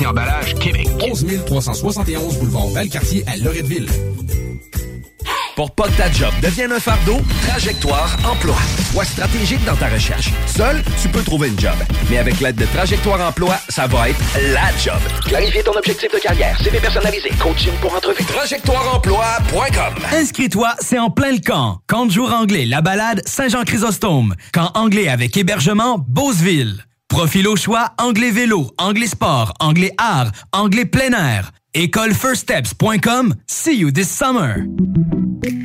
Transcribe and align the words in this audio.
et 0.00 0.06
Emballage 0.06 0.54
Québec. 0.54 0.88
11 1.00 1.26
371 1.46 2.38
boulevard 2.38 2.68
Valcartier 2.68 3.24
à 3.26 3.36
Loretteville. 3.36 3.88
Pour 5.54 5.70
pas 5.74 5.84
que 5.84 5.98
ta 5.98 6.10
job 6.10 6.32
devienne 6.42 6.72
un 6.72 6.80
fardeau, 6.80 7.20
Trajectoire 7.46 8.16
Emploi. 8.24 8.56
Sois 8.90 9.04
stratégique 9.04 9.62
dans 9.66 9.76
ta 9.76 9.88
recherche. 9.88 10.30
Seul, 10.46 10.82
tu 11.00 11.08
peux 11.08 11.22
trouver 11.22 11.48
une 11.48 11.60
job. 11.60 11.74
Mais 12.10 12.16
avec 12.16 12.40
l'aide 12.40 12.56
de 12.56 12.64
Trajectoire 12.64 13.20
Emploi, 13.20 13.56
ça 13.68 13.86
va 13.86 14.08
être 14.08 14.18
la 14.54 14.74
job. 14.82 14.98
Clarifier 15.26 15.62
ton 15.62 15.72
objectif 15.76 16.10
de 16.10 16.18
carrière, 16.18 16.58
CV 16.62 16.78
personnalisé, 16.80 17.28
coaching 17.38 17.72
pour 17.82 17.94
entrevue. 17.94 18.24
TrajectoireEmploi.com 18.24 19.94
Inscris-toi, 20.14 20.74
c'est 20.80 20.98
en 20.98 21.10
plein 21.10 21.32
le 21.32 21.40
camp. 21.40 21.80
Camp 21.86 22.06
de 22.06 22.12
jour 22.12 22.32
anglais, 22.32 22.64
la 22.64 22.80
balade, 22.80 23.20
Saint-Jean-Chrysostome. 23.26 24.34
Camp 24.54 24.70
anglais 24.74 25.08
avec 25.08 25.36
hébergement, 25.36 25.98
Beauceville. 26.08 26.86
Profil 27.12 27.46
au 27.46 27.56
choix, 27.56 27.90
anglais 27.98 28.30
vélo, 28.30 28.70
anglais 28.78 29.06
sport, 29.06 29.52
anglais 29.60 29.92
art, 29.98 30.32
anglais 30.54 30.86
plein 30.86 31.12
air. 31.12 31.50
Écolefirststeps.com. 31.74 33.34
See 33.46 33.76
you 33.76 33.90
this 33.90 34.10
summer. 34.10 34.64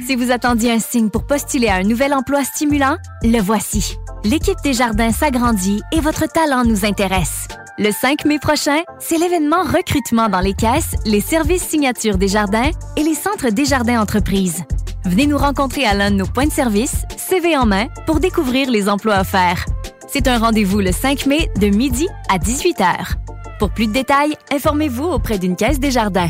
Si 0.06 0.18
vous 0.18 0.31
attendiez 0.31 0.74
un 0.74 0.80
signe 0.80 1.09
pour 1.09 1.25
postuler 1.25 1.69
à 1.69 1.75
un 1.75 1.84
nouvel 1.84 2.13
emploi 2.13 2.44
stimulant, 2.44 2.97
le 3.24 3.40
voici. 3.40 3.96
L'équipe 4.25 4.57
des 4.62 4.74
jardins 4.74 5.13
s'agrandit 5.13 5.81
et 5.94 6.02
votre 6.02 6.28
talent 6.28 6.66
nous 6.66 6.84
intéresse. 6.84 7.47
Le 7.78 7.91
5 7.94 8.25
mai 8.25 8.40
prochain, 8.40 8.81
c'est 9.00 9.18
l'événement 9.18 9.63
recrutement 9.63 10.28
dans 10.28 10.41
les 10.41 10.53
caisses, 10.53 10.96
les 11.06 11.22
services 11.22 11.66
signatures 11.66 12.18
des 12.18 12.28
jardins 12.28 12.72
et 12.97 13.03
les 13.03 13.16
centres 13.16 13.52
des 13.52 13.66
jardins 13.66 14.02
entreprises. 14.02 14.66
Venez 15.06 15.28
nous 15.28 15.38
rencontrer 15.38 15.86
à 15.86 15.94
l'un 15.94 16.12
de 16.12 16.18
nos 16.18 16.25
points 16.25 16.47
de 16.47 16.52
service, 16.52 17.03
CV 17.16 17.56
en 17.56 17.66
main, 17.66 17.88
pour 18.06 18.19
découvrir 18.19 18.69
les 18.69 18.90
emplois 18.90 19.22
offerts. 19.22 19.66
C'est 20.07 20.28
un 20.28 20.38
rendez-vous 20.40 20.79
le 20.79 20.91
5 20.91 21.25
mai 21.25 21.50
de 21.59 21.68
midi 21.68 22.07
à 22.29 22.38
18h. 22.38 23.16
Pour 23.59 23.72
plus 23.72 23.88
de 23.88 23.91
détails, 23.91 24.35
informez-vous 24.53 25.03
auprès 25.06 25.38
d'une 25.38 25.56
caisse 25.56 25.79
des 25.79 25.91
jardins. 25.91 26.29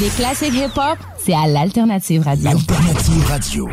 Les 0.00 0.08
classiques 0.16 0.54
hip-hop, 0.54 0.98
c'est 1.18 1.34
à 1.34 1.46
l'Alternative 1.46 2.22
Radio. 2.22 2.50
Alternative 2.50 3.24
Radio. 3.26 3.68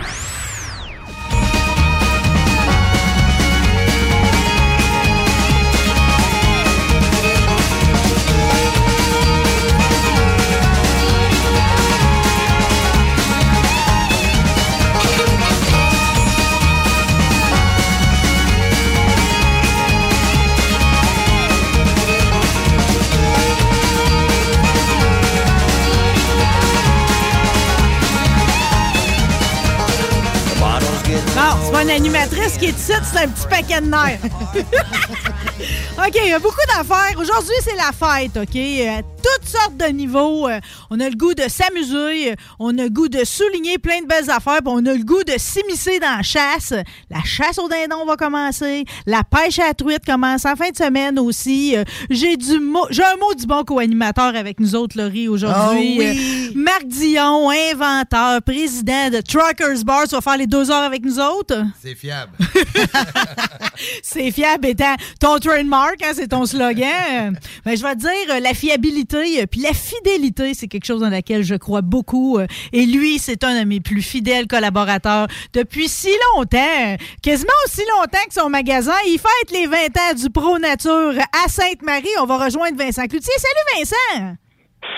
Non, 31.39 31.55
c'est 31.63 31.71
pas 31.71 31.83
une 31.83 31.91
animatrice 31.91 32.57
qui 32.57 32.65
est 32.65 32.77
ici, 32.77 32.91
c'est 33.01 33.19
un 33.19 33.27
petit 33.29 33.47
paquet 33.47 33.79
de 33.79 33.87
nerfs. 33.87 34.19
OK, 35.97 36.15
il 36.23 36.29
y 36.29 36.33
a 36.33 36.39
beaucoup 36.39 36.55
d'affaires. 36.67 37.19
Aujourd'hui, 37.19 37.55
c'est 37.61 37.75
la 37.75 37.91
fête, 37.91 38.37
OK? 38.37 38.55
Euh, 38.55 39.01
toutes 39.21 39.47
sortes 39.47 39.75
de 39.77 39.85
niveaux. 39.85 40.47
Euh, 40.47 40.59
on 40.89 40.99
a 40.99 41.09
le 41.09 41.15
goût 41.15 41.33
de 41.33 41.43
s'amuser, 41.49 42.31
euh, 42.31 42.35
on 42.59 42.77
a 42.77 42.83
le 42.83 42.89
goût 42.89 43.09
de 43.09 43.25
souligner 43.25 43.77
plein 43.77 44.01
de 44.01 44.07
belles 44.07 44.29
affaires, 44.29 44.59
puis 44.59 44.67
on 44.73 44.85
a 44.85 44.93
le 44.93 45.03
goût 45.03 45.23
de 45.23 45.33
s'immiscer 45.37 45.99
dans 45.99 46.17
la 46.17 46.23
chasse. 46.23 46.73
La 47.09 47.21
chasse 47.23 47.57
au 47.59 47.67
dindon 47.67 48.05
va 48.05 48.15
commencer, 48.15 48.85
la 49.05 49.23
pêche 49.23 49.59
à 49.59 49.67
la 49.67 49.73
truite 49.73 50.05
commence 50.05 50.45
en 50.45 50.55
fin 50.55 50.69
de 50.69 50.77
semaine 50.77 51.19
aussi. 51.19 51.75
J'ai 52.09 52.37
du 52.37 52.59
mot, 52.59 52.87
j'ai 52.89 53.03
un 53.03 53.17
mot 53.17 53.33
du 53.33 53.45
bon 53.45 53.63
co-animateur 53.63 54.35
avec 54.35 54.59
nous 54.59 54.75
autres, 54.75 54.97
Laurie, 54.97 55.27
aujourd'hui. 55.27 55.97
Ah 55.99 56.13
oui. 56.13 56.53
Marc 56.55 56.85
Dion, 56.85 57.49
inventeur, 57.49 58.41
président 58.41 59.09
de 59.09 59.21
Truckers 59.21 59.83
Bar, 59.83 60.07
tu 60.07 60.15
vas 60.15 60.21
faire 60.21 60.37
les 60.37 60.47
deux 60.47 60.71
heures 60.71 60.83
avec 60.83 61.03
nous 61.03 61.19
autres? 61.19 61.63
C'est 61.81 61.95
fiable. 61.95 62.31
C'est 64.03 64.31
fiable 64.31 64.67
étant 64.67 64.95
ton 65.19 65.39
hein, 65.51 66.11
c'est 66.13 66.27
ton 66.27 66.45
slogan. 66.45 67.37
Ben, 67.65 67.77
je 67.77 67.83
vais 67.83 67.95
te 67.95 67.99
dire, 67.99 68.09
euh, 68.35 68.39
la 68.39 68.53
fiabilité 68.53 69.41
euh, 69.41 69.45
puis 69.49 69.61
la 69.61 69.73
fidélité, 69.73 70.53
c'est 70.53 70.67
quelque 70.67 70.85
chose 70.85 71.01
dans 71.01 71.09
laquelle 71.09 71.43
je 71.43 71.55
crois 71.55 71.81
beaucoup. 71.81 72.37
euh, 72.37 72.47
Et 72.73 72.85
lui, 72.85 73.19
c'est 73.19 73.43
un 73.43 73.59
de 73.61 73.65
mes 73.65 73.79
plus 73.79 74.01
fidèles 74.01 74.47
collaborateurs 74.47 75.27
depuis 75.53 75.87
si 75.87 76.09
longtemps, 76.35 76.95
quasiment 77.21 77.51
aussi 77.65 77.81
longtemps 77.97 78.25
que 78.27 78.33
son 78.33 78.49
magasin. 78.49 78.93
Il 79.07 79.19
fête 79.19 79.51
les 79.51 79.67
20 79.67 79.77
ans 79.77 80.13
du 80.15 80.29
Pro 80.29 80.59
Nature 80.59 81.13
à 81.45 81.49
Sainte-Marie. 81.49 82.07
On 82.21 82.25
va 82.25 82.37
rejoindre 82.45 82.77
Vincent 82.77 83.07
Cloutier. 83.07 83.33
Salut 83.37 83.79
Vincent! 83.83 84.48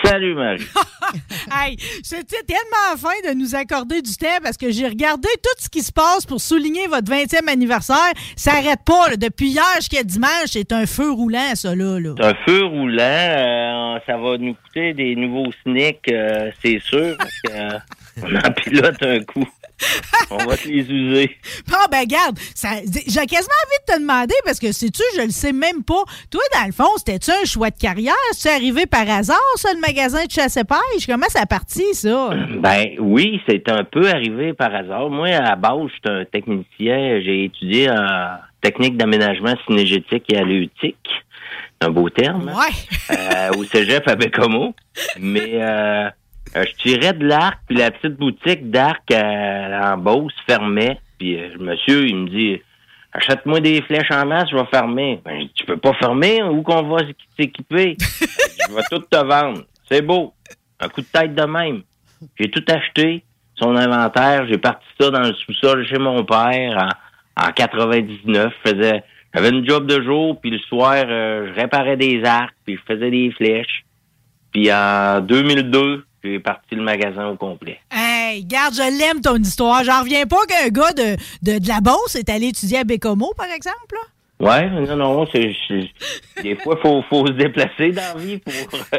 Salut 0.03 0.35
Marie. 0.35 0.63
Hey, 1.53 1.75
c'était 2.03 2.41
tellement 2.47 2.95
fin 2.97 3.29
de 3.29 3.33
nous 3.33 3.53
accorder 3.55 4.01
du 4.01 4.15
temps 4.15 4.37
parce 4.41 4.55
que 4.55 4.71
j'ai 4.71 4.87
regardé 4.87 5.27
tout 5.43 5.49
ce 5.61 5.67
qui 5.67 5.81
se 5.81 5.91
passe 5.91 6.25
pour 6.25 6.39
souligner 6.39 6.87
votre 6.87 7.11
20e 7.11 7.49
anniversaire. 7.49 7.97
Ça 8.37 8.53
n'arrête 8.53 8.79
pas. 8.85 9.09
là. 9.09 9.17
Depuis 9.17 9.49
hier 9.49 9.65
jusqu'à 9.77 10.03
dimanche, 10.03 10.47
c'est 10.51 10.71
un 10.71 10.85
feu 10.85 11.11
roulant, 11.11 11.53
ça, 11.55 11.75
là. 11.75 11.99
là. 11.99 12.13
C'est 12.17 12.25
un 12.25 12.35
feu 12.47 12.63
roulant. 12.63 12.97
euh, 13.01 13.99
ça 14.05 14.15
va 14.17 14.37
nous 14.37 14.53
coûter 14.53 14.93
des 14.93 15.15
nouveaux 15.17 15.51
sneaks, 15.63 16.07
euh, 16.09 16.51
c'est 16.63 16.79
sûr, 16.79 17.17
parce 17.17 17.41
que 17.45 17.51
euh, 17.51 17.77
on 18.23 18.35
en 18.35 18.51
pilote 18.51 19.01
un 19.03 19.19
coup. 19.23 19.47
On 20.29 20.37
va 20.37 20.55
te 20.57 20.67
les 20.67 20.81
user. 20.89 21.37
Bon, 21.67 21.77
ben, 21.91 22.05
garde, 22.05 22.37
j'ai 22.37 23.25
quasiment 23.25 23.61
envie 23.65 23.79
de 23.87 23.93
te 23.93 23.99
demander 23.99 24.35
parce 24.45 24.59
que, 24.59 24.71
sais-tu, 24.71 25.01
je 25.17 25.23
le 25.23 25.31
sais 25.31 25.53
même 25.53 25.83
pas. 25.83 26.03
Toi, 26.29 26.41
dans 26.53 26.65
le 26.65 26.71
fond, 26.71 26.89
c'était-tu 26.97 27.31
un 27.31 27.45
choix 27.45 27.69
de 27.71 27.77
carrière? 27.77 28.13
C'est 28.33 28.53
arrivé 28.53 28.85
par 28.85 29.09
hasard, 29.09 29.37
ça, 29.55 29.73
le 29.73 29.79
magasin 29.79 30.23
de 30.25 30.31
chasse 30.31 30.57
et 30.57 30.63
pêche? 30.63 31.07
Comment 31.07 31.27
ça 31.29 31.41
a 31.41 31.45
parti, 31.45 31.83
ça? 31.93 32.29
Ben 32.61 32.91
oui, 32.99 33.41
c'est 33.47 33.67
un 33.69 33.83
peu 33.83 34.07
arrivé 34.09 34.53
par 34.53 34.73
hasard. 34.75 35.09
Moi, 35.09 35.29
à 35.29 35.41
la 35.41 35.55
base, 35.55 35.87
je 35.87 35.93
suis 36.09 36.19
un 36.19 36.25
technicien. 36.25 37.19
J'ai 37.21 37.45
étudié 37.45 37.89
en 37.89 38.35
technique 38.61 38.97
d'aménagement 38.97 39.55
cinégétique 39.67 40.25
et 40.31 40.37
halieutique. 40.37 41.09
Un 41.81 41.89
beau 41.89 42.09
terme. 42.09 42.49
Ouais. 42.49 43.15
euh, 43.17 43.57
au 43.57 43.63
cégep 43.63 44.07
à 44.07 44.15
Bécomo. 44.15 44.75
Mais 45.19 45.53
euh, 45.55 46.09
euh, 46.55 46.63
je 46.67 46.83
tirais 46.83 47.13
de 47.13 47.25
l'arc, 47.25 47.59
puis 47.67 47.77
la 47.77 47.91
petite 47.91 48.17
boutique 48.17 48.69
d'arc 48.69 49.03
euh, 49.11 49.81
en 49.81 49.97
Beauce 49.97 50.33
fermait. 50.45 50.99
Puis 51.17 51.39
euh, 51.39 51.49
monsieur, 51.59 52.07
il 52.07 52.15
me 52.15 52.29
dit 52.29 52.61
Achète-moi 53.13 53.59
des 53.59 53.81
flèches 53.81 54.11
en 54.11 54.25
masse, 54.25 54.49
je 54.49 54.55
vais 54.55 54.65
fermer. 54.65 55.21
Ben, 55.25 55.47
tu 55.53 55.65
peux 55.65 55.77
pas 55.77 55.93
fermer, 55.93 56.41
où 56.43 56.61
qu'on 56.61 56.83
va 56.83 56.99
s'équiper? 57.37 57.97
je 57.99 58.73
vais 58.73 58.83
tout 58.89 58.99
te 58.99 59.17
vendre. 59.17 59.63
C'est 59.89 60.01
beau. 60.01 60.33
Un 60.79 60.87
coup 60.87 61.01
de 61.01 61.07
tête 61.07 61.35
de 61.35 61.43
même. 61.43 61.83
J'ai 62.39 62.49
tout 62.49 62.63
acheté, 62.69 63.23
son 63.55 63.75
inventaire, 63.75 64.47
j'ai 64.47 64.57
parti 64.57 64.85
ça 64.99 65.09
dans 65.09 65.21
le 65.21 65.33
sous-sol 65.33 65.85
chez 65.85 65.97
mon 65.97 66.23
père 66.23 66.89
en, 67.37 67.47
en 67.47 67.51
99. 67.51 68.53
Faisais, 68.65 69.03
j'avais 69.33 69.49
une 69.49 69.67
job 69.67 69.87
de 69.87 70.01
jour, 70.01 70.39
puis 70.39 70.51
le 70.51 70.59
soir, 70.59 71.03
euh, 71.07 71.47
je 71.49 71.59
réparais 71.59 71.97
des 71.97 72.23
arcs, 72.23 72.55
puis 72.65 72.77
je 72.77 72.93
faisais 72.93 73.09
des 73.09 73.31
flèches. 73.31 73.85
Puis 74.51 74.71
en 74.71 75.21
2002, 75.21 76.05
j'ai 76.23 76.39
parti 76.39 76.75
le 76.75 76.83
magasin 76.83 77.27
au 77.27 77.35
complet. 77.35 77.79
Hey, 77.91 78.43
garde, 78.45 78.73
je 78.75 78.99
l'aime 78.99 79.21
ton 79.21 79.37
histoire. 79.37 79.83
J'en 79.83 80.01
reviens 80.01 80.25
pas 80.25 80.45
qu'un 80.47 80.69
gars 80.69 80.93
de, 80.93 81.17
de, 81.41 81.59
de 81.59 81.67
la 81.67 81.81
Beauce 81.81 82.15
est 82.15 82.29
allé 82.29 82.47
étudier 82.47 82.79
à 82.79 82.83
Bécomo, 82.83 83.33
par 83.35 83.47
exemple. 83.47 83.97
Ouais, 84.41 84.69
non, 84.71 84.95
non, 84.95 85.27
c'est, 85.31 85.53
des 86.41 86.55
fois, 86.55 86.75
faut, 86.81 87.03
faut 87.07 87.27
se 87.27 87.33
déplacer 87.33 87.91
dans 87.91 88.15
la 88.15 88.19
vie 88.19 88.39
pour 88.39 88.53
euh, 88.53 88.97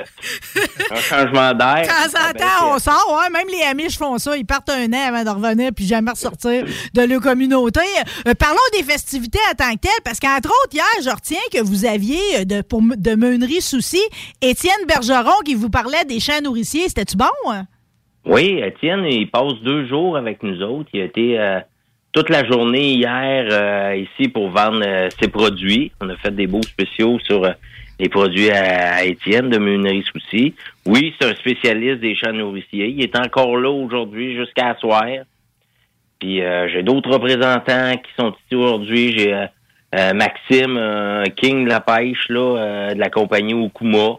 un 0.92 0.96
changement 0.96 1.52
d'air. 1.52 1.82
De 1.82 1.86
temps 1.88 2.18
en 2.20 2.32
temps, 2.32 2.74
on 2.76 2.78
sort, 2.78 3.18
ouais, 3.18 3.28
même 3.28 3.48
les 3.48 3.64
Amish 3.64 3.98
font 3.98 4.18
ça. 4.18 4.36
Ils 4.36 4.46
partent 4.46 4.70
un 4.70 4.92
an 4.92 5.08
avant 5.08 5.24
de 5.24 5.30
revenir 5.30 5.70
puis 5.74 5.84
jamais 5.84 6.12
ressortir 6.12 6.64
de 6.94 7.02
leur 7.02 7.20
communauté. 7.20 7.80
Euh, 8.28 8.34
parlons 8.38 8.56
des 8.72 8.84
festivités 8.84 9.40
en 9.50 9.54
tant 9.56 9.72
que 9.72 9.80
telles, 9.80 9.90
parce 10.04 10.20
qu'entre 10.20 10.48
autres, 10.48 10.74
hier, 10.74 10.84
je 11.02 11.10
retiens 11.10 11.38
que 11.52 11.60
vous 11.60 11.86
aviez 11.86 12.20
euh, 12.38 12.44
de, 12.44 12.62
pour, 12.62 12.80
de 12.80 13.14
meunerie 13.16 13.62
souci 13.62 14.00
Étienne 14.40 14.86
Bergeron 14.86 15.40
qui 15.44 15.56
vous 15.56 15.70
parlait 15.70 16.04
des 16.04 16.20
champs 16.20 16.40
nourriciers. 16.40 16.88
C'était-tu 16.88 17.16
bon? 17.16 17.26
hein? 17.50 17.66
Oui, 18.24 18.60
Étienne, 18.64 19.04
il 19.06 19.28
passe 19.28 19.54
deux 19.64 19.88
jours 19.88 20.16
avec 20.16 20.44
nous 20.44 20.62
autres. 20.62 20.88
Il 20.92 21.00
a 21.00 21.04
été 21.06 21.40
euh, 21.40 21.58
toute 22.12 22.28
la 22.28 22.44
journée 22.44 22.92
hier 22.92 23.46
euh, 23.50 23.96
ici 23.96 24.28
pour 24.28 24.50
vendre 24.50 24.82
euh, 24.86 25.08
ses 25.20 25.28
produits. 25.28 25.92
On 26.00 26.08
a 26.10 26.16
fait 26.16 26.34
des 26.34 26.46
beaux 26.46 26.62
spéciaux 26.62 27.18
sur 27.20 27.44
euh, 27.44 27.52
les 27.98 28.08
produits 28.08 28.50
à, 28.50 28.96
à 28.96 29.04
Étienne 29.04 29.48
de 29.48 29.58
Meunerie 29.58 30.04
Souci. 30.12 30.54
Oui, 30.86 31.14
c'est 31.18 31.28
un 31.28 31.34
spécialiste 31.34 32.00
des 32.00 32.14
champs 32.14 32.32
nourriciers. 32.32 32.88
Il 32.88 33.02
est 33.02 33.18
encore 33.18 33.56
là 33.56 33.70
aujourd'hui 33.70 34.36
jusqu'à 34.36 34.76
soir. 34.78 35.04
Puis 36.18 36.42
euh, 36.42 36.68
j'ai 36.68 36.82
d'autres 36.82 37.10
représentants 37.10 37.96
qui 37.96 38.10
sont 38.18 38.34
ici 38.44 38.54
aujourd'hui. 38.54 39.14
J'ai 39.16 39.34
euh, 39.34 39.46
euh, 39.94 40.12
Maxime, 40.14 41.24
King 41.36 41.64
de 41.64 41.68
la 41.70 41.80
pêche 41.80 42.28
là, 42.28 42.94
de 42.94 42.98
la 42.98 43.10
compagnie 43.10 43.54
Okuma. 43.54 44.18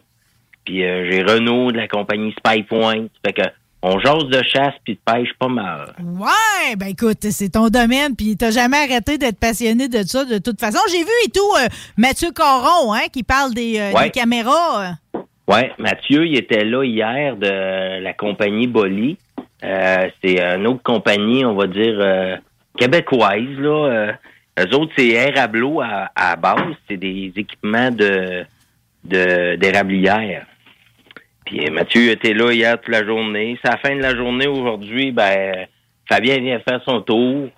Puis 0.66 0.80
j'ai 0.80 1.24
Renaud 1.24 1.72
de 1.72 1.78
la 1.78 1.88
compagnie 1.88 2.34
Spy 2.38 2.63
Point. 2.63 3.07
Fait 3.25 3.34
que 3.34 3.42
on 3.83 4.00
jase 4.00 4.25
de 4.25 4.41
chasse 4.44 4.74
puis 4.83 4.94
de 4.95 5.00
pêche 5.13 5.30
pas 5.38 5.47
mal. 5.50 5.94
Ouais, 6.01 6.75
ben 6.77 6.88
écoute, 6.88 7.19
c'est 7.30 7.50
ton 7.50 7.68
domaine, 7.68 8.15
puis 8.15 8.35
t'as 8.38 8.50
jamais 8.51 8.77
arrêté 8.77 9.18
d'être 9.18 9.38
passionné 9.39 9.88
de 9.89 10.01
ça 10.03 10.24
de 10.25 10.38
toute 10.39 10.59
façon. 10.59 10.80
J'ai 10.89 11.00
vu 11.03 11.12
et 11.25 11.30
tout 11.30 11.41
euh, 11.62 11.68
Mathieu 11.97 12.31
Caron, 12.31 12.94
hein, 12.94 13.07
qui 13.12 13.24
parle 13.24 13.53
des, 13.53 13.80
euh, 13.80 13.91
Ouais. 13.91 14.06
des 14.06 14.09
caméras. 14.12 14.95
euh. 15.15 15.19
Ouais, 15.47 15.71
Mathieu, 15.77 16.25
il 16.25 16.38
était 16.38 16.63
là 16.63 16.83
hier 16.83 17.35
de 17.35 18.00
la 18.01 18.13
compagnie 18.13 18.68
Bolly. 18.68 19.18
Euh, 19.63 20.07
c'est 20.24 20.39
une 20.41 20.65
autre 20.68 20.83
compagnie, 20.83 21.44
on 21.45 21.53
va 21.56 21.68
dire, 21.68 21.97
euh, 22.00 22.38
québécoise. 22.77 23.41
Là. 23.59 23.89
Euh, 23.91 24.12
eux 24.59 24.75
autres, 24.75 24.94
c'est 24.97 25.09
Airablo 25.09 25.81
à, 25.81 26.09
à 26.15 26.35
base. 26.38 26.74
C'est 26.89 26.97
des 26.97 27.31
équipements 27.35 27.91
de 27.91 28.45
de- 29.03 29.56
d'érablière. 29.57 30.45
Puis 31.45 31.66
euh, 31.66 31.72
Mathieu 31.72 32.10
était 32.10 32.34
là 32.34 32.51
hier 32.51 32.80
toute 32.80 32.94
la 32.94 33.06
journée. 33.06 33.57
C'est 33.63 33.72
la 33.72 33.78
fin 33.78 33.95
de 33.95 34.01
la 34.01 34.16
journée 34.16 34.48
aujourd'hui, 34.48 35.12
ben 35.12 35.68
Fabien 36.07 36.40
vient 36.40 36.60
faire 36.60 36.81
son 36.84 37.01
tour. 37.01 37.50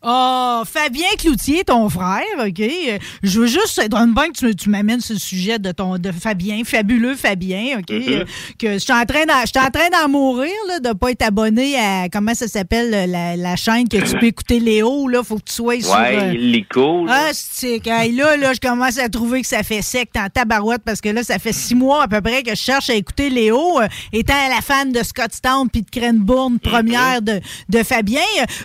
Ah, 0.00 0.62
Fabien 0.64 1.08
Cloutier, 1.18 1.64
ton 1.64 1.88
frère, 1.88 2.22
OK? 2.38 2.60
Euh, 2.60 2.98
Je 3.24 3.40
veux 3.40 3.46
juste, 3.48 3.80
que 3.80 4.32
tu, 4.32 4.54
tu 4.54 4.70
m'amènes 4.70 5.00
ce 5.00 5.16
sujet 5.18 5.58
de 5.58 5.72
ton 5.72 5.98
de 5.98 6.12
Fabien, 6.12 6.62
fabuleux 6.64 7.16
Fabien, 7.16 7.78
OK? 7.80 7.90
Mhm. 7.90 8.02
Euh, 8.08 8.24
Que 8.58 8.74
je 8.74 8.78
suis 8.78 8.92
en 8.92 9.04
train 9.04 9.24
d'en- 9.26 9.40
je 9.44 9.46
suis 9.48 9.58
en 9.66 9.70
train 9.70 9.88
d'en 9.90 10.08
mourir, 10.08 10.52
là, 10.68 10.78
de 10.78 10.92
pas 10.92 11.10
être 11.10 11.22
abonné 11.22 11.76
à, 11.78 12.08
comment 12.08 12.34
ça 12.34 12.46
s'appelle, 12.46 13.10
la, 13.10 13.34
la 13.36 13.56
chaîne 13.56 13.88
que 13.88 13.96
tu 13.96 14.16
peux 14.18 14.26
écouter 14.26 14.60
Léo, 14.60 15.08
là, 15.08 15.24
faut 15.24 15.36
que 15.36 15.44
tu 15.46 15.54
sois 15.54 15.80
sur... 15.80 15.90
ouais, 15.90 16.16
euh, 16.16 16.32
illico. 16.32 17.04
là. 17.04 17.24
Ah, 17.28 17.30
c'est 17.32 17.80
là, 17.84 18.36
là, 18.36 18.52
je 18.52 18.60
commence 18.60 18.98
à 18.98 19.08
trouver 19.08 19.40
que 19.42 19.48
ça 19.48 19.62
fait 19.64 19.82
sec 19.82 20.10
en 20.16 20.28
tabarouette 20.28 20.82
parce 20.84 21.00
que 21.00 21.08
là, 21.08 21.24
ça 21.24 21.38
fait 21.40 21.52
six 21.52 21.74
mois 21.74 22.04
à 22.04 22.08
peu 22.08 22.20
près 22.20 22.42
que 22.44 22.50
je 22.50 22.60
cherche 22.60 22.88
à 22.90 22.94
écouter 22.94 23.30
Léo, 23.30 23.80
euh, 23.80 23.88
étant 24.12 24.34
la 24.48 24.60
fan 24.60 24.92
de 24.92 25.02
Scottstown 25.02 25.68
puis 25.68 25.82
de 25.82 25.90
Cranbourne, 25.90 26.58
première 26.60 27.20
de, 27.20 27.40
de 27.68 27.82
Fabien. 27.82 28.20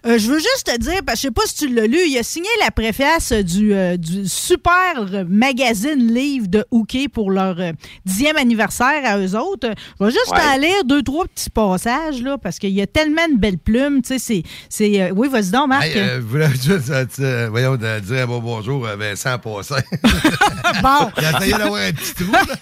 Euh, 0.06 0.19
je 0.19 0.27
veux 0.27 0.39
juste 0.39 0.65
te 0.65 0.77
dire, 0.80 1.00
parce 1.06 1.21
que 1.21 1.22
sais 1.27 1.31
pas 1.31 1.41
si 1.45 1.55
tu 1.55 1.67
l'as 1.73 1.87
lu, 1.87 1.97
il 2.07 2.17
a 2.17 2.23
signé 2.23 2.47
la 2.63 2.71
préface 2.71 3.31
du, 3.33 3.73
euh, 3.73 3.97
du 3.97 4.27
super 4.27 5.25
magazine 5.27 6.13
livre 6.13 6.47
de 6.47 6.65
Hooké 6.71 7.07
pour 7.07 7.31
leur 7.31 7.59
euh, 7.59 7.71
dixième 8.05 8.37
anniversaire 8.37 9.01
à 9.05 9.17
eux 9.19 9.35
autres. 9.35 9.69
Je 9.99 10.05
vais 10.05 10.11
juste 10.11 10.31
Ouais. 10.31 10.39
en 10.55 10.57
lire 10.57 10.83
deux, 10.85 11.01
trois 11.03 11.25
petits 11.25 11.49
passages, 11.49 12.21
là, 12.21 12.37
parce 12.37 12.59
qu'il 12.59 12.71
y 12.71 12.81
a 12.81 12.87
tellement 12.87 13.27
de 13.27 13.37
belles 13.37 13.57
plumes. 13.57 14.01
Tu 14.01 14.17
sais, 14.19 14.43
c'est- 14.69 15.01
euh, 15.01 15.11
oui, 15.15 15.27
vas-y 15.29 15.49
donc, 15.51 15.67
Marc. 15.69 15.85
Hey, 15.85 16.19
vous 16.19 16.37
juste, 16.39 17.21
voyons, 17.49 17.75
de 17.75 17.99
dire 17.99 18.23
un 18.23 18.27
bon 18.27 18.39
bonjour 18.39 18.87
à 18.87 18.95
Vincent 18.95 19.37
Passant. 19.39 19.75
bon. 20.81 21.09
Il 21.17 21.25
a 21.25 21.37
essayé 21.37 21.51
d'avoir 21.53 21.81
un 21.81 21.91
petit 21.91 22.13
trou. 22.15 22.31
là. 22.31 22.39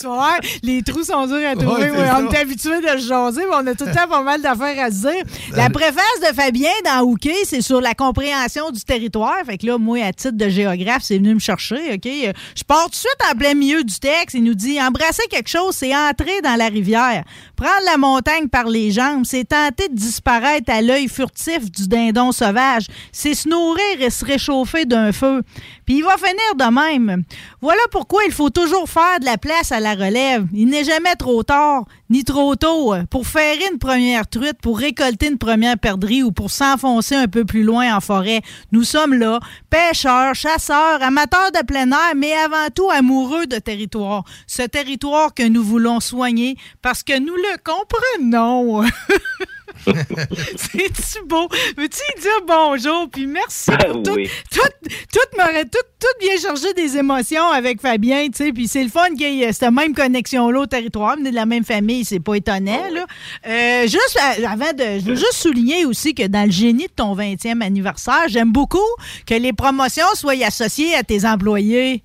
Tu 0.00 0.06
vas 0.06 0.14
voir, 0.14 0.38
les 0.62 0.82
trous 0.82 1.04
sont 1.04 1.26
durs 1.26 1.46
à 1.48 1.54
trouver. 1.54 1.90
Ouais, 1.90 1.96
Ouais, 1.96 2.08
on 2.16 2.30
est 2.32 2.38
habitué 2.38 2.80
de 2.80 2.98
se 2.98 3.06
jaser, 3.08 3.42
mais 3.42 3.54
on 3.56 3.66
a 3.66 3.74
tout 3.74 3.84
le 3.84 3.92
temps 3.92 4.08
pas 4.08 4.22
mal 4.22 4.40
d'affaires 4.42 4.82
à 4.84 4.90
se 4.90 4.96
dire. 5.02 5.22
La 5.54 5.68
préface 5.70 6.20
de 6.22 6.34
Fabien 6.34 6.70
dans 6.84 7.02
Hooké, 7.02 7.32
c'est 7.44 7.60
sur 7.60 7.75
la 7.80 7.94
compréhension 7.94 8.70
du 8.70 8.80
territoire. 8.82 9.36
Fait 9.44 9.58
que 9.58 9.66
là, 9.66 9.78
moi, 9.78 10.04
à 10.04 10.12
titre 10.12 10.36
de 10.36 10.48
géographe, 10.48 11.02
c'est 11.02 11.18
venu 11.18 11.34
me 11.34 11.40
chercher. 11.40 11.94
OK? 11.94 12.04
Je 12.04 12.62
pars 12.64 12.84
tout 12.84 12.90
de 12.90 12.94
suite 12.94 13.18
en 13.30 13.36
plein 13.36 13.54
milieu 13.54 13.82
du 13.84 13.98
texte. 13.98 14.34
Il 14.34 14.44
nous 14.44 14.54
dit 14.54 14.80
Embrasser 14.80 15.22
quelque 15.30 15.48
chose, 15.48 15.74
c'est 15.74 15.94
entrer 15.94 16.40
dans 16.42 16.56
la 16.56 16.68
rivière. 16.68 17.24
Prendre 17.56 17.84
la 17.86 17.96
montagne 17.96 18.48
par 18.48 18.66
les 18.66 18.90
jambes, 18.90 19.24
c'est 19.24 19.44
tenter 19.44 19.88
de 19.88 19.94
disparaître 19.94 20.70
à 20.70 20.82
l'œil 20.82 21.08
furtif 21.08 21.70
du 21.70 21.88
dindon 21.88 22.32
sauvage. 22.32 22.86
C'est 23.12 23.34
se 23.34 23.48
nourrir 23.48 24.00
et 24.00 24.10
se 24.10 24.24
réchauffer 24.24 24.84
d'un 24.84 25.12
feu. 25.12 25.42
Puis 25.86 25.98
il 25.98 26.04
va 26.04 26.16
finir 26.16 26.54
de 26.56 26.64
même. 26.64 27.22
Voilà 27.62 27.80
pourquoi 27.92 28.24
il 28.24 28.32
faut 28.32 28.50
toujours 28.50 28.88
faire 28.88 29.20
de 29.20 29.24
la 29.24 29.38
place 29.38 29.70
à 29.70 29.80
la 29.80 29.94
relève. 29.94 30.46
Il 30.52 30.68
n'est 30.68 30.84
jamais 30.84 31.14
trop 31.14 31.44
tard, 31.44 31.84
ni 32.10 32.24
trop 32.24 32.56
tôt, 32.56 32.94
pour 33.08 33.26
faire 33.26 33.56
une 33.70 33.78
première 33.78 34.26
truite, 34.28 34.60
pour 34.60 34.78
récolter 34.78 35.28
une 35.28 35.38
première 35.38 35.78
perdrix 35.78 36.24
ou 36.24 36.32
pour 36.32 36.50
s'enfoncer 36.50 37.14
un 37.14 37.28
peu 37.28 37.44
plus 37.44 37.62
loin 37.62 37.96
en 37.96 38.00
forêt. 38.00 38.42
Nous 38.72 38.82
sommes 38.82 39.14
là, 39.14 39.38
pêcheurs, 39.70 40.34
chasseurs, 40.34 41.02
amateurs 41.02 41.52
de 41.52 41.64
plein 41.64 41.90
air, 41.90 42.14
mais 42.16 42.32
avant 42.32 42.68
tout 42.74 42.90
amoureux 42.90 43.46
de 43.46 43.58
territoire. 43.58 44.24
Ce 44.48 44.62
territoire 44.62 45.34
que 45.34 45.46
nous 45.46 45.62
voulons 45.62 46.00
soigner 46.00 46.56
parce 46.82 47.02
que 47.04 47.18
nous 47.18 47.34
le 47.34 47.56
comprenons. 47.62 48.84
C'est-tu 50.56 51.24
beau? 51.26 51.48
Veux-tu 51.76 52.20
dire 52.20 52.40
bonjour? 52.46 53.08
Puis 53.10 53.26
merci 53.26 53.70
pour 53.86 54.02
tout. 54.02 54.12
Oui. 54.14 54.28
Tout, 54.50 54.88
tout, 55.12 55.36
m'aurait- 55.38 55.64
tout, 55.64 55.78
tout 55.98 56.06
vient 56.26 56.38
chercher 56.38 56.72
des 56.74 56.96
émotions 56.96 57.48
avec 57.50 57.80
Fabien, 57.80 58.26
tu 58.28 58.44
sais. 58.44 58.52
Puis 58.52 58.68
c'est 58.68 58.82
le 58.82 58.88
fun 58.90 59.14
qu'il 59.16 59.34
y 59.34 59.42
ait 59.42 59.52
cette 59.52 59.70
même 59.72 59.94
connexion-là 59.94 60.60
au 60.60 60.66
territoire. 60.66 61.16
Venez 61.16 61.30
de 61.30 61.34
la 61.34 61.46
même 61.46 61.64
famille, 61.64 62.04
c'est 62.04 62.20
pas 62.20 62.34
étonnant, 62.34 62.82
là. 62.92 63.06
Euh, 63.46 63.82
juste 63.82 64.18
euh, 64.40 64.46
avant 64.46 64.72
de. 64.72 65.00
Je 65.00 65.04
veux 65.04 65.16
juste 65.16 65.34
souligner 65.34 65.84
aussi 65.84 66.14
que 66.14 66.26
dans 66.26 66.44
le 66.46 66.52
génie 66.52 66.86
de 66.86 66.92
ton 66.94 67.14
20e 67.16 67.60
anniversaire, 67.62 68.24
j'aime 68.28 68.52
beaucoup 68.52 68.78
que 69.26 69.34
les 69.34 69.52
promotions 69.52 70.06
soient 70.14 70.34
associées 70.44 70.94
à 70.94 71.02
tes 71.02 71.24
employés. 71.26 72.02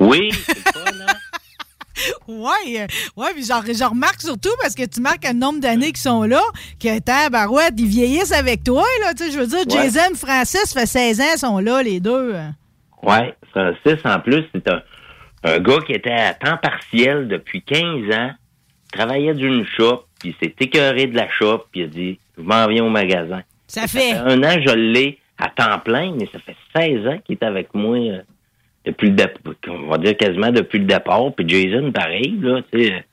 Oui, 0.00 0.30
c'est 0.46 0.58
fun, 0.58 0.80
hein? 1.96 2.12
Ouais, 2.28 2.80
euh, 2.80 2.86
ouais, 3.16 3.32
puis 3.34 3.44
genre, 3.44 3.62
je 3.66 3.84
remarque 3.84 4.20
surtout 4.20 4.50
parce 4.60 4.74
que 4.74 4.84
tu 4.86 5.00
marques 5.00 5.24
un 5.24 5.32
nombre 5.34 5.60
d'années 5.60 5.92
qui 5.92 6.00
sont 6.00 6.22
là, 6.24 6.40
que 6.80 6.98
ta 7.00 7.28
barouette, 7.30 7.74
ils 7.78 7.86
vieillissent 7.86 8.32
avec 8.32 8.64
toi, 8.64 8.84
là, 9.02 9.14
tu 9.14 9.24
sais, 9.24 9.30
je 9.32 9.38
veux 9.38 9.46
dire, 9.46 9.58
Ouais. 9.66 9.88
Jason, 9.90 10.14
Francis, 10.14 10.72
fait 10.72 10.86
16 10.86 11.20
ans, 11.20 11.36
sont 11.36 11.58
là, 11.58 11.82
les 11.82 12.00
deux. 12.00 12.34
Ouais, 13.02 13.34
Francis, 13.50 14.04
en 14.04 14.20
plus, 14.20 14.44
c'est 14.54 14.68
un, 14.68 14.82
un 15.44 15.58
gars 15.58 15.78
qui 15.86 15.92
était 15.92 16.12
à 16.12 16.34
temps 16.34 16.56
partiel 16.56 17.28
depuis 17.28 17.62
15 17.62 18.14
ans, 18.16 18.30
travaillait 18.92 19.34
d'une 19.34 19.66
shop, 19.76 20.04
puis 20.20 20.34
il 20.40 20.46
s'est 20.46 20.54
écœuré 20.60 21.06
de 21.06 21.16
la 21.16 21.28
shop, 21.30 21.64
puis 21.72 21.80
il 21.80 21.84
a 21.84 21.86
dit, 21.88 22.18
je 22.36 22.42
m'en 22.42 22.66
viens 22.68 22.84
au 22.84 22.90
magasin. 22.90 23.42
Ça 23.66 23.86
fait. 23.86 24.12
Un 24.12 24.42
an, 24.44 24.56
je 24.64 24.74
l'ai 24.74 25.18
à 25.38 25.48
temps 25.48 25.78
plein, 25.80 26.12
mais 26.12 26.28
ça 26.30 26.38
fait 26.40 26.56
16 26.76 27.06
ans 27.08 27.18
qu'il 27.24 27.36
est 27.40 27.44
avec 27.44 27.74
moi 27.74 27.96
euh, 27.96 28.22
depuis 28.84 29.10
le 29.10 29.14
départ, 29.14 29.52
on 29.68 29.88
va 29.90 29.98
dire 29.98 30.16
quasiment 30.16 30.50
depuis 30.50 30.78
le 30.78 30.86
départ, 30.86 31.32
puis 31.36 31.48
Jason, 31.48 31.92
pareil, 31.92 32.36
là, 32.40 32.60
tu 32.72 32.82
sais. 32.84 33.04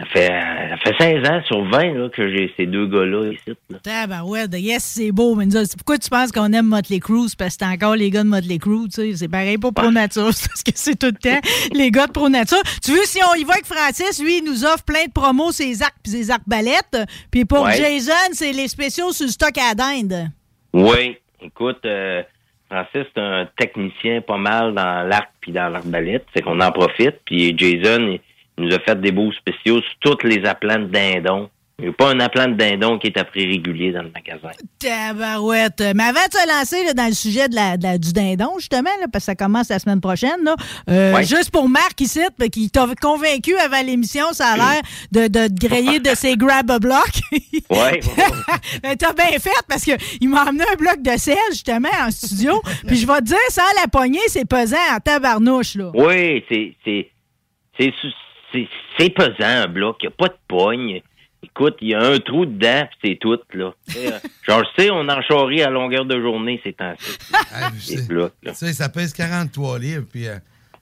Ça 0.00 0.04
fait, 0.06 0.28
ça 0.28 0.76
fait 0.76 0.94
16 1.22 1.28
ans 1.28 1.42
sur 1.44 1.64
20 1.64 1.94
là, 1.94 2.08
que 2.08 2.30
j'ai 2.30 2.52
ces 2.56 2.66
deux 2.66 2.86
gars-là 2.86 3.32
ici. 3.32 3.56
Là. 3.68 3.78
Tabarouette, 3.82 4.54
yes, 4.54 4.84
c'est 4.84 5.10
beau, 5.10 5.34
mais 5.34 5.46
pourquoi 5.76 5.98
tu 5.98 6.08
penses 6.08 6.30
qu'on 6.30 6.52
aime 6.52 6.66
Motley 6.66 7.00
Crue? 7.00 7.26
Parce 7.36 7.56
que 7.56 7.64
c'est 7.64 7.68
encore 7.68 7.96
les 7.96 8.08
gars 8.10 8.22
de 8.22 8.28
Motley 8.28 8.58
Crue, 8.58 8.84
tu 8.84 8.90
sais. 8.92 9.16
C'est 9.16 9.26
pareil 9.26 9.58
pour 9.58 9.74
Pro 9.74 9.90
Nature, 9.90 10.28
c'est 10.32 10.46
parce 10.46 10.62
que 10.62 10.70
c'est 10.76 10.96
tout 10.96 11.06
le 11.08 11.14
temps 11.14 11.40
les 11.74 11.90
gars 11.90 12.06
de 12.06 12.12
Pro 12.12 12.28
Nature. 12.28 12.62
Tu 12.80 12.92
veux, 12.92 13.02
si 13.06 13.18
on 13.28 13.34
y 13.34 13.42
va 13.42 13.54
avec 13.54 13.66
Francis, 13.66 14.22
lui, 14.22 14.38
il 14.38 14.44
nous 14.44 14.64
offre 14.64 14.84
plein 14.84 15.04
de 15.06 15.10
promos, 15.12 15.50
ses 15.50 15.82
arcs 15.82 15.96
puis 16.00 16.12
ses 16.12 16.30
arcs-balettes. 16.30 16.96
Puis 17.32 17.44
pour 17.44 17.62
Ouais. 17.62 17.74
Jason, 17.76 18.12
c'est 18.34 18.52
les 18.52 18.68
spéciaux 18.68 19.10
sur 19.10 19.26
le 19.26 19.32
stock 19.32 19.58
à 19.58 19.74
dinde. 19.74 20.28
Oui, 20.74 21.16
écoute, 21.42 21.80
euh, 21.86 22.22
Francis, 22.70 23.06
c'est 23.14 23.20
un 23.20 23.48
technicien 23.56 24.20
pas 24.20 24.36
mal 24.36 24.74
dans 24.74 25.08
l'arc 25.08 25.30
puis 25.40 25.52
dans 25.52 25.68
l'arbalète. 25.68 26.26
C'est 26.34 26.42
qu'on 26.42 26.60
en 26.60 26.70
profite. 26.70 27.16
Puis 27.24 27.56
Jason, 27.56 28.06
il, 28.08 28.20
nous 28.58 28.74
a 28.74 28.78
fait 28.80 29.00
des 29.00 29.12
beaux 29.12 29.32
spéciaux 29.32 29.80
sur 29.80 29.94
toutes 30.00 30.24
les 30.24 30.44
aplats 30.44 30.78
de 30.78 30.84
dindon. 30.84 31.48
Il 31.80 31.84
n'y 31.84 31.90
a 31.90 31.92
pas 31.92 32.10
un 32.10 32.18
appelant 32.18 32.48
de 32.48 32.54
dindon 32.54 32.98
qui 32.98 33.06
est 33.06 33.16
à 33.16 33.24
prix 33.24 33.46
régulier 33.46 33.92
dans 33.92 34.02
le 34.02 34.10
magasin. 34.10 34.50
Tabarouette. 34.80 35.80
Mais 35.94 36.02
avant 36.02 36.26
de 36.26 36.32
se 36.32 36.48
lancer 36.48 36.84
là, 36.84 36.92
dans 36.92 37.06
le 37.06 37.12
sujet 37.14 37.48
de 37.48 37.54
la, 37.54 37.76
de 37.76 37.84
la- 37.84 37.98
du 37.98 38.12
dindon, 38.12 38.58
justement, 38.58 38.90
là, 39.00 39.06
parce 39.12 39.24
que 39.26 39.26
ça 39.26 39.36
commence 39.36 39.68
la 39.68 39.78
semaine 39.78 40.00
prochaine, 40.00 40.42
là, 40.42 40.56
euh, 40.90 41.14
Ouais. 41.14 41.22
juste 41.22 41.52
pour 41.52 41.68
Marc 41.68 42.00
ici, 42.00 42.18
là, 42.36 42.48
qui 42.48 42.68
t'a 42.70 42.84
convaincu 43.00 43.54
avant 43.58 43.80
l'émission, 43.82 44.24
ça 44.32 44.48
a 44.48 44.56
l'air 44.56 44.82
de, 45.12 45.28
de 45.28 45.46
te 45.46 45.66
griller 45.68 46.00
de 46.00 46.10
ses 46.16 46.36
grab-a-blocs. 46.36 47.20
Ouais. 47.70 48.00
Ben, 48.82 48.96
T'as 48.96 49.12
bien 49.12 49.38
fait 49.38 49.50
parce 49.68 49.84
qu'il 49.84 50.28
m'a 50.30 50.42
amené 50.42 50.64
un 50.72 50.74
bloc 50.76 51.00
de 51.02 51.16
sel, 51.18 51.36
justement, 51.50 51.88
en 52.00 52.10
studio. 52.10 52.60
Puis 52.86 52.96
je 52.96 53.06
vais 53.06 53.18
te 53.18 53.24
dire, 53.24 53.36
sans 53.50 53.62
la 53.80 53.86
poignée, 53.88 54.18
c'est 54.28 54.46
pesant 54.48 54.76
en 54.94 54.98
tabarnouche, 54.98 55.74
là. 55.76 55.90
Oui, 55.94 56.44
c'est 56.48 56.74
pesant 59.10 59.34
un 59.40 59.66
bloc, 59.68 59.98
il 60.02 60.06
n'y 60.06 60.12
a 60.12 60.16
pas 60.16 60.28
de 60.28 60.38
pogne. 60.48 61.02
Écoute, 61.42 61.76
il 61.80 61.88
y 61.88 61.94
a 61.94 62.00
un 62.00 62.18
trou 62.18 62.46
dedans, 62.46 62.86
puis 63.00 63.10
c'est 63.12 63.18
tout 63.20 63.38
là. 63.54 63.72
Genre, 64.46 64.64
je 64.76 64.82
sais, 64.82 64.90
on 64.90 65.08
en 65.08 65.22
charrie 65.22 65.62
à 65.62 65.70
longueur 65.70 66.04
de 66.04 66.20
journée 66.20 66.60
ces 66.64 66.72
temps-ci. 66.72 67.16
Sais, 68.54 68.72
ça 68.72 68.88
pèse 68.88 69.12
43 69.12 69.78
livres, 69.78 70.04
puis 70.10 70.26
euh, 70.26 70.36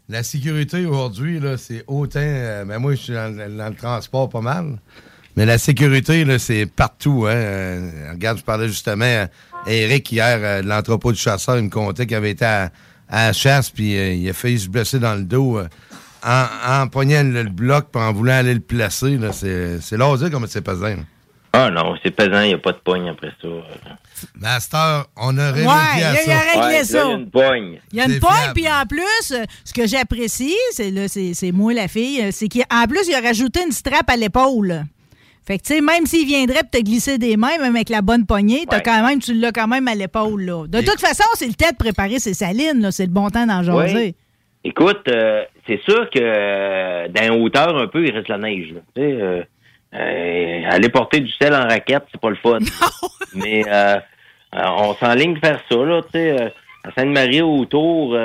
la 0.08 0.22
sécurité 0.22 0.86
aujourd'hui, 0.86 1.40
là, 1.40 1.56
c'est 1.56 1.84
autant. 1.86 2.20
euh, 2.22 2.64
ben 2.64 2.78
moi, 2.78 2.92
je 2.94 3.00
suis 3.00 3.12
dans, 3.12 3.34
dans 3.36 3.68
le 3.68 3.74
transport 3.74 4.28
pas 4.28 4.40
mal. 4.40 4.78
Mais 5.36 5.44
la 5.44 5.58
sécurité, 5.58 6.24
là, 6.24 6.38
c'est 6.38 6.64
partout. 6.64 7.26
Hein. 7.28 7.34
Euh, 7.34 8.12
regarde, 8.12 8.38
je 8.38 8.44
parlais 8.44 8.68
justement 8.68 9.04
à 9.66 9.70
Eric 9.70 10.10
hier 10.10 10.38
euh, 10.40 10.62
de 10.62 10.68
l'entrepôt 10.68 11.12
du 11.12 11.18
chasseur. 11.18 11.58
Il 11.58 11.64
me 11.64 11.70
contait 11.70 12.06
qu'il 12.06 12.16
avait 12.16 12.30
été 12.30 12.46
à, 12.46 12.70
à 13.10 13.26
la 13.26 13.32
chasse, 13.34 13.68
puis 13.68 13.92
il 13.92 14.28
a 14.30 14.32
failli 14.32 14.58
se 14.58 14.68
blesser 14.70 14.98
dans 14.98 15.14
le 15.14 15.24
dos 15.24 15.60
en, 16.26 16.82
en 16.82 16.88
pognant 16.88 17.22
le, 17.22 17.42
le 17.44 17.50
bloc, 17.50 17.86
puis 17.92 18.02
en 18.02 18.12
voulant 18.12 18.34
aller 18.34 18.54
le 18.54 18.60
placer. 18.60 19.16
là. 19.16 19.32
C'est 19.32 19.80
c'est 19.80 19.96
l'osé 19.96 20.30
comme 20.30 20.46
c'est 20.46 20.60
pesant. 20.62 20.88
là. 20.88 20.96
Ah 21.52 21.70
non, 21.70 21.94
c'est 22.02 22.10
pesant, 22.10 22.42
il 22.42 22.48
n'y 22.48 22.54
a 22.54 22.58
pas 22.58 22.72
de 22.72 22.78
pogne 22.84 23.08
après 23.08 23.32
ça. 23.40 23.48
Master, 24.34 25.06
on 25.16 25.36
a 25.38 25.52
réussi 25.52 25.66
Ouais, 25.68 25.72
à 25.74 25.98
il 25.98 26.04
a- 26.04 26.12
il 26.22 26.26
ça. 26.26 26.36
a 26.36 26.40
réglé 26.40 26.78
Ouais, 26.78 26.84
ça. 26.84 26.98
là, 26.98 27.04
il 27.04 27.08
y 27.08 27.12
a 27.12 27.16
une 27.18 27.30
pogne. 27.30 27.78
Il 27.92 27.98
y 27.98 28.00
a 28.00 28.04
une 28.04 28.10
fiable. 28.12 28.52
puis 28.54 28.66
en 28.68 28.86
plus, 28.86 29.32
euh, 29.32 29.44
ce 29.64 29.72
que 29.72 29.86
j'apprécie, 29.86 30.54
c'est 30.72 30.90
là, 30.90 31.08
c'est 31.08 31.34
c'est 31.34 31.52
moi 31.52 31.72
la 31.72 31.88
fille, 31.88 32.20
euh, 32.22 32.28
c'est 32.32 32.48
qu'en 32.48 32.86
plus, 32.88 33.06
il 33.08 33.14
a 33.14 33.20
rajouté 33.20 33.60
une 33.64 33.72
strap 33.72 34.08
à 34.08 34.16
l'épaule. 34.16 34.84
Fait 35.46 35.58
que, 35.58 35.62
tu 35.64 35.74
sais, 35.74 35.80
même 35.80 36.06
s'il 36.06 36.26
viendrait 36.26 36.62
pour 36.62 36.70
te 36.70 36.82
glisser 36.84 37.18
des 37.18 37.36
mains, 37.36 37.56
même 37.60 37.76
avec 37.76 37.88
la 37.88 38.02
bonne 38.02 38.26
poignée, 38.26 38.64
t'as 38.68 38.78
Ouais. 38.78 38.82
quand 38.82 39.06
même, 39.06 39.20
tu 39.20 39.32
l'as 39.32 39.52
quand 39.52 39.68
même 39.68 39.86
à 39.86 39.94
l'épaule, 39.94 40.42
là. 40.42 40.66
De 40.66 40.80
toute 40.80 41.00
façon, 41.00 41.22
c'est 41.36 41.46
le 41.46 41.54
temps 41.54 41.70
de 41.70 41.76
préparer 41.76 42.18
ses 42.18 42.34
salines, 42.34 42.80
là. 42.80 42.90
C'est 42.90 43.06
le 43.06 43.12
bon 43.12 43.30
temps 43.30 43.46
d'en 43.46 43.62
jaser. 43.62 44.16
Écoute, 44.68 45.02
euh, 45.08 45.44
c'est 45.66 45.80
sûr 45.82 46.08
que 46.10 46.18
euh, 46.20 47.08
dans 47.08 47.22
les 47.22 47.30
hauteurs 47.30 47.76
un 47.76 47.86
peu, 47.86 48.04
il 48.04 48.10
reste 48.12 48.28
la 48.28 48.38
neige. 48.38 48.72
là. 48.74 48.80
Tu 48.94 49.00
sais, 49.02 49.12
euh, 49.20 49.42
euh, 49.94 50.60
aller 50.70 50.88
porter 50.88 51.20
du 51.20 51.30
sel 51.32 51.54
en 51.54 51.62
raquette, 51.68 52.04
c'est 52.10 52.20
pas 52.20 52.30
le 52.30 52.36
fun. 52.36 52.58
Mais 53.34 53.62
euh, 53.68 53.96
euh, 54.54 54.62
on 54.78 54.94
s'enligne 54.94 55.36
faire 55.38 55.60
ça, 55.70 55.76
là, 55.76 56.02
tu 56.02 56.08
sais. 56.12 56.52
à 56.84 56.90
Sainte-Marie 56.96 57.42
autour, 57.42 58.16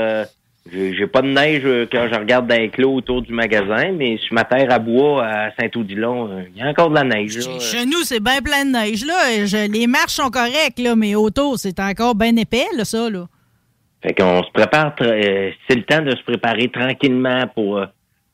j'ai 0.71 1.07
pas 1.07 1.21
de 1.23 1.27
neige 1.27 1.63
quand 1.91 2.07
je 2.11 2.19
regarde 2.19 2.47
dans 2.47 2.55
les 2.57 2.69
clos 2.69 2.93
autour 2.95 3.21
du 3.23 3.33
magasin, 3.33 3.91
mais 3.91 4.17
sur 4.17 4.33
ma 4.35 4.43
terre 4.43 4.71
à 4.71 4.77
bois 4.79 5.25
à 5.25 5.51
Saint-Odilon, 5.59 6.29
euh, 6.31 6.43
il 6.55 6.61
y 6.61 6.63
a 6.65 6.69
encore 6.69 6.89
de 6.91 6.95
la 6.95 7.03
neige. 7.03 7.37
là. 7.37 7.59
Chez 7.59 7.85
nous, 7.85 8.03
c'est 8.03 8.19
bien 8.19 8.41
plein 8.41 8.65
de 8.65 8.71
neige, 8.71 9.03
là. 9.05 9.45
Je- 9.45 9.71
les 9.71 9.87
marches 9.87 10.13
sont 10.13 10.29
correctes, 10.29 10.79
là, 10.79 10.95
mais 10.95 11.15
autour, 11.15 11.57
c'est 11.57 11.79
encore 11.79 12.13
bien 12.15 12.35
épais, 12.35 12.67
là, 12.77 12.85
ça, 12.85 13.09
là. 13.09 13.25
Fait 14.03 14.13
qu'on 14.13 14.43
se 14.43 14.49
prépare, 14.51 14.95
euh, 15.01 15.51
c'est 15.67 15.75
le 15.75 15.83
temps 15.83 16.01
de 16.01 16.11
se 16.15 16.23
préparer 16.23 16.69
tranquillement 16.69 17.45
pour 17.53 17.77
euh, 17.77 17.85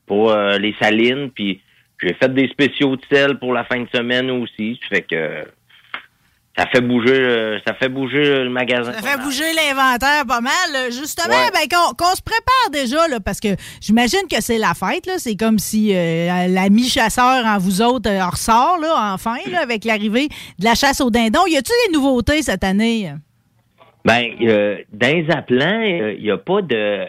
pour 0.06 0.30
euh, 0.32 0.56
les 0.58 0.74
salines. 0.80 1.30
Puis 1.30 1.60
j'ai 2.02 2.14
fait 2.14 2.32
des 2.32 2.48
spéciaux 2.48 2.96
de 2.96 3.02
sel 3.12 3.38
pour 3.38 3.52
la 3.52 3.64
fin 3.64 3.80
de 3.80 3.88
semaine 3.94 4.30
aussi. 4.30 4.78
Ça 4.82 4.96
fait 4.96 5.02
que 5.02 5.44
ça 6.56 6.66
fait 6.72 6.80
bouger, 6.80 7.12
euh, 7.12 7.58
ça 7.66 7.74
fait 7.74 7.88
bouger 7.88 8.42
le 8.42 8.50
magasin. 8.50 8.92
Ça 8.94 9.02
fait 9.02 9.22
bouger 9.22 9.44
l'inventaire 9.52 10.24
pas 10.26 10.40
mal. 10.40 10.52
Euh, 10.74 10.90
Justement, 10.90 11.28
Ouais. 11.34 11.50
ben, 11.52 11.68
qu'on 11.70 11.94
qu'on 11.94 12.14
se 12.16 12.22
prépare 12.22 12.70
déjà, 12.72 13.06
là, 13.06 13.20
parce 13.20 13.38
que 13.38 13.48
j'imagine 13.80 14.26
que 14.28 14.40
c'est 14.40 14.58
la 14.58 14.72
fête. 14.74 15.06
là. 15.06 15.18
C'est 15.18 15.36
comme 15.36 15.58
si 15.58 15.94
euh, 15.94 16.48
l'ami 16.48 16.88
chasseur 16.88 17.44
en 17.44 17.58
vous 17.58 17.80
autres 17.82 18.10
euh, 18.10 18.20
en 18.22 18.30
ressort, 18.30 18.78
là, 18.80 19.12
enfin, 19.14 19.36
là, 19.52 19.60
avec 19.60 19.84
l'arrivée 19.84 20.28
de 20.58 20.64
la 20.64 20.74
chasse 20.74 21.00
au 21.00 21.10
dindon. 21.10 21.46
Y 21.46 21.58
a-tu 21.58 21.72
des 21.86 21.92
nouveautés 21.92 22.42
cette 22.42 22.64
année? 22.64 23.12
Ben, 24.08 24.32
euh, 24.40 24.78
dans 24.90 25.14
les 25.14 25.30
appelants, 25.30 25.82
il 25.82 26.22
n'y 26.22 26.30
a 26.30 26.38
pas 26.38 26.62
de 26.62 27.08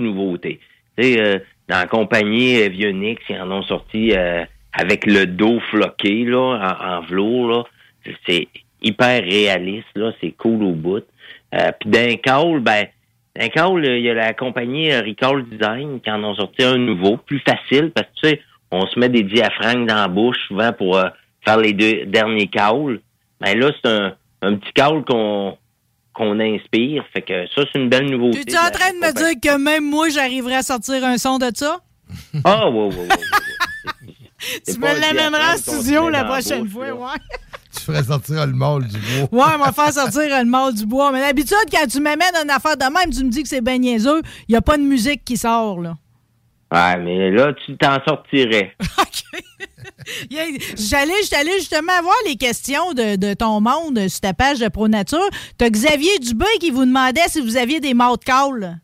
nouveautés. 0.00 0.58
Tu 0.96 1.04
sais, 1.04 1.20
euh, 1.20 1.38
dans 1.68 1.76
la 1.76 1.86
compagnie 1.86 2.62
euh, 2.62 2.70
Vionix, 2.70 3.20
ils 3.28 3.38
en 3.38 3.50
ont 3.50 3.62
sorti 3.64 4.12
euh, 4.16 4.42
avec 4.72 5.04
le 5.04 5.26
dos 5.26 5.60
floqué, 5.70 6.24
là, 6.24 6.76
en, 6.80 6.86
en 6.86 7.00
velours, 7.02 7.48
là. 7.48 7.64
C'est 8.26 8.48
hyper 8.80 9.22
réaliste, 9.22 9.94
là. 9.96 10.12
C'est 10.22 10.30
cool 10.30 10.62
au 10.62 10.72
bout. 10.72 11.04
Euh, 11.54 11.70
Puis 11.78 11.90
d'un 11.90 12.16
call, 12.16 12.60
ben, 12.60 12.86
d'un 13.36 13.48
call, 13.48 13.84
il 13.84 14.00
y 14.00 14.08
a 14.08 14.14
la 14.14 14.32
compagnie 14.32 14.90
euh, 14.90 15.02
Recall 15.02 15.44
Design 15.44 16.00
qui 16.00 16.10
en 16.10 16.24
ont 16.24 16.36
sorti 16.36 16.62
un 16.64 16.78
nouveau, 16.78 17.18
plus 17.18 17.40
facile, 17.40 17.90
parce 17.94 18.06
que, 18.06 18.20
tu 18.22 18.28
sais, 18.28 18.42
on 18.70 18.86
se 18.86 18.98
met 18.98 19.10
des 19.10 19.24
diaphragmes 19.24 19.84
dans 19.84 19.96
la 19.96 20.08
bouche 20.08 20.38
souvent 20.48 20.72
pour 20.72 20.96
euh, 20.96 21.10
faire 21.44 21.58
les 21.58 21.74
deux 21.74 22.06
derniers 22.06 22.46
calls. 22.46 23.00
Ben 23.42 23.58
là, 23.58 23.70
c'est 23.74 23.90
un, 23.90 24.14
un 24.42 24.56
petit 24.56 24.72
call 24.74 25.04
qu'on 25.04 25.56
qu'on 26.12 26.40
inspire. 26.40 27.04
Fait 27.12 27.22
que 27.22 27.46
ça, 27.54 27.62
c'est 27.72 27.78
une 27.78 27.88
belle 27.88 28.10
nouveauté. 28.10 28.44
Tu 28.44 28.52
es 28.54 28.58
en 28.58 28.70
train 28.70 28.90
de 28.92 28.96
me 28.98 29.12
dire 29.12 29.40
que 29.40 29.56
même 29.58 29.84
moi, 29.88 30.08
j'arriverais 30.08 30.56
à 30.56 30.62
sortir 30.62 31.04
un 31.04 31.16
son 31.18 31.38
de 31.38 31.50
ça? 31.54 31.78
Ah, 32.44 32.68
ouais, 32.68 32.76
ouais, 32.86 32.94
ouais. 32.96 33.08
ouais. 33.08 33.16
Tu 34.66 34.78
me 34.78 34.86
l'amèneras 35.00 35.52
en 35.52 35.56
qu'on 35.56 35.80
studio 35.80 36.08
la 36.08 36.24
prochaine 36.24 36.66
fois, 36.68 36.86
là. 36.86 36.94
ouais. 36.94 37.18
Tu 37.76 37.82
ferais 37.82 38.02
sortir 38.02 38.46
le 38.46 38.52
mâle 38.54 38.88
du 38.88 38.96
bois. 38.98 39.46
Ouais, 39.46 39.52
on 39.54 39.58
va 39.64 39.72
faire 39.72 39.92
sortir 39.92 40.22
le 40.22 40.44
mâle 40.44 40.74
du 40.74 40.86
bois. 40.86 41.12
Mais 41.12 41.20
d'habitude, 41.20 41.56
quand 41.70 41.86
tu 41.86 42.00
m'amènes 42.00 42.34
une 42.42 42.50
affaire 42.50 42.76
de 42.76 42.84
même, 42.84 43.10
tu 43.14 43.22
me 43.24 43.30
dis 43.30 43.42
que 43.42 43.48
c'est 43.48 43.60
ben 43.60 43.78
niaiseux, 43.80 44.22
il 44.48 44.52
n'y 44.52 44.56
a 44.56 44.62
pas 44.62 44.76
de 44.78 44.82
musique 44.82 45.24
qui 45.24 45.36
sort, 45.36 45.80
là. 45.80 45.94
Ouais, 46.72 46.96
mais 47.02 47.30
là, 47.30 47.52
tu 47.64 47.76
t'en 47.76 48.02
sortirais. 48.04 48.74
A- 48.98 49.02
J'allais, 50.30 51.12
j'allais 51.30 51.58
justement 51.58 52.00
voir 52.02 52.16
les 52.26 52.36
questions 52.36 52.92
de, 52.92 53.16
de 53.16 53.34
ton 53.34 53.60
monde 53.60 54.08
sur 54.08 54.20
ta 54.20 54.32
page 54.32 54.58
de 54.58 54.68
Pro 54.68 54.88
Nature. 54.88 55.28
T'as 55.58 55.68
Xavier 55.70 56.18
Dubé 56.18 56.46
qui 56.60 56.70
vous 56.70 56.84
demandait 56.84 57.28
si 57.28 57.40
vous 57.40 57.56
aviez 57.56 57.80
des 57.80 57.92
de 57.92 58.24
call. 58.24 58.78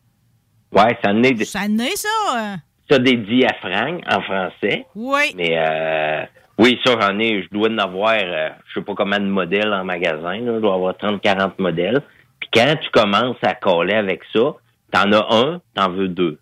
Ouais, 0.73 0.99
ça 1.03 1.11
en 1.11 1.23
est, 1.23 1.45
Ça 1.45 1.61
en 1.61 1.79
est, 1.79 1.97
ça? 1.97 2.57
ça 2.91 2.99
des 2.99 3.17
diaphragmes 3.17 4.01
en 4.09 4.21
français. 4.23 4.87
Oui. 4.95 5.35
Mais 5.37 5.57
euh, 5.59 6.25
oui, 6.59 6.79
ça, 6.85 6.95
j'en 7.01 7.19
ai, 7.19 7.43
je 7.43 7.49
dois 7.51 7.69
en 7.69 7.79
avoir, 7.79 8.15
euh, 8.15 8.49
je 8.69 8.81
sais 8.81 8.85
pas 8.85 8.95
combien 8.95 9.21
de 9.21 9.27
modèles 9.27 9.73
en 9.73 9.85
magasin, 9.85 10.39
là, 10.39 10.55
je 10.57 10.61
dois 10.61 10.75
avoir 10.75 10.95
30-40 10.95 11.53
modèles. 11.59 12.03
Puis 12.41 12.51
quand 12.53 12.75
tu 12.83 12.91
commences 12.91 13.37
à 13.43 13.55
coller 13.55 13.95
avec 13.95 14.21
ça, 14.33 14.55
t'en 14.93 15.13
as 15.13 15.27
un, 15.35 15.61
t'en 15.75 15.91
veux 15.91 16.09
deux. 16.09 16.39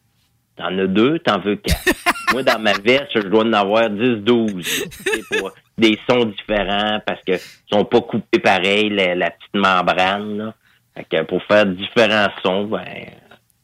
T'en 0.57 0.77
as 0.79 0.87
deux, 0.87 1.19
t'en 1.21 1.41
veux 1.41 1.57
quatre. 1.57 1.83
Moi, 2.35 2.43
dans 2.43 2.59
ma 2.61 2.73
veste, 2.75 3.09
je 3.15 3.21
dois 3.21 3.45
en 3.45 3.53
avoir 3.53 3.89
10-12. 3.89 4.57
là, 4.57 4.63
tu 4.63 4.63
sais, 4.63 5.39
pour 5.39 5.53
des 5.79 5.99
sons 6.09 6.27
différents 6.27 7.01
parce 7.07 7.21
que 7.27 7.33
ils 7.33 7.73
sont 7.77 7.85
pas 7.85 8.01
coupés 8.03 8.39
pareil, 8.39 8.91
la, 8.91 9.15
la 9.15 9.31
petite 9.31 9.55
membrane. 9.55 10.37
Là. 10.39 10.55
Fait 10.97 11.05
que 11.11 11.23
pour 11.25 11.43
faire 11.45 11.67
différents 11.67 12.29
sons, 12.45 12.65
ben, 12.67 12.85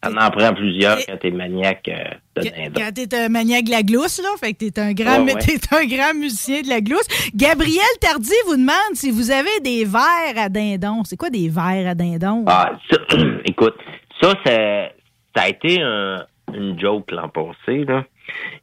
t'en 0.02 0.16
en 0.16 0.30
prends 0.30 0.52
plusieurs 0.54 0.96
quand 1.06 1.16
t'es 1.18 1.30
maniaque 1.30 1.88
euh, 1.88 2.42
de 2.42 2.48
dindon. 2.48 2.80
Quand 2.80 2.90
t'es 2.92 3.14
un 3.16 3.28
maniaque 3.28 3.64
de 3.66 3.70
la 3.70 3.82
glousse, 3.82 4.20
là, 4.22 4.30
fait 4.40 4.54
que 4.54 4.64
t'es 4.64 4.80
un 4.80 4.92
grand, 4.92 5.24
Ouais, 5.24 5.34
ouais. 5.34 5.40
t'es 5.40 5.58
un 5.76 5.84
grand 5.86 6.14
musicien 6.18 6.62
de 6.62 6.68
la 6.68 6.80
glousse. 6.80 7.06
Gabriel 7.34 7.84
Tardy 8.00 8.32
vous 8.46 8.56
demande 8.56 8.94
si 8.94 9.10
vous 9.10 9.30
avez 9.30 9.60
des 9.62 9.84
verres 9.84 10.36
à 10.38 10.48
dindon. 10.48 11.04
C'est 11.04 11.16
quoi 11.16 11.30
des 11.30 11.48
verres 11.48 11.88
à 11.90 11.94
dindon? 11.94 12.44
Ah, 12.48 12.72
ça, 12.90 12.98
écoute, 13.44 13.74
ça, 14.20 14.32
ça, 14.44 14.88
ça 15.36 15.42
a 15.42 15.48
été 15.48 15.80
un- 15.82 16.24
une 16.52 16.76
joke 16.80 17.12
l'an 17.12 17.28
passé. 17.28 17.84
Là. 17.84 18.04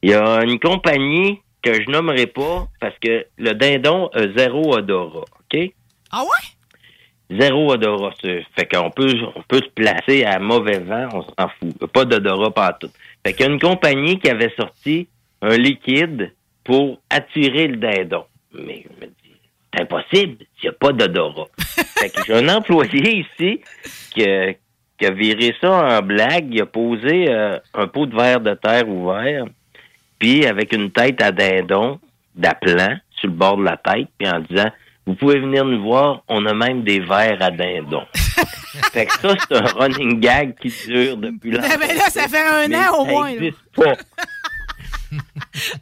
Il 0.02 0.12
y 0.12 0.14
a 0.14 0.44
une 0.44 0.60
compagnie 0.60 1.42
que 1.62 1.74
je 1.74 1.90
nommerai 1.90 2.28
pas 2.28 2.68
parce 2.80 2.96
que 3.00 3.26
le 3.38 3.54
dindon 3.54 4.08
a 4.14 4.28
zéro 4.38 4.76
odorat, 4.76 5.26
OK? 5.40 5.72
Ah 6.12 6.24
ouais? 6.24 7.38
Zéro 7.40 7.72
odorat. 7.74 8.14
Fait 8.22 8.66
qu'on 8.72 8.90
peut, 8.92 9.14
on 9.36 9.42
peut 9.44 9.58
se 9.62 9.70
placer 9.76 10.24
à 10.24 10.40
mauvais 10.40 10.80
vent, 10.80 11.10
on 11.14 11.22
s'en 11.24 11.50
fout. 11.60 11.92
Pas 11.92 12.06
d'odorat 12.06 12.52
partout. 12.52 12.90
Fait 13.26 13.34
qu'il 13.34 13.46
y 13.46 13.50
a 13.50 13.52
une 13.52 13.60
compagnie 13.60 14.18
qui 14.20 14.30
avait 14.30 14.54
sorti 14.58 15.08
un 15.42 15.58
liquide 15.58 16.34
pour 16.64 17.00
attirer 17.10 17.68
le 17.68 17.78
dindon. 17.78 18.24
Mais 18.54 18.86
je 18.86 19.06
me 19.06 19.08
dis, 19.12 19.36
c'est 19.74 19.82
impossible, 19.82 20.38
il 20.42 20.64
n'y 20.64 20.70
a 20.70 20.72
pas 20.74 20.94
d'odorat. 20.94 21.48
fait 21.60 22.10
que 22.10 22.22
j'ai 22.26 22.34
un 22.34 22.48
employé 22.50 23.26
ici 23.26 23.60
qui, 24.14 24.24
a- 24.24 24.54
qui 24.98 25.06
a 25.06 25.12
viré 25.12 25.54
ça 25.60 26.00
en 26.00 26.02
blague. 26.02 26.48
Il 26.54 26.62
a 26.62 26.66
posé 26.66 27.30
euh, 27.30 27.60
un 27.74 27.88
pot 27.88 28.06
de 28.06 28.16
verre 28.16 28.40
de 28.40 28.54
terre 28.54 28.88
ouvert, 28.88 29.46
puis 30.20 30.46
avec 30.46 30.74
une 30.74 30.92
tête 30.92 31.22
à 31.22 31.32
dindon 31.32 32.00
d'appelant 32.36 32.96
sur 33.12 33.30
le 33.30 33.36
bord 33.36 33.58
de 33.58 33.64
la 33.64 33.78
tête, 33.78 34.08
puis 34.18 34.30
en 34.30 34.40
disant, 34.40 34.70
vous 35.06 35.16
pouvez 35.16 35.40
venir 35.40 35.64
nous 35.64 35.82
voir, 35.82 36.22
on 36.28 36.46
a 36.46 36.54
même 36.54 36.84
des 36.84 37.00
verres 37.00 37.42
à 37.42 37.50
dindon. 37.50 38.04
fait 38.92 39.06
que 39.06 39.14
ça, 39.14 39.34
c'est 39.40 39.56
un 39.56 39.66
running 39.66 40.20
gag 40.20 40.56
qui 40.60 40.72
dure 40.86 41.18
depuis 41.18 41.52
longtemps. 41.52 41.68
Ben 41.80 41.96
là, 41.96 42.10
ça 42.10 42.28
fait 42.28 42.38
un 42.38 42.68
Mais 42.68 42.88
an 42.88 43.00
au 43.00 43.06
moins, 43.06 43.30
là. 43.30 43.36
existe 43.36 43.64
pas. 43.74 43.94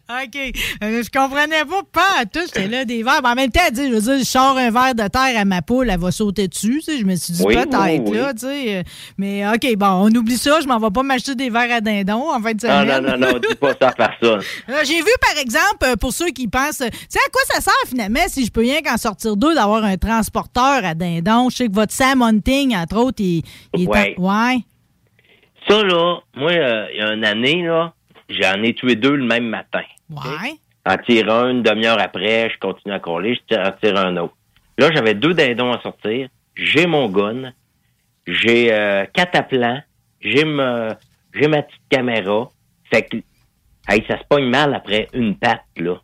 OK. 0.10 0.36
Euh, 0.84 1.04
je 1.04 1.10
comprenais 1.10 1.66
pas, 1.66 1.82
pas 1.92 2.22
à 2.22 2.26
tout. 2.26 2.40
J'étais 2.46 2.68
là, 2.68 2.86
des 2.86 3.04
verres. 3.04 3.22
Mais 3.24 3.30
en 3.30 3.36
même 3.36 3.52
temps, 3.52 3.62
je 3.76 3.82
veux 3.82 4.00
dire, 4.02 4.20
je 4.20 4.24
sors 4.24 4.58
un 4.58 4.72
verre 4.72 4.96
de 4.96 5.08
terre 5.08 5.38
à 5.40 5.46
ma 5.46 5.62
poule, 5.62 5.90
elle 5.90 6.00
va 6.00 6.12
sauter 6.12 6.48
dessus. 6.48 6.82
Je 6.88 7.04
me 7.04 7.16
suis 7.16 7.34
dit 7.34 7.44
Oui, 7.46 7.56
peut-être, 7.56 7.76
oui, 7.78 8.02
oui. 8.12 8.18
là, 8.18 8.34
tu 8.34 8.42
sais. 8.48 8.84
Mais 9.18 9.48
OK, 9.48 9.76
bon, 9.78 9.88
on 9.88 10.16
oublie 10.16 10.38
ça. 10.38 10.60
Je 10.62 10.68
m'en 10.68 10.80
vais 10.80 10.92
pas 10.92 11.04
m'acheter 11.04 11.36
des 11.36 11.50
verres 11.50 11.72
à 11.76 11.82
dindon 11.82 12.30
en 12.32 12.42
fin 12.42 12.54
de 12.54 12.68
Non, 12.68 12.82
semaine. 12.82 13.04
non, 13.04 13.18
non, 13.18 13.32
non, 13.34 13.40
dis 13.40 13.56
pas 13.56 13.74
ça 13.82 13.90
à 13.90 13.94
personne. 13.94 14.42
Euh, 14.70 14.82
J'ai 14.84 15.00
vu, 15.00 15.12
par 15.22 15.38
exemple, 15.42 15.84
euh, 15.84 15.96
pour 15.96 16.12
ceux 16.14 16.30
qui 16.30 16.48
pensent, 16.48 16.78
tu 16.80 16.86
sais, 17.10 17.20
à 17.20 17.30
quoi 17.32 17.42
ça 17.48 17.62
sert 17.62 17.74
finalement 17.88 18.22
si 18.28 18.46
je 18.46 18.52
peux 18.52 18.62
rien 18.62 18.82
qu'en 18.82 18.98
sortir 18.98 19.36
deux 19.38 19.54
d'avoir 19.56 19.84
un 19.84 19.98
transporteur 19.98 20.84
à 20.84 20.94
dindon? 20.96 21.50
Je 21.50 21.56
sais 21.58 21.68
que 21.68 21.74
votre 21.74 21.94
Sam 21.94 22.22
Hunting, 22.22 22.76
entre 22.76 22.98
autres, 22.98 23.22
il, 23.22 23.44
il 23.76 23.84
est. 23.84 23.88
Ouais. 23.88 24.16
en- 24.18 24.24
Ouais. 24.24 24.58
Ça, 25.68 25.82
là, 25.84 26.20
moi, 26.36 26.52
euh, 26.52 26.86
il 26.94 27.00
y 27.00 27.02
a 27.02 27.14
une 27.14 27.26
année, 27.26 27.64
là, 27.64 27.94
j'en 28.30 28.62
ai 28.64 28.74
tué 28.74 28.96
deux 28.96 29.16
le 29.16 29.26
même 29.26 29.48
matin. 29.48 29.84
Ouais. 30.10 30.54
En 30.86 30.98
tire 30.98 31.32
un, 31.32 31.50
une 31.50 31.64
demi-heure 31.64 32.00
après, 32.00 32.50
je 32.50 32.60
continue 32.60 32.94
à 32.94 33.00
coller, 33.00 33.36
je 33.36 33.56
tire- 33.56 33.66
en 33.66 33.72
tire 33.72 33.98
un 33.98 34.18
autre. 34.18 34.36
Là, 34.78 34.90
j'avais 34.94 35.14
deux 35.16 35.34
dindons 35.34 35.72
à 35.74 35.82
sortir. 35.82 36.28
J'ai 36.56 36.86
mon 36.86 37.10
gun. 37.10 37.54
J'ai 38.28 38.72
euh, 38.74 39.06
quatre 39.14 39.36
appelants. 39.36 39.82
J'ai 40.22 40.46
ma, 40.46 40.98
j'ai 41.34 41.48
ma 41.48 41.62
petite 41.64 41.82
caméra. 41.90 42.50
Fait 42.92 43.04
que, 43.04 43.18
hey, 43.90 44.04
ça 44.08 44.18
se 44.20 44.24
pogne 44.30 44.50
mal 44.50 44.74
après 44.74 45.08
une 45.14 45.36
patte, 45.38 45.64
là. 45.78 45.96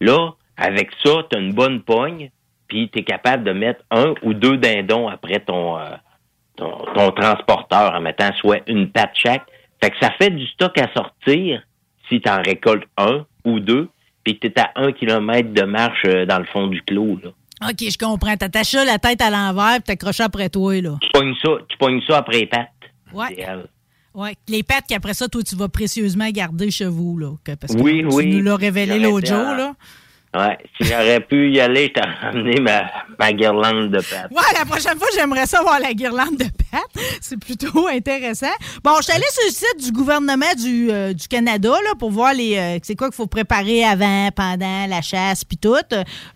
Là, 0.00 0.30
avec 0.56 0.90
ça, 1.04 1.22
t'as 1.30 1.38
une 1.38 1.52
bonne 1.54 1.82
pogne, 1.82 2.30
puis 2.68 2.88
t'es 2.90 3.04
capable 3.04 3.44
de 3.44 3.52
mettre 3.52 3.82
un 3.90 4.14
ou 4.22 4.34
deux 4.34 4.56
dindons 4.58 5.08
après 5.08 5.40
ton, 5.40 5.78
euh, 5.78 5.96
ton, 6.56 6.70
ton 6.94 7.10
transporteur 7.12 7.94
en 7.94 8.00
mettant 8.00 8.32
soit 8.34 8.60
une 8.66 8.90
patte 8.90 9.12
chaque. 9.14 9.46
Fait 9.82 9.90
que 9.90 9.96
ça 10.00 10.10
fait 10.12 10.30
du 10.30 10.46
stock 10.46 10.76
à 10.78 10.90
sortir 10.94 11.62
si 12.08 12.20
tu 12.20 12.28
en 12.28 12.42
récoltes 12.42 12.84
un 12.96 13.24
ou 13.44 13.60
deux, 13.60 13.88
puis 14.24 14.38
que 14.38 14.46
tu 14.48 14.52
es 14.54 14.60
à 14.60 14.70
un 14.76 14.92
kilomètre 14.92 15.52
de 15.52 15.62
marche 15.62 16.02
euh, 16.06 16.26
dans 16.26 16.38
le 16.38 16.44
fond 16.46 16.66
du 16.66 16.82
clos. 16.82 17.18
Là. 17.22 17.30
OK, 17.68 17.76
je 17.90 17.96
comprends. 17.98 18.36
T'attaches 18.36 18.70
ça 18.72 18.84
la 18.84 18.98
tête 18.98 19.20
à 19.22 19.30
l'envers 19.30 19.74
puis 19.76 19.82
t'accroches 19.84 20.20
après 20.20 20.48
toi, 20.50 20.80
là. 20.80 20.96
Tu 21.00 21.08
pognes 21.12 21.34
ça, 21.42 21.50
tu 21.68 21.76
pognes 21.78 22.00
ça 22.06 22.18
après 22.18 22.40
les 22.40 22.46
pattes. 22.46 22.68
Ouais. 23.12 23.36
Ouais. 24.14 24.34
Les 24.48 24.62
pattes 24.62 24.84
qu'après 24.88 25.14
ça, 25.14 25.28
toi, 25.28 25.42
tu 25.42 25.54
vas 25.56 25.68
précieusement 25.68 26.28
garder 26.30 26.70
chez 26.70 26.86
vous, 26.86 27.18
là. 27.18 27.30
Parce 27.60 27.74
que 27.74 27.80
Oui, 27.80 28.00
tu 28.00 28.14
oui. 28.14 28.26
nous 28.34 28.42
l'as 28.42 28.56
révélé 28.56 28.98
l'autre 28.98 29.26
jour, 29.26 29.36
là. 29.54 29.74
Ouais, 30.36 30.58
si 30.76 30.88
j'aurais 30.88 31.20
pu 31.20 31.50
y 31.50 31.60
aller, 31.60 31.90
je 31.94 32.00
t'aurais 32.00 32.60
ma, 32.60 32.90
ma 33.18 33.32
guirlande 33.32 33.90
de 33.90 33.98
pattes. 33.98 34.30
Ouais, 34.30 34.58
la 34.58 34.66
prochaine 34.66 34.98
fois, 34.98 35.08
j'aimerais 35.14 35.46
ça 35.46 35.62
voir 35.62 35.80
la 35.80 35.94
guirlande 35.94 36.36
de 36.36 36.44
pattes. 36.44 37.04
C'est 37.22 37.38
plutôt 37.38 37.88
intéressant. 37.88 38.52
Bon, 38.84 38.92
je 38.98 39.04
suis 39.04 39.12
allée 39.12 39.24
sur 39.30 39.44
le 39.46 39.52
site 39.52 39.84
du 39.86 39.92
gouvernement 39.92 40.52
du, 40.58 40.90
euh, 40.90 41.14
du 41.14 41.26
Canada 41.28 41.70
là, 41.70 41.94
pour 41.98 42.10
voir 42.10 42.34
les 42.34 42.56
euh, 42.58 42.78
c'est 42.82 42.96
quoi 42.96 43.08
qu'il 43.08 43.16
faut 43.16 43.26
préparer 43.26 43.84
avant, 43.84 44.28
pendant 44.34 44.86
la 44.86 45.00
chasse, 45.00 45.44
puis 45.44 45.56
tout. 45.56 45.74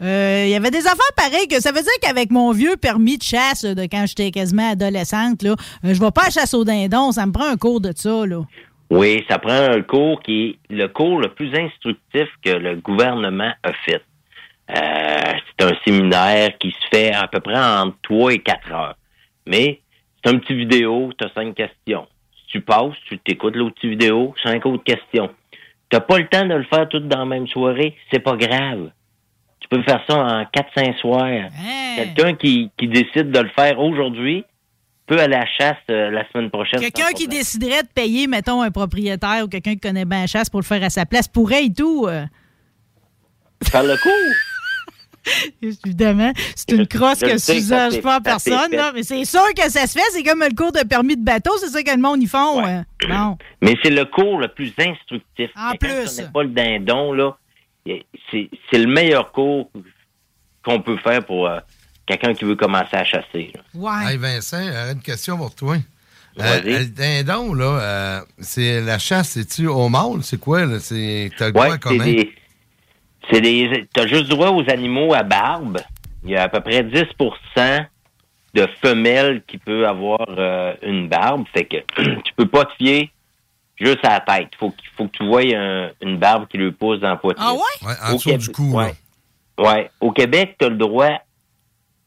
Euh, 0.02 0.45
Il 0.47 0.50
y 0.50 0.54
avait 0.54 0.71
des 0.71 0.87
affaires 0.87 1.12
pareilles 1.16 1.49
que 1.49 1.61
ça 1.61 1.73
veut 1.73 1.83
dire 1.83 1.92
qu'avec 2.00 2.30
mon 2.30 2.52
vieux 2.52 2.76
permis 2.76 3.19
de 3.19 3.23
chasse 3.23 3.64
de 3.64 3.83
quand 3.83 4.07
j'étais 4.07 4.30
quasiment 4.30 4.71
adolescente, 4.71 5.42
là, 5.42 5.57
je 5.85 6.00
vais 6.00 6.11
pas 6.11 6.26
à 6.28 6.30
chasse 6.30 6.54
au 6.54 6.64
dindon. 6.64 7.12
Ça 7.12 7.26
me 7.26 7.33
prend 7.33 7.47
un 7.47 7.57
cours 7.57 7.80
de 7.80 7.92
ça. 7.95 8.25
Là. 8.26 8.45
Oui, 8.90 9.25
ça 9.28 9.38
prend 9.38 9.52
un 9.52 9.82
cours 9.82 10.20
qui 10.20 10.59
est 10.68 10.75
le 10.75 10.88
cours 10.88 11.20
le 11.20 11.28
plus 11.28 11.54
instructif 11.54 12.28
que 12.44 12.50
le 12.50 12.76
gouvernement 12.76 13.52
a 13.62 13.73
fait. 13.73 14.02
Euh, 14.70 15.32
c'est 15.59 15.64
un 15.64 15.73
séminaire 15.85 16.59
qui 16.59 16.73
se 16.73 16.88
fait 16.97 17.12
à 17.12 17.28
peu 17.28 17.38
près 17.38 17.59
entre 17.59 17.97
3 18.02 18.35
et 18.35 18.38
4 18.40 18.73
heures. 18.73 18.97
Mais 19.47 19.80
c'est 20.23 20.32
un 20.32 20.38
petit 20.38 20.54
vidéo, 20.54 21.12
tu 21.16 21.25
as 21.25 21.30
cinq 21.35 21.54
questions. 21.54 22.06
Si 22.37 22.47
tu 22.49 22.60
passes, 22.60 22.95
tu 23.06 23.19
t'écoutes 23.19 23.56
l'autre 23.56 23.76
petit 23.76 23.88
vidéo, 23.88 24.34
cinq 24.43 24.67
autres 24.67 24.82
questions. 24.82 25.30
Tu 25.88 25.99
pas 26.00 26.19
le 26.19 26.26
temps 26.26 26.47
de 26.47 26.54
le 26.54 26.65
faire 26.65 26.88
tout 26.88 27.00
dans 27.00 27.19
la 27.21 27.25
même 27.25 27.47
soirée, 27.47 27.97
c'est 28.12 28.21
pas 28.21 28.36
grave. 28.36 28.91
Tu 29.60 29.69
peux 29.69 29.82
faire 29.82 30.02
ça 30.08 30.17
en 30.17 30.43
4-5 30.45 30.99
soirs. 30.99 31.49
Quelqu'un 31.97 32.34
qui, 32.34 32.71
qui 32.76 32.88
décide 32.88 33.30
de 33.30 33.41
le 33.41 33.49
faire 33.50 33.78
aujourd'hui 33.78 34.45
à 35.18 35.28
la 35.28 35.46
chasse 35.46 35.76
euh, 35.90 36.10
la 36.10 36.28
semaine 36.30 36.50
prochaine. 36.50 36.80
Quelqu'un 36.80 37.12
qui 37.14 37.26
déciderait 37.28 37.82
de 37.82 37.88
payer, 37.88 38.26
mettons, 38.26 38.62
un 38.62 38.70
propriétaire 38.70 39.44
ou 39.44 39.49
quelqu'un 39.49 39.73
qui 39.75 39.80
connaît 39.80 40.04
bien 40.04 40.20
la 40.23 40.26
chasse 40.26 40.49
pour 40.50 40.60
le 40.60 40.64
faire 40.64 40.82
à 40.82 40.90
sa 40.90 41.06
place 41.06 41.28
pourrait 41.28 41.64
et 41.66 41.73
tout. 41.73 42.06
euh? 42.08 42.25
Faire 43.64 43.82
le 43.82 43.96
cours. 43.96 44.12
Évidemment, 45.62 46.32
c'est 46.56 46.73
une 46.73 46.86
crosse 46.86 47.20
je 47.20 47.26
que 47.26 47.38
s'usage 47.38 47.92
ça 47.92 48.00
pas 48.00 48.20
personne, 48.20 48.70
là, 48.73 48.90
mais 48.94 49.02
c'est 49.02 49.25
sûr 49.26 49.52
que 49.54 49.70
ça 49.70 49.86
se 49.86 49.92
fait. 49.99 50.04
C'est 50.12 50.23
comme 50.23 50.40
le 50.40 50.54
cours 50.54 50.73
de 50.73 50.80
permis 50.86 51.16
de 51.16 51.23
bateau, 51.23 51.50
c'est 51.58 51.68
ça 51.68 51.82
que 51.82 51.90
le 51.90 51.99
monde 51.99 52.23
y 52.23 52.26
font. 52.26 52.64
euh. 52.66 52.80
Bon. 53.06 53.36
Mais 53.60 53.76
c'est 53.82 53.90
le 53.90 54.06
cours 54.06 54.38
le 54.38 54.49
plus 54.49 54.73
instructif. 54.78 55.50
En 55.56 55.73
plus. 55.73 56.16
connaît 56.16 56.30
pas 56.32 56.42
le 56.42 56.49
dindon, 56.49 57.12
là, 57.12 57.36
c'est 58.30 58.49
c'est 58.70 58.78
le 58.78 58.86
meilleur 58.86 59.30
cours 59.32 59.70
qu'on 60.64 60.80
peut 60.80 60.96
faire 60.99 61.25
pour 61.25 61.46
euh, 61.49 61.58
quelqu'un 62.10 62.34
qui 62.34 62.44
veut 62.44 62.56
commencer 62.56 62.96
à 62.96 63.04
chasser. 63.04 63.52
là. 63.75 64.10
Hey 64.10 64.16
Vincent, 64.16 64.56
euh, 64.60 64.92
une 64.92 65.00
question 65.00 65.36
pour 65.36 65.54
toi. 65.54 65.76
Euh, 66.38 66.42
Vas-y. 66.42 66.73
le 66.78 66.84
dindon, 66.86 67.54
là, 67.54 67.64
euh, 67.64 68.20
c'est 68.38 68.80
la 68.80 68.99
chasse, 68.99 69.30
c'est-tu 69.30 69.66
au 69.66 69.88
mâle? 69.88 70.23
C'est 70.23 70.38
quoi? 70.40 70.64
là? 70.64 70.78
C'est, 70.78 71.30
t'as 71.36 71.46
le 71.46 71.52
droit 71.52 71.68
Ouais, 71.68 71.73
à 71.75 71.78
c'est 71.88 71.99
des. 71.99 72.32
C'est 73.30 73.40
des. 73.40 73.88
T'as 73.92 74.06
juste 74.06 74.28
droit 74.28 74.50
aux 74.50 74.68
animaux 74.70 75.12
à 75.14 75.23
barbe. 75.23 75.78
Il 76.25 76.30
y 76.30 76.36
a 76.36 76.44
à 76.44 76.49
peu 76.49 76.60
près 76.60 76.82
10% 76.82 77.86
de 78.54 78.66
femelles 78.82 79.42
qui 79.46 79.58
peuvent 79.58 79.84
avoir 79.84 80.25
euh, 80.28 80.75
une 80.82 81.08
barbe. 81.08 81.44
Fait 81.52 81.64
que 81.64 81.76
tu 82.25 82.32
peux 82.36 82.46
pas 82.49 82.64
te 82.64 82.75
fier 82.75 83.10
juste 83.78 84.04
à 84.04 84.10
la 84.14 84.20
tête. 84.20 84.49
Faut, 84.58 84.70
qu'il- 84.70 84.88
faut 84.96 85.06
que 85.06 85.16
tu 85.16 85.26
vois 85.26 85.42
un- 85.42 85.90
une 86.00 86.18
barbe 86.18 86.46
qui 86.49 86.58
lui 86.58 86.70
pousse 86.73 87.00
dans 87.00 87.08
la 87.10 87.16
poitrine. 87.16 87.44
Ah 87.49 87.54
ouais? 87.54 87.88
Ouais, 87.88 87.94
en 88.04 88.10
Au 88.12 88.16
dessous 88.16 88.28
Québec- 88.30 88.40
du 88.46 88.52
cou, 88.52 88.73
ouais. 88.76 88.94
Ouais. 89.58 89.90
Au 90.00 90.12
Québec, 90.12 90.56
tu 90.58 90.66
as 90.66 90.68
le 90.68 90.76
droit 90.76 91.20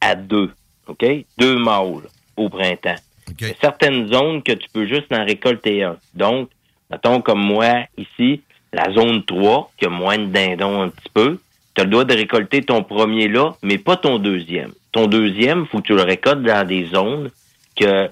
à 0.03 0.15
deux. 0.15 0.51
OK? 0.87 1.05
Deux 1.37 1.57
mâles 1.57 2.03
au 2.37 2.49
printemps. 2.49 2.95
Il 3.39 3.47
y 3.47 3.51
a 3.51 3.53
certaines 3.61 4.11
zones 4.11 4.43
que 4.43 4.51
tu 4.51 4.67
peux 4.73 4.85
juste 4.85 5.11
en 5.11 5.25
récolter 5.25 5.83
un. 5.83 5.97
Donc, 6.13 6.49
mettons 6.91 7.21
comme 7.21 7.41
moi, 7.41 7.85
ici, 7.97 8.41
la 8.71 8.91
zone 8.91 9.23
3, 9.25 9.71
qui 9.77 9.85
a 9.85 9.89
moins 9.89 10.17
de 10.17 10.25
dindons 10.25 10.81
un 10.81 10.89
petit 10.89 11.09
peu, 11.13 11.39
tu 11.75 11.81
as 11.81 11.85
le 11.85 11.89
droit 11.89 12.03
de 12.03 12.13
récolter 12.13 12.61
ton 12.61 12.83
premier 12.83 13.27
là, 13.27 13.53
mais 13.63 13.77
pas 13.77 13.97
ton 13.97 14.19
deuxième. 14.19 14.71
Ton 14.91 15.07
deuxième, 15.07 15.65
faut 15.67 15.79
que 15.79 15.87
tu 15.87 15.95
le 15.95 16.03
récoltes 16.03 16.43
dans 16.43 16.67
des 16.67 16.85
zones 16.85 17.31
que 17.75 18.09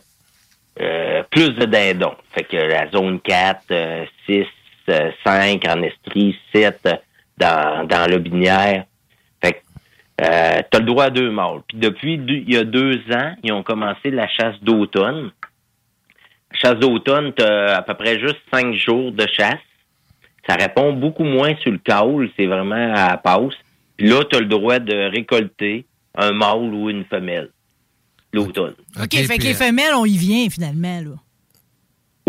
euh, 0.80 1.23
plus 1.30 1.49
de 1.49 1.65
dindons. 1.65 2.15
Fait 2.32 2.43
que 2.43 2.58
la 2.58 2.89
zone 2.89 3.19
4, 3.19 3.63
euh, 3.71 4.06
6, 4.25 4.45
euh, 4.89 5.12
5 5.23 5.63
en 5.67 5.84
Estrie, 5.84 6.38
7 6.54 6.80
euh, 6.86 6.95
dans, 7.38 7.88
dans 7.88 8.10
la 8.10 8.17
Binière. 8.17 8.86
Euh, 10.22 10.62
tu 10.70 10.78
as 10.78 10.80
le 10.80 10.86
droit 10.86 11.06
à 11.06 11.10
deux 11.10 11.32
mâles. 11.32 11.62
Puis 11.68 11.78
depuis 11.80 12.18
deux- 12.18 12.44
il 12.48 12.54
y 12.54 12.58
a 12.58 12.64
deux 12.64 13.02
ans, 13.12 13.36
ils 13.44 13.52
ont 13.52 13.64
commencé 13.64 14.12
la 14.12 14.28
chasse 14.28 14.56
d'automne. 14.62 15.32
La 16.54 16.60
chasse 16.60 16.80
d'automne, 16.80 17.34
tu 17.34 17.44
à 17.44 17.82
peu 17.82 17.94
près 17.96 18.20
juste 18.20 18.38
cinq 18.54 18.74
jours 18.76 19.12
de 19.12 19.26
chasse. 19.36 19.60
Ça 20.48 20.56
répond 20.56 20.94
beaucoup 20.94 21.24
moins 21.24 21.56
sur 21.58 21.72
le 21.72 21.78
caule, 21.80 22.30
c'est 22.38 22.46
vraiment 22.46 22.76
à 22.94 23.10
la 23.12 23.18
passe. 23.18 23.54
Puis 23.98 24.08
là, 24.08 24.24
tu 24.26 24.36
as 24.38 24.40
le 24.42 24.46
droit 24.48 24.80
de 24.80 25.10
récolter 25.10 25.86
un 26.16 26.32
mâle 26.34 26.74
ou 26.74 26.90
une 26.90 27.06
femelle 27.06 27.50
l'automne. 28.34 28.76
OK, 29.02 29.14
fait 29.14 29.38
que 29.38 29.44
les 29.44 29.54
femelles, 29.54 29.94
on 29.96 30.06
y 30.06 30.18
vient 30.18 30.50
finalement. 30.50 31.02
Là. 31.02 31.12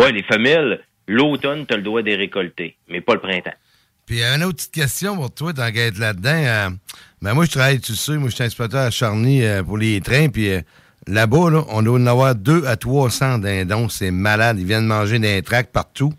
Ouais, 0.05 0.13
les 0.13 0.23
femelles, 0.25 0.81
l'automne, 1.07 1.65
tu 1.67 1.75
as 1.75 1.77
le 1.77 1.83
droit 1.83 2.01
de 2.03 2.07
les 2.07 2.17
récolter, 2.17 2.77
mais 2.89 3.01
pas 3.01 3.15
le 3.15 3.21
printemps. 3.21 3.55
Puis 4.07 4.23
euh, 4.23 4.37
une 4.37 4.45
autre 4.45 4.57
petite 4.57 4.73
question 4.73 5.17
pour 5.17 5.33
toi, 5.33 5.53
tant 5.53 5.71
qu'à 5.71 5.87
être 5.87 5.99
là-dedans. 5.99 6.31
euh, 6.35 6.71
ben 7.21 7.35
moi, 7.35 7.45
je 7.45 7.51
travaille, 7.53 7.81
tu 7.81 7.95
sais, 7.95 8.17
moi, 8.17 8.29
je 8.29 8.35
suis 8.35 8.45
inspecteur 8.45 8.81
à 8.81 8.91
Charny 8.91 9.45
euh, 9.45 9.62
pour 9.62 9.79
les 9.79 10.01
trains, 10.01 10.29
puis 10.29 10.51
euh, 10.51 10.61
là-bas, 11.07 11.51
là, 11.51 11.65
on 11.69 11.83
doit 11.83 11.99
en 11.99 12.07
avoir 12.07 12.35
2 12.35 12.67
à 12.67 12.77
300 12.77 13.38
dindons. 13.38 13.88
C'est 13.88 14.11
malade. 14.11 14.59
Ils 14.59 14.67
viennent 14.67 14.87
manger 14.87 15.19
des 15.19 15.41
tracts 15.43 15.73
partout. 15.73 16.12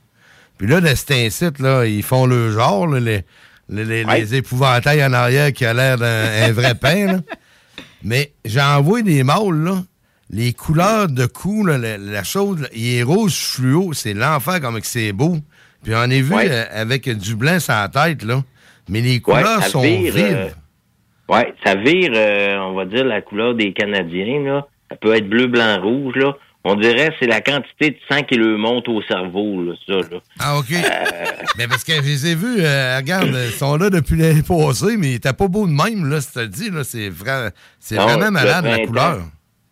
Puis 0.58 0.68
là, 0.68 0.80
de 0.82 0.88
cet 0.96 1.12
incite, 1.12 1.60
là, 1.60 1.86
ils 1.86 2.04
font 2.04 2.26
le 2.26 2.52
genre, 2.52 2.88
là, 2.88 3.00
les, 3.00 3.26
les, 3.70 3.84
les- 3.86 4.06
Ouais. 4.06 4.20
les 4.22 4.36
épouvantails 4.36 5.04
en 5.04 5.12
arrière 5.14 5.52
qui 5.52 5.66
a 5.66 5.74
l'air 5.74 5.98
d'un 5.98 6.44
un 6.48 6.52
vrai 6.52 6.76
pain, 6.76 7.08
là. 7.14 7.20
Mais 8.04 8.34
j'en 8.46 8.82
vois 8.82 9.02
des 9.02 9.24
mâles, 9.24 9.64
là. 9.64 9.84
Les 10.30 10.52
couleurs 10.54 11.10
de 11.10 11.26
cou, 11.26 11.66
là, 11.66 11.78
la, 11.78 11.98
la 11.98 12.24
chose, 12.24 12.68
il 12.74 12.96
est 12.96 13.04
rouge 13.04 13.34
fluo. 13.36 13.94
C'est 13.94 14.14
l'enfer 14.14 14.60
comme 14.62 14.80
que 14.80 14.88
c'est 14.88 15.12
beau. 15.12 15.38
Puis 15.84 15.94
on 15.96 16.04
est 16.10 16.22
vu 16.22 16.34
Ouais. 16.34 16.48
euh, 16.50 16.64
avec 16.72 17.10
du 17.10 17.36
blanc 17.36 17.60
sur 17.60 17.74
la 17.74 17.90
tête, 17.90 18.24
là. 18.24 18.42
Mais 18.90 19.02
les 19.02 19.20
couleurs 19.20 19.64
sont 19.64 19.82
vire, 19.82 20.14
vives. 20.14 20.26
euh, 20.36 20.50
ouais, 21.36 21.54
ça 21.66 21.76
vire, 21.76 22.12
euh, 22.16 22.58
on 22.60 22.74
va 22.74 22.86
dire, 22.86 23.06
la 23.06 23.22
couleur 23.22 23.54
des 23.56 23.74
Canadiens, 23.74 24.42
là. 24.44 24.68
Ça 24.90 24.98
peut 24.98 25.16
être 25.16 25.28
bleu, 25.30 25.48
blanc, 25.48 25.80
rouge, 25.82 26.16
là. 26.16 26.34
On 26.66 26.76
dirait 26.76 27.10
que 27.10 27.16
c'est 27.20 27.28
la 27.28 27.42
quantité 27.42 27.90
de 27.92 27.98
sang 28.10 28.22
qui 28.24 28.36
leur 28.36 28.58
monte 28.58 28.88
au 28.88 29.02
cerveau, 29.04 29.62
là, 29.64 29.74
ça, 29.86 29.94
là. 29.96 30.20
Ah, 30.40 30.58
OK. 30.58 30.70
mais 31.58 31.68
parce 31.68 31.84
que 31.84 31.94
je 31.94 32.02
les 32.02 32.28
ai 32.32 32.36
vus, 32.36 32.56
euh, 32.60 32.98
regarde, 32.98 33.28
ils 33.34 33.52
sont 33.52 33.76
là 33.76 33.90
depuis 33.90 34.16
l'année 34.16 34.44
passée, 34.44 34.96
mais 34.98 35.08
ils 35.12 35.16
étaient 35.16 35.34
pas 35.34 35.48
beaux 35.50 35.68
de 35.68 35.74
même, 35.74 36.10
là, 36.10 36.22
c'est 36.22 36.48
dit, 36.48 36.70
là. 36.70 36.84
C'est 36.86 37.10
Non, 37.98 38.04
vraiment 38.04 38.26
le 38.26 38.32
malade, 38.32 38.66
la 38.66 38.80
couleur. 38.86 39.20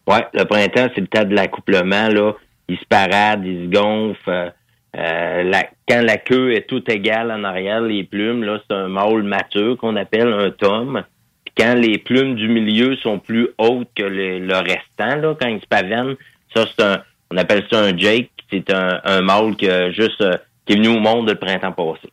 Ouais, 0.08 0.26
le 0.34 0.44
printemps, 0.44 0.90
c'est 0.94 1.02
le 1.02 1.08
temps 1.08 1.24
de 1.24 1.34
l'accouplement, 1.34 2.10
là. 2.10 2.34
Ils 2.68 2.78
se 2.78 2.86
paradent, 2.90 3.46
ils 3.46 3.68
se 3.68 3.74
gonflent. 3.74 4.54
Euh, 4.98 5.44
la- 5.44 5.70
quand 5.88 6.02
la 6.02 6.18
queue 6.18 6.54
est 6.54 6.68
toute 6.68 6.90
égale 6.90 7.32
en 7.32 7.44
arrière, 7.44 7.82
les 7.82 8.04
plumes, 8.04 8.44
là, 8.44 8.60
c'est 8.68 8.76
un 8.76 8.88
mâle 8.88 9.24
mature 9.24 9.78
qu'on 9.78 9.96
appelle 9.96 10.32
un 10.32 10.52
tome. 10.52 11.04
Puis 11.46 11.54
quand 11.58 11.76
les 11.76 11.98
plumes 11.98 12.36
du 12.36 12.48
milieu 12.48 12.96
sont 12.98 13.20
plus 13.20 13.50
hautes 13.58 13.90
que 13.96 14.04
le, 14.04 14.40
le 14.40 14.56
restant, 14.58 15.16
là, 15.22 15.36
quand 15.40 15.48
ils 15.48 15.62
se 15.62 15.68
pavanent, 15.68 16.16
ça, 16.56 16.66
c'est 16.68 16.84
un, 16.84 17.02
on 17.32 17.38
appelle 17.38 17.64
ça 17.72 17.80
un 17.80 17.98
Jake. 17.98 18.30
C'est 18.52 18.70
un, 18.74 19.00
un 19.06 19.22
mâle 19.22 19.56
qui, 19.56 19.70
a 19.70 19.92
juste, 19.92 20.20
euh, 20.22 20.34
qui 20.66 20.74
est 20.74 20.76
venu 20.76 20.90
au 20.90 21.00
monde 21.00 21.30
le 21.30 21.36
printemps 21.36 21.72
passé. 21.72 22.10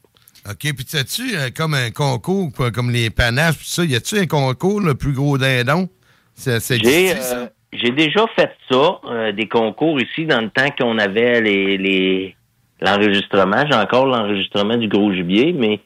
OK, 0.48 0.74
puis 0.74 0.84
sais-tu, 0.86 1.36
euh, 1.36 1.48
comme 1.54 1.74
un 1.74 1.90
concours, 1.90 2.50
quoi, 2.56 2.70
comme 2.70 2.90
les 2.90 3.10
panaches, 3.10 3.58
pis 3.58 3.68
ça, 3.70 3.84
y 3.84 3.96
a-tu 3.96 4.18
un 4.18 4.26
concours, 4.26 4.80
le 4.80 4.94
plus 4.94 5.12
gros 5.12 5.36
dindon? 5.36 5.88
C'est 6.34 6.60
c'est 6.60 6.78
J'ai 6.82 7.08
ça? 7.16 7.50
j'ai 7.72 7.90
déjà 7.90 8.24
fait 8.36 8.50
ça, 8.70 9.00
des 9.32 9.48
concours 9.48 10.00
ici, 10.00 10.24
dans 10.24 10.40
le 10.40 10.48
temps 10.48 10.70
qu'on 10.78 10.96
avait 10.98 11.40
les 11.40 11.76
les 11.76 12.36
l'enregistrement. 12.80 13.64
J'ai 13.70 13.76
encore 13.76 14.06
l'enregistrement 14.06 14.76
du 14.76 14.88
gros 14.88 15.12
gibier, 15.12 15.52
mais 15.52 15.80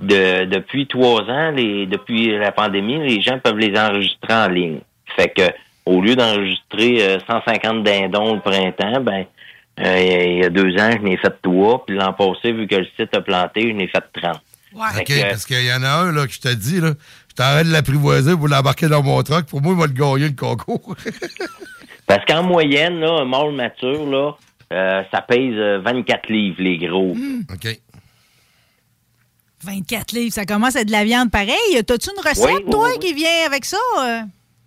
de, 0.00 0.44
depuis 0.44 0.86
trois 0.86 1.22
ans, 1.22 1.50
les, 1.50 1.86
depuis 1.86 2.36
la 2.36 2.52
pandémie, 2.52 2.98
les 2.98 3.20
gens 3.22 3.38
peuvent 3.38 3.58
les 3.58 3.78
enregistrer 3.78 4.34
en 4.34 4.48
ligne. 4.48 4.80
Fait 5.16 5.28
que 5.28 5.42
au 5.86 6.00
lieu 6.00 6.16
d'enregistrer 6.16 7.02
euh, 7.02 7.18
150 7.26 7.84
dindons 7.84 8.34
le 8.34 8.40
printemps, 8.40 9.00
ben 9.00 9.24
euh, 9.78 10.00
il 10.00 10.38
y 10.38 10.44
a 10.44 10.50
deux 10.50 10.74
ans, 10.80 10.90
je 10.92 11.02
n'ai 11.02 11.16
fait 11.16 11.34
trois, 11.42 11.84
puis 11.84 11.96
l'an 11.96 12.12
passé, 12.12 12.52
vu 12.52 12.66
que 12.66 12.76
le 12.76 12.86
site 12.98 13.14
a 13.14 13.20
planté, 13.20 13.68
je 13.68 13.74
n'ai 13.74 13.88
fait 13.88 14.04
30. 14.20 14.40
Fait 14.94 15.00
OK, 15.00 15.06
que, 15.06 15.30
parce 15.30 15.46
qu'il 15.46 15.64
y 15.64 15.72
en 15.72 15.82
a 15.82 15.88
un, 15.88 16.12
là, 16.12 16.26
que 16.26 16.32
je 16.32 16.40
te 16.40 16.52
dis, 16.52 16.80
là, 16.80 16.92
je 17.28 17.34
t'arrête 17.34 17.66
de 17.66 17.72
l'apprivoiser 17.72 18.34
pour 18.36 18.48
l'embarquer 18.48 18.88
dans 18.88 19.02
mon 19.02 19.22
truck. 19.22 19.46
Pour 19.46 19.62
moi, 19.62 19.72
il 19.74 19.78
va 19.78 19.86
le 19.86 19.92
gagner, 19.92 20.28
le 20.28 20.36
concours. 20.36 20.96
Parce 22.06 22.24
qu'en 22.24 22.42
moyenne, 22.42 23.00
là, 23.00 23.20
un 23.20 23.24
mâle 23.24 23.52
mature, 23.52 24.06
là, 24.06 24.32
euh, 24.72 25.02
ça 25.12 25.22
pèse 25.22 25.54
euh, 25.54 25.78
24 25.84 26.28
livres, 26.28 26.56
les 26.62 26.78
gros. 26.78 27.14
OK. 27.52 27.80
24 29.64 30.12
livres, 30.12 30.32
ça 30.32 30.44
commence 30.44 30.76
à 30.76 30.80
être 30.82 30.86
de 30.88 30.92
la 30.92 31.04
viande 31.04 31.30
pareil. 31.30 31.82
T'as-tu 31.86 32.10
une 32.10 32.20
recette, 32.28 32.44
Oui, 32.46 32.62
oui, 32.64 32.70
toi, 32.70 32.88
oui. 32.92 32.98
qui 32.98 33.14
vient 33.14 33.46
avec 33.46 33.64
ça? 33.64 33.76
euh? 34.00 34.20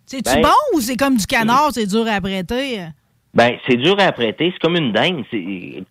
C'est-tu 0.05 0.23
Ben- 0.33 0.41
bon 0.41 0.49
ou 0.77 0.81
c'est 0.81 0.97
comme 0.97 1.15
du 1.17 1.25
canard, 1.27 1.69
c'est 1.71 1.85
dur 1.85 2.05
à 2.07 2.13
apprêter? 2.15 2.81
euh? 2.81 2.85
Ben, 3.35 3.57
c'est 3.67 3.77
dur 3.77 3.95
à 3.99 4.05
apprêter. 4.05 4.51
C'est 4.51 4.59
comme 4.59 4.75
une 4.75 4.91
dinde 4.91 5.23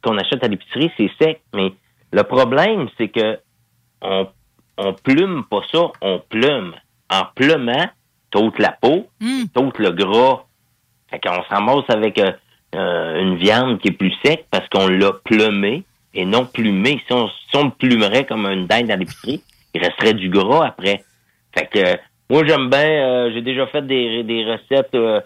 qu'on 0.03 0.18
achète 0.18 0.42
à 0.42 0.49
l'épicerie, 0.49 0.90
c'est 0.97 1.09
sec. 1.23 1.40
Mais 1.55 1.73
le 2.12 2.23
problème, 2.25 2.88
c'est 2.99 3.09
que 3.09 3.38
on, 4.03 4.27
on 4.77 4.92
plume 4.94 5.44
pas 5.49 5.61
ça, 5.73 5.87
on 6.03 6.21
plume. 6.29 6.75
En 7.11 7.23
plumant, 7.35 7.88
t'ôtes 8.31 8.59
la 8.59 8.73
peau, 8.73 9.07
t'ôtes 9.55 9.79
le 9.79 9.92
gras. 9.92 10.44
Fait 11.11 11.21
qu'on 11.21 11.42
se 11.42 11.49
ramasse 11.49 11.85
avec 11.88 12.18
euh, 12.18 12.33
euh, 12.74 13.20
une 13.22 13.37
viande 13.37 13.78
qui 13.81 13.88
est 13.88 13.92
plus 13.92 14.12
sec 14.24 14.44
parce 14.50 14.68
qu'on 14.68 14.88
l'a 14.88 15.12
plumé 15.24 15.85
et 16.14 16.24
non 16.24 16.44
plumé. 16.46 17.00
Si 17.07 17.12
on, 17.12 17.28
si 17.28 17.57
on 17.57 17.64
le 17.66 17.70
plumerait 17.70 18.24
comme 18.26 18.46
une 18.46 18.66
dinde 18.66 18.90
à 18.90 18.96
l'épicerie, 18.96 19.42
il 19.74 19.83
resterait 19.83 20.14
du 20.14 20.28
gras 20.28 20.66
après. 20.66 21.04
Fait 21.54 21.66
que 21.66 21.78
euh, 21.78 21.96
moi 22.31 22.44
j'aime 22.46 22.68
bien, 22.68 22.81
euh, 22.81 23.31
j'ai 23.33 23.42
déjà 23.42 23.66
fait 23.68 23.87
des, 23.87 24.22
des 24.22 24.44
recettes 24.44 24.94
au- 24.94 25.20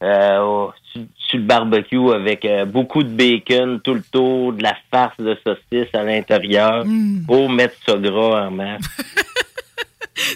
sur, 0.00 1.02
sur 1.16 1.38
le 1.38 1.44
barbecue 1.44 2.12
avec 2.14 2.46
beaucoup 2.68 3.02
de 3.02 3.08
bacon 3.08 3.80
tout 3.82 3.94
le 3.94 4.02
tour, 4.12 4.52
de 4.52 4.62
la 4.62 4.76
farce 4.92 5.16
de 5.18 5.36
saucisse 5.44 5.92
à 5.92 6.04
l'intérieur 6.04 6.84
pour 7.26 7.50
mettre 7.50 7.74
ça 7.84 7.96
gras 7.96 8.46
en 8.46 8.50
masse. 8.52 8.82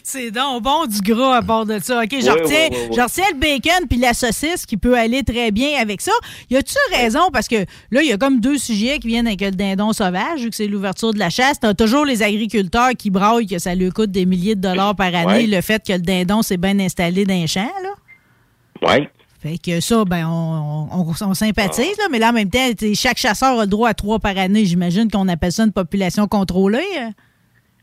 C'est 0.05 0.31
donc 0.31 0.63
bon 0.63 0.87
du 0.87 1.01
gras 1.01 1.37
à 1.37 1.43
part 1.43 1.67
de 1.67 1.79
ça. 1.79 2.03
OK, 2.03 2.09
je 2.11 2.17
Oui, 2.17 2.29
retiens, 2.31 2.69
oui, 2.71 2.77
oui, 2.77 2.87
oui. 2.91 2.97
je 2.97 3.01
retiens 3.03 3.25
le 3.33 3.39
bacon 3.39 3.89
puis 3.89 3.99
la 3.99 4.15
saucisse 4.15 4.67
qui 4.67 4.77
peut 4.77 4.97
aller 4.97 5.23
très 5.23 5.51
bien 5.51 5.81
avec 5.81 6.01
ça. 6.01 6.13
Y 6.51 6.57
a-tu 6.57 6.75
raison? 6.93 7.31
Parce 7.33 7.49
que 7.49 7.57
là, 7.91 8.03
il 8.03 8.09
y 8.09 8.13
a 8.13 8.17
comme 8.19 8.41
deux 8.41 8.59
sujets 8.59 8.99
qui 8.99 9.09
viennent 9.09 9.27
avec 9.27 9.41
le 9.41 9.51
dindon 9.51 9.93
sauvage, 9.93 10.41
vu 10.41 10.51
que 10.51 10.57
c'est 10.57 10.67
l'ouverture 10.69 11.13
de 11.13 11.19
la 11.19 11.31
chasse. 11.31 11.59
T'as 11.61 11.75
toujours 11.75 12.05
les 12.05 12.23
agriculteurs 12.23 12.91
qui 12.99 13.11
braillent 13.11 13.47
que 13.47 13.59
ça 13.59 13.75
lui 13.75 13.91
coûte 13.91 14.11
des 14.11 14.27
milliers 14.27 14.55
de 14.55 14.61
dollars 14.61 14.95
par 14.97 15.15
année, 15.15 15.47
le 15.47 15.61
fait 15.61 15.85
que 15.87 15.93
le 15.93 15.99
dindon 16.01 16.43
s'est 16.43 16.57
bien 16.57 16.79
installé 16.81 17.25
dans 17.25 17.35
les 17.35 17.47
champs, 17.47 17.71
là. 17.83 18.89
Ouais. 18.89 19.11
Fait 19.41 19.59
que 19.59 19.81
ça, 19.81 20.05
ben, 20.05 20.27
on, 20.29 20.89
on- 20.93 21.15
on 21.21 21.35
sympathise, 21.35 21.97
là, 21.99 22.05
mais 22.11 22.21
là, 22.21 22.31
en 22.31 22.33
même 22.33 22.49
temps, 22.51 22.69
chaque 22.95 23.19
chasseur 23.19 23.59
a 23.59 23.63
le 23.63 23.67
droit 23.71 23.89
à 23.89 23.95
trois 23.95 24.21
par 24.21 24.39
année. 24.39 24.65
J'imagine 24.65 25.11
qu'on 25.11 25.27
appelle 25.29 25.51
ça 25.51 25.65
une 25.65 25.73
population 25.73 26.29
contrôlée. 26.29 26.79
euh. 27.01 27.09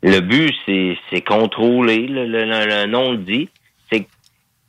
Le 0.01 0.19
but, 0.21 0.53
c'est, 0.65 0.97
c'est 1.09 1.21
contrôler, 1.21 2.07
le, 2.07 2.25
le, 2.25 2.45
le- 2.45 2.85
nom 2.87 3.11
le 3.11 3.17
dit. 3.17 3.49
C'est 3.91 4.01
que 4.01 4.07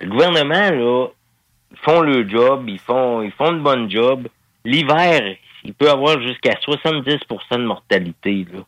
le 0.00 0.08
gouvernement, 0.10 0.70
là, 0.70 1.06
ils 1.72 1.78
font 1.78 2.00
le 2.00 2.28
job, 2.28 2.64
ils 2.68 2.78
font, 2.80 3.22
ils 3.22 3.30
font 3.32 3.52
une 3.52 3.62
bonne 3.62 3.88
job. 3.90 4.26
L'hiver, 4.64 5.36
il 5.64 5.72
peut 5.74 5.88
avoir 5.90 6.20
jusqu'à 6.20 6.54
70% 6.54 7.18
de 7.52 7.64
mortalité, 7.64 8.46
là. 8.52 8.60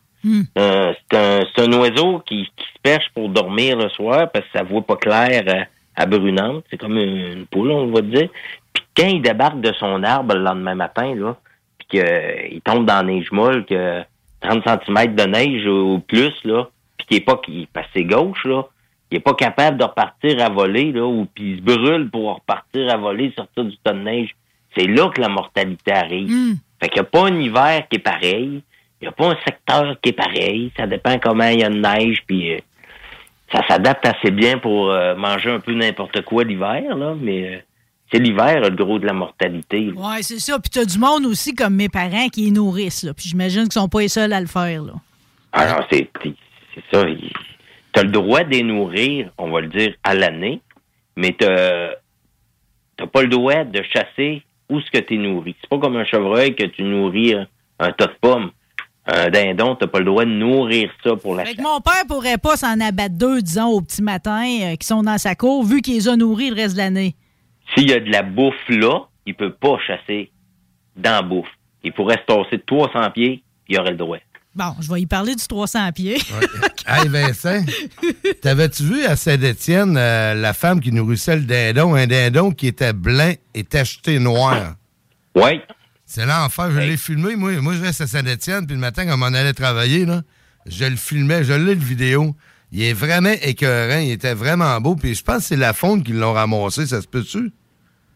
Euh, 0.57 0.93
c'est 1.11 1.17
un, 1.17 1.41
c'est 1.53 1.63
un 1.67 1.73
oiseau 1.79 2.19
qui, 2.25 2.45
qui 2.55 2.63
se 2.63 2.79
perche 2.81 3.09
pour 3.13 3.27
dormir 3.27 3.75
le 3.77 3.89
soir 3.89 4.31
parce 4.31 4.45
que 4.45 4.57
ça 4.57 4.63
voit 4.63 4.81
pas 4.85 4.95
clair 4.95 5.43
à, 5.97 6.01
à 6.01 6.05
brunante. 6.05 6.63
C'est 6.69 6.77
comme 6.77 6.97
une, 6.97 7.17
une 7.39 7.45
poule, 7.45 7.71
on 7.71 7.91
va 7.91 7.99
dire. 7.99 8.29
Puis 8.71 8.83
quand 8.95 9.07
il 9.07 9.21
débarque 9.21 9.59
de 9.59 9.73
son 9.73 10.01
arbre 10.01 10.33
le 10.35 10.41
lendemain 10.43 10.75
matin, 10.75 11.13
là, 11.13 11.35
puis 11.77 11.99
qu'il 11.99 12.61
tombe 12.61 12.85
dans 12.85 12.95
la 12.95 13.03
neige 13.03 13.33
molle, 13.33 13.65
que 13.65 14.01
30 14.43 14.63
cm 14.65 15.15
de 15.15 15.23
neige 15.23 15.65
ou 15.65 15.99
plus, 15.99 16.33
là, 16.43 16.67
puis 16.97 17.07
qu'il 17.07 17.17
est 17.17 17.21
pas, 17.21 17.37
qu'il 17.37 17.67
parce 17.67 17.87
que 17.87 17.93
c'est 17.95 18.03
gauche, 18.03 18.45
là, 18.45 18.63
il 19.11 19.17
est 19.17 19.21
pas 19.21 19.33
capable 19.33 19.77
de 19.77 19.83
repartir 19.83 20.43
à 20.43 20.49
voler, 20.49 20.91
là, 20.91 21.05
ou 21.05 21.27
puis 21.33 21.51
il 21.51 21.57
se 21.57 21.61
brûle 21.61 22.09
pour 22.09 22.35
repartir 22.35 22.91
à 22.91 22.97
voler, 22.97 23.31
sortir 23.35 23.65
du 23.65 23.77
tas 23.77 23.93
de 23.93 23.99
neige. 23.99 24.35
C'est 24.75 24.87
là 24.87 25.09
que 25.09 25.21
la 25.21 25.29
mortalité 25.29 25.91
arrive. 25.91 26.57
Fait 26.79 26.89
qu'il 26.89 27.01
n'y 27.01 27.07
a 27.07 27.09
pas 27.09 27.27
un 27.27 27.39
hiver 27.39 27.87
qui 27.89 27.97
est 27.97 27.99
pareil. 27.99 28.63
Il 28.99 29.03
n'y 29.03 29.07
a 29.07 29.11
pas 29.11 29.27
un 29.27 29.37
secteur 29.45 29.95
qui 30.01 30.09
est 30.09 30.13
pareil. 30.13 30.71
Ça 30.75 30.87
dépend 30.87 31.19
comment 31.19 31.47
il 31.47 31.59
y 31.59 31.63
a 31.63 31.69
de 31.69 31.77
neige, 31.77 32.23
puis 32.25 32.53
euh, 32.53 32.57
ça 33.51 33.61
s'adapte 33.67 34.05
assez 34.05 34.31
bien 34.31 34.57
pour 34.57 34.89
euh, 34.89 35.15
manger 35.15 35.51
un 35.51 35.59
peu 35.59 35.73
n'importe 35.73 36.21
quoi 36.23 36.43
l'hiver, 36.43 36.95
là, 36.97 37.13
mais 37.19 37.55
euh, 37.55 37.59
c'est 38.13 38.19
l'hiver, 38.19 38.61
le 38.61 38.75
gros 38.75 38.99
de 38.99 39.07
la 39.07 39.13
mortalité. 39.13 39.91
Ouais, 39.95 40.21
c'est 40.21 40.39
ça. 40.39 40.59
Puis 40.59 40.69
t'as 40.69 40.85
du 40.85 40.99
monde 40.99 41.25
aussi, 41.25 41.55
comme 41.55 41.73
mes 41.75 41.89
parents, 41.89 42.27
qui 42.29 42.45
les 42.45 42.51
nourrissent. 42.51 43.03
Là. 43.03 43.13
Puis 43.13 43.29
j'imagine 43.29 43.63
qu'ils 43.63 43.73
sont 43.73 43.89
pas 43.89 44.01
les 44.01 44.07
seuls 44.07 44.31
à 44.33 44.39
le 44.39 44.45
faire. 44.45 44.83
Là. 44.83 44.93
Ah 45.51 45.67
non, 45.67 45.85
c'est 45.91 46.09
c'est 46.23 46.83
ça. 46.91 47.03
Tu 47.05 47.99
as 47.99 48.03
le 48.03 48.11
droit 48.11 48.43
de 48.43 48.51
les 48.51 48.63
nourrir, 48.63 49.31
on 49.37 49.49
va 49.49 49.61
le 49.61 49.67
dire, 49.67 49.95
à 50.03 50.13
l'année, 50.13 50.61
mais 51.15 51.35
tu 51.39 51.45
n'as 51.45 53.07
pas 53.07 53.21
le 53.23 53.29
droit 53.29 53.63
de 53.63 53.81
chasser 53.93 54.43
où 54.69 54.79
ce 54.79 54.91
que 54.91 54.99
tu 54.99 55.15
es 55.15 55.17
nourri. 55.17 55.55
C'est 55.61 55.69
pas 55.69 55.79
comme 55.79 55.95
un 55.95 56.05
chevreuil 56.05 56.55
que 56.55 56.65
tu 56.65 56.83
nourris 56.83 57.33
un, 57.33 57.47
un 57.79 57.91
tas 57.91 58.07
de 58.07 58.15
pommes. 58.21 58.51
Un 59.05 59.29
dindon, 59.29 59.75
tu 59.75 59.85
pas 59.85 59.99
le 59.99 60.05
droit 60.05 60.23
de 60.23 60.29
nourrir 60.29 60.89
ça 61.03 61.17
pour 61.17 61.35
la 61.35 61.43
Fait 61.43 61.55
que 61.55 61.61
mon 61.61 61.81
père 61.81 62.05
pourrait 62.07 62.37
pas 62.37 62.55
s'en 62.55 62.79
abattre 62.79 63.15
deux, 63.15 63.41
disons, 63.41 63.67
au 63.67 63.81
petit 63.81 64.01
matin, 64.01 64.45
euh, 64.61 64.75
qui 64.77 64.87
sont 64.87 65.03
dans 65.03 65.17
sa 65.17 65.35
cour, 65.35 65.65
vu 65.65 65.81
qu'il 65.81 65.95
les 65.95 66.07
a 66.07 66.15
nourris 66.15 66.51
le 66.51 66.55
reste 66.55 66.75
de 66.75 66.77
l'année. 66.77 67.15
S'il 67.73 67.89
y 67.89 67.93
a 67.93 67.99
de 67.99 68.11
la 68.11 68.23
bouffe 68.23 68.69
là, 68.69 69.07
il 69.25 69.35
peut 69.35 69.53
pas 69.53 69.77
chasser 69.85 70.31
dans 70.95 71.11
la 71.11 71.21
bouffe. 71.21 71.47
Il 71.83 71.91
pourrait 71.93 72.17
se 72.17 72.33
tasser 72.33 72.57
de 72.57 72.63
300 72.65 73.11
pieds, 73.11 73.43
il 73.67 73.79
aurait 73.79 73.91
le 73.91 73.97
droit. 73.97 74.17
Bon, 74.55 74.75
je 74.79 74.91
vais 74.91 75.01
y 75.01 75.05
parler 75.07 75.35
du 75.35 75.47
300 75.47 75.91
pieds. 75.93 76.17
Hey 76.85 77.07
Vincent, 77.07 77.63
t'avais-tu 78.41 78.83
vu 78.83 79.05
à 79.05 79.15
Saint-Étienne 79.15 79.95
euh, 79.97 80.33
la 80.33 80.53
femme 80.53 80.81
qui 80.81 80.91
nourrissait 80.91 81.37
le 81.37 81.43
dindon, 81.43 81.95
un 81.95 82.05
dindon 82.05 82.51
qui 82.51 82.67
était 82.67 82.91
blanc 82.91 83.33
et 83.53 83.63
tacheté 83.63 84.19
noir? 84.19 84.75
Oui. 85.33 85.61
C'est 86.05 86.25
l'enfer, 86.25 86.71
je 86.71 86.79
l'ai 86.79 86.97
filmé. 86.97 87.35
Moi, 87.35 87.53
moi, 87.61 87.73
je 87.73 87.81
reste 87.81 88.01
à 88.01 88.07
Saint-Étienne, 88.07 88.67
puis 88.67 88.75
le 88.75 88.81
matin, 88.81 89.05
quand 89.05 89.13
on 89.13 89.17
m'en 89.17 89.27
allait 89.27 89.53
travailler, 89.53 90.05
là, 90.05 90.21
je 90.65 90.85
le 90.85 90.97
filmais, 90.97 91.43
je 91.43 91.53
l'ai 91.53 91.73
le 91.73 91.81
vidéo. 91.81 92.35
Il 92.75 92.81
est 92.83 92.93
vraiment 92.93 93.33
écœurant, 93.43 93.99
il 93.99 94.11
était 94.11 94.33
vraiment 94.33 94.81
beau, 94.81 94.95
puis 94.95 95.13
je 95.13 95.23
pense 95.23 95.37
que 95.37 95.43
c'est 95.43 95.55
la 95.55 95.73
faune 95.73 96.01
qui 96.01 96.11
l'ont 96.11 96.33
ramassé, 96.33 96.87
ça 96.87 97.01
se 97.01 97.07
peut-tu? 97.07 97.51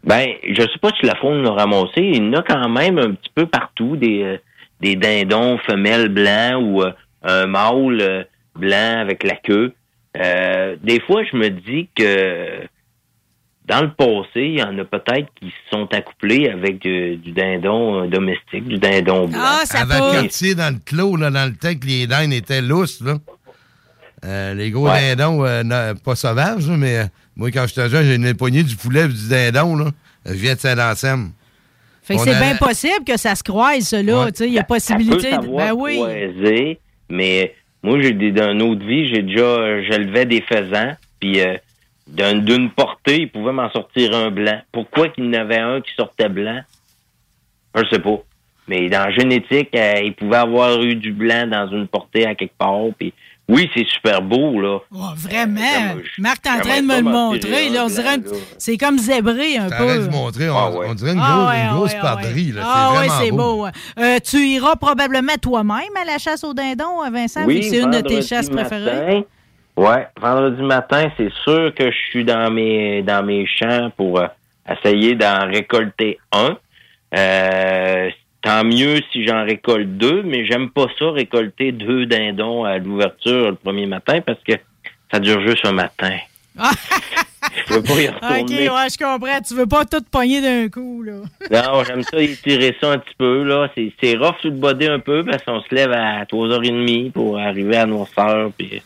Ben, 0.03 0.27
je 0.49 0.61
sais 0.61 0.79
pas 0.81 0.89
si 0.99 1.05
la 1.05 1.15
faune 1.15 1.43
l'a 1.43 1.51
ramassé. 1.51 1.97
Il 1.97 2.15
y 2.15 2.21
en 2.21 2.33
a 2.33 2.41
quand 2.41 2.67
même 2.67 2.97
un 2.97 3.11
petit 3.13 3.29
peu 3.35 3.45
partout 3.45 3.97
des, 3.97 4.23
euh, 4.23 4.37
des 4.81 4.95
dindons 4.95 5.59
femelles 5.59 6.09
blancs 6.09 6.63
ou 6.63 6.81
euh, 6.81 6.91
un 7.21 7.45
mâle 7.45 8.01
euh, 8.01 8.23
blanc 8.55 8.99
avec 8.99 9.23
la 9.23 9.35
queue. 9.35 9.73
Euh, 10.17 10.75
des 10.83 10.99
fois, 11.01 11.21
je 11.31 11.37
me 11.37 11.49
dis 11.49 11.87
que 11.95 12.61
dans 13.65 13.81
le 13.81 13.91
passé, 13.91 14.41
il 14.41 14.59
y 14.59 14.63
en 14.63 14.75
a 14.79 14.85
peut-être 14.85 15.27
qui 15.39 15.47
se 15.49 15.69
sont 15.77 15.93
accouplés 15.93 16.49
avec 16.49 16.79
du 16.79 17.31
dindon 17.31 18.07
domestique, 18.07 18.67
du 18.67 18.77
dindon 18.77 19.27
blanc. 19.27 19.39
Ah, 19.39 19.61
ça 19.65 19.81
Avec 19.81 19.97
peut. 19.97 20.21
quartier 20.21 20.55
dans 20.55 20.73
le 20.73 20.79
clos, 20.83 21.15
là, 21.15 21.29
dans 21.29 21.45
le 21.45 21.55
temps 21.55 21.77
que 21.77 21.85
les 21.85 22.07
dindes 22.07 22.33
étaient 22.33 22.61
lousses, 22.61 23.01
là. 23.01 23.15
Euh, 24.25 24.53
les 24.55 24.71
gros 24.71 24.89
Ouais. 24.89 25.15
dindons, 25.15 25.45
euh, 25.45 25.93
pas 26.03 26.15
sauvages, 26.15 26.67
mais 26.67 26.97
euh, 26.99 27.03
moi, 27.35 27.51
quand 27.51 27.65
j'étais 27.67 27.87
jeune, 27.89 28.05
j'ai 28.05 28.15
une 28.15 28.33
poignée 28.35 28.63
du 28.63 28.75
poulet 28.75 29.05
et 29.05 29.07
du 29.09 29.29
dindon. 29.29 29.75
Là. 29.75 29.91
Je 30.25 30.33
viens 30.33 30.55
de 30.55 30.59
Saint-Anselme. 30.59 31.31
Fait 32.03 32.15
que 32.15 32.21
c'est 32.21 32.29
allait- 32.33 32.39
bien 32.53 32.55
possible 32.55 33.03
que 33.05 33.17
ça 33.17 33.35
se 33.35 33.43
croise, 33.43 33.83
ça, 33.83 34.01
là. 34.01 34.27
Tu 34.31 34.37
sais, 34.37 34.47
il 34.47 34.53
y 34.53 34.57
a 34.57 34.61
Ça 34.61 34.63
peut 34.65 34.73
possibilité. 34.75 35.31
de- 35.31 35.55
Ben 35.55 35.73
oui. 35.73 35.95
croiser, 35.97 36.79
mais 37.09 37.53
moi, 37.83 38.01
j'ai 38.01 38.13
d'un 38.31 38.59
autre 38.61 38.85
vie, 38.85 39.07
j'ai 39.13 39.21
déjà, 39.23 39.81
j'élevais 39.83 40.25
des 40.25 40.41
faisans, 40.41 40.93
puis 41.19 41.39
euh, 41.41 41.55
d'un- 42.07 42.39
d'une 42.39 42.71
portée, 42.71 43.21
il 43.23 43.29
pouvait 43.29 43.51
m'en 43.51 43.69
sortir 43.71 44.15
un 44.15 44.31
blanc. 44.31 44.59
Pourquoi 44.71 45.09
qu'il 45.09 45.25
y 45.25 45.27
en 45.29 45.33
avait 45.33 45.57
un 45.59 45.81
qui 45.81 45.93
sortait 45.95 46.29
blanc? 46.29 46.61
Je 47.75 47.83
sais 47.91 47.99
pas. 47.99 48.17
Mais 48.69 48.89
dans 48.89 49.05
la 49.05 49.11
génétique, 49.11 49.69
euh, 49.75 50.01
il 50.03 50.13
pouvait 50.13 50.37
avoir 50.37 50.81
eu 50.81 50.95
du 50.95 51.11
blanc 51.13 51.45
dans 51.47 51.67
une 51.69 51.87
portée 51.87 52.25
à 52.25 52.35
quelque 52.35 52.57
part, 52.57 52.79
puis 52.97 53.13
oui, 53.49 53.69
c'est 53.73 53.87
super 53.87 54.21
beau, 54.21 54.59
là. 54.59 54.79
Oh, 54.93 54.97
vraiment. 55.15 55.59
j'aimerais- 55.61 56.03
Marc, 56.17 56.41
t'es 56.41 56.49
en 56.49 56.59
train 56.59 56.81
de 56.81 56.85
me 56.87 56.97
le 56.97 57.01
montrer. 57.03 57.69
Là, 57.69 57.85
on 57.85 57.87
dirait. 57.87 58.17
C'est 58.57 58.77
comme 58.77 58.97
zébré 58.97 59.57
un 59.57 59.69
peu. 59.69 60.03
de 60.03 60.09
montrer, 60.09 60.49
on, 60.49 60.57
Ah 60.57 60.71
ouais. 60.71 60.87
on 60.89 60.93
dirait 60.93 61.13
une, 61.13 61.19
Ah 61.21 61.31
grosse, 61.37 61.49
ouais, 61.49 61.59
une 61.61 61.67
ah 61.69 61.73
grosse 61.73 61.91
ah 62.01 62.15
ouais. 62.15 62.51
là. 62.53 62.61
Ah 62.65 62.91
vraiment 62.93 63.13
c'est 63.21 63.31
beau. 63.31 63.37
beau. 63.37 63.67
Euh, 63.99 64.17
tu 64.23 64.37
iras 64.47 64.75
probablement 64.75 65.35
toi-même 65.41 65.95
à 66.01 66.05
la 66.05 66.17
chasse 66.17 66.43
au 66.43 66.53
dindon, 66.53 67.09
Vincent, 67.11 67.41
vu 67.41 67.47
Oui, 67.47 67.63
c'est 67.63 67.79
une 67.79 67.91
de 67.91 68.01
tes 68.01 68.21
chasses 68.21 68.51
matin. 68.51 68.67
préférées. 68.67 69.25
Ouais, 69.77 70.07
vendredi 70.19 70.61
matin, 70.63 71.09
c'est 71.17 71.31
sûr 71.43 71.71
que 71.75 71.91
je 71.91 71.97
suis 72.09 72.25
dans 72.25 72.49
mes 72.51 73.03
dans 73.03 73.23
mes 73.23 73.45
champs 73.45 73.91
pour 73.95 74.19
euh, 74.19 74.25
essayer 74.69 75.13
d'en 75.15 75.45
récolter 75.47 76.17
un. 76.31 76.57
Euh, 77.15 78.09
tant 78.41 78.63
mieux 78.63 79.01
si 79.11 79.25
j'en 79.25 79.43
récolte 79.43 79.97
deux, 79.97 80.23
mais 80.23 80.45
j'aime 80.45 80.69
pas 80.69 80.87
ça 80.97 81.11
récolter 81.11 81.71
deux 81.71 82.05
dindons 82.05 82.63
à 82.63 82.77
l'ouverture 82.77 83.49
le 83.51 83.55
premier 83.55 83.85
matin 83.85 84.21
parce 84.21 84.39
que 84.43 84.53
ça 85.11 85.19
dure 85.19 85.41
juste 85.45 85.65
un 85.65 85.73
matin. 85.73 86.17
je 87.67 87.73
veux 87.73 87.83
pas 87.83 88.01
y 88.01 88.07
OK, 88.07 88.15
retourner. 88.15 88.69
ouais, 88.69 88.87
je 88.89 88.97
comprends. 88.97 89.41
Tu 89.47 89.53
veux 89.53 89.67
pas 89.67 89.85
tout 89.85 90.03
pogner 90.09 90.41
d'un 90.41 90.69
coup, 90.69 91.03
là. 91.03 91.21
Non, 91.51 91.83
j'aime 91.83 92.03
ça 92.03 92.19
étirer 92.19 92.75
ça 92.81 92.91
un 92.93 92.97
petit 92.97 93.15
peu. 93.17 93.43
là. 93.43 93.69
C'est, 93.75 94.15
rough 94.15 94.39
sur 94.41 94.49
le 94.49 94.57
body 94.57 94.87
un 94.87 94.99
peu 94.99 95.23
parce 95.23 95.43
qu'on 95.43 95.61
se 95.61 95.73
lève 95.73 95.91
à 95.91 96.23
3h30 96.25 97.11
pour 97.11 97.37
arriver 97.37 97.77
à 97.77 97.85
noirceur 97.85 98.51
puis 98.57 98.81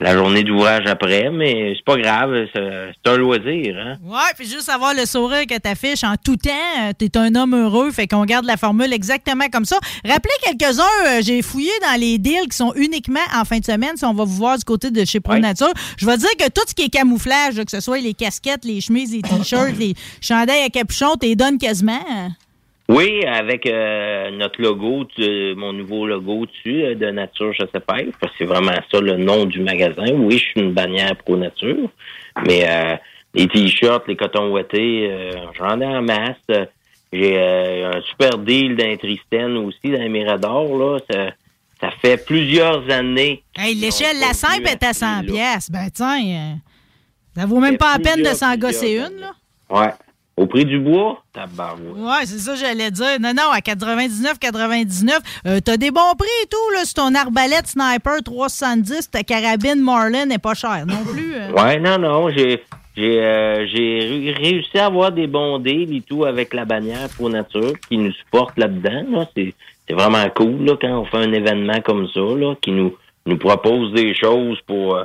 la 0.00 0.14
journée 0.16 0.44
d'ouvrage 0.44 0.86
après, 0.86 1.30
mais 1.30 1.74
c'est 1.76 1.84
pas 1.84 1.96
grave, 1.96 2.30
c'est, 2.54 3.10
un 3.10 3.16
loisir. 3.16 3.76
Hein? 3.78 3.96
Ouais, 4.04 4.32
puis 4.36 4.46
juste 4.46 4.68
avoir 4.68 4.94
le 4.94 5.06
sourire 5.06 5.46
que 5.46 5.58
t'affiches 5.58 6.04
en 6.04 6.14
tout 6.22 6.36
temps, 6.36 6.50
euh, 6.80 6.92
t'es 6.96 7.16
un 7.16 7.34
homme 7.34 7.54
heureux, 7.54 7.90
fait 7.90 8.06
qu'on 8.06 8.24
garde 8.24 8.44
la 8.44 8.56
formule 8.56 8.92
exactement 8.92 9.48
comme 9.50 9.64
ça. 9.64 9.78
Rappelez 10.04 10.34
quelques-uns, 10.42 10.84
euh, 11.06 11.20
j'ai 11.22 11.42
fouillé 11.42 11.72
dans 11.82 11.98
les 11.98 12.18
deals 12.18 12.48
qui 12.48 12.56
sont 12.56 12.72
uniquement 12.76 13.20
en 13.34 13.44
fin 13.44 13.58
de 13.58 13.64
semaine, 13.64 13.96
si 13.96 14.04
on 14.04 14.14
va 14.14 14.24
vous 14.24 14.36
voir 14.36 14.56
du 14.56 14.64
côté 14.64 14.90
de 14.90 15.04
chez 15.04 15.20
Pro 15.20 15.36
Nature. 15.38 15.72
Je 15.96 16.06
vais 16.06 16.16
dire 16.16 16.30
que 16.38 16.48
tout 16.48 16.62
ce 16.68 16.74
qui 16.74 16.82
est 16.82 16.90
camouflage, 16.90 17.56
que 17.56 17.70
ce 17.70 17.80
soit 17.80 17.98
les 17.98 18.14
casquettes, 18.14 18.64
les 18.64 18.80
chemises, 18.80 19.12
les 19.12 19.22
t-shirts, 19.22 19.74
les 19.78 19.94
chandails 20.20 20.62
à 20.64 20.68
capuchon, 20.68 21.16
t'es 21.16 21.34
donnes 21.34 21.58
quasiment. 21.58 22.04
Oui, 22.88 23.22
avec 23.26 23.66
euh, 23.66 24.30
notre 24.30 24.62
logo, 24.62 25.04
tu- 25.14 25.54
mon 25.56 25.74
nouveau 25.74 26.06
logo 26.06 26.46
dessus, 26.46 26.84
euh, 26.84 26.94
de 26.94 27.10
Nature 27.10 27.52
Je 27.52 27.64
sais 27.72 27.80
pas, 27.80 27.96
parce 28.20 28.32
que 28.32 28.38
c'est 28.38 28.44
vraiment 28.46 28.72
ça 28.90 29.00
le 29.00 29.16
nom 29.16 29.44
du 29.44 29.60
magasin. 29.60 30.06
Oui, 30.14 30.38
je 30.38 30.44
suis 30.44 30.60
une 30.60 30.72
bannière 30.72 31.14
pro 31.16 31.36
nature, 31.36 31.90
mais 32.46 32.64
euh, 32.66 32.96
les 33.34 33.46
t-shirts, 33.46 34.08
les 34.08 34.16
cotons 34.16 34.50
ouettés, 34.52 35.06
euh, 35.10 35.32
j'en 35.58 35.78
ai 35.82 35.86
en 35.86 36.00
masse. 36.00 36.36
J'ai 37.12 37.36
euh, 37.38 37.92
un 37.94 38.00
super 38.02 38.38
deal 38.38 38.74
d'un 38.76 38.96
Tristène 38.96 39.56
aussi, 39.58 39.90
dans 39.90 40.00
les 40.00 40.08
Miradors, 40.08 40.76
là. 40.78 40.98
Ça, 41.10 41.26
ça 41.80 41.90
fait 42.00 42.24
plusieurs 42.24 42.88
années. 42.90 43.42
Hey, 43.56 43.74
l'échelle 43.74 44.18
La 44.18 44.32
Simple 44.32 44.66
est 44.66 44.82
à 44.82 44.88
à 44.88 44.92
100 44.94 45.06
ce 45.20 45.26
prix-là. 45.26 45.32
pièces. 45.52 45.70
Ben 45.70 45.88
tiens, 45.92 46.20
euh, 46.26 46.54
ça 47.40 47.46
vaut 47.46 47.60
même 47.60 47.76
pas 47.76 47.98
la 47.98 48.02
peine 48.02 48.22
de 48.22 48.34
s'en 48.34 48.56
gosser 48.56 48.94
une, 48.96 49.20
là. 49.20 49.32
Ouais. 49.70 49.90
Au 50.38 50.46
prix 50.46 50.64
du 50.64 50.78
bois, 50.78 51.20
tabarouette. 51.32 51.96
Ouais, 51.96 52.24
c'est 52.24 52.38
ça 52.38 52.52
que 52.52 52.58
j'allais 52.60 52.92
dire. 52.92 53.18
Non, 53.20 53.32
non, 53.34 53.50
à 53.52 53.60
99, 53.60 54.38
99, 54.38 55.18
euh, 55.46 55.58
t'as 55.64 55.76
des 55.76 55.90
bons 55.90 56.14
prix 56.16 56.28
et 56.44 56.46
tout, 56.46 56.70
là. 56.74 56.84
Sur 56.84 56.94
ton 57.02 57.14
arbalète 57.14 57.66
sniper 57.66 58.22
370, 58.24 59.10
ta 59.10 59.24
carabine 59.24 59.82
Marlin 59.82 60.26
n'est 60.26 60.38
pas 60.38 60.54
chère 60.54 60.86
non 60.86 61.02
plus. 61.12 61.34
euh. 61.34 61.50
Ouais, 61.52 61.80
non, 61.80 61.98
non, 61.98 62.30
j'ai 62.30 62.62
j'ai 62.96 63.20
euh, 63.20 63.64
réussi 64.38 64.78
à 64.78 64.86
avoir 64.86 65.10
des 65.12 65.26
bons 65.26 65.58
deals 65.58 65.94
et 65.96 66.00
tout 66.02 66.24
avec 66.24 66.54
la 66.54 66.64
bannière 66.64 67.08
pour 67.16 67.30
nature 67.30 67.72
qui 67.88 67.96
nous 67.98 68.12
supporte 68.12 68.56
là-dedans. 68.58 69.04
Là. 69.10 69.26
C'est 69.36 69.54
c'est 69.88 69.94
vraiment 69.94 70.28
cool 70.36 70.64
là, 70.66 70.74
quand 70.80 71.00
on 71.00 71.04
fait 71.06 71.16
un 71.16 71.32
événement 71.32 71.80
comme 71.80 72.06
ça, 72.14 72.20
là, 72.20 72.54
qui 72.60 72.70
nous 72.72 72.94
nous 73.26 73.38
propose 73.38 73.92
des 73.92 74.14
choses 74.14 74.58
pour 74.66 74.98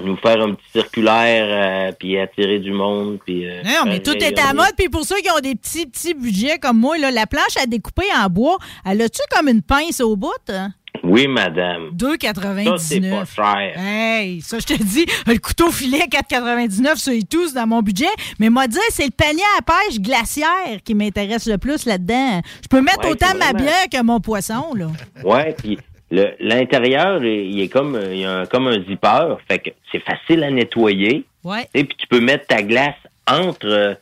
nous 0.00 0.16
faire 0.16 0.40
un 0.42 0.54
petit 0.54 0.70
circulaire 0.72 1.46
euh, 1.90 1.92
puis 1.98 2.18
attirer 2.18 2.58
du 2.58 2.72
monde 2.72 3.18
puis 3.24 3.46
euh, 3.48 3.62
Non, 3.64 3.84
mais 3.86 4.00
tout 4.00 4.12
est 4.12 4.38
à 4.38 4.52
mode. 4.54 4.72
Puis 4.76 4.88
pour 4.88 5.04
ceux 5.04 5.16
qui 5.16 5.30
ont 5.30 5.40
des 5.40 5.54
petits, 5.54 5.86
petits 5.86 6.14
budgets 6.14 6.58
comme 6.58 6.78
moi, 6.78 6.98
là, 6.98 7.10
la 7.10 7.26
planche 7.26 7.56
à 7.62 7.66
découper 7.66 8.06
en 8.16 8.28
bois, 8.28 8.58
elle 8.84 9.02
a-tu 9.02 9.20
comme 9.30 9.48
une 9.48 9.62
pince 9.62 10.00
au 10.00 10.16
bout? 10.16 10.32
hein? 10.48 10.72
Oui, 11.04 11.28
madame. 11.28 11.90
2,99. 11.96 12.64
Ça, 12.64 12.78
c'est 12.78 13.00
pas 13.00 13.24
cher. 13.24 13.72
Hey, 13.78 14.40
ça, 14.40 14.58
je 14.58 14.66
te 14.66 14.82
dis, 14.82 15.06
le 15.26 15.38
couteau 15.38 15.70
filet 15.70 16.06
4,99, 16.10 16.96
ça 16.96 17.14
et 17.14 17.22
tout, 17.22 17.50
dans 17.52 17.66
mon 17.66 17.82
budget. 17.82 18.08
Mais 18.40 18.50
moi, 18.50 18.66
dire, 18.66 18.80
c'est 18.90 19.04
le 19.04 19.10
panier 19.12 19.42
à 19.58 19.62
pêche 19.62 20.00
glaciaire 20.00 20.82
qui 20.84 20.94
m'intéresse 20.94 21.46
le 21.46 21.56
plus 21.56 21.86
là-dedans. 21.86 22.40
Je 22.62 22.68
peux 22.68 22.80
mettre 22.80 23.04
Ouais, 23.04 23.12
autant 23.12 23.34
ma 23.38 23.52
bière 23.52 23.88
que 23.92 24.02
mon 24.02 24.18
poisson, 24.20 24.74
là. 24.74 24.88
Ouais, 25.24 25.54
puis 25.56 25.78
l'intérieur, 26.10 27.22
il 27.22 27.60
est 27.60 27.68
comme 27.68 28.00
il 28.10 28.18
y 28.20 28.24
a 28.24 28.38
un- 28.38 28.46
comme 28.46 28.66
un 28.68 28.82
zipper, 28.84 29.36
fait 29.46 29.58
que 29.58 29.70
c'est 29.92 30.00
facile 30.02 30.42
à 30.44 30.50
nettoyer. 30.50 31.24
Ouais. 31.44 31.68
Et 31.74 31.84
puis 31.84 31.96
tu 31.98 32.06
peux 32.06 32.20
mettre 32.20 32.46
ta 32.46 32.62
glace 32.62 32.94
entre 33.30 33.96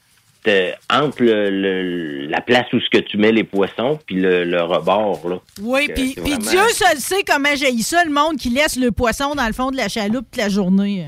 euh, 0.49 0.71
entre 0.93 1.23
le, 1.25 1.51
le- 1.51 2.27
la 2.29 2.41
place 2.41 2.73
où 2.73 2.79
ce 2.79 2.89
que 2.89 2.99
tu 3.03 3.17
mets 3.19 3.33
les 3.33 3.43
poissons 3.43 3.99
puis 4.07 4.15
le, 4.15 4.45
le 4.45 4.63
rebord 4.63 5.29
là. 5.29 5.37
Oui, 5.61 5.89
puis 5.93 6.15
vraiment- 6.15 6.37
Dieu 6.39 6.61
seul 6.73 6.99
sait 6.99 7.25
comment 7.27 7.55
j'ai 7.57 7.77
ça, 7.83 8.05
le 8.05 8.13
monde 8.13 8.37
qui 8.37 8.51
laisse 8.51 8.77
le 8.77 8.93
poisson 8.93 9.35
dans 9.35 9.47
le 9.47 9.53
fond 9.53 9.73
de 9.73 9.77
la 9.77 9.89
chaloupe 9.89 10.27
toute 10.31 10.37
la 10.37 10.49
journée. 10.49 11.07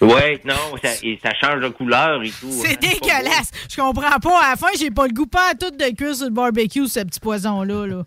Ouais, 0.00 0.40
non, 0.44 0.76
ça, 0.82 0.88
et 1.04 1.16
ça 1.22 1.30
change 1.40 1.60
de 1.60 1.68
couleur 1.68 2.22
et 2.24 2.30
tout. 2.30 2.50
C'est 2.50 2.72
hein, 2.72 2.78
dégueulasse. 2.80 3.52
Je 3.70 3.76
comprends 3.80 4.18
pas. 4.18 4.44
À 4.46 4.50
la 4.50 4.56
fin, 4.56 4.66
j'ai 4.76 4.90
pas 4.90 5.06
le 5.06 5.12
goût 5.12 5.26
pas 5.28 5.50
à 5.52 5.54
tout 5.54 5.70
de 5.70 5.94
cuire 5.96 6.14
sur 6.16 6.24
le 6.26 6.32
barbecue, 6.32 6.88
ce 6.88 7.00
petit 7.00 7.20
poisson-là. 7.20 7.86
Là. 7.86 8.02
T'aurais 8.02 8.04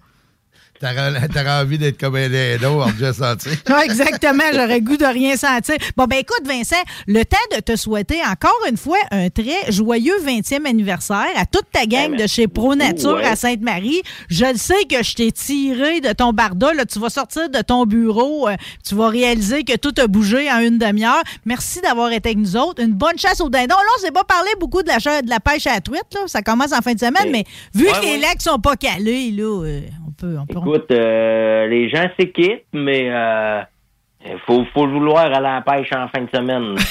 t'aurais 0.94 1.50
envie 1.62 1.78
d'être 1.78 2.00
comme 2.00 2.16
un 2.16 2.30
dindon, 2.30 2.84
on 2.84 2.92
déjà 2.92 3.14
senti. 3.14 3.50
Ouais, 3.70 3.86
exactement, 3.86 4.44
j'aurais 4.54 4.82
goût 4.82 4.98
de 4.98 5.06
rien 5.06 5.36
sentir. 5.36 5.76
Bon, 5.98 6.06
ben 6.06 6.18
écoute, 6.20 6.42
Vincent, 6.46 6.82
le 7.08 7.24
temps 7.24 7.38
de 7.56 7.60
te 7.62 7.76
souhaiter 7.76 8.20
encore 8.24 8.58
une 8.70 8.78
fois 8.78 8.98
un 9.12 9.30
très 9.30 9.72
joyeux 9.72 10.16
20e 10.24 10.66
anniversaire 10.66 11.28
à 11.36 11.46
toute 11.46 11.66
ta 11.72 11.86
gang 11.86 12.16
de 12.16 12.28
chez 12.28 12.48
Pro 12.48 12.76
Nature 12.76 13.16
ouais. 13.16 13.26
à 13.26 13.36
Sainte-Marie. 13.36 14.02
Je 14.30 14.46
le 14.46 14.58
sais 14.58 14.86
que 14.90 15.04
je 15.04 15.16
t'ai 15.16 15.32
tiré 15.32 16.02
de 16.02 16.14
ton 16.14 16.32
barda. 16.32 16.74
Là, 16.74 16.86
tu 16.86 17.00
vas 17.00 17.10
sortir 17.10 17.50
de 17.50 17.62
ton 17.62 17.86
bureau, 17.86 18.48
euh, 18.48 18.56
tu 18.88 18.96
vas 18.96 19.10
réaliser 19.10 19.64
que 19.64 19.76
tout 19.76 19.94
a 20.00 20.08
bougé 20.08 20.52
en 20.52 20.60
une 20.60 20.78
demi-heure. 20.78 21.24
Merci 21.46 21.82
d'avoir 21.82 22.12
été 22.12 22.30
avec 22.30 22.38
nous 22.38 22.56
autres. 22.56 22.82
Une 22.82 22.94
bonne 22.94 23.18
chasse 23.18 23.42
au 23.42 23.50
dindon. 23.50 23.76
Là, 23.76 23.92
on 23.98 24.02
s'est 24.02 24.12
pas 24.12 24.24
parlé 24.24 24.50
beaucoup 24.60 24.84
de 24.84 24.88
la, 24.88 25.22
de 25.22 25.30
la 25.30 25.40
pêche 25.40 25.68
à 25.68 25.74
la 25.74 25.82
truite. 25.82 26.14
Là. 26.14 26.22
Ça 26.28 26.42
commence 26.42 26.72
en 26.72 26.82
fin 26.82 26.94
de 26.94 27.00
semaine, 27.00 27.32
mais 27.32 27.46
vu 27.74 27.86
Ouais, 27.86 27.92
que 28.00 28.06
les 28.06 28.18
lacs 28.18 28.42
sont 28.42 28.60
pas 28.60 28.76
calés, 28.76 29.32
là, 29.32 29.64
euh, 29.64 29.82
on 30.08 30.12
peut... 30.12 30.36
On 30.40 30.46
peut 30.46 30.60
Écoute, 30.60 30.75
euh, 30.92 31.68
les 31.68 31.90
gens 31.90 32.08
s'équipent, 32.20 32.66
mais 32.74 33.10
euh, 33.10 33.62
faut 34.46 34.66
faut 34.74 34.88
vouloir 34.88 35.26
aller 35.26 35.36
à 35.36 35.40
la 35.40 35.62
pêche 35.62 35.90
en 35.96 36.08
fin 36.10 36.24
de 36.24 36.30
semaine. 36.34 36.76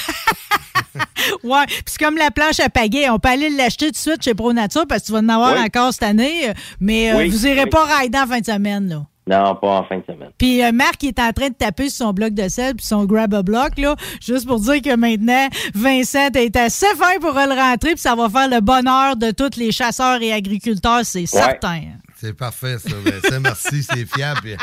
Ouais, 1.43 1.65
puis 1.67 1.81
c'est 1.87 2.03
comme 2.03 2.17
la 2.17 2.31
planche 2.31 2.59
à 2.59 2.69
pagaie. 2.69 3.09
On 3.09 3.19
peut 3.19 3.29
aller 3.29 3.49
l'acheter 3.49 3.87
tout 3.87 3.91
de 3.93 3.97
suite 3.97 4.23
chez 4.23 4.33
Pro 4.33 4.53
Nature 4.53 4.85
parce 4.87 5.01
que 5.01 5.07
tu 5.07 5.11
vas 5.11 5.19
en 5.19 5.29
avoir 5.29 5.53
Oui. 5.53 5.59
encore 5.63 5.91
cette 5.91 6.03
année. 6.03 6.51
Mais 6.79 7.11
euh, 7.11 7.25
vous 7.27 7.47
irez 7.47 7.63
oui. 7.63 7.69
pas 7.69 7.85
rider 7.99 8.17
en 8.19 8.27
fin 8.27 8.39
de 8.39 8.45
semaine, 8.45 8.87
là. 8.89 9.05
non, 9.43 9.55
pas 9.55 9.79
en 9.79 9.83
fin 9.85 9.97
de 9.97 10.03
semaine. 10.05 10.29
Puis 10.37 10.63
euh, 10.63 10.71
Marc 10.71 11.01
il 11.03 11.09
est 11.09 11.19
en 11.19 11.31
train 11.31 11.49
de 11.49 11.53
taper 11.55 11.89
sur 11.89 12.05
son 12.05 12.13
bloc 12.13 12.33
de 12.33 12.47
sel 12.47 12.75
puis 12.75 12.85
son 12.85 13.05
grab 13.05 13.33
a 13.33 13.41
block 13.43 13.71
là, 13.77 13.95
juste 14.21 14.47
pour 14.47 14.59
dire 14.59 14.81
que 14.81 14.95
maintenant 14.95 15.47
Vincent 15.73 16.29
est 16.35 16.55
assez 16.55 16.87
fin 16.95 17.19
pour 17.19 17.33
le 17.33 17.59
rentrer 17.59 17.91
puis 17.91 17.99
ça 17.99 18.15
va 18.15 18.29
faire 18.29 18.47
le 18.49 18.61
bonheur 18.61 19.15
de 19.17 19.31
tous 19.31 19.57
les 19.57 19.71
chasseurs 19.71 20.21
et 20.21 20.31
agriculteurs, 20.31 21.01
c'est 21.03 21.25
certain. 21.25 21.81
C'est 22.25 22.33
parfait, 22.33 22.77
ça. 22.79 22.89
Vincent. 23.03 23.39
merci, 23.39 23.83
c'est 23.83 24.05
fiable. 24.05 24.57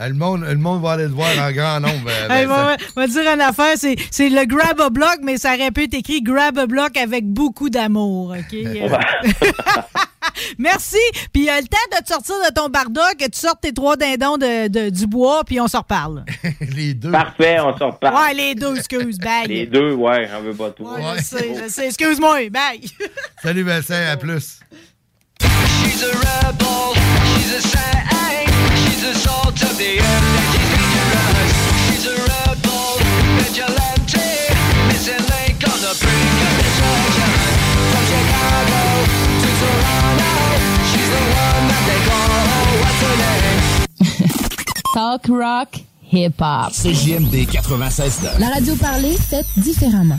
Euh, 0.00 0.06
le, 0.06 0.14
monde, 0.14 0.42
le 0.44 0.54
monde 0.54 0.80
va 0.80 0.92
aller 0.92 1.06
te 1.06 1.10
voir 1.10 1.30
en 1.40 1.50
grand 1.50 1.80
nombre. 1.80 2.08
euh, 2.08 2.28
Hey, 2.28 2.46
Vincent. 2.46 2.76
va, 2.94 3.06
dire 3.08 3.32
une 3.34 3.40
affaire, 3.40 3.72
c'est, 3.76 3.96
c'est 4.12 4.28
le 4.28 4.44
grab 4.46 4.80
a 4.80 4.88
block, 4.88 5.18
mais 5.24 5.36
ça 5.36 5.54
aurait 5.56 5.72
pu 5.72 5.82
être 5.84 5.94
écrit 5.94 6.22
grab 6.22 6.56
a 6.58 6.66
block 6.66 6.96
avec 6.96 7.26
beaucoup 7.26 7.70
d'amour, 7.70 8.36
OK? 8.38 8.54
Euh, 8.54 8.88
Merci. 10.58 10.96
Puis 11.32 11.48
euh, 11.50 11.54
le 11.60 11.66
temps 11.66 11.98
de 11.98 12.04
te 12.04 12.08
sortir 12.08 12.36
de 12.48 12.54
ton 12.54 12.68
barda, 12.68 13.14
que 13.18 13.24
tu 13.28 13.38
sortes 13.40 13.62
tes 13.62 13.72
trois 13.72 13.96
dindons 13.96 14.36
de, 14.36 14.68
de- 14.68 14.90
du 14.90 15.06
bois, 15.08 15.42
puis 15.44 15.60
on 15.60 15.66
s'en 15.66 15.80
reparle. 15.80 16.24
les 16.60 16.94
deux. 16.94 17.10
Parfait, 17.10 17.58
on 17.60 17.76
s'en 17.76 17.90
reparle. 17.90 18.14
Ouais, 18.14 18.34
les 18.34 18.54
deux, 18.54 18.76
excuse, 18.76 19.18
bye. 19.18 19.48
Les 19.48 19.66
deux, 19.66 19.92
ouais, 19.94 20.28
j'en 20.30 20.40
veux 20.42 20.54
pas 20.54 20.70
tout. 20.70 20.84
Ouais, 20.84 21.18
je 21.18 21.22
sais, 21.24 21.50
je 21.64 21.68
sais. 21.68 21.86
Excuse-moi, 21.88 22.48
bye. 22.50 22.80
Salut 23.42 23.62
Vincent, 23.64 23.94
à 24.08 24.16
plus. 24.16 24.60
Talk 44.94 45.26
rock, 45.28 45.80
hip-hop. 46.12 46.72
CJMD 46.72 47.46
96 47.50 48.20
La 48.38 48.48
radio 48.48 48.74
parlée, 48.76 49.16
faite 49.16 49.46
différemment. 49.56 50.18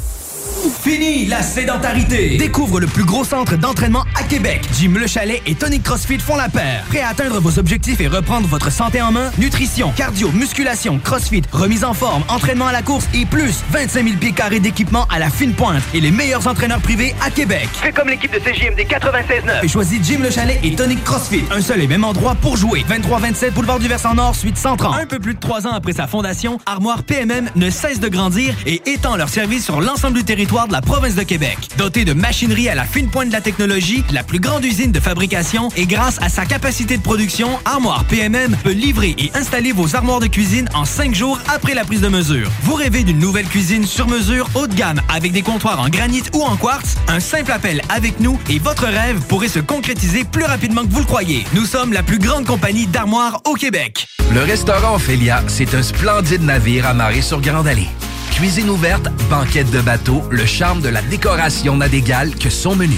Fini 0.81 1.25
la 1.27 1.41
sédentarité! 1.41 2.37
Découvre 2.37 2.79
le 2.79 2.87
plus 2.87 3.05
gros 3.05 3.23
centre 3.23 3.55
d'entraînement 3.55 4.03
à 4.19 4.23
Québec. 4.23 4.61
Jim 4.77 4.93
Le 4.99 5.07
Chalet 5.07 5.41
et 5.45 5.55
Tonic 5.55 5.83
CrossFit 5.83 6.19
font 6.19 6.35
la 6.35 6.49
paire. 6.49 6.83
Prêt 6.89 6.99
à 6.99 7.09
atteindre 7.09 7.39
vos 7.39 7.57
objectifs 7.57 8.01
et 8.01 8.07
reprendre 8.07 8.47
votre 8.47 8.71
santé 8.71 9.01
en 9.01 9.11
main? 9.11 9.31
Nutrition, 9.37 9.91
cardio, 9.95 10.29
musculation, 10.31 10.99
CrossFit, 10.99 11.43
remise 11.51 11.83
en 11.85 11.93
forme, 11.93 12.23
entraînement 12.27 12.67
à 12.67 12.73
la 12.73 12.81
course 12.81 13.05
et 13.13 13.25
plus 13.25 13.63
25 13.71 14.03
000 14.03 14.17
pieds 14.17 14.33
carrés 14.33 14.59
d'équipement 14.59 15.07
à 15.09 15.19
la 15.19 15.29
fine 15.29 15.53
pointe 15.53 15.81
et 15.93 16.01
les 16.01 16.11
meilleurs 16.11 16.45
entraîneurs 16.47 16.81
privés 16.81 17.15
à 17.25 17.29
Québec. 17.31 17.69
Fais 17.73 17.93
comme 17.93 18.09
l'équipe 18.09 18.33
de 18.33 18.39
CJMD 18.39 18.79
96.9. 18.81 19.63
Et 19.63 19.67
choisis 19.67 19.99
Jim 20.03 20.19
Le 20.21 20.31
Chalet 20.31 20.59
et 20.63 20.75
Tonic 20.75 21.03
CrossFit. 21.03 21.43
Un 21.51 21.61
seul 21.61 21.81
et 21.81 21.87
même 21.87 22.03
endroit 22.03 22.35
pour 22.35 22.57
jouer. 22.57 22.83
23-27 22.89 23.51
Boulevard 23.51 23.79
du 23.79 23.87
Versant 23.87 24.15
Nord, 24.15 24.35
suite 24.35 24.57
130. 24.57 24.95
Un 25.01 25.05
peu 25.05 25.19
plus 25.19 25.35
de 25.35 25.39
trois 25.39 25.65
ans 25.65 25.73
après 25.73 25.93
sa 25.93 26.07
fondation, 26.07 26.59
Armoire 26.65 27.03
PMM 27.03 27.49
ne 27.55 27.69
cesse 27.69 27.99
de 27.99 28.09
grandir 28.09 28.53
et 28.65 28.81
étend 28.85 29.15
leur 29.15 29.29
service 29.29 29.63
sur 29.63 29.79
l'ensemble 29.79 30.17
du 30.17 30.23
territoire 30.23 30.40
de 30.45 30.73
la 30.73 30.81
province 30.81 31.13
de 31.13 31.21
Québec. 31.21 31.57
Dotée 31.77 32.03
de 32.03 32.13
machinerie 32.13 32.67
à 32.67 32.73
la 32.73 32.85
fine 32.85 33.09
pointe 33.09 33.27
de 33.27 33.33
la 33.33 33.41
technologie, 33.41 34.03
la 34.11 34.23
plus 34.23 34.39
grande 34.39 34.65
usine 34.65 34.91
de 34.91 34.99
fabrication 34.99 35.69
et 35.77 35.85
grâce 35.85 36.17
à 36.19 36.29
sa 36.29 36.45
capacité 36.45 36.97
de 36.97 37.01
production, 37.03 37.59
Armoire 37.63 38.05
PMM 38.05 38.57
peut 38.63 38.71
livrer 38.71 39.15
et 39.19 39.31
installer 39.35 39.71
vos 39.71 39.95
armoires 39.95 40.19
de 40.19 40.25
cuisine 40.25 40.67
en 40.73 40.85
cinq 40.85 41.13
jours 41.13 41.39
après 41.53 41.75
la 41.75 41.85
prise 41.85 42.01
de 42.01 42.07
mesure. 42.07 42.49
Vous 42.63 42.73
rêvez 42.73 43.03
d'une 43.03 43.19
nouvelle 43.19 43.45
cuisine 43.45 43.85
sur 43.85 44.07
mesure 44.07 44.49
haut 44.55 44.65
de 44.65 44.73
gamme 44.73 44.99
avec 45.13 45.31
des 45.31 45.43
comptoirs 45.43 45.79
en 45.79 45.89
granit 45.89 46.23
ou 46.33 46.41
en 46.41 46.57
quartz? 46.57 46.95
Un 47.07 47.19
simple 47.19 47.51
appel 47.51 47.81
avec 47.89 48.19
nous 48.19 48.39
et 48.49 48.57
votre 48.57 48.85
rêve 48.85 49.21
pourrait 49.27 49.47
se 49.47 49.59
concrétiser 49.59 50.23
plus 50.23 50.45
rapidement 50.45 50.83
que 50.83 50.91
vous 50.91 50.99
le 51.01 51.05
croyez. 51.05 51.45
Nous 51.53 51.65
sommes 51.65 51.93
la 51.93 52.01
plus 52.01 52.19
grande 52.19 52.47
compagnie 52.47 52.87
d'armoires 52.87 53.41
au 53.45 53.53
Québec. 53.53 54.07
Le 54.33 54.41
restaurant 54.41 54.95
Ophélia, 54.95 55.43
c'est 55.47 55.75
un 55.75 55.83
splendide 55.83 56.41
navire 56.41 56.87
amarré 56.87 57.21
sur 57.21 57.41
Grande 57.41 57.67
Allée. 57.67 57.89
Cuisine 58.31 58.69
ouverte, 58.69 59.09
banquette 59.29 59.69
de 59.71 59.81
bateau, 59.81 60.23
le 60.31 60.45
charme 60.45 60.81
de 60.81 60.89
la 60.89 61.01
décoration 61.01 61.77
n'a 61.77 61.89
d'égal 61.89 62.33
que 62.35 62.49
son 62.49 62.75
menu. 62.75 62.97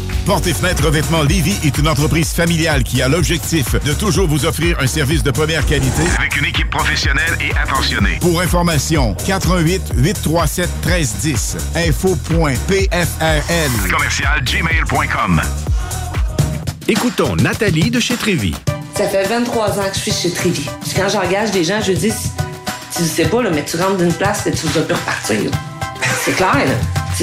Porte 0.25 0.45
et 0.47 0.53
fenêtre 0.53 0.85
revêtement 0.85 1.23
Lévis 1.23 1.57
est 1.63 1.77
une 1.77 1.87
entreprise 1.87 2.31
familiale 2.31 2.83
qui 2.83 3.01
a 3.01 3.07
l'objectif 3.07 3.73
de 3.83 3.93
toujours 3.93 4.27
vous 4.27 4.45
offrir 4.45 4.77
un 4.79 4.87
service 4.87 5.23
de 5.23 5.31
première 5.31 5.65
qualité 5.65 6.03
Avec 6.17 6.37
une 6.37 6.45
équipe 6.45 6.69
professionnelle 6.69 7.37
et 7.39 7.51
attentionnée. 7.57 8.19
Pour 8.21 8.39
information, 8.39 9.15
88 9.25 9.93
837 9.95 10.69
1310 10.85 11.57
info.pfrl 11.75 12.61
Commercial 13.91 14.43
gmail.com. 14.43 15.41
Écoutons 16.87 17.35
Nathalie 17.37 17.89
de 17.89 17.99
chez 17.99 18.15
Trévy. 18.15 18.53
Ça 18.95 19.07
fait 19.07 19.27
23 19.27 19.79
ans 19.79 19.89
que 19.89 19.95
je 19.95 19.99
suis 19.99 20.11
chez 20.11 20.31
Trévy. 20.31 20.69
Puis 20.81 20.91
quand 20.95 21.09
j'engage 21.09 21.51
des 21.51 21.63
gens, 21.63 21.81
je 21.81 21.93
dis, 21.93 22.13
tu 22.95 23.03
sais 23.03 23.25
pas, 23.25 23.41
là, 23.41 23.49
mais 23.49 23.63
tu 23.65 23.77
rentres 23.77 23.97
d'une 23.97 24.13
place 24.13 24.45
et 24.45 24.51
tu 24.51 24.67
vas 24.67 24.81
plus 24.81 24.93
repartir. 24.93 25.39
C'est 26.23 26.35
clair, 26.35 26.53
là. 26.53 26.75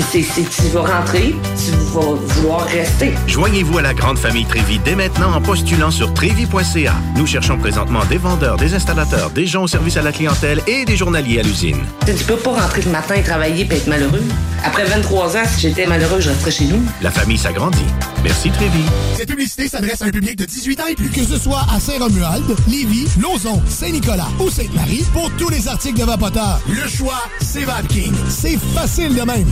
C'est- 0.03 0.23
tu 0.23 0.69
vas 0.73 0.83
rentrer, 0.83 1.35
tu 1.57 1.73
vas 1.93 2.01
vouloir 2.15 2.67
rester. 2.67 3.13
Joignez-vous 3.27 3.79
à 3.79 3.83
la 3.83 3.95
grande 3.95 4.17
famille 4.17 4.45
Trévy 4.47 4.79
dès 4.85 4.95
maintenant 4.95 5.33
en 5.35 5.41
postulant 5.41 5.91
sur 5.91 6.15
trévy.ca. 6.15 6.95
Nous 7.17 7.27
cherchons 7.27 7.59
présentement 7.59 8.05
des 8.05 8.17
vendeurs, 8.17 8.57
des 8.57 8.75
installateurs, 8.75 9.31
des 9.31 9.47
gens 9.47 9.65
au 9.65 9.67
service 9.67 9.97
à 9.97 10.03
la 10.03 10.13
clientèle 10.13 10.63
et 10.69 10.85
des 10.85 10.97
journaliers 10.97 11.41
à 11.41 11.43
l'usine. 11.43 11.79
Tu 12.07 12.13
peux 12.25 12.37
pas 12.37 12.53
rentrer 12.61 12.83
le 12.83 12.91
matin 12.93 13.17
et 13.17 13.23
travailler 13.23 13.67
et 13.71 13.75
être 13.75 13.89
malheureux. 13.89 14.23
Après 14.65 14.85
23 14.85 15.37
ans, 15.37 15.43
si 15.53 15.61
j'étais 15.63 15.87
malheureux, 15.87 16.21
je 16.21 16.29
resterais 16.31 16.51
chez 16.53 16.65
nous. 16.67 16.81
La 17.03 17.11
famille 17.11 17.39
s'agrandit. 17.39 17.79
Merci 18.23 18.51
Trévy. 18.51 18.83
Cette 19.17 19.29
publicité 19.29 19.69
s'adresse 19.69 20.03
à 20.03 20.07
un 20.07 20.11
public 20.11 20.37
de 20.37 20.45
18 20.45 20.81
ans 20.81 20.87
et 20.91 20.95
plus. 20.95 21.09
Que 21.11 21.25
ce 21.25 21.39
soit 21.39 21.65
à 21.75 21.81
Saint-Romuald, 21.81 22.45
Lévis, 22.69 23.09
Lauson, 23.21 23.61
Saint-Nicolas 23.69 24.29
ou 24.39 24.49
Sainte-Marie, 24.51 25.05
pour 25.13 25.31
tous 25.39 25.49
les 25.49 25.67
articles 25.69 25.99
de 25.99 26.05
Vapoteur, 26.05 26.61
le 26.69 26.89
choix, 26.89 27.23
c'est 27.41 27.65
VapKing. 27.65 28.13
C'est 28.29 28.59
facile 28.75 29.15
de 29.15 29.23
même. 29.23 29.49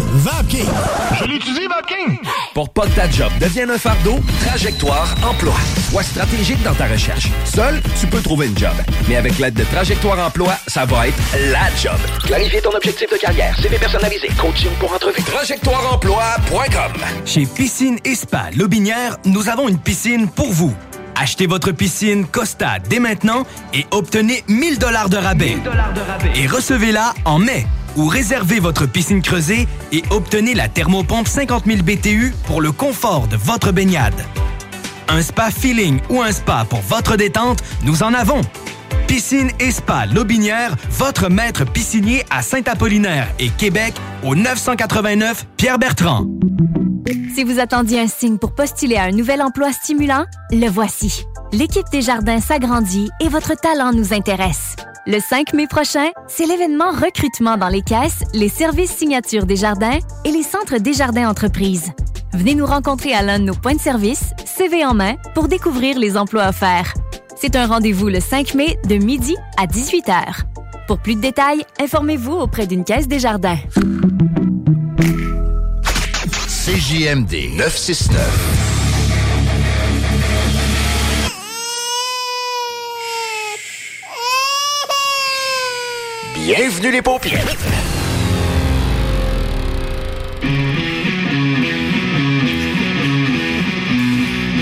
Je 1.19 1.25
l'utilise! 1.25 1.67
Pour 2.53 2.69
pas 2.69 2.87
que 2.87 2.93
ta 2.93 3.11
job 3.11 3.31
devienne 3.41 3.71
un 3.71 3.79
fardeau, 3.79 4.19
Trajectoire 4.47 5.15
Emploi. 5.23 5.55
Sois 5.91 6.03
stratégique 6.03 6.63
dans 6.63 6.75
ta 6.75 6.87
recherche. 6.87 7.29
Seul, 7.45 7.81
tu 7.99 8.07
peux 8.07 8.21
trouver 8.21 8.47
une 8.47 8.59
job. 8.59 8.73
Mais 9.09 9.17
avec 9.17 9.39
l'aide 9.39 9.55
de 9.55 9.65
Trajectoire 9.65 10.19
Emploi, 10.27 10.55
ça 10.67 10.85
va 10.85 11.09
être 11.09 11.17
la 11.51 11.75
job. 11.77 11.99
Clarifier 12.25 12.61
ton 12.61 12.71
objectif 12.71 13.11
de 13.11 13.17
carrière, 13.17 13.59
CV 13.59 13.79
personnalisé, 13.79 14.29
coaching 14.39 14.71
pour 14.79 14.93
entrevue. 14.93 15.23
TrajectoireEmploi.com 15.23 16.93
Chez 17.25 17.47
Piscine 17.47 17.99
et 18.05 18.15
Spa 18.15 18.51
Lobinière, 18.55 19.17
nous 19.25 19.49
avons 19.49 19.69
une 19.69 19.79
piscine 19.79 20.29
pour 20.29 20.53
vous. 20.53 20.75
Achetez 21.15 21.47
votre 21.47 21.73
piscine 21.73 22.27
Costa 22.27 22.79
dès 22.89 23.01
maintenant 23.01 23.45
et 23.73 23.87
obtenez 23.91 24.45
1000 24.49 24.79
dollars 24.79 25.09
de 25.09 25.17
rabais. 25.17 25.57
Et 26.35 26.47
recevez-la 26.47 27.15
en 27.25 27.39
mai. 27.39 27.67
Ou 27.97 28.07
réservez 28.07 28.61
votre 28.61 28.87
piscine 28.87 29.23
creusée 29.23 29.67
et 29.93 30.03
obtenez 30.11 30.55
la 30.55 30.69
thermopompe 30.69 31.29
50 31.29 31.65
000 31.67 31.83
BTU 31.83 32.35
pour 32.47 32.61
le 32.61 32.73
confort 32.73 33.27
de 33.29 33.37
votre 33.37 33.73
baignade. 33.73 34.25
Un 35.09 35.23
spa 35.23 35.51
feeling 35.51 36.01
ou 36.11 36.21
un 36.21 36.33
spa 36.33 36.67
pour 36.69 36.81
votre 36.81 37.17
détente, 37.17 37.63
nous 37.85 38.03
en 38.03 38.13
avons. 38.13 38.41
Piscine 39.07 39.51
et 39.61 39.71
Spa 39.71 40.07
Lobinière, 40.07 40.75
votre 40.91 41.29
maître 41.29 41.65
piscinier 41.65 42.25
à 42.29 42.43
Saint-Apollinaire 42.43 43.29
et 43.39 43.51
Québec 43.51 43.95
au 44.25 44.35
989 44.35 45.47
Pierre-Bertrand. 45.57 46.27
Si 47.35 47.45
vous 47.45 47.61
attendiez 47.61 48.01
un 48.01 48.09
signe 48.09 48.39
pour 48.39 48.55
postuler 48.55 48.97
à 48.97 49.05
un 49.05 49.13
nouvel 49.13 49.43
emploi 49.43 49.73
stimulant, 49.73 50.25
le 50.51 50.69
voici. 50.69 51.25
L'équipe 51.53 51.87
des 51.93 52.03
jardins 52.03 52.41
s'agrandit 52.41 53.11
et 53.21 53.29
votre 53.29 53.55
talent 53.55 53.93
nous 53.93 54.13
intéresse. 54.13 54.75
Le 55.09 55.21
5 55.21 55.53
mai 55.53 55.69
prochain, 55.69 56.09
c'est 56.27 56.47
l'événement 56.47 56.91
recrutement 56.91 57.57
dans 57.57 57.69
les 57.69 57.83
caisses, 57.83 58.25
les 58.35 58.49
services 58.49 58.91
signature 58.91 59.47
des 59.47 59.55
jardins 59.55 60.01
et 60.25 60.33
les 60.33 60.43
centres 60.43 60.79
Desjardins 60.79 61.31
Entreprises. 61.31 61.93
Venez 62.33 62.57
nous 62.57 62.67
rencontrer 62.67 63.15
à 63.15 63.23
l'un 63.23 63.39
de 63.39 63.45
nos 63.45 63.55
points 63.55 63.77
de 63.77 63.81
service, 63.81 64.31
CV 64.45 64.85
en 64.85 64.95
main, 64.95 65.15
pour 65.33 65.47
découvrir 65.47 65.97
les 65.97 66.17
emplois 66.17 66.49
offerts. 66.49 66.93
C'est 67.41 67.55
un 67.55 67.69
rendez-vous 67.69 68.09
le 68.09 68.19
5 68.19 68.55
mai 68.55 68.79
de 68.89 68.97
midi 68.97 69.37
à 69.57 69.67
18h. 69.67 70.43
Pour 70.89 70.99
plus 70.99 71.15
de 71.15 71.21
détails, 71.21 71.65
informez-vous 71.81 72.33
auprès 72.35 72.67
d'une 72.67 72.83
caisse 72.83 73.07
des 73.07 73.21
jardins. 73.21 73.59
CJMD 76.49 77.57
969. 77.57 78.66
Bienvenue 86.47 86.93
les 86.93 87.03
paupières. 87.03 87.86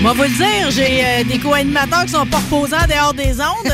Moi, 0.05 0.13
vous 0.13 0.21
le 0.21 0.29
dire, 0.29 0.69
j'ai 0.69 1.03
euh, 1.03 1.23
des 1.23 1.39
co-animateurs 1.39 2.03
qui 2.05 2.11
sont 2.11 2.27
pas 2.27 2.37
reposants 2.37 2.85
dehors 2.87 3.15
des 3.15 3.41
ondes. 3.41 3.73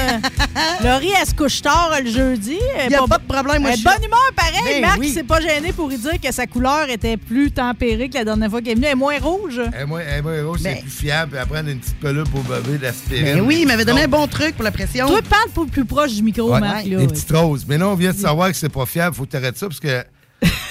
Laurie, 0.82 1.12
elle 1.20 1.28
se 1.28 1.34
couche 1.36 1.62
tard 1.62 1.92
le 2.02 2.10
jeudi. 2.10 2.58
Y 2.90 2.96
a 2.96 3.06
pas 3.06 3.18
de 3.18 3.26
problème, 3.28 3.62
moi, 3.64 3.72
Elle 3.72 3.76
je 3.78 3.86
est 3.86 3.90
suis 3.90 4.00
bonne 4.00 4.06
humeur, 4.06 4.32
pareil. 4.34 4.76
Ben 4.76 4.82
Marc, 4.82 5.00
oui. 5.02 5.08
il 5.10 5.14
s'est 5.14 5.26
pas 5.26 5.42
gêné 5.42 5.74
pour 5.74 5.90
lui 5.90 5.98
dire 5.98 6.22
que 6.24 6.32
sa 6.32 6.48
couleur 6.48 6.90
était 6.90 7.18
plus 7.18 7.52
tempérée 7.52 8.08
que 8.08 8.14
la 8.14 8.24
dernière 8.24 8.50
fois 8.50 8.62
qu'elle 8.62 8.72
est 8.72 8.76
venue. 8.76 8.86
Elle 8.86 8.94
est 8.94 8.96
moins 8.96 9.20
rouge. 9.20 9.60
Et 9.78 9.84
moi, 9.84 10.04
et 10.04 10.22
moi, 10.22 10.32
Rose, 10.46 10.62
Ben- 10.62 10.76
c'est 10.78 10.82
plus 10.84 10.90
fiable. 10.90 11.32
Puis 11.32 11.40
après, 11.42 11.62
on 11.66 11.68
a 11.68 11.72
une 11.72 11.80
petite 11.80 12.00
peluche 12.00 12.30
pour 12.30 12.44
bébé 12.44 12.78
d'aspirine. 12.78 13.26
Ben 13.26 13.42
oui, 13.42 13.58
il 13.64 13.68
m'avait 13.68 13.84
donné 13.84 14.04
un 14.04 14.08
bon 14.08 14.26
truc 14.28 14.56
pour 14.56 14.64
la 14.64 14.72
pression. 14.72 15.08
Toi, 15.08 15.20
parle 15.30 15.50
pour 15.54 15.66
plus 15.66 15.84
proche 15.84 16.14
du 16.14 16.24
micro, 16.24 16.54
Ouais, 16.54 16.62
Marc. 16.62 16.86
Là. 16.86 16.98
Des 17.00 17.08
petites 17.08 17.32
roses. 17.36 17.66
Mais 17.68 17.78
là, 17.78 17.90
on 17.90 17.96
vient 17.96 18.14
de 18.14 18.18
savoir 18.18 18.48
que 18.52 18.56
c'est 18.56 18.70
pas 18.70 18.86
fiable. 18.86 19.18
Faut 19.18 19.26
que 19.26 19.32
t'arrêtes 19.32 19.58
ça 19.58 19.68
parce 19.68 19.82
que. 19.82 20.02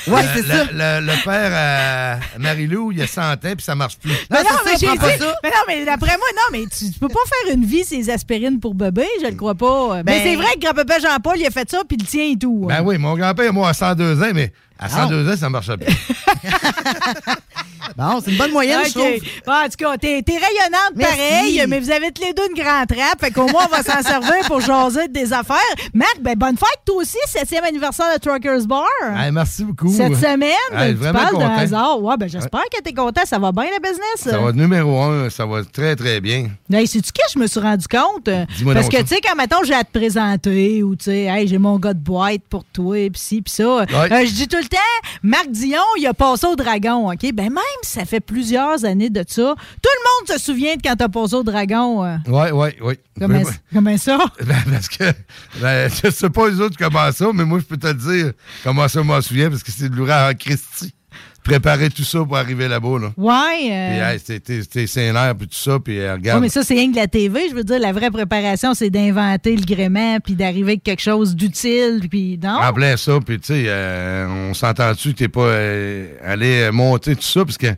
Ouais, 0.08 0.22
le- 0.22 0.28
c'est 0.34 0.48
ça. 0.48 0.64
Le, 0.72 1.06
le 1.06 1.24
père 1.24 1.52
à 1.54 2.38
Marie-Lou, 2.38 2.90
il 2.92 3.02
a 3.02 3.06
100 3.06 3.32
ans 3.32 3.36
puis 3.42 3.62
ça 3.62 3.74
marche 3.74 3.98
plus. 3.98 4.10
Mais 4.30 4.42
non, 4.42 4.48
mais 4.64 4.72
j'ai 4.72 4.86
dit. 4.88 4.98
Mais 5.42 5.50
non, 5.50 5.62
mais 5.68 5.84
d'après 5.84 6.16
moi, 6.16 6.26
non, 6.34 6.42
mais 6.58 6.64
tu, 6.66 6.90
tu 6.90 6.98
peux 6.98 7.08
pas 7.08 7.20
faire 7.44 7.54
une 7.54 7.64
vie 7.64 7.84
ces 7.84 8.10
aspirines 8.10 8.58
pour 8.58 8.74
bébé, 8.74 9.06
je 9.22 9.28
le 9.28 9.34
crois 9.36 9.54
pas. 9.54 9.96
mais 9.98 10.02
Ben- 10.04 10.20
c'est 10.24 10.36
vrai 10.36 10.54
que 10.54 10.60
grand-papa 10.60 10.98
Jean-Paul, 11.00 11.34
il 11.38 11.46
a 11.46 11.50
fait 11.50 11.70
ça, 11.70 11.82
puis 11.86 11.96
le 12.00 12.06
tien 12.06 12.24
et 12.32 12.36
tout. 12.36 12.64
Ben 12.68 12.82
oui, 12.82 12.98
mon 12.98 13.14
grand-père, 13.16 13.52
moi, 13.52 13.68
à 13.68 13.74
102 13.74 14.20
ans, 14.22 14.30
mais 14.34 14.52
à 14.80 14.88
102 14.88 15.30
ans, 15.32 15.36
ça 15.36 15.48
marche 15.50 15.68
bien. 15.76 15.88
Bon, 17.96 18.20
c'est 18.24 18.30
une 18.30 18.36
bonne 18.38 18.52
moyenne, 18.52 18.80
je 18.84 18.90
OK. 18.90 19.04
trouve. 19.18 19.28
Bon, 19.46 19.52
en 19.52 19.64
tout 19.64 19.76
cas, 19.78 19.98
t'es, 19.98 20.22
t'es 20.22 20.32
rayonnante 20.34 20.92
Merci. 20.94 21.16
pareil, 21.16 21.64
mais 21.68 21.80
vous 21.80 21.90
avez 21.90 22.12
tous 22.12 22.22
les 22.22 22.32
deux 22.32 22.44
une 22.54 22.62
grande 22.62 22.86
trappe. 22.86 23.20
Fait 23.20 23.30
qu'au 23.32 23.46
moins, 23.48 23.64
on 23.66 23.76
va 23.76 23.82
s'en 23.82 24.00
servir 24.02 24.44
pour 24.46 24.60
jaser 24.60 25.08
des 25.08 25.32
affaires. 25.32 25.56
Marc, 25.92 26.18
ben 26.20 26.34
bonne 26.36 26.56
fête, 26.56 26.78
toi 26.86 26.96
aussi, 26.96 27.16
7e 27.28 27.62
anniversaire 27.66 28.06
de 28.14 28.20
Truckers 28.20 28.66
Bar. 28.66 28.84
Hey, 29.16 29.32
merci 29.32 29.64
beaucoup. 29.64 29.92
Cette 29.92 30.14
semaine, 30.14 30.50
Hey, 30.72 30.92
tu 30.92 30.98
vraiment 30.98 31.18
parles 31.18 31.38
d'un 31.38 31.48
content. 31.48 31.58
hasard. 31.58 32.02
Ouais, 32.02 32.16
ben 32.16 32.28
j'espère 32.28 32.62
que 32.72 32.80
t'es 32.80 32.92
content. 32.92 33.22
Ça 33.24 33.38
va 33.38 33.50
bien, 33.50 33.64
le 33.64 33.80
business? 33.82 34.00
Ça 34.18 34.38
va 34.38 34.52
numéro 34.52 35.00
un, 35.02 35.28
ça 35.28 35.44
va 35.44 35.62
très, 35.64 35.96
très 35.96 36.20
bien. 36.20 36.48
Hey, 36.72 36.86
sais-tu 36.86 37.10
que 37.12 37.22
je 37.34 37.38
me 37.40 37.46
suis 37.48 37.60
rendu 37.60 37.86
compte? 37.88 38.30
Dis-moi 38.56 38.74
Parce 38.74 38.88
que, 38.88 38.98
tu 39.02 39.08
sais, 39.08 39.20
quand 39.20 39.34
mettons, 39.36 39.64
j'ai 39.64 39.74
à 39.74 39.84
te 39.84 39.98
présenter 39.98 40.82
ou, 40.82 40.94
tu 40.96 41.06
sais, 41.06 41.24
hey, 41.24 41.48
j'ai 41.48 41.58
mon 41.58 41.78
gars 41.78 41.94
de 41.94 41.98
boîte 41.98 42.42
pour 42.48 42.64
toi, 42.72 42.96
pis 43.10 43.20
ci, 43.20 43.42
pis 43.42 43.52
ça. 43.52 43.62
Euh, 43.62 43.84
je 44.24 44.32
dis 44.32 44.46
tout 44.48 44.58
le 44.58 44.68
temps, 44.70 45.08
Marc 45.22 45.50
Dion, 45.50 45.82
il 45.98 46.06
a 46.06 46.14
passé 46.14 46.46
au 46.46 46.56
dragon, 46.56 47.10
OK? 47.10 47.32
Ben, 47.34 47.50
même 47.50 47.62
si 47.82 47.92
ça 47.92 48.04
fait 48.04 48.20
plusieurs 48.20 48.84
années 48.84 49.10
de 49.10 49.24
ça, 49.26 49.54
tout 49.82 49.90
le 49.90 50.32
monde 50.32 50.38
se 50.38 50.44
souvient 50.44 50.76
de 50.76 50.82
quand 50.82 50.96
t'as 50.96 51.08
passé 51.08 51.34
au 51.34 51.42
dragon. 51.42 52.04
Oui, 52.26 52.50
oui, 52.52 52.68
oui. 52.82 52.94
Comment, 53.18 53.96
ça? 53.96 54.18
Ben, 54.46 54.56
parce 54.70 54.88
que, 54.88 55.04
ben, 55.60 55.90
je 55.90 56.10
sais 56.10 56.30
pas 56.30 56.48
les 56.48 56.60
autres 56.60 56.76
comment 56.78 57.12
ça, 57.12 57.26
mais 57.34 57.44
moi, 57.44 57.58
je 57.58 57.64
peux 57.64 57.76
te 57.76 57.86
le 57.86 57.94
dire 57.94 58.32
comment 58.64 58.88
ça, 58.88 59.02
m'en 59.02 59.20
souviens, 59.20 59.50
parce 59.50 59.62
que 59.62 59.70
c'est 59.70 59.88
de 59.88 59.94
l'ouragan 59.96 60.36
Christy. 60.38 60.94
Préparer 61.42 61.88
tout 61.90 62.04
ça 62.04 62.18
pour 62.18 62.36
arriver 62.36 62.68
là-bas, 62.68 62.98
là. 63.00 63.12
Ouais. 63.16 63.70
euh, 63.72 64.18
Puis, 64.44 64.80
hey, 64.82 64.86
scénaire, 64.86 65.34
puis 65.34 65.48
tout 65.48 65.56
ça, 65.56 65.78
puis 65.82 65.98
euh, 65.98 66.14
regarde. 66.14 66.38
ouais, 66.38 66.46
mais 66.46 66.48
ça, 66.50 66.62
c'est 66.62 66.74
rien 66.74 66.90
que 66.92 66.96
la 66.96 67.06
TV. 67.08 67.48
Je 67.48 67.54
veux 67.54 67.64
dire, 67.64 67.78
la 67.78 67.92
vraie 67.92 68.10
préparation, 68.10 68.74
c'est 68.74 68.90
d'inventer 68.90 69.56
le 69.56 69.62
gréement 69.64 70.18
puis 70.20 70.34
d'arriver 70.34 70.72
avec 70.72 70.82
quelque 70.82 71.00
chose 71.02 71.34
d'utile. 71.34 72.06
Puis 72.10 72.38
non? 72.42 72.58
En 72.60 72.72
plein 72.72 72.96
ça, 72.96 73.18
puis 73.24 73.40
tu 73.40 73.46
sais, 73.54 73.64
euh, 73.66 74.26
on 74.50 74.54
s'entend-tu 74.54 75.12
que 75.12 75.18
t'es 75.18 75.28
pas 75.28 75.40
euh, 75.46 76.08
allé 76.24 76.70
monter 76.72 77.16
tout 77.16 77.22
ça, 77.22 77.44
parce 77.44 77.56
que, 77.58 77.68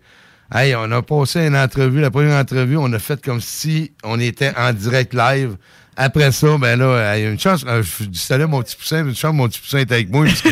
hey, 0.52 0.74
on 0.74 0.90
a 0.90 1.00
passé 1.02 1.46
une 1.46 1.56
entrevue, 1.56 2.00
la 2.00 2.10
première 2.10 2.38
entrevue, 2.40 2.76
on 2.76 2.92
a 2.92 2.98
fait 2.98 3.24
comme 3.24 3.40
si 3.40 3.92
on 4.02 4.18
était 4.18 4.52
en 4.58 4.72
direct 4.72 5.14
live. 5.14 5.56
Après 5.94 6.32
ça, 6.32 6.56
ben 6.58 6.78
là, 6.78 7.16
il 7.18 7.22
y 7.22 7.26
a 7.26 7.30
une 7.30 7.38
chance, 7.38 7.64
je 7.66 8.04
dis 8.04 8.18
salut 8.18 8.46
mon 8.46 8.62
petit 8.62 8.76
poussin, 8.76 9.06
une 9.06 9.14
chance 9.14 9.34
mon 9.34 9.46
petit 9.46 9.60
poussin 9.60 9.78
est 9.78 9.92
avec 9.92 10.10
moi, 10.10 10.24
parce 10.24 10.40
que 10.40 10.48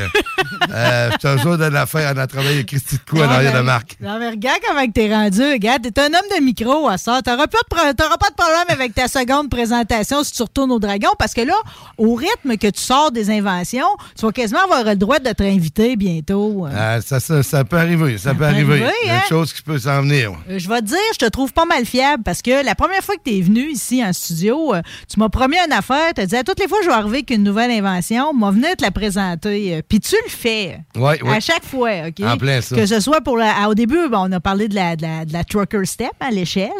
euh, 0.71 1.11
je 1.23 1.37
toujours 1.37 1.57
de 1.59 1.65
l'affaire, 1.65 2.13
on 2.15 2.19
a 2.19 2.27
travaillé 2.27 2.55
avec 2.57 2.67
Christy 2.67 2.97
de 2.97 3.01
quoi 3.11 3.27
en 3.27 3.31
Ah, 3.31 3.35
arrière 3.37 3.55
de 3.55 3.61
Marc. 3.61 3.97
Non, 4.01 4.19
mais 4.19 4.31
regarde 4.31 4.59
comment 4.67 4.87
t'es 4.91 5.13
rendu. 5.15 5.43
Regarde, 5.43 5.83
t'es 5.83 6.01
un 6.01 6.07
homme 6.07 6.39
de 6.39 6.43
micro 6.45 6.89
à 6.89 6.99
ça. 6.99 7.21
T'auras 7.23 7.47
pas, 7.47 7.59
de 7.91 7.93
t'auras 7.97 8.17
pas 8.17 8.29
de 8.31 8.35
problème 8.35 8.65
avec 8.69 8.95
ta 8.95 9.09
seconde 9.09 9.49
présentation 9.51 10.23
si 10.23 10.33
tu 10.33 10.43
retournes 10.43 10.73
au 10.73 10.79
dragon 10.79 11.11
parce 11.19 11.35
que 11.35 11.41
là, 11.43 11.55
au 11.99 12.15
rythme 12.15 12.57
que 12.57 12.69
tu 12.69 12.81
sors 12.81 13.11
des 13.11 13.31
inventions, 13.31 13.87
tu 14.19 14.25
vas 14.27 14.33
quasiment 14.33 14.61
avoir 14.65 14.85
le 14.85 14.97
droit 14.97 15.19
de 15.19 15.31
te 15.31 15.43
réinviter 15.43 15.97
bientôt. 15.97 16.67
Euh, 16.67 17.01
ça, 17.01 17.21
ça, 17.21 17.43
ça 17.43 17.65
peut 17.65 17.79
arriver, 17.79 18.19
ça, 18.19 18.35
peut 18.35 18.45
arriver. 18.45 18.73
arriver, 18.83 18.93
Il 19.05 19.09
y 19.09 19.11
a 19.11 19.15
hein? 19.17 19.21
une 19.25 19.29
chose 19.29 19.53
qui 19.53 19.63
peut 19.63 19.79
s'en 19.79 20.03
venir. 20.03 20.33
Euh, 20.49 20.59
Je 20.59 20.69
vais 20.69 20.81
te 20.81 20.87
dire, 20.87 20.99
je 21.15 21.19
te 21.19 21.29
trouve 21.31 21.53
pas 21.53 21.65
mal 21.65 21.85
fiable 21.85 22.23
parce 22.23 22.43
que 22.43 22.65
la 22.65 22.75
première 22.75 23.03
fois 23.03 23.17
que 23.17 23.23
tu 23.31 23.39
es 23.39 23.41
venu 23.41 23.71
ici 23.71 24.05
en 24.05 24.13
studio, 24.13 24.75
euh, 24.75 24.83
tu 25.13 25.19
m'as 25.21 25.29
promis 25.29 25.57
une 25.65 25.73
affaire. 25.73 26.13
Tu 26.15 26.21
as 26.23 26.27
dit 26.27 26.37
à 26.37 26.45
toutes 26.45 26.61
les 26.61 26.69
fois 26.69 26.79
que 26.79 26.85
je 26.85 26.91
vais 26.91 26.97
arriver 26.97 27.19
avec 27.19 27.31
une 27.31 27.45
nouvelle 27.45 27.71
invention, 27.71 28.33
m'a 28.33 28.51
venu 28.51 28.65
te 28.77 28.83
la 28.83 28.91
présenter. 28.91 29.77
euh, 29.77 29.83
Puis 29.89 30.01
tu 30.01 30.17
le 30.25 30.31
fais. 30.31 30.50
Ouais, 30.97 31.23
ouais. 31.23 31.37
À 31.37 31.41
chaque 31.41 31.65
fois, 31.65 31.91
OK? 32.09 32.25
En 32.25 32.37
plein 32.37 32.61
ça. 32.61 32.77
Que 32.77 32.87
ce 32.87 33.01
soit 33.01 33.21
pour 33.21 33.37
la. 33.37 33.69
Au 33.69 33.75
début, 33.75 33.99
on 34.13 34.33
a 34.33 34.41
parlé 34.41 34.69
de 34.69 34.75
la, 34.75 34.97
de 34.97 35.03
la, 35.03 35.25
de 35.25 35.33
la 35.33 35.45
trucker 35.45 35.85
step 35.85 36.13
à 36.21 36.31
l'échelle. 36.31 36.71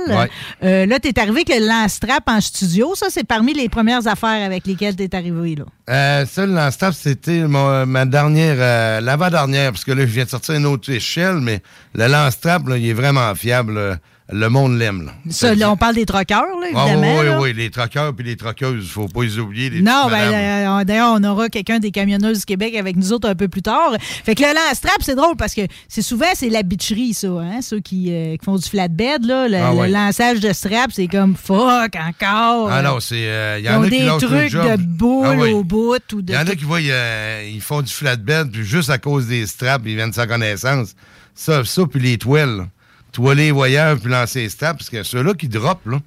Euh, 0.63 0.87
là, 0.87 0.99
tu 0.99 1.09
es 1.09 1.19
arrivé 1.19 1.45
avec 1.47 1.49
le 1.49 1.67
lance-trap 1.67 2.23
en 2.29 2.41
studio. 2.41 2.95
Ça, 2.95 3.07
c'est 3.11 3.25
parmi 3.25 3.55
les 3.55 3.69
premières 3.69 4.07
affaires 4.07 4.45
avec 4.45 4.67
lesquelles 4.67 4.97
tu 4.97 5.05
es 5.05 5.15
arrivé. 5.15 5.57
Là. 5.57 5.65
Euh, 5.89 6.27
ça, 6.27 6.47
le 6.47 6.55
lance-tap, 6.55 6.95
c'était 6.95 7.47
ma 7.47 8.05
dernière, 8.07 8.57
euh, 8.59 9.01
l'avant-dernière, 9.01 9.73
parce 9.73 9.85
que 9.85 9.93
là, 9.93 10.03
je 10.03 10.13
viens 10.13 10.25
de 10.25 10.31
sortir 10.31 10.55
une 10.55 10.67
autre 10.67 10.91
échelle, 10.91 11.37
mais 11.41 11.61
le 11.95 12.07
lance-trap, 12.07 12.63
il 12.77 12.89
est 12.89 12.93
vraiment 12.93 13.35
fiable. 13.35 13.75
là. 13.75 13.97
Le 14.33 14.49
monde 14.49 14.79
l'aime. 14.79 15.07
là. 15.07 15.13
Ça, 15.31 15.55
là, 15.55 15.71
on 15.71 15.77
parle 15.77 15.95
des 15.97 16.07
truckers, 16.07 16.45
là, 16.61 16.69
Ah, 16.75 16.87
oui, 16.97 17.27
oui, 17.41 17.53
les 17.53 17.71
troqueurs 17.71 18.15
puis 18.15 18.25
les 18.25 18.37
troqueuses, 18.37 18.89
faut 18.89 19.09
pas 19.09 19.23
les 19.23 19.39
oublier. 19.39 19.71
Les 19.71 19.83
Non, 19.83 20.07
ben, 20.09 20.33
euh, 20.33 20.85
d'ailleurs, 20.85 21.15
on 21.17 21.25
aura 21.25 21.49
quelqu'un 21.49 21.79
des 21.81 21.91
camionneuses 21.91 22.41
du 22.41 22.45
Québec 22.45 22.75
avec 22.77 22.97
nous 22.97 23.13
autres 23.13 23.29
un 23.29 23.35
peu 23.35 23.49
plus 23.49 23.63
tard. 23.63 23.93
Fait 24.01 24.35
que 24.35 24.43
le 24.43 24.49
lance-trap, 24.55 24.99
c'est 25.01 25.15
drôle 25.17 25.37
parce 25.37 25.55
que 25.55 25.63
c'est 25.89 26.03
souvent, 26.03 26.27
c'est 26.35 26.49
la 26.49 26.63
bitcherie, 26.63 27.15
ça, 27.15 27.29
hein, 27.29 27.61
ceux 27.61 27.81
qui, 27.81 28.13
euh, 28.13 28.37
qui 28.37 28.45
font 28.45 28.57
du 28.57 28.69
flatbed, 28.69 29.25
là. 29.25 29.49
Le, 29.49 29.57
Ah 29.57 29.87
le 29.87 29.93
lançage 29.93 30.41
de 30.41 30.53
strap, 30.53 30.91
c'est 30.93 31.09
comme 31.09 31.35
fuck 31.35 31.97
encore. 31.97 32.71
Ah 32.71 32.83
non, 32.83 33.01
c'est. 33.01 33.27
euh, 33.27 33.57
Il 33.59 33.65
y 33.65 33.69
en 33.69 33.83
a 33.83 33.89
qui 33.89 33.99
des 33.99 34.07
trucs 34.27 34.53
de 34.53 34.77
boule 34.77 35.27
Ah 35.29 35.35
oui. 35.37 35.53
au 35.53 35.65
bout 35.65 35.97
ou 36.13 36.23
de. 36.23 36.33
Il 36.33 36.37
y 36.37 36.39
en 36.39 36.47
a 36.47 36.55
qui 36.55 36.65
voient, 36.65 36.79
euh, 36.81 37.49
ils 37.53 37.61
font 37.61 37.83
du 37.83 37.93
flatbed, 37.93 38.51
puis 38.53 38.65
juste 38.65 38.91
à 38.91 38.99
cause 38.99 39.27
des 39.27 39.47
straps, 39.47 39.83
ils 39.87 39.97
viennent 39.97 40.13
sans 40.13 40.27
connaissance. 40.27 40.95
Ça, 41.35 41.65
ça 41.65 41.83
puis 41.91 42.01
les 42.01 42.17
toiles. 42.19 42.67
Toiler 43.13 43.45
les 43.47 43.51
voyeurs, 43.51 43.99
puis 43.99 44.11
lancer 44.11 44.41
les 44.43 44.49
straps, 44.49 44.79
parce 44.79 44.91
que 44.91 45.03
ceux-là 45.03 45.35
qui 45.35 45.49
droppent, 45.49 45.87
là, 45.87 45.99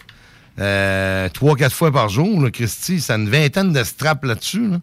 euh, 0.60 1.30
trois, 1.30 1.56
quatre 1.56 1.76
fois 1.76 1.92
par 1.92 2.10
jour, 2.10 2.42
là, 2.42 2.52
Christy, 2.52 3.00
ça 3.02 3.16
a 3.16 3.18
une 3.18 3.30
vingtaine 3.30 3.74
de 3.74 3.84
straps 3.84 4.26
là-dessus. 4.26 4.68
là. 4.70 4.78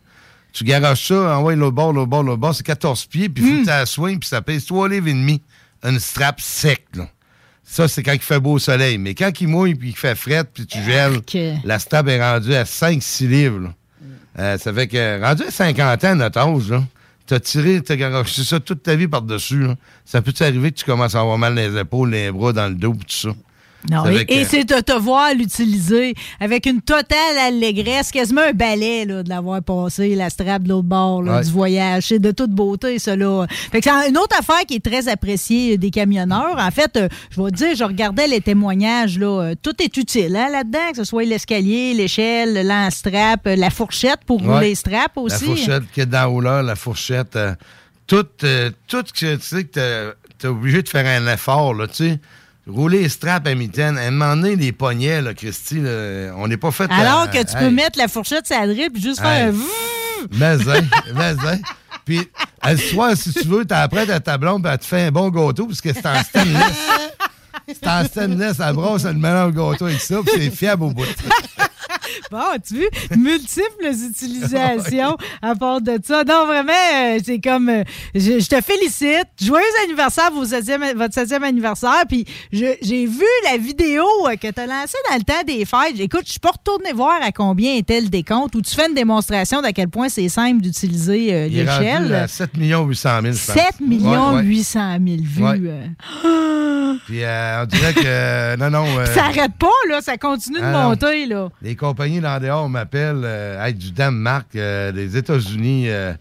Tu 0.52 0.64
garages 0.64 1.06
ça, 1.06 1.38
envoie 1.38 1.54
l'autre 1.54 1.76
bord, 1.76 1.92
l'autre 1.92 2.10
bord, 2.10 2.22
l'autre 2.24 2.40
bord, 2.40 2.54
c'est 2.54 2.66
14 2.66 3.06
pieds, 3.06 3.28
puis 3.28 3.44
il 3.44 3.64
faut 3.64 3.70
que 3.70 3.80
tu 3.80 3.86
soignes, 3.86 4.18
puis 4.18 4.28
ça 4.28 4.42
pèse 4.42 4.64
3 4.66 4.88
livres 4.88 5.08
et 5.08 5.12
demi. 5.12 5.40
Une 5.84 6.00
strap 6.00 6.40
sec, 6.40 6.86
là. 6.94 7.08
Ça, 7.62 7.86
c'est 7.86 8.02
quand 8.02 8.12
il 8.12 8.18
fait 8.18 8.40
beau 8.40 8.58
soleil. 8.58 8.98
Mais 8.98 9.14
quand 9.14 9.30
il 9.40 9.46
mouille, 9.46 9.76
puis 9.76 9.90
il 9.90 9.96
fait 9.96 10.16
fret, 10.16 10.42
puis 10.42 10.66
tu 10.66 10.82
gèles, 10.82 11.20
la 11.64 11.78
strap 11.78 12.08
est 12.08 12.20
rendue 12.20 12.52
à 12.54 12.64
5-6 12.64 13.28
livres. 13.28 13.60
là. 13.60 13.74
Euh, 14.40 14.58
ça 14.58 14.72
fait 14.72 14.88
que, 14.88 15.22
rendu 15.22 15.44
à 15.44 15.50
50 15.52 16.04
ans, 16.04 16.14
notre 16.16 16.38
âge, 16.40 16.68
là, 16.68 16.82
t'as 17.30 17.38
tiré, 17.38 17.80
t'as 17.80 17.94
garoché 17.94 18.42
ça 18.42 18.58
toute 18.58 18.82
ta 18.82 18.96
vie 18.96 19.06
par-dessus. 19.06 19.62
là. 19.62 19.76
Ça 20.04 20.20
peut 20.20 20.32
t'arriver 20.32 20.72
que 20.72 20.78
tu 20.78 20.84
commences 20.84 21.14
à 21.14 21.20
avoir 21.20 21.38
mal 21.38 21.54
les 21.54 21.78
épaules, 21.78 22.10
les 22.10 22.32
bras, 22.32 22.52
dans 22.52 22.66
le 22.66 22.74
dos, 22.74 22.92
tout 22.92 23.04
ça? 23.08 23.28
Non, 23.90 24.04
et, 24.28 24.44
c'est 24.44 24.64
de 24.64 24.80
te 24.80 24.92
voir 24.92 25.32
l'utiliser 25.34 26.14
avec 26.38 26.66
une 26.66 26.82
totale 26.82 27.38
allégresse, 27.38 28.10
quasiment 28.10 28.42
un 28.42 28.52
balai 28.52 29.06
là, 29.06 29.22
de 29.22 29.28
l'avoir 29.28 29.62
passé, 29.62 30.14
la 30.14 30.28
strap 30.28 30.64
de 30.64 30.68
l'autre 30.68 30.88
bord 30.88 31.22
là, 31.22 31.36
Ouais. 31.38 31.44
du 31.44 31.50
voyage. 31.50 32.04
C'est 32.08 32.18
de 32.18 32.30
toute 32.30 32.50
beauté. 32.50 32.98
Là. 33.06 33.46
Fait 33.72 33.80
que 33.80 33.88
c'est 33.90 34.08
une 34.10 34.18
autre 34.18 34.36
affaire 34.38 34.66
qui 34.68 34.74
est 34.74 34.84
très 34.84 35.08
appréciée 35.08 35.78
des 35.78 35.90
camionneurs. 35.90 36.56
En 36.58 36.70
fait, 36.70 36.94
euh, 36.96 37.08
je 37.30 37.40
vais 37.40 37.50
te 37.50 37.56
dire, 37.56 37.74
je 37.74 37.84
regardais 37.84 38.26
les 38.26 38.40
témoignages, 38.42 39.18
là, 39.18 39.40
euh, 39.42 39.54
tout 39.62 39.82
est 39.82 39.96
utile 39.96 40.36
hein, 40.36 40.48
là-dedans, 40.50 40.90
que 40.90 40.96
ce 40.98 41.04
soit 41.04 41.24
l'escalier, 41.24 41.94
l'échelle, 41.94 42.52
le 42.54 42.62
lance-strap, 42.62 43.46
euh, 43.46 43.56
la 43.56 43.70
fourchette 43.70 44.20
pour 44.26 44.42
Ouais. 44.42 44.54
rouler 44.56 44.68
les 44.68 44.74
straps 44.74 45.16
aussi. 45.16 45.46
La 45.46 45.54
fourchette 45.56 45.82
qui 45.94 46.00
est 46.02 46.06
dans 46.06 46.26
haut-là, 46.30 46.62
la 46.62 46.76
fourchette, 46.76 47.34
euh, 47.36 47.54
tout, 48.06 48.26
euh, 48.44 48.70
tout 48.86 49.02
ce 49.06 49.12
que 49.12 49.36
tu 49.36 49.42
sais 49.42 49.64
que 49.64 49.70
t'es- 49.70 50.12
t'es 50.38 50.48
obligé 50.48 50.82
de 50.82 50.88
faire 50.88 51.06
un 51.06 51.32
effort, 51.32 51.72
là, 51.72 51.86
tu 51.86 51.94
sais. 52.10 52.18
Rouler 52.66 53.02
les 53.02 53.08
straps 53.08 53.46
à 53.46 53.54
mitaine. 53.54 53.98
À 53.98 54.02
un 54.02 54.10
moment 54.10 54.36
donné, 54.36 54.56
les 54.56 54.72
poignets, 54.72 55.22
là, 55.22 55.34
Christy, 55.34 55.80
là, 55.80 56.32
on 56.36 56.48
n'est 56.48 56.56
pas 56.56 56.70
fait... 56.70 56.90
Alors 56.90 57.22
à- 57.22 57.28
que 57.28 57.42
tu 57.42 57.56
hey. 57.56 57.64
peux 57.64 57.70
mettre 57.70 57.98
la 57.98 58.08
fourchette 58.08 58.46
sur 58.46 58.58
la 58.58 58.66
drip 58.66 58.96
et 58.96 59.00
juste 59.00 59.20
faire 59.20 59.52
un. 59.52 59.56
Mais 60.32 60.46
hein, 60.46 60.82
mais 61.14 61.34
hein. 61.46 61.58
Puis, 62.04 62.28
le 62.64 62.76
soir, 62.76 63.16
si 63.16 63.32
tu 63.32 63.46
veux, 63.46 63.64
t'as 63.64 63.82
après 63.82 64.10
à 64.10 64.20
ta 64.20 64.36
blonde, 64.36 64.62
puis 64.62 64.72
elle 64.72 64.78
te 64.78 64.84
fait 64.84 65.06
un 65.06 65.10
bon 65.10 65.28
gâteau, 65.30 65.66
parce 65.66 65.80
que 65.80 65.92
c'est 65.92 66.06
en 66.06 66.22
stainless. 66.22 66.88
C'est 67.68 67.86
en 67.86 68.04
stainless, 68.04 68.56
elle 68.60 68.74
brosse 68.74 69.04
le 69.04 69.14
mélange 69.14 69.54
gâteau 69.54 69.86
avec 69.86 70.00
ça, 70.00 70.16
puis 70.26 70.42
c'est 70.42 70.50
fiable 70.50 70.84
au 70.84 70.90
bout. 70.90 71.04
Bon, 72.30 72.38
tu 72.66 72.76
vois, 72.76 73.16
multiples 73.16 73.86
utilisations 74.08 75.16
à 75.42 75.54
part 75.54 75.80
de 75.80 75.98
ça. 76.04 76.22
Non, 76.24 76.46
vraiment, 76.46 76.72
euh, 76.94 77.18
c'est 77.24 77.40
comme. 77.40 77.68
euh, 77.68 77.82
je, 78.14 78.38
je 78.40 78.46
te 78.48 78.60
félicite. 78.60 79.26
Joyeux 79.40 79.64
anniversaire, 79.84 80.30
vos 80.32 80.44
septième- 80.44 80.96
votre 80.96 81.14
7e 81.14 81.42
anniversaire. 81.42 82.02
Puis 82.08 82.24
je- 82.52 82.76
j'ai 82.82 83.06
vu 83.06 83.24
la 83.50 83.56
vidéo 83.56 84.04
euh, 84.26 84.36
que 84.36 84.48
tu 84.50 84.60
as 84.60 84.66
lancée 84.66 84.96
dans 85.10 85.16
le 85.16 85.22
temps 85.22 85.42
des 85.46 85.64
fêtes. 85.64 85.98
Écoute, 85.98 86.22
je 86.26 86.30
suis 86.32 86.40
pas 86.40 86.50
retourné 86.52 86.92
voir 86.92 87.18
à 87.22 87.32
combien 87.32 87.74
était 87.74 88.00
le 88.00 88.08
décompte 88.08 88.54
où 88.54 88.62
tu 88.62 88.74
fais 88.74 88.86
une 88.88 88.94
démonstration 88.94 89.60
d'à 89.62 89.72
quel 89.72 89.88
point 89.88 90.08
c'est 90.08 90.28
simple 90.28 90.60
d'utiliser 90.62 91.32
euh, 91.34 91.46
Il 91.50 91.58
est 91.58 91.68
rendu 91.70 91.84
l'échelle. 91.84 92.14
à 92.14 92.28
7 92.28 92.50
800 92.56 93.20
000, 93.22 93.22
je 93.24 93.28
pense. 93.28 93.38
7 93.38 93.80
millions 93.80 94.30
Ouais, 94.30 94.36
ouais. 94.36 94.42
800 94.44 94.96
000 95.04 95.16
vues. 95.22 95.42
Ouais. 95.42 95.60
euh. 96.24 96.94
Puis, 97.06 97.22
euh, 97.22 97.62
on 97.62 97.66
dirait 97.66 97.94
que... 97.94 98.00
euh, 98.04 98.56
non, 98.56 98.70
non... 98.70 98.84
euh, 98.98 99.06
Ça 99.06 99.24
arrête 99.26 99.52
pas, 99.58 99.68
là. 99.88 100.00
Ça 100.00 100.16
continue 100.18 100.58
de 100.58 100.64
Ah 100.64 100.72
non. 100.72 100.88
monter, 100.90 101.26
là. 101.26 101.48
Les 101.62 101.76
compagnies 102.00 102.20
là 102.20 102.36
en 102.36 102.40
dehors 102.40 102.68
m'appellent, 102.68 103.22
euh, 103.24 103.62
hey, 103.62 103.74
du 103.74 103.92
Danemark, 103.92 104.46
euh, 104.56 104.90
des 104.90 105.18
États-Unis. 105.18 105.90
euh, 105.90 106.14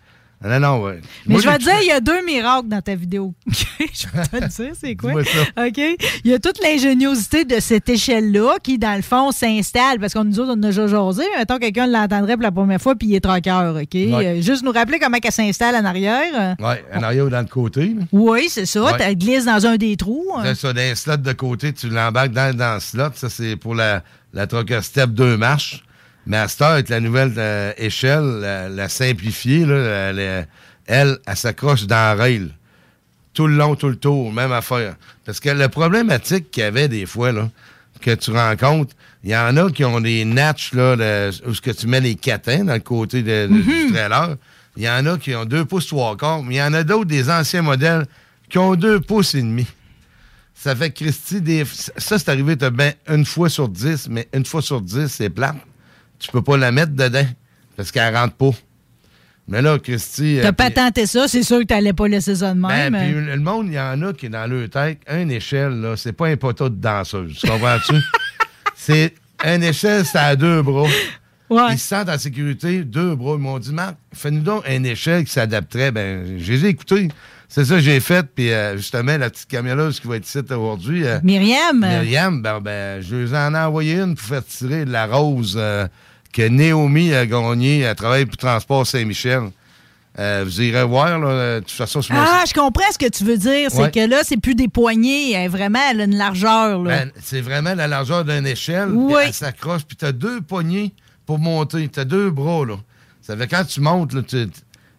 non, 0.44 0.60
non, 0.60 0.84
ouais. 0.84 1.02
Mais 1.26 1.34
Moi, 1.34 1.42
je 1.42 1.50
vais 1.50 1.58
te 1.58 1.64
dire, 1.64 1.82
il 1.82 1.88
y 1.88 1.92
a 1.92 2.00
deux 2.00 2.24
miracles 2.26 2.70
dans 2.70 2.82
ta 2.82 2.96
vidéo. 2.96 3.34
je 3.48 4.06
vais 4.14 4.24
te 4.24 4.36
le 4.38 4.48
dire, 4.48 4.74
c'est 4.80 4.96
quoi? 4.96 5.12
OK? 5.12 5.82
Il 6.24 6.32
y 6.32 6.34
a 6.34 6.40
toute 6.40 6.64
l'ingéniosité 6.64 7.44
de 7.44 7.60
cette 7.60 7.90
échelle-là 7.90 8.56
qui, 8.64 8.78
dans 8.78 8.96
le 8.96 9.02
fond, 9.02 9.32
s'installe 9.32 10.00
parce 10.00 10.14
qu'on 10.14 10.24
nous 10.24 10.40
autres, 10.40 10.54
on 10.56 10.64
a 10.64 10.68
déjà 10.68 10.88
jasé. 10.88 11.24
Mettons, 11.38 11.58
quelqu'un 11.58 11.88
l'entendrait 11.88 12.36
pour 12.36 12.44
la 12.44 12.54
première 12.54 12.82
fois 12.82 12.96
puis 12.96 13.10
il 13.10 13.16
est 13.16 13.20
troqueur, 13.20 13.76
OK? 13.76 13.96
Euh, 13.96 14.42
juste 14.42 14.64
nous 14.64 14.72
rappeler 14.72 14.98
comment 14.98 15.18
elle 15.22 15.32
s'installe 15.32 15.76
en 15.76 15.84
arrière. 15.84 16.56
Oui, 16.58 16.76
en 16.94 17.04
arrière 17.04 17.26
ou 17.26 17.30
dans 17.30 17.42
le 17.42 17.46
côté. 17.46 17.88
là. 17.88 18.04
Oui, 18.14 18.48
c'est 18.50 18.66
ça. 18.66 18.82
Ouais. 18.82 19.10
Tu 19.10 19.16
glisses 19.18 19.46
dans 19.46 19.66
un 19.66 19.76
des 19.76 19.98
trous. 19.98 20.26
C'est 20.44 20.56
ça, 20.56 20.72
dans 20.72 20.80
un 20.82 20.96
slot 20.96 21.18
de 21.18 21.34
côté, 21.34 21.74
tu 21.74 21.90
l'embarques 21.90 22.32
dans, 22.32 22.56
dans 22.56 22.76
le 22.76 22.80
slot. 22.80 23.12
Ça, 23.16 23.30
c'est 23.30 23.58
pour 23.58 23.76
la, 23.76 24.04
la 24.34 24.48
Trucker 24.48 24.82
Step 24.82 25.12
2 25.12 25.38
marches. 25.38 25.84
Mais 26.26 26.38
à 26.38 26.48
cette 26.48 26.62
heure, 26.62 26.70
avec 26.72 26.90
la 26.90 27.00
nouvelle 27.00 27.34
euh, 27.38 27.72
échelle, 27.78 28.24
la, 28.42 28.70
la 28.70 28.90
simplifiée, 28.90 29.66
là, 29.66 30.10
elle, 30.10 30.20
elle, 30.20 30.48
elle, 30.86 31.18
elle 31.26 31.36
s'accroche 31.36 31.86
dans 31.88 31.96
la 31.96 32.16
rail. 32.16 32.50
Tout 33.34 33.48
le 33.48 33.56
long, 33.56 33.76
tout 33.76 33.90
le 33.90 33.96
tour, 33.96 34.32
même 34.32 34.52
affaire. 34.52 34.96
Parce 35.26 35.40
que 35.40 35.50
la 35.50 35.70
problématique 35.70 36.52
qu'il 36.52 36.62
y 36.62 36.66
avait 36.66 36.88
des 36.88 37.06
fois, 37.06 37.32
là, 37.32 37.50
que 38.02 38.12
tu 38.16 38.32
rencontres, 38.32 38.96
il 39.24 39.32
y 39.32 39.36
en 39.38 39.56
a 39.58 39.72
qui 39.72 39.84
ont 39.86 40.00
des 40.02 40.24
natches, 40.26 40.74
là, 40.74 41.30
où 41.46 41.54
ce 41.54 41.62
que 41.62 41.72
tu 41.72 41.88
mets 41.88 42.02
les 42.02 42.16
catins 42.16 42.64
dans 42.64 42.74
le 42.74 42.80
côté 42.80 43.22
de- 43.24 43.48
de- 43.48 43.62
du 43.62 43.92
trailer. 43.92 44.36
Il 44.78 44.84
y 44.84 44.90
en 44.90 45.06
a 45.06 45.18
qui 45.18 45.34
ont 45.36 45.46
deux 45.46 45.66
pouces 45.66 45.88
trois 45.88 46.16
quarts, 46.16 46.44
mais 46.44 46.56
il 46.56 46.58
y 46.58 46.62
en 46.62 46.74
a 46.74 46.84
d'autres, 46.84 47.06
des 47.10 47.30
anciens 47.30 47.62
modèles, 47.62 48.06
qui 48.50 48.58
ont 48.58 48.76
deux 48.76 49.00
pouces 49.00 49.36
et 49.36 49.42
demi. 49.42 49.68
Ça 50.62 50.76
fait 50.76 50.89
que 50.89 51.05
Christy, 51.05 51.39
des, 51.39 51.64
ça, 51.64 52.20
c'est 52.20 52.28
arrivé 52.28 52.57
t'as 52.57 52.70
ben 52.70 52.91
une 53.07 53.24
fois 53.24 53.47
sur 53.47 53.70
dix, 53.70 54.10
mais 54.10 54.28
une 54.34 54.43
fois 54.45 54.62
sur 54.62 54.82
dix, 54.82 55.07
c'est 55.07 55.30
plate. 55.30 55.55
Tu 56.20 56.30
peux 56.30 56.41
pas 56.41 56.57
la 56.57 56.74
mettre 56.74 56.91
dedans 56.91 57.26
parce 57.78 57.93
qu'elle 57.93 58.14
rentre 58.14 58.34
pas. 58.34 58.51
Mais 59.47 59.62
là, 59.62 59.80
Christy. 59.80 60.39
T'as 60.41 60.49
euh, 60.49 60.51
pas 60.51 60.66
puis- 60.66 60.74
tenté 60.74 61.05
ça, 61.05 61.30
c'est 61.30 61.43
sûr 61.43 61.60
que 61.60 61.64
t'allais 61.64 61.93
pas 61.93 62.10
laisser 62.10 62.36
ça 62.36 62.53
de 62.53 62.60
ben, 62.60 62.89
même. 62.89 62.93
puis 62.93 63.26
le 63.26 63.39
monde, 63.39 63.68
il 63.68 63.76
y 63.76 63.80
en 63.80 64.01
a 64.01 64.12
qui 64.12 64.26
est 64.26 64.30
dans 64.30 64.45
leur 64.47 64.70
tête, 64.70 64.99
une 65.10 65.32
échelle, 65.32 65.80
là, 65.80 65.95
c'est 65.95 66.12
pas 66.12 66.28
un 66.28 66.36
poteau 66.36 66.68
de 66.68 66.76
danseuse. 66.76 67.38
Tu 67.39 67.47
comprends-tu? 67.47 67.95
c'est 68.76 69.14
une 69.45 69.64
échelle, 69.64 70.05
ça 70.05 70.24
a 70.26 70.36
deux 70.36 70.62
bras. 70.62 70.89
Ils 71.72 71.80
se 71.80 71.88
sentent 71.88 72.10
en 72.10 72.18
sécurité, 72.18 72.84
deux 72.84 73.16
bras. 73.16 73.36
Ils 73.36 73.41
m'ont 73.41 73.60
dit, 73.60 73.72
Marc, 73.72 73.95
fais-nous 74.14 74.41
donc 74.41 74.66
une 74.70 74.86
échelle 74.86 75.24
qui 75.24 75.32
s'adapterait. 75.32 75.91
Ben, 75.91 76.38
je 76.38 76.51
les 76.51 76.66
ai 76.66 76.68
écoutés. 76.68 77.07
C'est 77.52 77.66
ça 77.66 77.76
que 77.76 77.82
j'ai 77.82 78.00
fait. 78.00 78.26
Puis, 78.36 78.52
euh, 78.54 78.78
justement, 78.78 79.18
la 79.18 79.30
petite 79.30 79.47
camionneuse 79.50 80.00
qui 80.00 80.08
va 80.08 80.18
être 80.18 80.28
ici 80.28 80.38
aujourd'hui. 80.52 81.04
euh, 81.06 81.20
Myriam. 81.24 81.80
Myriam, 81.80 82.41
ben, 82.43 82.60
ben, 82.60 83.02
je 83.02 83.16
lui 83.16 83.36
en 83.36 83.56
ai 83.56 83.58
envoyé 83.58 83.95
une 83.95 84.14
pour 84.16 84.26
faire 84.28 84.45
tirer 84.45 84.86
de 84.86 84.91
la 84.91 85.08
rose 85.08 85.56
euh, 85.60 85.88
que 86.32 86.47
Naomi 86.47 87.12
a 87.14 87.26
gagnée. 87.26 87.80
Elle 87.80 87.95
travaille 87.95 88.26
pour 88.28 88.38
Transport 88.38 88.86
Saint-Michel. 88.86 89.50
Euh, 90.20 90.43
vous 90.45 90.62
irez 90.62 90.84
voir, 90.84 91.18
là, 91.18 91.56
de 91.56 91.60
toute 91.62 91.72
façon, 91.72 92.02
sur 92.02 92.14
Ah, 92.16 92.43
je 92.47 92.54
comprends 92.54 92.91
ce 92.91 92.97
que 93.00 93.10
tu 93.10 93.24
veux 93.24 93.38
dire. 93.38 93.70
C'est 93.72 93.82
Ouais. 93.82 93.91
que 93.91 94.08
là, 94.08 94.20
c'est 94.24 94.38
plus 94.38 94.54
des 94.56 94.68
poignées. 94.68 95.32
elle, 95.32 95.50
vraiment, 95.50 95.80
elle 95.89 96.02
a 96.02 96.04
une 96.04 96.18
largeur. 96.18 96.84
Là. 96.84 96.89
Ben, 97.06 97.12
c'est 97.22 97.41
vraiment 97.41 97.74
la 97.74 97.88
largeur 97.88 98.26
d'une 98.26 98.45
échelle. 98.45 98.89
Oui. 98.91 99.22
Elle 99.28 99.34
s'accroche, 99.34 99.84
puis 99.88 99.95
tu 99.97 100.06
as 100.06 100.12
deux 100.12 100.41
poignées 100.41 100.93
pour 101.26 101.39
monter. 101.39 101.88
Tu 101.88 102.00
as 102.00 102.06
deux 102.06 102.30
bras, 102.32 102.66
là. 102.66 102.76
Ça 103.22 103.36
fait 103.38 103.47
quand 103.47 103.64
tu 103.64 103.82
montes, 103.82 104.14
là, 104.14 104.22
tu- 104.24 104.50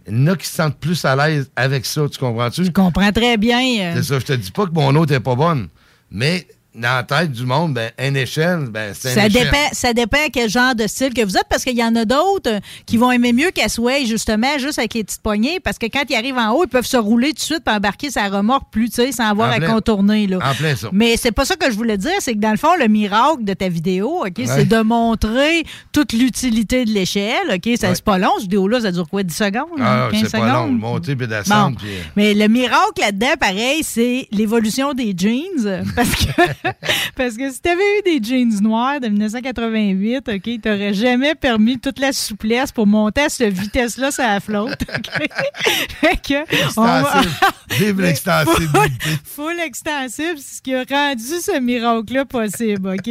il 0.08 0.18
y 0.18 0.22
en 0.22 0.32
a 0.32 0.36
qui 0.36 0.46
se 0.46 0.54
sentent 0.54 0.78
plus 0.78 1.04
à 1.04 1.14
l'aise 1.16 1.50
avec 1.56 1.84
ça. 1.86 2.02
Tu 2.10 2.18
comprends-tu? 2.18 2.64
Je 2.64 2.70
comprends 2.70 3.12
très 3.12 3.36
bien. 3.36 3.60
euh. 3.60 3.92
C'est 3.96 4.02
ça. 4.02 4.18
Je 4.18 4.24
te 4.26 4.32
dis 4.32 4.50
pas 4.50 4.66
que 4.66 4.72
mon 4.72 4.94
autre 4.96 5.12
est 5.12 5.20
pas 5.20 5.34
bonne. 5.34 5.68
Mais 6.10 6.46
dans 6.74 6.94
la 6.96 7.02
tête 7.02 7.32
du 7.32 7.44
monde, 7.44 7.74
ben, 7.74 7.90
une 7.98 8.16
échelle, 8.16 8.66
ben, 8.70 8.92
c'est 8.94 9.10
Ça 9.10 9.26
échelle. 9.26 9.44
dépend, 9.44 9.68
ça 9.72 9.92
dépend 9.92 10.18
quel 10.32 10.48
genre 10.48 10.74
de 10.74 10.86
style 10.86 11.12
que 11.12 11.22
vous 11.24 11.36
êtes, 11.36 11.46
parce 11.50 11.64
qu'il 11.64 11.76
y 11.76 11.82
en 11.84 11.94
a 11.96 12.04
d'autres 12.04 12.50
euh, 12.50 12.60
qui 12.86 12.96
vont 12.96 13.10
aimer 13.10 13.32
mieux 13.32 13.50
qu'elle 13.50 13.68
soit 13.70 14.04
justement 14.04 14.56
juste 14.58 14.78
avec 14.78 14.94
les 14.94 15.02
petites 15.04 15.20
poignées, 15.22 15.58
parce 15.60 15.78
que 15.78 15.86
quand 15.86 16.04
ils 16.08 16.14
arrivent 16.14 16.38
en 16.38 16.52
haut, 16.52 16.64
ils 16.64 16.68
peuvent 16.68 16.86
se 16.86 16.96
rouler 16.96 17.28
tout 17.30 17.34
de 17.34 17.40
suite 17.40 17.62
et 17.66 17.70
embarquer 17.70 18.10
sa 18.10 18.28
remorque 18.28 18.70
plus, 18.70 18.88
tu 18.90 18.96
sais, 18.96 19.12
sans 19.12 19.24
avoir 19.30 19.48
En 19.50 19.52
à 19.52 19.56
plein- 19.56 19.72
contourner. 19.74 20.26
Là. 20.26 20.38
En 20.42 20.54
plein 20.54 20.76
ça. 20.76 20.88
Mais 20.92 21.16
c'est 21.16 21.32
pas 21.32 21.44
ça 21.44 21.56
que 21.56 21.70
je 21.70 21.76
voulais 21.76 21.98
dire, 21.98 22.12
c'est 22.20 22.34
que 22.34 22.38
dans 22.38 22.50
le 22.52 22.56
fond, 22.56 22.76
le 22.78 22.86
miracle 22.88 23.44
de 23.44 23.52
ta 23.54 23.68
vidéo, 23.68 24.22
OK, 24.24 24.32
Ouais. 24.38 24.46
c'est 24.46 24.64
de 24.68 24.80
montrer 24.80 25.64
toute 25.92 26.12
l'utilité 26.12 26.84
de 26.84 26.90
l'échelle. 26.90 27.34
OK, 27.52 27.68
ça 27.80 27.88
Ouais. 27.88 27.94
c'est 27.94 28.04
pas 28.04 28.18
long, 28.18 28.30
cette 28.36 28.42
vidéo-là, 28.42 28.80
ça 28.82 28.92
dure 28.92 29.08
quoi, 29.08 29.22
10 29.22 29.34
secondes? 29.34 29.66
Ah, 29.80 30.08
15 30.12 30.20
c'est 30.24 30.30
pas 30.30 30.38
long. 30.46 30.64
secondes? 30.66 30.78
Monter 30.78 31.16
puis 31.16 31.26
Bon. 31.26 31.34
descendre. 31.36 31.76
puis, 31.78 31.88
euh, 31.88 32.00
Mais 32.16 32.34
le 32.34 32.46
miracle 32.48 33.00
là-dedans, 33.00 33.34
pareil, 33.40 33.82
c'est 33.82 34.28
l'évolution 34.30 34.94
des 34.94 35.14
jeans. 35.16 35.84
Parce 35.96 36.14
que, 36.14 36.59
parce 37.16 37.36
que 37.36 37.50
si 37.50 37.60
tu 37.60 37.68
avais 37.68 37.98
eu 37.98 38.02
des 38.20 38.26
jeans 38.26 38.60
noirs 38.62 39.00
de 39.00 39.08
1988, 39.08 40.28
OK, 40.28 40.60
t'aurais 40.62 40.94
jamais 40.94 41.34
permis 41.34 41.78
toute 41.78 41.98
la 41.98 42.12
souplesse 42.12 42.72
pour 42.72 42.86
monter 42.86 43.22
à 43.22 43.28
cette 43.28 43.54
vitesse-là 43.54 44.10
sur 44.10 44.22
la 44.24 44.40
flotte. 44.40 44.80
OK? 44.82 45.28
Fait 46.00 46.16
que, 46.16 46.44
on 46.76 46.82
va- 46.84 47.00
Extensible. 47.22 47.34
Vive 47.70 48.00
l'extensibilité. 48.02 48.78
Full 49.24 49.60
extensible, 49.60 50.38
c'est 50.38 50.56
ce 50.56 50.62
qui 50.62 50.74
a 50.74 50.84
rendu 50.88 51.22
ce 51.22 51.58
miracle-là 51.60 52.24
possible, 52.24 52.88
OK? 52.90 53.10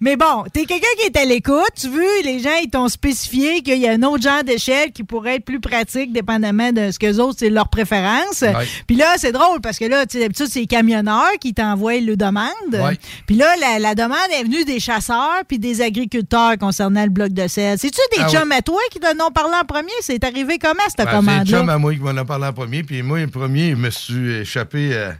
Mais 0.00 0.16
bon, 0.16 0.44
t'es 0.52 0.64
quelqu'un 0.64 0.86
qui 1.00 1.06
est 1.06 1.16
à 1.16 1.24
l'écoute, 1.24 1.70
tu 1.80 1.88
veux, 1.88 2.22
les 2.24 2.38
gens, 2.40 2.54
ils 2.62 2.70
t'ont 2.70 2.88
spécifié 2.88 3.62
qu'il 3.62 3.78
y 3.78 3.88
a 3.88 3.92
un 3.92 4.02
autre 4.02 4.22
genre 4.22 4.44
d'échelle 4.44 4.92
qui 4.92 5.04
pourrait 5.04 5.36
être 5.36 5.44
plus 5.44 5.60
pratique, 5.60 6.12
dépendamment 6.12 6.72
de 6.72 6.90
ce 6.90 6.98
que 6.98 7.06
les 7.06 7.18
autres, 7.20 7.36
c'est 7.38 7.50
leur 7.50 7.68
préférence. 7.68 8.44
Puis 8.86 8.96
là, 8.96 9.14
c'est 9.16 9.32
drôle, 9.32 9.60
parce 9.60 9.78
que 9.78 9.84
là, 9.84 10.06
tu 10.06 10.14
sais, 10.18 10.20
d'habitude, 10.24 10.46
c'est 10.50 10.60
les 10.60 10.66
camionneurs 10.66 11.32
qui 11.40 11.54
t'envoient 11.54 11.98
le 12.00 12.16
demande. 12.16 12.52
Ouais. 12.76 12.98
Puis 13.26 13.36
là, 13.36 13.46
la, 13.60 13.78
la 13.78 13.94
demande 13.94 14.18
est 14.38 14.42
venue 14.44 14.64
des 14.64 14.78
chasseurs 14.80 15.40
puis 15.48 15.58
des 15.58 15.80
agriculteurs 15.80 16.58
concernant 16.58 17.04
le 17.04 17.10
bloc 17.10 17.30
de 17.32 17.48
sel. 17.48 17.78
C'est-tu 17.78 18.00
des 18.16 18.22
Ah 18.24 18.28
chums 18.28 18.52
à 18.52 18.60
toi 18.62 18.80
qui 18.90 19.00
t'en 19.00 19.12
ont 19.26 19.30
parlé 19.30 19.54
en 19.60 19.64
premier? 19.64 19.88
C'est 20.02 20.22
arrivé 20.24 20.58
comment, 20.58 20.82
cette 20.88 20.98
Ben, 20.98 21.06
C'est 21.06 21.16
commande-là? 21.16 21.58
chum 21.58 21.68
à 21.70 21.78
moi 21.78 21.94
qui 21.94 22.00
m'en 22.00 22.16
a 22.16 22.24
parlé 22.24 22.46
en 22.46 22.52
premier. 22.52 22.82
Puis 22.82 23.02
moi, 23.02 23.20
le 23.20 23.28
premier, 23.28 23.70
je 23.70 23.76
me 23.76 23.90
suis 23.90 24.32
échappé. 24.36 24.90
euh, 24.92 25.12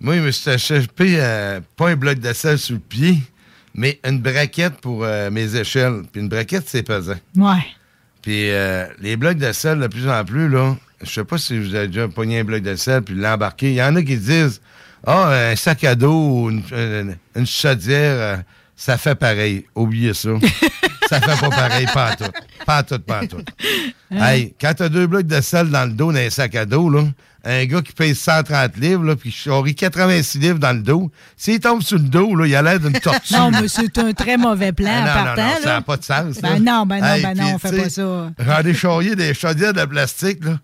moi, 0.00 0.14
je 0.16 0.20
me 0.20 0.30
suis 0.30 0.50
échappé, 0.50 1.16
euh, 1.18 1.60
pas 1.76 1.88
un 1.90 1.96
bloc 1.96 2.18
de 2.18 2.32
sel 2.32 2.58
sur 2.58 2.74
le 2.74 2.80
pied, 2.80 3.18
mais 3.74 4.00
une 4.04 4.20
braquette 4.20 4.76
pour 4.80 5.04
euh, 5.04 5.30
mes 5.30 5.56
échelles. 5.56 6.02
Puis 6.12 6.20
une 6.22 6.28
braquette, 6.28 6.64
c'est 6.68 6.82
pesant. 6.82 7.16
Ouais. 7.36 7.64
Puis 8.22 8.50
euh, 8.50 8.86
les 9.00 9.16
blocs 9.16 9.38
de 9.38 9.52
sel, 9.52 9.78
de 9.80 9.86
plus 9.86 10.08
en 10.08 10.24
plus, 10.24 10.48
là, 10.48 10.76
je 11.02 11.10
sais 11.10 11.24
pas 11.24 11.38
si 11.38 11.58
vous 11.58 11.74
avez 11.74 11.86
déjà 11.86 12.08
pogné 12.08 12.40
un 12.40 12.44
bloc 12.44 12.62
de 12.62 12.74
sel 12.74 13.02
puis 13.02 13.14
l'embarquer. 13.14 13.68
Il 13.70 13.74
y 13.76 13.82
en 13.82 13.94
a 13.96 14.02
qui 14.02 14.16
disent 14.16 14.60
Ah, 15.06 15.28
un 15.50 15.56
sac 15.56 15.84
à 15.84 15.94
dos 15.94 16.12
ou 16.12 16.50
une, 16.50 16.62
une, 16.72 17.16
une 17.36 17.46
chaudière, 17.46 18.14
euh, 18.16 18.36
ça 18.76 18.98
fait 18.98 19.14
pareil. 19.14 19.64
Oubliez 19.74 20.14
ça. 20.14 20.30
ça 21.08 21.20
fait 21.20 21.40
pas 21.40 21.50
pareil, 21.50 21.86
pas 21.92 22.12
en 22.12 22.16
tout. 22.16 22.30
Pas 22.66 22.80
en 22.80 22.82
tout, 22.82 22.98
pas 22.98 23.22
en 23.22 23.26
tout. 23.26 23.42
Hey, 24.10 24.54
quand 24.60 24.72
t'as 24.76 24.88
deux 24.88 25.06
blocs 25.06 25.26
de 25.26 25.40
sel 25.40 25.70
dans 25.70 25.84
le 25.86 25.92
dos 25.92 26.12
d'un 26.12 26.28
sac 26.30 26.54
à 26.54 26.66
dos, 26.66 26.90
là, 26.90 27.04
un 27.44 27.64
gars 27.64 27.80
qui 27.80 27.92
paye 27.92 28.14
130 28.14 28.76
livres, 28.76 29.04
là, 29.04 29.16
puis 29.16 29.30
qui 29.30 29.36
charrie 29.38 29.74
86 29.74 30.38
livres 30.38 30.58
dans 30.58 30.72
le 30.76 30.82
dos, 30.82 31.10
s'il 31.36 31.60
tombe 31.60 31.82
sur 31.82 31.96
le 31.96 32.02
dos, 32.04 32.34
là, 32.34 32.46
il 32.46 32.54
a 32.54 32.62
l'air 32.62 32.80
d'une 32.80 32.92
tortue. 32.98 33.32
Non, 33.34 33.50
mais 33.50 33.68
c'est 33.68 33.96
un 33.98 34.12
très 34.12 34.36
mauvais 34.36 34.72
plan 34.72 34.90
Ah, 34.92 35.00
non, 35.00 35.06
non, 35.06 35.24
partant. 35.24 35.42
non, 35.42 35.48
là. 35.54 35.60
ça 35.62 35.68
n'a 35.70 35.80
pas 35.82 35.96
de 35.96 36.04
sens. 36.04 36.36
Ben 36.42 36.58
non, 36.62 36.84
ben 36.84 37.00
non, 37.00 37.06
Hey, 37.06 37.22
ben 37.22 37.34
non, 37.36 37.52
on 37.54 37.58
fait 37.58 37.76
pas 37.76 37.88
ça. 37.88 38.30
J'en 38.38 38.60
ai 38.68 38.74
charrié 38.74 39.16
des 39.16 39.32
chaudières 39.34 39.72
de 39.72 39.84
plastique, 39.84 40.44
là. 40.44 40.58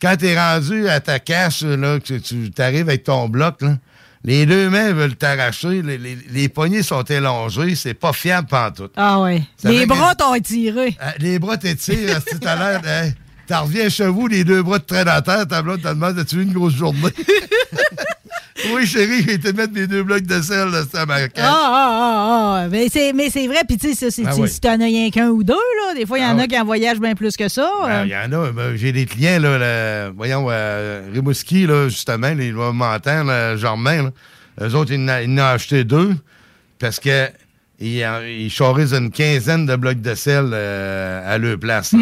Quand 0.00 0.16
t'es 0.16 0.38
rendu 0.38 0.88
à 0.88 1.00
ta 1.00 1.18
cache, 1.18 1.62
là, 1.62 1.98
que 2.00 2.14
tu 2.18 2.50
arrives 2.58 2.88
avec 2.88 3.04
ton 3.04 3.28
bloc, 3.28 3.62
là, 3.62 3.76
les 4.24 4.44
deux 4.44 4.68
mains 4.68 4.92
veulent 4.92 5.14
t'arracher, 5.16 5.82
les, 5.82 5.98
les, 5.98 6.18
les 6.30 6.48
poignets 6.48 6.82
sont 6.82 7.02
élongés, 7.02 7.74
c'est 7.76 7.94
pas 7.94 8.12
fiable 8.12 8.48
pantoute. 8.48 8.92
Ah. 8.96 9.24
Ça 9.56 9.70
Les 9.70 9.86
bras 9.86 10.14
que- 10.14 10.18
t'ont 10.18 10.34
étiré. 10.34 10.96
Euh, 11.02 11.10
les 11.18 11.38
bras 11.38 11.56
t'étirent, 11.56 12.20
si 12.28 12.38
t'as 12.40 12.56
l'air, 12.80 13.12
t'en 13.46 13.62
reviens 13.64 13.88
chez 13.88 14.08
vous, 14.08 14.26
les 14.26 14.42
deux 14.44 14.62
bras 14.62 14.80
te 14.80 14.86
traînent 14.86 15.08
à 15.08 15.22
terre, 15.22 15.46
ta 15.46 15.62
blonde 15.62 15.80
te 15.80 15.88
demande, 15.88 16.18
as-tu 16.18 16.42
une 16.42 16.52
grosse 16.52 16.74
journée? 16.74 17.00
Oui, 18.72 18.86
chérie, 18.86 19.22
j'ai 19.26 19.34
été 19.34 19.52
mettre 19.52 19.72
mes 19.74 19.86
deux 19.86 20.02
blocs 20.02 20.22
de 20.22 20.40
sel 20.40 20.68
sur 20.90 21.06
ma 21.06 21.14
Ah, 21.14 21.28
cache. 21.28 21.44
ah, 21.46 21.70
ah, 21.72 22.62
ah. 22.64 22.68
Mais 22.70 22.88
c'est, 22.90 23.12
mais 23.12 23.28
c'est 23.30 23.46
vrai, 23.46 23.60
puis 23.68 23.76
tu 23.76 23.92
sais, 23.94 24.10
ça, 24.10 24.22
Ah 24.26 24.32
si- 24.32 24.48
si 24.48 24.60
t'en 24.60 24.80
as 24.80 24.84
rien 24.84 25.10
qu'un 25.10 25.28
ou 25.28 25.42
deux, 25.44 25.52
là, 25.54 25.94
des 25.94 26.06
fois, 26.06 26.18
il 26.18 26.22
y 26.22 26.24
en 26.24 26.28
Ah 26.38 26.40
a 26.40 26.42
oui. 26.42 26.48
qui 26.48 26.58
en 26.58 26.64
voyagent 26.64 27.00
bien 27.00 27.14
plus 27.14 27.36
que 27.36 27.48
ça. 27.48 27.70
Ben, 27.82 27.90
euh. 27.90 28.02
Il 28.06 28.10
y 28.10 28.16
en 28.16 28.32
a. 28.32 28.52
ben, 28.52 28.74
J'ai 28.76 28.92
des 28.92 29.04
clients, 29.04 29.38
là, 29.40 29.58
là, 29.58 30.10
voyons, 30.10 30.46
euh, 30.50 31.02
Rimouski, 31.12 31.66
là, 31.66 31.88
justement, 31.88 32.32
les 32.34 32.50
là, 33.24 33.56
Germain, 33.56 34.04
là. 34.04 34.10
Eux 34.62 34.74
autres, 34.74 34.90
ils 34.92 35.00
en 35.04 35.08
a- 35.08 35.22
en 35.22 35.38
ont 35.38 35.54
acheté 35.54 35.84
deux 35.84 36.14
parce 36.78 36.98
que 36.98 37.28
ils, 37.78 38.04
en- 38.06 38.22
une 38.94 39.10
quinzaine 39.10 39.66
de 39.66 39.76
blocs 39.76 40.00
de 40.00 40.14
sel 40.14 40.48
euh, 40.54 41.34
à 41.34 41.36
leur 41.36 41.58
place. 41.58 41.92
là. 41.92 41.98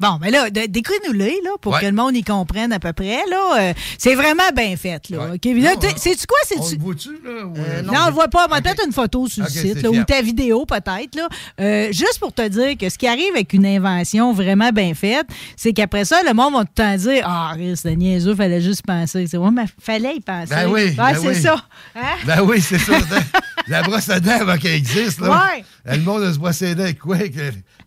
Bon, 0.00 0.18
mais 0.20 0.30
là, 0.30 0.48
de- 0.50 0.66
décris-nous-les, 0.66 1.40
là, 1.44 1.50
pour 1.60 1.74
Ouais. 1.74 1.80
que 1.80 1.86
le 1.86 1.92
monde 1.92 2.16
y 2.16 2.22
comprenne 2.24 2.72
à 2.72 2.78
peu 2.78 2.92
près, 2.94 3.20
là. 3.28 3.58
Euh, 3.60 3.72
c'est 3.98 4.14
vraiment 4.14 4.48
bien 4.56 4.74
fait, 4.76 5.08
là. 5.10 5.28
Là, 5.28 5.76
t'es- 5.76 5.98
sais-tu 5.98 6.26
quoi? 6.26 6.38
C'est 6.46 6.58
On 6.58 6.70
le 6.70 6.78
voit-tu, 6.78 7.10
là? 7.24 7.44
ou, 7.46 7.54
euh, 7.56 7.82
non, 7.82 7.92
on 8.02 8.06
le 8.06 8.12
voit 8.12 8.28
pas. 8.28 8.46
On 8.46 8.48
va 8.48 8.60
peut-être 8.62 8.82
une 8.86 8.92
photo 8.92 9.28
sur 9.28 9.44
le 9.44 9.50
site, 9.50 9.82
là, 9.82 9.90
ou 9.90 10.02
ta 10.04 10.22
vidéo, 10.22 10.64
peut-être. 10.64 11.14
Là. 11.14 11.28
Euh, 11.60 11.88
juste 11.92 12.18
pour 12.18 12.32
te 12.32 12.46
dire 12.48 12.78
que 12.78 12.88
ce 12.88 12.96
qui 12.96 13.06
arrive 13.06 13.30
avec 13.34 13.52
une 13.52 13.66
invention 13.66 14.32
vraiment 14.32 14.70
bien 14.70 14.94
faite, 14.94 15.26
c'est 15.56 15.72
qu'après 15.72 16.04
ça, 16.06 16.22
le 16.26 16.32
monde 16.32 16.54
va 16.54 16.64
temps 16.64 16.96
dire 16.96 17.22
Ah, 17.26 17.54
c'est 17.76 17.94
niaiseux, 17.96 18.34
fallait 18.34 18.60
juste 18.62 18.82
penser. 18.86 19.26
C'est 19.26 19.36
ouais, 19.36 19.50
mais 19.50 19.66
fallait 19.80 20.16
y 20.16 20.20
penser. 20.20 20.48
Ben 20.54 20.66
oui, 20.66 20.82
Ouais, 20.84 20.94
ben 20.96 21.14
c'est 21.20 21.28
oui. 21.28 21.42
ça. 21.42 21.62
Hein? 21.94 22.00
Ben 22.26 22.40
oui, 22.42 22.60
c'est 22.60 22.78
ça. 22.78 22.92
La 23.68 23.82
brosse 23.82 24.08
à 24.08 24.18
dents 24.18 24.40
avant 24.40 24.56
qu'elle 24.56 24.72
existe, 24.74 25.20
là. 25.20 25.30
Ouais. 25.30 25.64
Le 25.84 25.98
monde 26.02 26.24
de 26.24 26.32
se 26.32 26.38
brosser 26.38 26.68
les 26.68 26.74
dents 26.74 26.82
avec 26.84 26.98
quoi? 26.98 27.16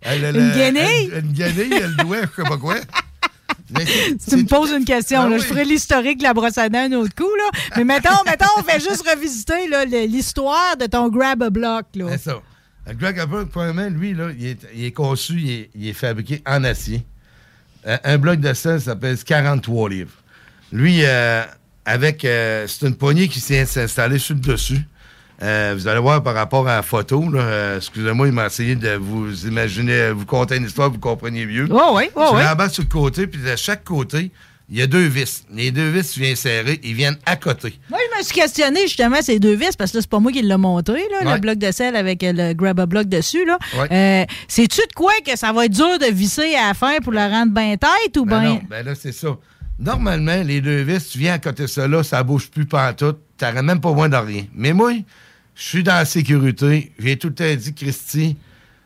Une 0.05 0.21
le- 0.31 0.55
guenille? 0.55 1.11
Une, 1.13 1.25
une 1.27 1.33
guenille, 1.33 1.69
le 1.79 2.03
doigt, 2.03 2.17
je 2.21 2.41
sais 2.43 2.49
pas 2.49 2.57
quoi. 2.57 2.75
Tu 4.29 4.35
me 4.35 4.45
poses 4.45 4.71
une 4.71 4.85
question. 4.85 5.23
Là. 5.27 5.35
oui. 5.35 5.41
Je 5.41 5.45
ferai 5.47 5.65
l'historique 5.65 6.19
de 6.19 6.23
la 6.23 6.33
brosse 6.33 6.57
à 6.57 6.69
dents 6.69 6.79
un 6.79 6.91
autre 6.93 7.15
coup. 7.15 7.29
Là. 7.37 7.59
Mais 7.77 7.83
mettons, 7.83 8.09
mettons, 8.25 8.45
on 8.57 8.63
fait 8.63 8.79
juste 8.79 9.07
revisiter 9.09 9.67
l'histoire 10.07 10.77
de 10.77 10.85
ton 10.85 11.09
grab-a-block. 11.09 11.85
là. 11.95 12.05
C'est 12.11 12.17
ça. 12.29 12.41
Le 12.87 12.93
Upper, 12.93 13.45
premièrement, 13.51 13.89
lui, 13.89 14.13
là, 14.13 14.27
il, 14.37 14.45
est, 14.45 14.59
il 14.75 14.83
est 14.85 14.91
conçu, 14.91 15.33
il 15.37 15.49
est, 15.51 15.69
il 15.73 15.87
est 15.87 15.93
fabriqué 15.93 16.41
en 16.45 16.63
acier. 16.65 17.05
Euh, 17.87 17.97
un 18.03 18.17
bloc 18.17 18.39
de 18.41 18.53
sel, 18.53 18.81
ça 18.81 18.95
pèse 18.95 19.23
43 19.23 19.89
livres. 19.89 20.11
Lui, 20.71 20.99
euh, 21.03 21.43
avec. 21.85 22.25
euh, 22.25 22.67
c'est 22.67 22.85
une 22.87 22.95
poignée 22.95 23.27
qui 23.29 23.39
s'est 23.39 23.61
installée 23.81 24.19
sur 24.19 24.35
le 24.35 24.41
dessus. 24.41 24.81
Euh, 25.43 25.73
vous 25.75 25.87
allez 25.87 25.99
voir 25.99 26.23
par 26.23 26.35
rapport 26.35 26.67
à 26.69 26.77
la 26.77 26.81
photo, 26.83 27.23
euh, 27.35 27.77
excusez-moi, 27.77 28.27
il 28.27 28.33
m'a 28.33 28.45
essayé 28.45 28.75
de 28.75 28.95
vous 28.95 29.45
imaginer, 29.45 30.11
vous 30.11 30.25
conter 30.25 30.55
une 30.55 30.65
histoire, 30.65 30.89
vous 30.89 30.99
compreniez 30.99 31.45
mieux. 31.45 31.65
Ouais, 31.71 31.91
ouais, 31.93 32.11
Tu 32.15 32.35
ouais. 32.35 32.43
l'emballes 32.43 32.69
sur 32.69 32.83
le 32.83 32.87
côté, 32.89 33.27
puis 33.27 33.41
de 33.41 33.55
chaque 33.57 33.83
côté, 33.83 34.31
il 34.69 34.79
y 34.79 34.81
a 34.81 34.87
deux 34.87 35.05
vis. 35.05 35.43
Les 35.53 35.71
deux 35.71 35.89
vis, 35.89 36.09
tu 36.13 36.21
viens 36.21 36.33
serrer, 36.35 36.79
ils 36.81 36.93
viennent 36.93 37.17
à 37.25 37.35
côté. 37.35 37.77
Moi, 37.89 37.99
je 38.13 38.17
me 38.17 38.23
suis 38.23 38.33
questionné 38.33 38.83
justement 38.83 39.21
ces 39.21 39.37
deux 39.37 39.53
vis 39.55 39.75
parce 39.75 39.91
que 39.91 39.97
là, 39.97 40.01
c'est 40.01 40.09
pas 40.09 40.19
moi 40.19 40.31
qui 40.31 40.41
l'ai 40.41 40.55
montré, 40.55 41.01
là, 41.11 41.27
Ouais. 41.27 41.33
le 41.35 41.39
bloc 41.41 41.57
de 41.57 41.71
sel 41.71 41.97
avec 41.97 42.23
euh, 42.23 42.31
le 42.33 42.53
grab-a-block 42.53 43.07
dessus. 43.07 43.45
Là. 43.45 43.59
Ouais. 43.77 43.87
Euh, 43.91 44.25
C'est-tu 44.47 44.79
de 44.79 44.93
quoi 44.95 45.11
que 45.27 45.37
ça 45.37 45.51
va 45.51 45.65
être 45.65 45.73
dur 45.73 45.99
de 45.99 46.05
visser 46.13 46.55
à 46.55 46.69
la 46.69 46.73
fin 46.73 46.99
pour 47.03 47.11
le 47.11 47.19
rendre 47.19 47.51
bien 47.51 47.75
tête 47.75 48.15
ou 48.17 48.23
Ben 48.25 48.39
bien? 48.39 48.49
non, 48.53 48.61
ben 48.69 48.85
là, 48.85 48.93
c'est 48.95 49.11
ça. 49.11 49.27
Normalement, 49.77 50.41
les 50.43 50.61
deux 50.61 50.81
vis, 50.83 51.09
tu 51.09 51.17
viens 51.17 51.33
à 51.33 51.39
côté 51.39 51.63
de 51.63 51.67
ça 51.67 51.85
là, 51.87 52.01
ça 52.03 52.23
bouge 52.23 52.49
plus 52.49 52.65
pantoute, 52.65 53.17
t'aurais 53.37 53.61
même 53.63 53.81
pas 53.81 53.91
moins 53.91 54.07
de 54.07 54.15
rien. 54.15 54.45
Mais 54.55 54.71
moi, 54.71 54.93
je 55.55 55.63
suis 55.63 55.83
dans 55.83 55.93
la 55.95 56.05
sécurité, 56.05 56.91
j'ai 56.99 57.17
tout 57.17 57.27
le 57.29 57.35
temps 57.35 57.55
dit, 57.55 57.73
Christy, 57.73 58.35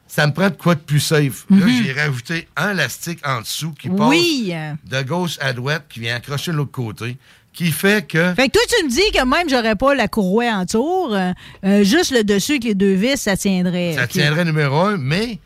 ça 0.07 0.25
me 0.27 0.33
prend 0.33 0.49
de 0.49 0.55
quoi 0.55 0.75
de 0.75 0.79
plus 0.79 0.99
safe. 0.99 1.45
Là, 1.49 1.57
Mhm. 1.65 1.83
j'ai 1.83 1.91
rajouté 1.93 2.47
un 2.55 2.71
élastique 2.71 3.19
en 3.25 3.41
dessous 3.41 3.71
qui 3.71 3.89
passe 3.89 4.07
Oui. 4.09 4.53
de 4.89 5.01
gauche 5.03 5.37
à 5.41 5.53
droite, 5.53 5.85
qui 5.89 5.99
vient 5.99 6.15
accrocher 6.15 6.51
de 6.51 6.57
l'autre 6.57 6.71
côté, 6.71 7.17
qui 7.53 7.71
fait 7.71 8.07
que... 8.07 8.33
Fait 8.35 8.47
que 8.47 8.53
toi, 8.53 8.61
tu 8.69 8.85
me 8.85 8.89
dis 8.89 9.11
que 9.13 9.25
même 9.25 9.49
j'aurais 9.49 9.75
pas 9.75 9.95
la 9.95 10.07
courroie 10.07 10.45
en 10.51 10.65
tour, 10.65 11.13
euh, 11.13 11.31
euh, 11.65 11.83
juste 11.83 12.11
le 12.11 12.23
dessus 12.23 12.53
avec 12.53 12.63
les 12.65 12.75
deux 12.75 12.93
vis, 12.93 13.17
ça 13.17 13.35
tiendrait. 13.35 13.93
Ça 13.95 14.07
tiendrait 14.07 14.45
numéro 14.45 14.79
un, 14.81 14.97
mais... 14.97 15.39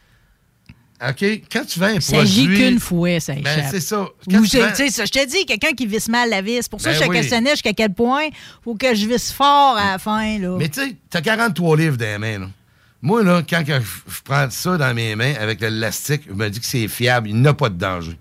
OK, 1.09 1.25
quand 1.51 1.65
tu 1.65 1.79
vends 1.79 1.87
un 1.87 1.93
Il 1.95 2.01
s'agit 2.01 2.43
produit... 2.45 2.57
qu'une 2.69 2.79
fois, 2.79 3.19
ça 3.19 3.33
échappe. 3.33 3.43
Ben, 3.43 3.67
c'est 3.71 3.79
ça. 3.79 4.01
Ou 4.03 4.09
tu 4.27 4.59
vends- 4.59 4.71
tu 4.75 4.89
ça, 4.89 5.05
je 5.05 5.11
te 5.11 5.25
dis, 5.27 5.45
quelqu'un 5.47 5.71
qui 5.71 5.87
visse 5.87 6.07
mal 6.07 6.29
la 6.29 6.41
vis. 6.43 6.67
Pour 6.69 6.79
ça, 6.79 6.91
Ben 6.91 6.95
je 6.95 7.03
te 7.03 7.09
oui. 7.09 7.15
questionnais 7.17 7.49
jusqu'à 7.51 7.73
quel 7.73 7.91
point 7.93 8.25
faut 8.63 8.75
que 8.75 8.93
je 8.93 9.07
visse 9.07 9.31
fort 9.31 9.77
à 9.77 9.93
la 9.93 9.97
fin. 9.97 10.37
Là. 10.37 10.55
Mais 10.59 10.69
tu 10.69 10.79
sais, 10.79 10.95
t'as 11.09 11.21
43 11.21 11.75
livres 11.77 11.97
dans 11.97 12.05
les 12.05 12.17
mains. 12.19 12.39
Là. 12.39 12.49
Moi, 13.01 13.23
là, 13.23 13.41
quand 13.49 13.63
je 13.65 14.21
prends 14.23 14.47
ça 14.51 14.77
dans 14.77 14.93
mes 14.93 15.15
mains 15.15 15.33
avec 15.39 15.59
l'élastique, 15.59 16.21
je 16.27 16.33
me 16.35 16.47
dis 16.49 16.59
que 16.59 16.65
c'est 16.67 16.87
fiable, 16.87 17.29
il 17.29 17.41
n'a 17.41 17.55
pas 17.55 17.69
de 17.69 17.77
danger. 17.79 18.17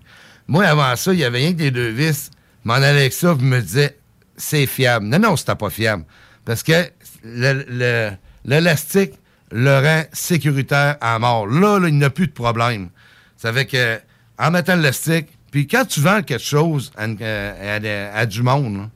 Moi, 0.47 0.65
avant 0.65 0.95
ça, 0.95 1.13
il 1.13 1.19
y 1.19 1.23
avait 1.23 1.37
rien 1.37 1.51
que 1.53 1.57
des 1.59 1.69
deux 1.71 1.89
vis. 1.89 2.31
Je 2.63 2.67
m'en 2.67 2.73
allais 2.75 2.87
avec 2.87 3.13
ça, 3.13 3.35
je 3.39 3.45
me 3.45 3.61
disais, 3.61 3.95
c'est 4.37 4.65
fiable. 4.65 5.05
Non, 5.05 5.19
non, 5.19 5.35
c'était 5.37 5.53
pas 5.55 5.69
fiable. 5.69 6.03
Parce 6.45 6.63
que 6.63 6.89
le- 7.23 7.63
le- 7.69 8.11
l'élastique 8.43 9.13
le 9.51 9.79
rend 9.79 10.03
sécuritaire 10.13 10.97
à 11.01 11.19
mort. 11.19 11.47
Là, 11.47 11.79
là, 11.79 11.87
il 11.87 11.97
n'y 11.97 12.03
a 12.03 12.09
plus 12.09 12.27
de 12.27 12.31
problème. 12.31 12.89
Ça 13.37 13.51
fait 13.53 13.65
que, 13.65 13.99
en 14.37 14.51
mettant 14.51 14.75
l'élastique, 14.75 15.27
puis 15.51 15.67
quand 15.67 15.85
tu 15.85 15.99
vends 15.99 16.21
quelque 16.21 16.43
chose 16.43 16.91
à, 16.97 17.05
une- 17.05 17.21
à- 17.21 17.75
à- 17.75 18.17
à 18.19 18.25
du 18.25 18.41
monde, 18.43 18.77
là, 18.77 18.89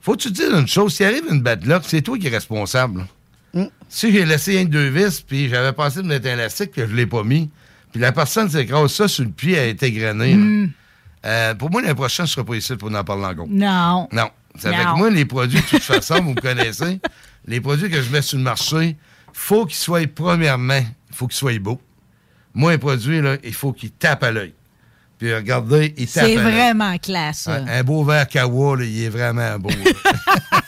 faut 0.00 0.12
que 0.16 0.22
tu 0.22 0.32
te 0.32 0.34
dises 0.34 0.50
une 0.52 0.66
chose, 0.66 0.94
s'il 0.94 1.06
arrive 1.06 1.24
une 1.30 1.40
bad 1.42 1.64
luck, 1.64 1.82
c'est 1.86 2.02
toi 2.02 2.18
qui 2.18 2.26
es 2.26 2.30
responsable. 2.30 3.00
là. 3.54 3.66
Si 3.88 4.10
j'ai 4.10 4.24
laissé 4.24 4.58
un 4.60 4.64
deux 4.64 4.88
vis, 4.88 5.20
puis 5.20 5.48
j'avais 5.48 5.72
pensé 5.72 6.02
de 6.02 6.06
mettre 6.06 6.26
un 6.26 6.32
élastique, 6.32 6.72
que 6.72 6.86
je 6.86 6.94
l'ai 6.94 7.06
pas 7.06 7.22
mis, 7.22 7.50
puis 7.92 8.00
la 8.00 8.10
personne 8.10 8.48
s'écrase 8.48 8.90
ça 8.92 9.06
sur 9.06 9.24
le 9.24 9.30
pied, 9.30 9.52
elle 9.52 9.58
a 9.60 9.66
été 9.66 9.92
grainée. 9.92 10.34
Mm. 10.34 10.70
Euh, 11.26 11.54
pour 11.54 11.70
moi, 11.70 11.82
l'année 11.82 11.94
prochaine, 11.94 12.26
je 12.26 12.30
ne 12.32 12.34
serai 12.34 12.46
pas 12.46 12.54
ici 12.56 12.74
pour 12.76 12.92
en 12.92 13.04
parler 13.04 13.26
encore. 13.26 13.46
Non. 13.48 14.08
Non. 14.10 14.30
Non. 14.64 14.70
que 14.94 14.96
moi, 14.98 15.10
les 15.10 15.24
produits, 15.26 15.60
de 15.60 15.66
toute 15.66 15.82
façon, 15.82 16.20
vous 16.22 16.30
me 16.34 16.40
connaissez, 16.40 17.00
les 17.46 17.60
produits 17.60 17.88
que 17.90 18.00
je 18.02 18.10
mets 18.10 18.22
sur 18.22 18.38
le 18.38 18.44
marché, 18.44 18.96
faut 19.32 19.66
qu'ils 19.66 19.76
soient, 19.76 20.06
premièrement, 20.06 20.80
il 21.10 21.14
faut 21.16 21.26
qu'ils 21.26 21.36
soient 21.36 21.58
beaux. 21.58 21.80
Moi, 22.54 22.72
un 22.72 22.78
produit, 22.78 23.20
là, 23.20 23.36
il 23.44 23.54
faut 23.54 23.72
qu'il 23.72 23.90
tape 23.92 24.22
à 24.22 24.30
l'œil. 24.30 24.54
Puis 25.18 25.34
regardez, 25.34 25.94
il 25.96 26.06
tape 26.08 26.26
C'est 26.26 26.36
vraiment 26.36 26.98
classe. 26.98 27.40
ça. 27.42 27.54
Un, 27.54 27.66
un 27.68 27.82
beau 27.84 28.04
verre 28.04 28.26
Kawa, 28.28 28.76
là, 28.78 28.84
il 28.84 29.02
est 29.04 29.08
vraiment 29.08 29.58
beau. 29.58 29.70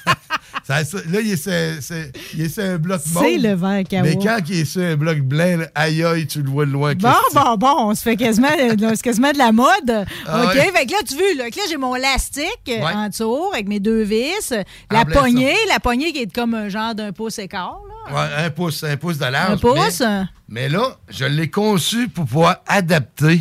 là. 0.69 0.85
Ça- 0.85 0.85
ça- 0.85 1.05
là, 1.11 1.21
il 1.21 1.33
est 1.33 1.37
sur, 1.37 1.53
c'est- 1.83 2.13
il 2.35 2.43
est 2.43 2.49
sur 2.49 2.63
un 2.65 2.79
bloc 2.79 3.01
C'est 3.05 3.13
mauve, 3.15 3.25
le 3.43 3.55
verre 3.55 3.83
Kawa. 3.89 4.03
Mais 4.03 4.17
quand 4.17 4.39
il 4.49 4.61
est 4.61 4.65
sur 4.65 4.83
un 4.83 4.97
bloc 4.97 5.19
blanc, 5.21 5.59
là, 5.59 5.67
aïe 5.75 6.03
aïe, 6.05 6.27
tu 6.27 6.43
le 6.43 6.51
vois 6.51 6.67
de 6.67 6.71
loin. 6.71 6.95
Bon, 6.95 7.11
bon, 7.35 7.57
bon, 7.57 7.75
on 7.79 7.95
se 7.95 8.03
fait 8.03 8.17
quasiment, 8.17 8.49
c'est 8.57 8.77
de 8.77 9.39
la 9.39 9.53
mode. 9.53 10.07
Ah 10.27 10.45
OK, 10.45 10.55
ouais. 10.55 10.73
fait 10.73 10.87
que 10.87 10.93
là, 10.93 10.99
tu 11.07 11.15
veux, 11.15 11.37
là, 11.39 11.51
que 11.51 11.57
là 11.57 11.63
j'ai 11.69 11.77
mon 11.77 11.95
élastique 11.95 12.47
euh, 12.69 12.79
Ouais. 12.85 12.93
en 12.95 13.09
dessous 13.09 13.51
avec 13.53 13.69
mes 13.69 13.81
deux 13.81 14.03
vis, 14.03 14.53
la 14.91 15.01
En 15.01 15.05
poignée, 15.05 15.55
la 15.69 15.81
poignée 15.81 16.13
qui 16.13 16.21
est 16.21 16.33
comme 16.35 16.55
un 16.55 16.69
genre 16.69 16.95
d'un 16.95 17.13
pouce 17.13 17.39
écart. 17.39 17.81
Là. 18.11 18.15
Ouais, 18.15 18.45
un 18.47 18.51
pouce, 18.51 18.85
un 18.85 18.97
pouce 18.97 19.19
de 19.19 19.25
large. 19.27 19.53
Un 19.53 19.57
pouce? 19.57 20.01
Mais, 20.01 20.25
mais 20.49 20.69
là, 20.69 20.97
je 21.09 21.25
l'ai 21.25 21.49
conçu 21.51 22.09
pour 22.09 22.25
pouvoir 22.27 22.59
adapter 22.67 23.41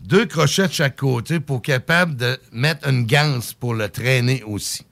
deux 0.00 0.26
crochets 0.26 0.66
de 0.68 0.72
chaque 0.72 0.96
côté 0.96 1.40
pour 1.40 1.56
être 1.58 1.62
capable 1.64 2.16
de 2.16 2.38
mettre 2.52 2.88
une 2.88 3.06
ganse 3.06 3.52
pour 3.54 3.74
le 3.74 3.88
traîner 3.88 4.42
aussi. 4.46 4.82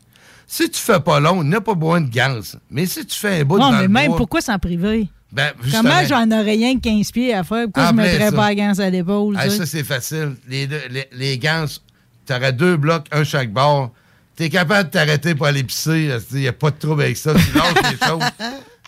Si 0.52 0.68
tu 0.68 0.78
fais 0.78 1.00
pas 1.00 1.18
long, 1.18 1.42
il 1.42 1.48
n'y 1.48 1.54
a 1.54 1.62
pas 1.62 1.74
besoin 1.74 2.02
de 2.02 2.10
ganse. 2.10 2.58
Mais 2.70 2.84
si 2.84 3.06
tu 3.06 3.18
fais 3.18 3.40
un 3.40 3.44
bout 3.44 3.58
Non, 3.58 3.70
dans 3.70 3.78
mais 3.78 3.88
même 3.88 4.08
bois, 4.08 4.18
pourquoi 4.18 4.42
s'en 4.42 4.58
priver? 4.58 5.08
ben, 5.32 5.50
Comment 5.72 6.04
j'en 6.06 6.30
aurais 6.30 6.42
rien 6.52 6.74
que 6.76 6.82
15 6.82 7.10
pieds 7.10 7.32
à 7.32 7.42
faire? 7.42 7.64
Pourquoi 7.64 7.86
je 7.86 7.92
plein 7.94 8.02
mettrais 8.02 8.28
ça. 8.28 8.32
pas 8.32 8.48
la 8.48 8.54
ganse 8.54 8.78
à 8.78 8.90
l'épaule? 8.90 9.38
Sais? 9.40 9.48
ça, 9.48 9.64
c'est 9.64 9.82
facile. 9.82 10.36
Les, 10.46 10.66
deux, 10.66 10.82
les, 11.10 11.38
tu 11.38 12.34
aurais 12.34 12.52
deux 12.52 12.76
blocs, 12.76 13.06
un 13.12 13.24
chaque 13.24 13.50
bord. 13.50 13.92
Tu 14.36 14.42
es 14.42 14.50
capable 14.50 14.90
de 14.90 14.92
t'arrêter 14.92 15.34
pour 15.34 15.46
aller 15.46 15.64
pisser. 15.64 16.10
Il 16.32 16.40
n'y 16.40 16.48
a 16.48 16.52
pas 16.52 16.70
de 16.70 16.76
trouble 16.76 17.00
avec 17.00 17.16
ça. 17.16 17.32
Tu 17.32 17.56
lâches 17.56 17.90
les 17.90 18.06
choses. 18.06 18.22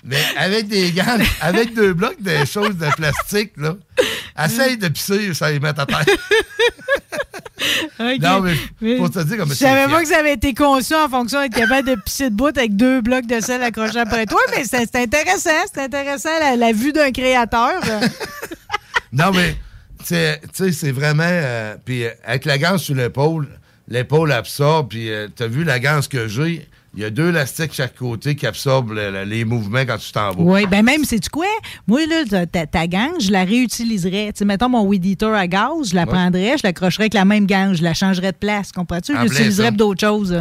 Mais 0.07 0.23
avec 0.37 0.69
des 0.69 0.93
gants, 0.93 1.19
avec 1.41 1.75
deux 1.75 1.95
blocs, 1.95 2.21
des 2.21 2.45
choses 2.45 2.77
de 2.77 2.95
plastique, 2.95 3.53
là, 3.57 3.75
essaye 4.45 4.77
de 4.77 4.89
pisser, 4.89 5.33
ça 5.33 5.51
les 5.51 5.59
met 5.61 5.69
à 5.69 5.87
terre. 5.87 6.05
Non, 7.99 8.41
mais 8.43 8.97
pour 8.97 9.11
te 9.11 9.21
dire 9.23 9.39
comme 9.39 9.49
Je 9.49 9.55
savais 9.55 9.91
pas 9.91 10.03
que 10.03 10.09
ça 10.09 10.19
avait 10.19 10.35
été 10.35 10.53
conçu 10.53 10.95
en 10.95 11.09
fonction 11.09 11.41
d'être 11.41 11.55
capable 11.55 11.89
de 11.89 11.95
pisser 11.95 12.29
de 12.29 12.35
bout 12.35 12.57
avec 12.57 12.77
deux 12.77 13.01
blocs 13.01 13.27
de 13.27 13.41
sel 13.41 13.63
accrochés 13.63 14.01
après 14.01 14.27
toi, 14.27 14.41
mais 14.55 14.65
c'est 14.65 14.95
intéressant. 14.97 15.51
C'est 15.73 15.83
intéressant 15.85 16.29
la, 16.41 16.57
la 16.57 16.73
vue 16.73 16.93
d'un 16.93 17.11
créateur. 17.11 17.81
Non, 19.13 19.31
mais, 19.33 19.57
tu 20.07 20.15
sais, 20.53 20.73
c'est 20.73 20.91
vraiment. 20.91 21.23
euh, 21.27 21.77
puis 21.85 22.05
euh, 22.05 22.11
avec 22.25 22.45
la 22.45 22.59
ganse 22.59 22.83
sur 22.83 22.95
l'épaule, 22.97 23.49
l'épaule 23.89 24.33
absorbe, 24.33 24.89
puis 24.91 25.11
euh, 25.11 25.29
t'as 25.35 25.47
vu 25.47 25.65
la 25.65 25.79
ganse 25.79 26.09
que 26.09 26.27
j'ai, 26.29 26.69
il 26.97 27.03
y 27.03 27.05
a 27.05 27.11
deux 27.11 27.29
élastiques 27.31 27.71
de 27.71 27.75
chaque 27.75 27.97
côté 27.97 28.35
qui 28.37 28.47
absorbent 28.47 28.93
le- 28.95 29.11
le- 29.11 29.25
les 29.25 29.45
mouvements 29.45 29.81
quand 29.87 29.99
tu 29.99 30.13
t'en 30.13 30.31
vas. 30.31 30.35
Oui, 30.43 30.67
ben 30.67 30.85
même, 30.85 31.05
sais-tu 31.05 31.29
quoi? 31.31 31.47
Moi, 31.87 32.01
là, 32.07 32.47
ta, 32.47 32.67
ta, 32.67 32.87
gange, 32.87 33.23
je 33.27 33.33
la 33.33 33.45
réutiliserais. 33.45 34.33
Tu 34.33 34.39
sais, 34.39 34.45
mettons 34.45 34.69
mon 34.69 34.85
weed 34.87 35.05
eater 35.05 35.35
à 35.35 35.47
gaz, 35.47 35.91
je 35.91 35.95
la 35.95 36.03
Ouais. 36.03 36.07
prendrais, 36.07 36.57
je 36.59 36.63
l'accrocherais 36.65 37.05
avec 37.05 37.15
la 37.15 37.25
même 37.25 37.47
gange, 37.47 37.79
je 37.79 37.83
la 37.83 37.95
changerais 37.95 38.33
de 38.33 38.37
place, 38.37 38.71
comprends-tu? 38.73 39.15
Je 39.17 39.23
l'utiliserais 39.23 39.69
pour 39.69 39.79
d'autres 39.79 40.01
choses. 40.01 40.39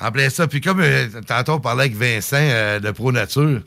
En 0.00 0.10
plein 0.10 0.30
ça. 0.30 0.46
Puis 0.46 0.60
comme 0.62 0.80
euh, 0.80 1.06
tantôt 1.26 1.52
on 1.52 1.60
parlait 1.60 1.82
avec 1.84 1.94
Vincent 1.96 2.36
euh, 2.38 2.80
de 2.80 2.90
Pro 2.90 3.12
Nature, 3.12 3.60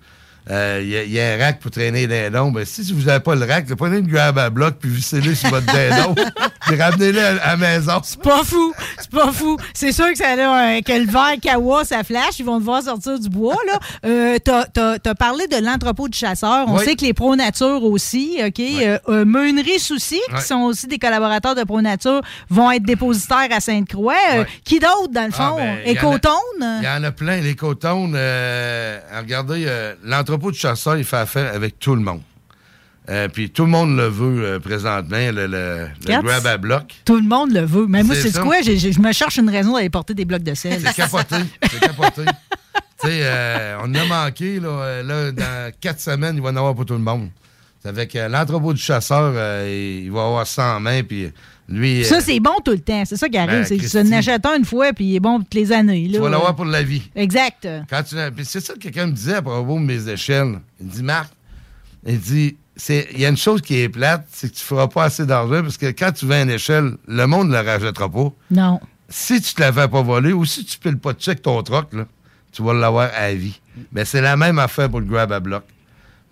euh, 0.51 0.79
il 0.83 0.89
y, 0.89 0.97
a- 0.97 1.03
il 1.03 1.11
y 1.11 1.19
a 1.19 1.33
un 1.33 1.37
rack 1.37 1.59
pour 1.59 1.71
traîner 1.71 2.05
les 2.07 2.29
dindons. 2.29 2.51
Ben, 2.51 2.65
si 2.65 2.91
vous 2.93 3.03
n'avez 3.03 3.19
pas 3.21 3.35
le 3.35 3.45
rack, 3.45 3.69
là, 3.69 3.75
prenez 3.75 3.97
une 3.99 4.07
grab 4.07 4.37
à 4.37 4.49
bloc 4.49 4.75
puis 4.79 4.89
vissez-le 4.89 5.33
sur 5.35 5.49
votre 5.49 5.65
dindon. 5.65 6.15
puis 6.67 6.75
ramenez-le 6.81 7.21
à, 7.23 7.29
à 7.43 7.47
la 7.51 7.57
maison. 7.57 7.99
C'est 8.03 8.21
pas 8.21 8.43
fou, 8.43 8.73
c'est 8.99 9.09
pas 9.11 9.31
fou. 9.31 9.57
C'est 9.73 9.91
sûr 9.91 10.09
que, 10.11 10.17
ça 10.17 10.29
a, 10.29 10.33
un- 10.75 10.81
que 10.81 10.91
le 10.93 11.05
verre 11.09 11.35
Kawa, 11.41 11.85
ça 11.85 12.03
flash, 12.03 12.39
ils 12.39 12.45
vont 12.45 12.59
devoir 12.59 12.83
sortir 12.83 13.19
du 13.19 13.29
bois. 13.29 13.55
là. 13.67 13.79
Euh, 14.05 14.37
T'as 14.43 14.65
t'as 14.99 15.15
parlé 15.15 15.47
de 15.47 15.57
l'entrepôt 15.63 16.07
de 16.07 16.13
chasseurs. 16.13 16.65
On 16.67 16.77
Oui. 16.77 16.85
sait 16.85 16.95
que 16.95 17.05
les 17.05 17.13
Pro 17.13 17.35
Nature 17.35 17.83
aussi, 17.83 18.39
OK? 18.45 18.59
Euh, 18.59 18.97
euh, 19.09 19.25
Meunerie 19.25 19.79
Souci, 19.79 20.19
qui 20.35 20.41
sont 20.41 20.61
aussi 20.61 20.87
des 20.87 20.97
collaborateurs 20.97 21.55
de 21.55 21.63
Pro 21.63 21.81
Nature, 21.81 22.21
vont 22.49 22.71
être 22.71 22.83
dépositaires 22.83 23.47
à 23.51 23.59
Sainte-Croix. 23.59 24.13
Euh. 24.35 24.43
Qui 24.65 24.79
d'autre, 24.79 25.09
dans 25.11 25.25
le 25.27 25.31
Ah, 25.37 25.49
fond? 25.49 25.55
ben, 25.57 25.77
il 25.85 25.93
y 25.93 25.99
en 25.99 26.01
a- 26.11 26.15
Écotone? 26.15 26.79
Il 26.81 26.85
y 26.85 26.87
en 26.89 27.03
a 27.03 27.11
plein. 27.11 27.37
Les 27.41 27.55
cotones, 27.55 28.13
euh, 28.15 28.99
regardez, 29.19 29.65
euh, 29.67 29.93
l'entrepôt 30.33 30.51
de 30.51 30.55
chasseurs, 30.55 30.97
il 30.97 31.03
fait 31.03 31.17
affaire 31.17 31.53
avec 31.53 31.79
tout 31.79 31.95
le 31.95 32.01
monde. 32.01 32.21
Euh, 33.09 33.27
puis 33.27 33.49
tout 33.49 33.65
le 33.65 33.69
monde 33.69 33.97
le 33.97 34.07
veut 34.07 34.45
euh, 34.45 34.59
présentement, 34.59 35.17
le, 35.17 35.45
le- 35.45 35.47
le 35.47 35.89
Quatre. 36.05 36.23
grab 36.23 36.47
à 36.47 36.57
bloc. 36.57 36.95
Tout 37.05 37.17
le 37.17 37.21
monde 37.27 37.51
le 37.51 37.61
veut. 37.65 37.85
Mais 37.87 38.01
moi, 38.01 38.15
C'est 38.15 38.31
quoi? 38.39 38.61
Je 38.61 38.99
me 39.01 39.11
cherche 39.11 39.37
une 39.37 39.49
raison 39.49 39.73
d'aller 39.75 39.89
porter 39.89 40.13
des 40.13 40.23
blocs 40.25 40.41
de 40.43 40.53
sel. 40.53 40.81
C'est 40.83 40.95
capoté. 40.95 41.35
C'est 41.69 41.79
capoté. 41.81 42.23
tu 43.01 43.07
sais, 43.07 43.19
euh, 43.23 43.77
on 43.83 43.89
en 43.91 43.95
a 43.95 44.05
manqué, 44.05 44.59
là, 44.61 44.69
euh, 44.69 45.03
là, 45.03 45.31
dans 45.33 45.71
quatre 45.81 45.99
semaines, 45.99 46.35
il 46.37 46.41
va 46.41 46.49
en 46.49 46.55
avoir 46.55 46.73
pour 46.75 46.85
tout 46.85 46.93
le 46.93 46.99
monde. 46.99 47.29
Avec 47.85 48.13
l'entrepôt 48.13 48.71
du 48.73 48.81
chasseur, 48.81 49.33
il 49.67 50.09
va 50.09 50.21
avoir 50.25 50.47
100 50.47 50.79
mains, 50.79 51.03
puis 51.03 51.29
lui... 51.73 52.05
Ça, 52.05 52.17
euh, 52.17 52.21
c'est 52.23 52.39
bon 52.39 52.55
tout 52.63 52.71
le 52.71 52.79
temps. 52.79 53.03
C'est 53.05 53.17
ça 53.17 53.27
qui 53.27 53.37
arrive. 53.37 53.59
Ben, 53.59 53.65
c'est 53.65 53.77
que 53.77 54.39
tu 54.39 54.47
un 54.47 54.55
une 54.55 54.65
fois, 54.65 54.93
puis 54.93 55.05
il 55.05 55.15
est 55.15 55.19
bon 55.19 55.39
toutes 55.39 55.53
les 55.53 55.71
années. 55.71 56.05
tu 56.07 56.13
là. 56.13 56.21
vas 56.21 56.29
l'avoir 56.29 56.55
pour 56.55 56.65
la 56.65 56.83
vie. 56.83 57.09
Exact. 57.15 57.67
Quand 57.89 58.03
tu 58.03 58.15
c'est 58.43 58.59
ça 58.59 58.73
que 58.73 58.79
quelqu'un 58.79 59.07
me 59.07 59.11
disait 59.11 59.35
à 59.35 59.41
propos 59.41 59.79
de 59.79 59.83
mes 59.85 60.07
échelles. 60.09 60.59
Il 60.79 60.87
dit, 60.87 61.03
Marc, 61.03 61.31
il 62.05 62.19
dit, 62.19 62.55
il 62.89 63.19
y 63.19 63.25
a 63.25 63.29
une 63.29 63.37
chose 63.37 63.61
qui 63.61 63.77
est 63.79 63.89
plate, 63.89 64.25
c'est 64.31 64.51
que 64.51 64.55
tu 64.57 64.63
feras 64.63 64.87
pas 64.87 65.05
assez 65.05 65.25
d'argent 65.25 65.61
parce 65.61 65.77
que 65.77 65.87
quand 65.87 66.11
tu 66.11 66.25
vends 66.25 66.41
une 66.41 66.49
échelle, 66.49 66.93
le 67.07 67.25
monde 67.25 67.47
ne 67.49 67.53
la 67.53 67.63
rajoutera 67.63 68.09
pas. 68.09 68.31
Non. 68.51 68.79
Si 69.09 69.41
tu 69.41 69.53
te 69.53 69.61
la 69.61 69.71
fais 69.71 69.87
pas 69.87 70.01
voler 70.01 70.33
ou 70.33 70.43
si 70.45 70.65
tu 70.65 70.79
piles 70.79 70.97
pas 70.97 71.13
de 71.13 71.19
check 71.19 71.41
ton 71.41 71.61
troc, 71.61 71.93
là, 71.93 72.05
tu 72.51 72.63
vas 72.63 72.73
l'avoir 72.73 73.09
à 73.15 73.31
vie. 73.33 73.59
Mais 73.91 74.05
c'est 74.05 74.21
la 74.21 74.37
même 74.37 74.59
affaire 74.59 74.89
pour 74.89 74.99
le 74.99 75.05
grab 75.05 75.31
à 75.31 75.39
bloc. 75.39 75.63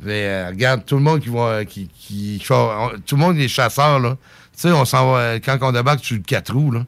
Mais, 0.03 0.25
euh, 0.25 0.49
regarde, 0.49 0.83
tout 0.85 0.95
le 0.95 1.01
monde 1.01 1.19
qui 1.19 1.29
va. 1.29 1.63
Qui, 1.63 1.87
qui- 1.87 2.41
tout 3.05 3.15
le 3.15 3.21
monde, 3.21 3.37
les 3.37 3.47
chasseurs, 3.47 3.99
là. 3.99 4.17
Tu 4.62 4.68
sais, 4.68 4.74
on 4.74 4.86
s'en 4.86 5.12
va. 5.12 5.39
Quand 5.39 5.57
on 5.62 5.72
débarque 5.72 6.05
sur 6.05 6.16
le 6.18 6.22
4 6.22 6.53
roues, 6.53 6.72
là. 6.72 6.82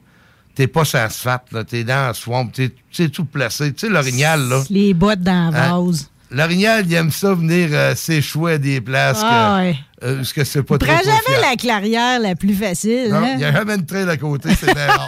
T'es 0.54 0.68
pas 0.68 0.84
sur 0.84 0.98
l'asphalte, 0.98 1.50
là. 1.50 1.64
T'es 1.64 1.82
dans 1.82 2.06
la 2.08 2.14
swamp. 2.14 2.46
T'es 2.46 2.70
t'es 2.96 3.08
tout 3.08 3.24
placé. 3.24 3.72
Tu 3.72 3.86
sais, 3.86 3.92
l'orignal, 3.92 4.48
là. 4.48 4.62
Les 4.70 4.94
bottes 4.94 5.20
dans 5.22 5.50
la 5.52 5.70
Hein? 5.72 5.84
vase. 5.84 6.08
L'orignal, 6.30 6.84
il 6.86 6.94
aime 6.94 7.10
ça 7.10 7.34
venir 7.34 7.68
euh, 7.72 7.94
s'échouer 7.94 8.54
à 8.54 8.58
des 8.58 8.80
places 8.80 9.20
Ah, 9.22 9.58
que, 9.60 9.64
ouais. 9.64 9.76
euh, 10.04 10.16
parce 10.16 10.32
que 10.32 10.44
c'est 10.44 10.62
pas 10.62 10.78
Tu 10.78 10.86
trop. 10.86 10.94
prends 10.94 11.02
trop 11.02 11.10
jamais 11.10 11.38
fiable. 11.38 11.42
la 11.50 11.56
clairière 11.56 12.20
la 12.20 12.34
plus 12.36 12.54
facile. 12.54 13.08
Non, 13.10 13.16
hein? 13.18 13.28
il 13.32 13.36
n'y 13.38 13.44
a 13.44 13.52
jamais 13.52 13.74
une 13.74 13.86
trail 13.86 14.08
à 14.08 14.16
côté, 14.16 14.48
c'est 14.58 14.72
bien. 14.74 14.86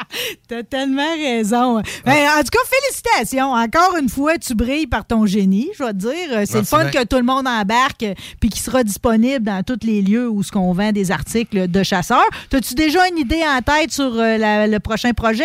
T'as 0.48 0.62
tellement 0.62 1.14
raison. 1.16 1.82
Ben, 2.04 2.26
en 2.38 2.40
tout 2.42 2.50
cas, 2.50 2.58
félicitations. 2.68 3.52
Encore 3.52 3.96
une 4.00 4.08
fois, 4.08 4.38
tu 4.38 4.54
brilles 4.54 4.86
par 4.86 5.04
ton 5.04 5.26
génie, 5.26 5.68
je 5.78 5.84
vais 5.84 5.90
te 5.92 5.96
dire. 5.98 6.10
Euh, 6.32 6.44
C'est 6.46 6.58
le 6.58 6.64
fun 6.64 6.84
bien. 6.88 6.90
que 7.02 7.06
tout 7.06 7.16
le 7.16 7.22
monde 7.22 7.46
embarque 7.46 8.02
euh, 8.02 8.14
puis 8.40 8.48
qu'il 8.50 8.60
sera 8.60 8.84
disponible 8.84 9.44
dans 9.44 9.62
tous 9.62 9.86
les 9.86 10.02
lieux 10.02 10.28
où 10.28 10.42
ce 10.42 10.50
qu'on 10.52 10.72
vend 10.72 10.92
des 10.92 11.10
articles 11.10 11.68
de 11.68 11.82
chasseurs. 11.82 12.28
As-tu 12.52 12.74
déjà 12.74 13.06
une 13.08 13.18
idée 13.18 13.42
en 13.46 13.60
tête 13.62 13.92
sur 13.92 14.12
euh, 14.14 14.36
la- 14.36 14.66
le 14.66 14.80
prochain 14.80 15.12
projet? 15.12 15.44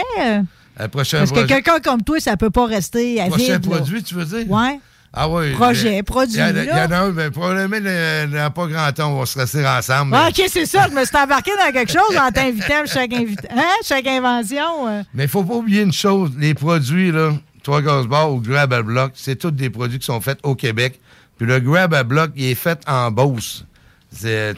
Un 0.79 0.87
prochain 0.89 1.19
Parce 1.19 1.31
que 1.31 1.45
quelqu'un 1.45 1.79
comme 1.79 2.03
toi, 2.03 2.19
ça 2.19 2.37
peut 2.37 2.51
pas 2.51 2.65
rester 2.65 3.19
à 3.19 3.27
prochain 3.27 3.57
vide. 3.57 3.69
là. 3.71 3.77
produit, 3.77 4.03
tu 4.03 4.13
veux 4.15 4.25
dire? 4.25 4.49
Ouais. 4.51 4.79
Ah 5.13 5.27
oui. 5.29 5.51
Projet, 5.53 6.03
produit, 6.03 6.35
Il 6.35 6.39
y, 6.39 6.71
en 6.71 6.91
a- 6.91 6.97
un, 6.99 7.11
mais 7.11 7.31
probablement, 7.31 7.77
il 7.77 8.29
n'y 8.29 8.37
a 8.37 8.49
pas 8.49 8.67
grand 8.67 8.91
temps, 8.91 9.13
on 9.13 9.19
va 9.19 9.25
se 9.25 9.39
rester 9.39 9.65
ensemble. 9.65 10.13
Ah, 10.15 10.27
OK, 10.29 10.43
c'est 10.51 10.65
ça. 10.65 10.87
Je 10.89 10.95
me 10.95 11.03
suis 11.05 11.17
embarqué 11.17 11.51
dans 11.57 11.71
quelque 11.71 11.91
chose 11.91 12.17
en 12.17 12.29
t'invitant 12.31 12.83
à 12.83 12.85
chaque, 12.85 13.13
invita- 13.13 13.47
hein? 13.51 13.63
chaque 13.83 14.05
invention. 14.05 14.87
euh. 14.87 15.01
Mais 15.13 15.23
il 15.23 15.29
faut 15.29 15.43
pas 15.43 15.55
oublier 15.55 15.81
une 15.81 15.93
chose, 15.93 16.31
les 16.37 16.53
produits, 16.53 17.11
là, 17.11 17.31
Trois 17.63 17.81
Gaz 17.81 18.05
Bar 18.05 18.31
ou 18.31 18.39
Grab 18.41 18.71
à 18.73 18.81
Bloc, 18.83 19.11
c'est 19.15 19.35
tous 19.37 19.51
des 19.51 19.69
produits 19.69 19.97
qui 19.99 20.05
sont 20.05 20.21
faits 20.21 20.39
au 20.43 20.55
Québec. 20.55 20.99
Puis 21.37 21.47
le 21.47 21.59
Grab 21.59 21.93
à 21.93 22.03
Bloc, 22.03 22.31
il 22.35 22.45
est 22.51 22.55
fait 22.55 22.79
en 22.87 23.09
Beauce. 23.11 23.65
Euh, 24.25 24.53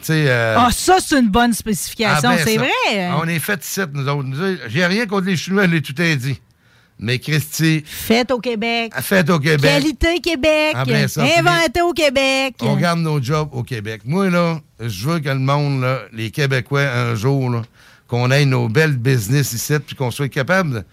Ah, 0.56 0.68
ça, 0.72 0.96
c'est 1.04 1.18
une 1.18 1.28
bonne 1.28 1.52
spécification. 1.52 2.28
ah 2.30 2.36
ben, 2.36 2.44
c'est 2.44 2.56
vrai. 2.56 3.10
On 3.20 3.26
est 3.26 3.38
fait 3.40 3.64
ici, 3.64 3.80
nous 3.92 4.08
autres. 4.08 4.22
Nous 4.22 4.40
autres, 4.40 4.60
J'ai 4.68 4.86
rien 4.86 5.06
contre 5.06 5.26
les 5.26 5.36
Chinois, 5.36 5.66
je 5.66 5.70
l'ai 5.72 5.82
tout 5.82 5.92
dit. 5.92 6.40
Mais 7.02 7.18
Christy, 7.18 7.82
Faites 7.86 8.30
au 8.30 8.38
Québec. 8.38 8.92
faites 9.00 9.30
au 9.30 9.38
Québec. 9.38 9.70
Qualité 9.70 10.20
Québec. 10.20 10.74
En 10.76 10.84
plein 10.84 11.08
ça. 11.08 11.22
Inventé 11.22 11.80
au 11.80 11.92
Québec. 11.94 12.56
On 12.60 12.76
garde 12.76 13.00
nos 13.00 13.22
jobs 13.22 13.48
au 13.52 13.62
Québec. 13.62 14.02
Moi, 14.04 14.28
là, 14.28 14.60
je 14.78 15.08
veux 15.08 15.18
que 15.18 15.30
le 15.30 15.38
monde, 15.38 15.80
là, 15.80 16.02
les 16.12 16.30
Québécois, 16.30 16.82
un 16.82 17.14
jour, 17.14 17.48
là, 17.48 17.62
qu'on 18.06 18.30
ait 18.30 18.44
nos 18.44 18.68
belles 18.68 18.98
business 18.98 19.54
ici, 19.54 19.74
puis 19.78 19.96
qu'on 19.96 20.10
soit 20.10 20.28
capable 20.28 20.84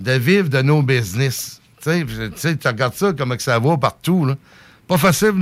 de, 0.00 0.12
vivre 0.12 0.50
de 0.50 0.60
nos 0.60 0.82
business. 0.82 1.62
Tu 1.82 2.04
sais, 2.36 2.56
tu 2.56 2.68
regardes 2.68 2.94
ça, 2.94 3.12
comment 3.16 3.36
que 3.36 3.42
ça 3.42 3.58
va 3.58 3.76
partout, 3.78 4.26
là. 4.26 4.36
Pas 4.86 4.98
facile. 4.98 5.32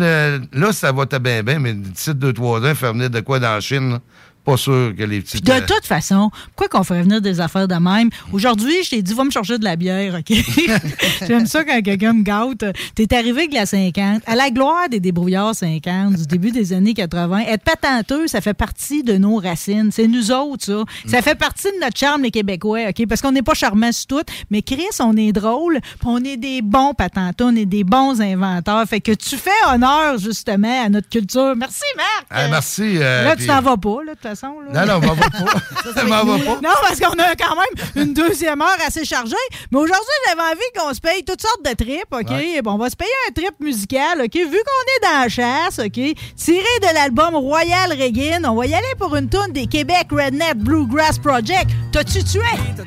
là, 0.52 0.72
ça 0.72 0.92
va 0.92 1.04
bien, 1.18 1.42
bien, 1.42 1.58
mais 1.58 1.72
d'ici 1.74 2.14
deux, 2.14 2.32
trois 2.32 2.60
ans, 2.60 2.74
faire 2.76 2.92
venir 2.92 3.10
de 3.10 3.18
quoi 3.18 3.40
dans 3.40 3.54
la 3.54 3.60
Chine, 3.60 3.90
là, 3.90 4.00
pas 4.44 4.56
sûr 4.56 4.92
que 4.96 5.02
les 5.04 5.20
petits... 5.20 5.40
Puis 5.40 5.52
de 5.54 5.60
toute 5.66 5.84
façon, 5.86 6.30
pourquoi 6.56 6.68
qu'on 6.68 6.84
ferait 6.84 7.02
venir 7.02 7.20
des 7.20 7.40
affaires 7.40 7.68
de 7.68 7.74
même? 7.74 8.10
Aujourd'hui, 8.32 8.74
je 8.84 8.90
t'ai 8.90 9.02
dit, 9.02 9.14
va 9.14 9.24
me 9.24 9.30
chercher 9.30 9.58
de 9.58 9.64
la 9.64 9.76
bière, 9.76 10.14
OK? 10.18 10.36
J'aime 11.26 11.46
ça 11.46 11.64
quand 11.64 11.80
quelqu'un 11.82 12.12
me 12.12 12.22
gâte. 12.22 12.64
T'es 12.94 13.14
arrivé 13.14 13.42
avec 13.42 13.54
la 13.54 13.66
50. 13.66 14.22
À 14.26 14.34
la 14.34 14.50
gloire 14.50 14.88
des 14.88 15.00
débrouillards 15.00 15.54
50 15.54 16.14
du 16.16 16.26
début 16.26 16.50
des 16.50 16.72
années 16.72 16.94
80, 16.94 17.40
être 17.48 17.62
patenteux, 17.64 18.26
ça 18.26 18.40
fait 18.40 18.54
partie 18.54 19.02
de 19.02 19.16
nos 19.16 19.36
racines. 19.36 19.90
C'est 19.92 20.08
nous 20.08 20.30
autres, 20.32 20.64
ça. 20.64 20.82
Ça 21.06 21.22
fait 21.22 21.34
partie 21.34 21.68
de 21.68 21.84
notre 21.84 21.96
charme, 21.98 22.22
les 22.22 22.30
Québécois, 22.30 22.80
OK? 22.88 23.06
Parce 23.08 23.20
qu'on 23.22 23.32
n'est 23.32 23.42
pas 23.42 23.54
charmants 23.54 23.92
sur 23.92 24.06
tout, 24.06 24.22
mais 24.50 24.62
Chris, 24.62 24.82
on 25.00 25.16
est 25.16 25.32
drôle, 25.32 25.78
puis 25.82 25.98
on 26.06 26.18
est 26.24 26.36
des 26.36 26.62
bons 26.62 26.94
patenteux, 26.94 27.44
on 27.44 27.56
est 27.56 27.66
des 27.66 27.84
bons 27.84 28.20
inventeurs. 28.20 28.84
Fait 28.88 29.00
que 29.00 29.12
tu 29.12 29.36
fais 29.36 29.50
honneur, 29.72 30.18
justement, 30.18 30.84
à 30.84 30.88
notre 30.88 31.08
culture. 31.08 31.54
Merci, 31.56 31.82
Marc! 31.96 32.26
Ah, 32.30 32.48
merci. 32.48 32.96
euh, 32.98 33.24
Là, 33.24 33.36
tu 33.36 33.46
t'en 33.46 33.60
vas 33.60 33.76
pas, 33.76 33.98
là, 34.06 34.12
façon. 34.34 34.60
Là. 34.60 34.84
Non, 34.84 34.94
non, 34.94 35.06
m'en 35.06 35.14
va 35.14 35.30
pas. 35.30 35.92
Ça, 35.94 36.04
m'en 36.04 36.24
va 36.24 36.38
pas. 36.38 36.60
Non, 36.62 36.74
parce 36.80 37.00
qu'on 37.00 37.18
a 37.18 37.34
quand 37.36 37.56
même 37.56 38.04
une 38.06 38.14
deuxième 38.14 38.60
heure 38.60 38.78
assez 38.86 39.04
chargée. 39.04 39.34
Mais 39.70 39.78
aujourd'hui, 39.78 40.06
j'avais 40.28 40.42
envie 40.42 40.60
qu'on 40.78 40.94
se 40.94 41.00
paye 41.00 41.24
toutes 41.24 41.42
sortes 41.42 41.64
de 41.64 41.72
trips, 41.72 42.12
OK? 42.12 42.30
Ouais. 42.30 42.62
Bon, 42.62 42.72
on 42.72 42.78
va 42.78 42.90
se 42.90 42.96
payer 42.96 43.10
un 43.28 43.32
trip 43.32 43.54
musical, 43.60 44.20
OK? 44.20 44.34
Vu 44.34 44.44
qu'on 44.44 44.52
est 44.56 45.02
dans 45.02 45.20
la 45.22 45.28
chasse, 45.28 45.78
OK? 45.78 46.00
Tiré 46.36 46.78
de 46.80 46.94
l'album 46.94 47.34
Royal 47.34 47.90
Reggae, 47.90 48.40
on 48.44 48.54
va 48.54 48.66
y 48.66 48.74
aller 48.74 48.94
pour 48.98 49.14
une 49.16 49.28
tune 49.28 49.52
des 49.52 49.66
Québec 49.66 50.08
Redneck 50.10 50.56
Bluegrass 50.56 51.18
Project. 51.18 51.70
T'as-tu 51.92 52.24
tué? 52.24 52.40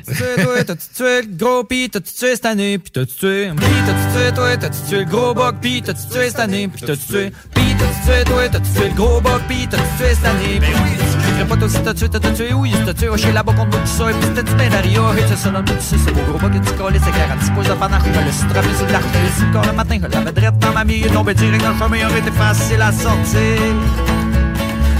tué, 0.04 0.42
toi, 0.42 0.64
t'as-tu 0.64 0.86
tué 0.94 1.22
le 1.22 1.28
gros 1.28 1.64
pis? 1.64 1.88
T'as-tu 1.90 2.12
tué 2.12 2.34
cette 2.34 2.46
année, 2.46 2.78
pis 2.78 2.90
t'as-tu 2.90 3.14
tué, 3.14 3.50
pis 3.56 3.64
t'as-tu 3.86 4.18
tué, 4.18 4.34
toi, 4.34 4.56
t'as-tu 4.56 4.78
tué 4.88 4.98
le 4.98 5.04
gros 5.04 5.34
buck, 5.34 5.54
pis? 5.60 5.82
T'as-tu 5.82 6.08
tué 6.08 6.28
cette 6.28 6.40
année, 6.40 6.68
pis 6.68 6.82
t'as-tu 6.82 7.06
tué, 7.06 7.30
pis 7.54 7.74
t'as-tu 7.78 8.06
tué, 8.06 8.24
toi, 8.24 8.48
t'as-tu 8.48 8.70
tué 8.72 8.88
le 8.88 8.94
gros 8.94 9.20
buck, 9.20 9.42
pis? 9.48 9.68
T'as-tu 9.68 9.82
tué 9.98 10.14
cette 10.14 10.24
année, 10.24 10.60
pis 10.60 11.35
crierais 11.36 11.48
pas 11.48 11.56
toi 11.56 11.68
t'as 11.84 11.94
tué, 11.94 12.08
t'as 12.08 12.20
tué, 12.20 12.52
oui, 12.54 12.72
si 12.72 12.84
t'as 12.84 12.94
tué, 12.94 13.08
chez 13.16 13.32
là-bas 13.32 13.52
contre 13.52 13.70
moi, 13.70 13.80
tu 13.84 13.90
sais, 13.90 14.04
pis 14.20 14.34
t'as-tu 14.34 14.54
bien 14.54 14.68
derrière, 14.70 15.18
et 15.18 15.24
c'est 15.28 15.36
ça, 15.36 15.50
là, 15.50 15.62
tu 15.66 15.72
sais, 15.80 15.96
c'est 16.02 16.12
beau 16.12 16.20
gros 16.28 16.38
buck, 16.38 16.54
et 16.54 16.60
tu 16.60 16.72
colles, 16.72 16.94
c'est 16.94 17.10
clair, 17.10 17.28
tu 17.44 17.50
poses 17.52 17.66
de 17.66 17.72
que 17.72 18.24
le 18.24 18.32
strapé 18.32 18.68
sur 18.78 18.86
l'arc, 18.88 19.04
le 19.12 19.52
corps 19.52 19.66
le 19.66 19.72
matin, 19.72 19.98
que 19.98 20.12
la 20.12 20.20
vedrette 20.20 20.58
dans 20.58 20.72
ma 20.72 20.84
mie, 20.84 21.02
est 21.04 21.12
tombé 21.12 21.34
direct 21.34 21.62
dans 21.62 21.70
le 21.70 21.78
chemin, 21.78 22.06
aurait 22.08 22.18
été 22.20 22.30
facile 22.30 22.82
à 22.82 22.92
sortir. 22.92 23.60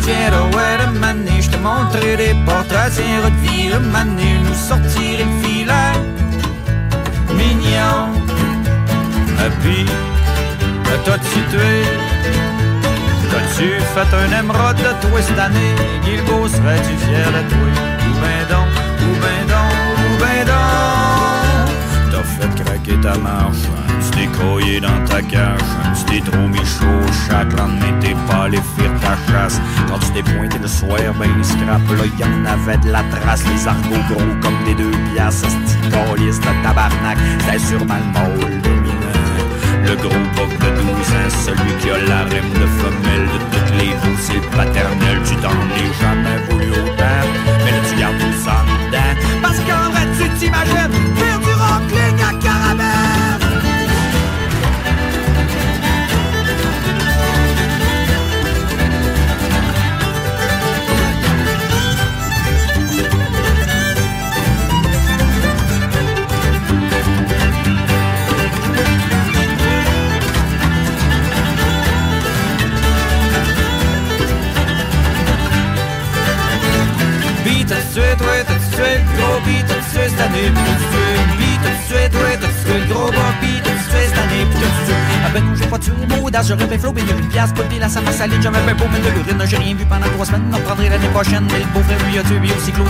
Tiens, 0.02 0.30
ouais, 0.54 0.76
le 0.84 0.98
mané, 1.00 1.40
je 1.40 1.50
te 1.50 1.56
montrerai 1.56 2.16
des 2.16 2.34
portraits, 2.44 2.92
tiens, 2.94 3.22
revire 3.24 3.80
mané, 3.80 4.38
nous 4.44 4.54
sortir 4.54 5.18
le 5.20 5.26
filet 5.42 5.92
mignon. 7.34 8.12
Et 9.44 9.50
puis, 9.62 9.86
t'as-tu 11.04 11.40
tué? 11.50 12.15
T'as-tu 13.56 13.70
fait 13.80 14.14
un 14.14 14.38
émeraude 14.38 14.76
de 14.76 15.08
toi 15.08 15.22
cette 15.22 15.38
année? 15.38 15.74
Guilbeault, 16.04 16.46
serais-tu 16.46 16.94
fier 17.06 17.26
de 17.26 17.48
toi? 17.48 17.68
Ou 18.06 18.12
ben 18.20 18.44
donc, 18.50 18.68
ou 19.00 19.12
ben 19.22 19.46
donc, 19.48 19.72
ou 19.96 20.18
ben 20.20 20.44
donc. 20.44 21.70
T'as 22.10 22.22
fait 22.22 22.64
craquer 22.64 23.00
ta 23.00 23.16
marche, 23.16 23.64
tu 24.02 24.10
t'es 24.10 24.26
croyé 24.26 24.78
dans 24.80 25.02
ta 25.06 25.22
cage, 25.22 25.58
tu 25.96 26.04
t'es 26.04 26.30
trop 26.30 26.46
mis 26.48 26.58
chaud 26.58 27.00
au 27.02 27.12
chat, 27.12 27.44
le 27.44 27.56
lendemain 27.56 27.98
t'es 27.98 28.14
pas 28.28 28.44
allé 28.44 28.58
faire 28.76 28.92
ta 29.00 29.32
chasse. 29.32 29.58
Quand 29.88 30.00
tu 30.00 30.10
t'es 30.10 30.22
pointé 30.22 30.58
le 30.58 30.68
soir, 30.68 30.98
ben 31.18 31.30
les 31.38 31.44
scrap, 31.44 31.80
là 31.96 32.04
y'en 32.18 32.44
avait 32.44 32.76
de 32.76 32.90
la 32.90 33.02
trace, 33.04 33.42
les 33.48 33.66
argots 33.66 34.04
gros 34.10 34.34
comme 34.42 34.64
des 34.66 34.74
deux 34.74 34.96
piastres, 35.14 35.48
ce 35.48 35.88
calice 35.88 36.40
de 36.40 36.62
tabarnak, 36.62 37.16
c'était 37.40 37.58
sûrement 37.58 37.94
le 37.94 38.20
môle 38.20 38.60
des 38.60 38.68
mineurs. 38.68 39.16
Le 39.86 39.94
gros 39.94 40.26
boc 40.36 40.50
de 40.58 40.70
12 40.82 40.90
ans, 40.90 41.30
celui 41.46 41.72
qui 41.78 41.90
a 41.90 41.98
la 42.08 42.24
rime 42.24 42.52
de 42.54 42.66
femelle 42.66 43.28
les 43.78 43.94
bouts, 44.00 44.20
c'est 44.20 44.40
paternel, 44.56 45.18
tu 45.24 45.34
t'en 45.36 45.50
es 45.50 45.88
jamais 46.00 46.38
voulu 46.48 46.70
autant, 46.70 47.22
mais 47.64 47.70
là 47.72 47.80
tu 47.88 47.94
gardes 48.00 48.18
tout 48.18 48.38
ça 48.44 48.64
dedans, 48.88 49.14
parce 49.42 49.58
qu'en 49.58 49.90
vrai 49.90 50.06
tu 50.16 50.28
t'imagines 50.38 51.25
cette 80.08 80.20
année, 80.20 80.52
tué 81.88 82.10
toi, 82.10 82.20
t'as-tu 82.40 82.64
tué 82.64 82.78
le 82.78 82.94
gros 82.94 83.10
cette 84.08 84.18
année, 84.18 84.46
t'as-tu 84.52 84.84
tué... 84.86 84.94
Ah 85.24 85.30
ben 85.32 85.44
non, 85.44 85.54
j'ai 85.54 85.66
pas 85.66 85.78
une 87.18 87.28
pièce, 87.28 87.52
pas 87.52 87.62
de 87.62 87.68
salée, 88.12 88.36
j'avais 88.40 88.74
beau 88.74 88.84
mettre 88.88 89.04
de 89.04 89.10
l'urine, 89.10 89.42
j'ai 89.46 89.56
rien 89.56 89.74
vu 89.74 89.84
pendant 89.86 90.08
trois 90.08 90.26
semaines, 90.26 90.42
on 90.52 90.60
l'année 90.90 91.08
prochaine, 91.08 91.46
mais 91.50 91.58
le 91.58 91.66
beau 91.72 91.80
frère 91.80 91.98
lui 92.08 92.18
a 92.18 92.22
tué, 92.22 92.38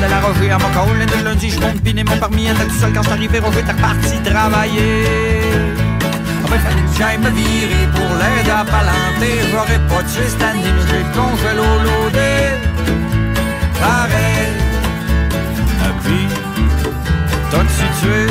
la 0.09 0.21
Roger, 0.21 0.51
à 0.51 0.59
mon 0.59 0.69
corps, 0.71 0.89
le 0.93 1.25
lundi, 1.25 1.51
je 1.51 1.61
monte 1.61 1.81
mon 2.05 2.17
parmi, 2.19 2.47
elle 2.47 2.57
tout 2.67 2.79
seul. 2.79 2.93
Quand 2.93 3.03
je 3.03 3.09
Roger, 3.41 3.63
t'es 3.63 3.73
reparti 3.73 4.21
travailler. 4.25 5.05
Ah 6.45 6.49
ben 6.51 6.59
fallait 6.61 6.83
que 6.83 6.99
j'aille 6.99 7.19
pour 7.93 8.11
l'aide 8.17 8.51
à 8.51 8.65
J'aurais 9.51 9.81
pas 9.89 10.03
tué 10.05 10.29
cette 10.29 10.43
année, 10.43 10.63
mais 10.63 10.83
j'ai 10.89 11.05
Pareil 13.81 14.36
t'as-tu 17.57 17.87
tué? 18.01 18.27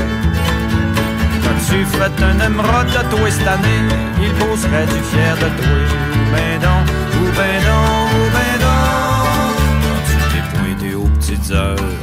T'as-tu 1.44 1.86
fait 1.86 2.24
un 2.24 2.38
émeraude 2.46 2.88
de 2.88 3.16
toi 3.16 3.32
cette 3.32 3.48
année? 3.48 3.82
Il 4.22 4.32
beau 4.34 4.56
serait-tu 4.56 5.02
fier 5.12 5.36
de 5.36 5.50
toi. 5.58 5.80
Ou 6.14 6.32
ben 6.32 6.54
non, 6.62 6.80
ou 7.18 7.26
ben 7.38 7.58
non, 7.68 7.88
ou 8.16 8.24
ben 8.36 8.56
non. 8.64 8.84
Quand 9.84 10.02
tu 10.08 10.16
t'es 10.32 10.44
pointé 10.58 10.96
aux 10.96 11.10
petites 11.18 11.52
heures? 11.52 11.95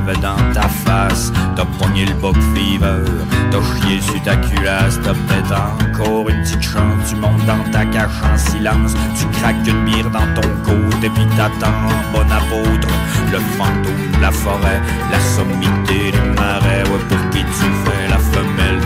Dans 0.00 0.52
ta 0.54 0.68
face 0.68 1.32
T'as 1.54 1.66
pogné 1.78 2.06
le 2.06 2.14
boc 2.14 2.36
fever 2.54 3.04
T'as 3.50 3.60
chié 3.60 4.00
sur 4.00 4.22
ta 4.22 4.36
culasse 4.36 4.98
T'as 5.02 5.12
peut-être 5.12 5.52
encore 5.52 6.30
une 6.30 6.40
petite 6.40 6.62
chance 6.62 7.10
Tu 7.10 7.16
montes 7.16 7.44
dans 7.46 7.62
ta 7.70 7.84
cache 7.84 8.22
en 8.22 8.36
silence 8.36 8.94
Tu 9.18 9.26
craques 9.38 9.66
une 9.66 9.84
bière 9.84 10.10
dans 10.10 10.40
ton 10.40 10.48
côte 10.64 11.04
Et 11.04 11.10
puis 11.10 11.26
t'attends, 11.36 11.72
bon 12.12 12.20
apôtre 12.20 12.88
Le 13.30 13.38
fantôme 13.58 14.12
de 14.16 14.22
la 14.22 14.30
forêt 14.30 14.80
La 15.10 15.20
sommité 15.20 16.12
des 16.12 16.40
marais 16.40 16.82
Ouais, 16.90 16.98
pour 17.08 17.30
qui 17.30 17.40
tu 17.44 17.66
fais 17.84 18.08
la 18.08 18.18
femelle 18.18 18.81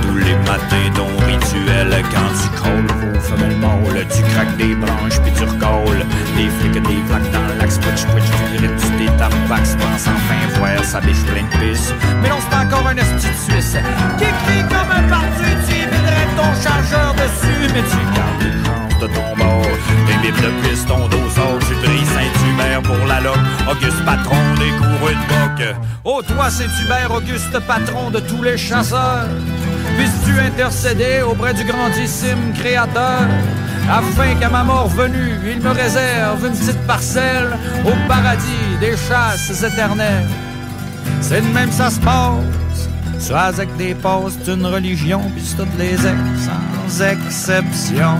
Matins 0.57 0.91
ton 0.95 1.07
rituel 1.27 2.03
Quand 2.13 2.33
tu 2.33 2.49
colles 2.63 3.13
vos 3.13 3.21
femelles 3.21 3.57
mâles 3.59 4.07
Tu 4.09 4.23
craques 4.33 4.57
des 4.57 4.75
branches 4.75 5.21
puis 5.21 5.33
tu 5.33 5.45
recolles 5.45 6.07
Des 6.37 6.49
flics, 6.49 6.83
des 6.83 7.03
flaques 7.07 7.31
dans 7.31 7.47
l'axe 7.59 7.75
Switch, 7.75 8.01
switch, 8.01 8.25
tu 8.25 8.57
grites, 8.57 8.77
tu 8.81 9.05
détabacs 9.05 9.77
Pense 9.77 10.07
enfin 10.09 10.59
voir 10.59 10.83
sa 10.83 11.01
biche 11.01 11.23
pleine 11.27 11.47
de 11.47 11.73
pisse. 11.73 11.93
Mais 12.23 12.31
non, 12.31 12.37
c'est 12.41 12.57
encore 12.57 12.87
un 12.89 12.97
esti 12.97 13.29
de 13.29 13.53
Suisse. 13.53 13.77
Qui 14.19 14.25
crie 14.25 14.63
comme 14.71 14.91
un 14.91 15.09
parti 15.09 15.51
Tu 15.69 15.75
viderais 15.75 16.29
ton 16.37 16.51
chargeur 16.63 17.13
dessus. 17.15 17.73
Mais 17.75 17.83
tu 17.83 18.01
gardes 18.17 18.41
les 18.41 18.53
chances 18.65 19.01
de 19.01 19.07
ton 19.09 19.37
bord 19.37 19.67
Des 20.07 20.17
bibles 20.23 20.41
de 20.41 20.69
piston 20.69 21.09
d'eau 21.09 21.29
sort 21.35 21.59
Tu 21.69 21.75
brilles 21.75 22.07
Saint-Hubert 22.07 22.83
pour 22.83 23.07
la 23.07 23.21
loque 23.21 23.37
Auguste 23.71 24.03
patron 24.07 24.37
des 24.59 24.71
coureux 24.79 25.13
de 25.13 25.29
boc 25.29 25.77
Oh 26.05 26.23
toi 26.27 26.49
Saint-Hubert, 26.49 27.13
Auguste 27.13 27.59
patron 27.67 28.11
de 28.11 28.21
tous 28.21 28.43
les 28.43 28.57
chasseurs 28.57 29.27
Puisses-tu 29.97 30.39
intercéder 30.39 31.23
auprès 31.23 31.55
du 31.55 31.65
grandissime 31.65 32.53
créateur 32.55 33.27
afin 33.91 34.35
qu'à 34.39 34.49
ma 34.49 34.65
mort 34.65 34.89
venue, 34.89 35.35
il 35.47 35.61
me 35.61 35.71
réserve 35.71 36.45
une 36.45 36.53
petite 36.53 36.87
parcelle 36.87 37.57
au 37.85 38.09
paradis 38.09 38.77
des 38.81 38.97
chasses 38.97 39.63
éternelles? 39.63 40.29
C'est 41.21 41.41
de 41.41 41.55
même 41.55 41.73
ça 41.73 41.91
se 41.91 42.01
passe. 42.01 42.89
Soit 43.19 43.39
avec 43.41 43.75
des 43.77 43.95
postes, 43.95 44.47
une 44.47 44.67
religion, 44.67 45.23
puis 45.35 45.45
toutes 45.57 45.79
les 45.79 45.95
ex, 45.95 46.19
sans 46.45 47.03
exception. 47.03 48.19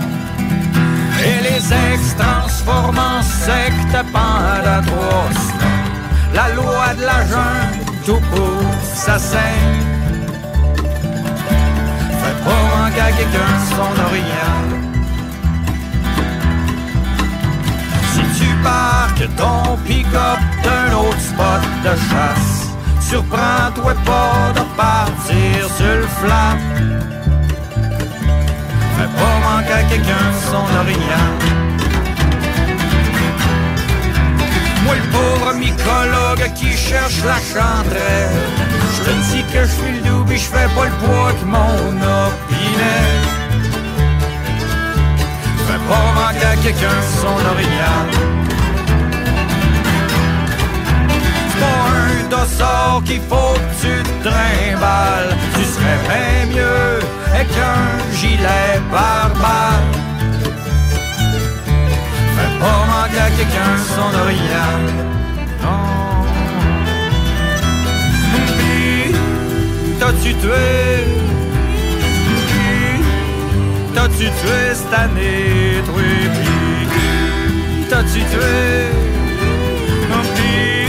Et 1.23 1.43
les 1.43 1.93
ex 1.93 2.15
transforment 2.17 2.97
en 2.97 3.21
secte 3.21 4.05
pendant 4.11 4.81
trois. 4.85 5.29
La 6.33 6.49
loi 6.55 6.93
de 6.97 7.01
la 7.03 7.25
jungle, 7.25 7.85
tout 8.05 8.21
pour 8.31 8.63
sa 8.95 9.19
scène. 9.19 9.96
Pas 12.47 12.63
manquer 12.75 13.01
à 13.01 13.11
quelqu'un 13.11 13.53
son 13.75 13.91
orient. 14.07 14.67
Si 18.11 18.21
tu 18.39 18.47
parques 18.63 19.27
ton 19.35 19.77
pick-up 19.85 20.39
d'un 20.63 20.95
autre 20.95 21.19
spot 21.19 21.63
de 21.83 21.93
chasse, 22.09 22.69
surprends-toi 23.01 23.93
pas 24.05 24.53
de 24.55 24.63
partir 24.77 25.55
sur 25.77 25.95
le 26.03 26.07
flat. 26.19 26.55
Fais 28.95 29.11
pas 29.19 29.35
manquer 29.47 29.73
à 29.73 29.83
quelqu'un 29.83 30.27
son 30.49 30.65
orient. 30.83 31.66
Moi 34.87 34.95
le 34.95 35.07
pauvre 35.11 35.53
mycologue 35.55 36.53
qui 36.55 36.71
cherche 36.77 37.21
la 37.25 37.39
chandelle, 37.51 38.39
je 38.95 39.03
te 39.03 39.11
dis 39.29 39.43
que 39.51 39.65
je 39.65 39.71
suis 39.79 39.91
le 39.97 40.01
double 40.09 40.33
je 40.37 40.43
fais 40.43 40.69
pas 40.75 40.85
le 40.85 40.95
poids 41.03 41.33
que 41.39 41.45
mon 41.45 41.91
opinel. 42.23 43.21
Fais 45.67 45.81
pas 45.89 46.05
manquer 46.15 46.45
à 46.45 46.55
quelqu'un 46.55 46.99
son 47.21 47.37
orignal. 47.53 48.07
Pas 51.59 51.81
un 51.97 52.29
dossard 52.29 53.01
qu'il 53.03 53.21
faut 53.21 53.55
que 53.55 53.73
tu 53.81 54.03
te 54.03 54.29
trimbales 54.29 55.35
Tu 55.55 55.63
serais 55.63 55.99
bien 56.07 56.55
mieux 56.55 56.99
avec 57.33 57.47
un 57.57 58.15
gilet 58.15 58.79
pare-balles 58.91 59.91
Fais 59.93 60.06
pas 62.59 62.79
manquer 62.91 63.19
à 63.19 63.29
quelqu'un 63.29 63.73
son 63.95 64.19
orignal 64.23 64.81
Non. 65.63 66.25
Puis, 68.57 69.15
t'as-tu 69.99 70.33
tué? 70.35 71.27
T'as-tu 73.93 74.25
tué 74.25 74.73
cette 74.73 74.93
année, 74.93 75.81
toi, 75.85 76.01
T'as-tu 77.89 78.19
tué? 78.19 79.07
Puis 80.35 80.87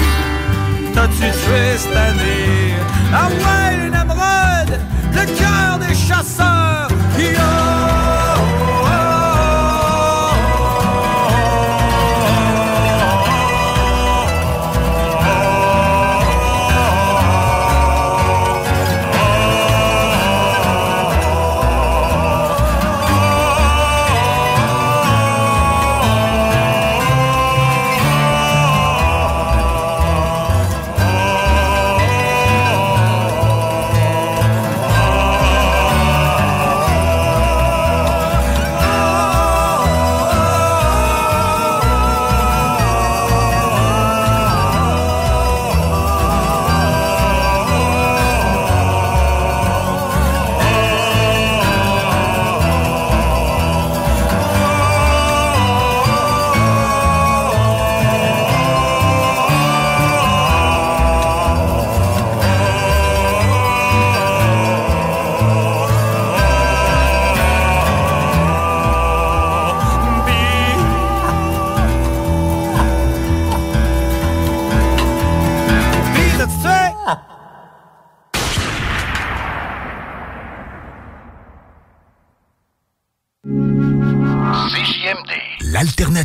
T'as-tu 0.95 1.17
tué 1.19 1.79
cette 1.79 1.97
année? 1.97 2.75
Ah 3.13 3.29
ouais, 3.29 3.87
une 3.87 3.95
émeraude 3.95 4.79
Le 5.15 5.25
cœur 5.39 5.79
des 5.79 5.95
chasseurs 5.95 6.89
Yo 7.19 7.58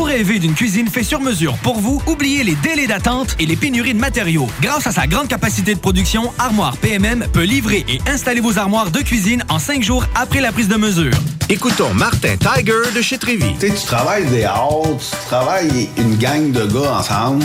Vous 0.00 0.06
rêvez 0.06 0.38
d'une 0.38 0.54
cuisine 0.54 0.88
faite 0.88 1.04
sur 1.04 1.20
mesure 1.20 1.58
pour 1.58 1.78
vous? 1.78 2.00
Oubliez 2.06 2.42
les 2.42 2.54
délais 2.54 2.86
d'attente 2.86 3.36
et 3.38 3.44
les 3.44 3.54
pénuries 3.54 3.92
de 3.92 3.98
matériaux. 3.98 4.48
Grâce 4.62 4.86
à 4.86 4.92
sa 4.92 5.06
grande 5.06 5.28
capacité 5.28 5.74
de 5.74 5.78
production, 5.78 6.32
Armoire 6.38 6.78
PMM 6.78 7.26
peut 7.30 7.42
livrer 7.42 7.84
et 7.86 8.00
installer 8.08 8.40
vos 8.40 8.58
armoires 8.58 8.90
de 8.90 9.00
cuisine 9.00 9.44
en 9.50 9.58
cinq 9.58 9.82
jours 9.82 10.06
après 10.14 10.40
la 10.40 10.52
prise 10.52 10.68
de 10.68 10.76
mesure. 10.76 11.12
Écoutons 11.50 11.92
Martin 11.92 12.34
Tiger 12.38 12.94
de 12.96 13.02
chez 13.02 13.18
Trévy. 13.18 13.52
Tu 13.60 13.68
sais, 13.68 13.74
tu 13.74 13.84
travailles 13.84 14.24
des 14.30 14.44
heures, 14.44 14.80
tu 14.98 15.26
travailles 15.26 15.90
une 15.98 16.16
gang 16.16 16.50
de 16.50 16.64
gars 16.64 16.96
ensemble, 17.00 17.44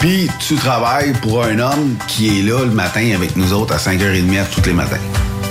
puis 0.00 0.28
tu 0.40 0.56
travailles 0.56 1.12
pour 1.22 1.44
un 1.44 1.60
homme 1.60 1.94
qui 2.08 2.36
est 2.36 2.42
là 2.42 2.64
le 2.64 2.72
matin 2.72 3.12
avec 3.14 3.36
nous 3.36 3.52
autres 3.52 3.74
à 3.74 3.78
5h30 3.78 4.46
tous 4.52 4.66
les 4.66 4.74
matins. 4.74 4.98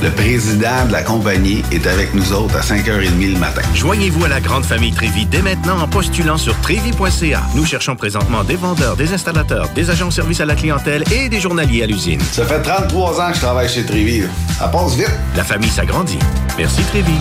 Le 0.02 0.10
président 0.10 0.88
de 0.88 0.92
la 0.92 1.04
compagnie 1.04 1.62
est 1.72 1.86
avec 1.86 2.16
nous 2.16 2.34
autres 2.34 2.58
à 2.58 2.62
5h30 2.62 3.34
le 3.34 3.38
matin. 3.38 3.62
Joignez-vous 3.76 4.26
à 4.26 4.30
la 4.30 4.42
grande 4.42 4.66
famille 4.66 4.92
Trévi 4.92 5.28
dès 5.28 5.44
maintenant 5.44 5.80
en 5.80 5.88
postulant 5.88 6.38
sur 6.38 6.60
trévi.ca. 6.62 7.44
Nous 7.54 7.66
cherchons 7.68 7.96
présentement 7.96 8.44
des 8.44 8.56
vendeurs, 8.56 8.96
des 8.96 9.14
installateurs, 9.14 9.70
des 9.76 9.92
agents 9.92 10.08
de 10.08 10.14
service 10.14 10.42
à 10.42 10.46
la 10.46 10.56
clientèle 10.56 11.04
et 11.14 11.30
des 11.30 11.40
journaliers 11.40 11.84
à 11.84 11.86
l'usine. 11.86 12.20
Ça 12.32 12.46
fait 12.46 12.64
33 12.64 13.22
ans 13.22 13.30
que 13.30 13.36
je 13.36 13.42
travaille 13.42 13.70
chez 13.70 13.86
Trévi. 13.86 14.24
Ça 14.58 14.70
passe 14.70 14.96
vite. 14.96 15.12
La 15.36 15.44
famille 15.44 15.70
s'agrandit. 15.70 16.20
Merci 16.58 16.82
Trévi. 16.84 17.14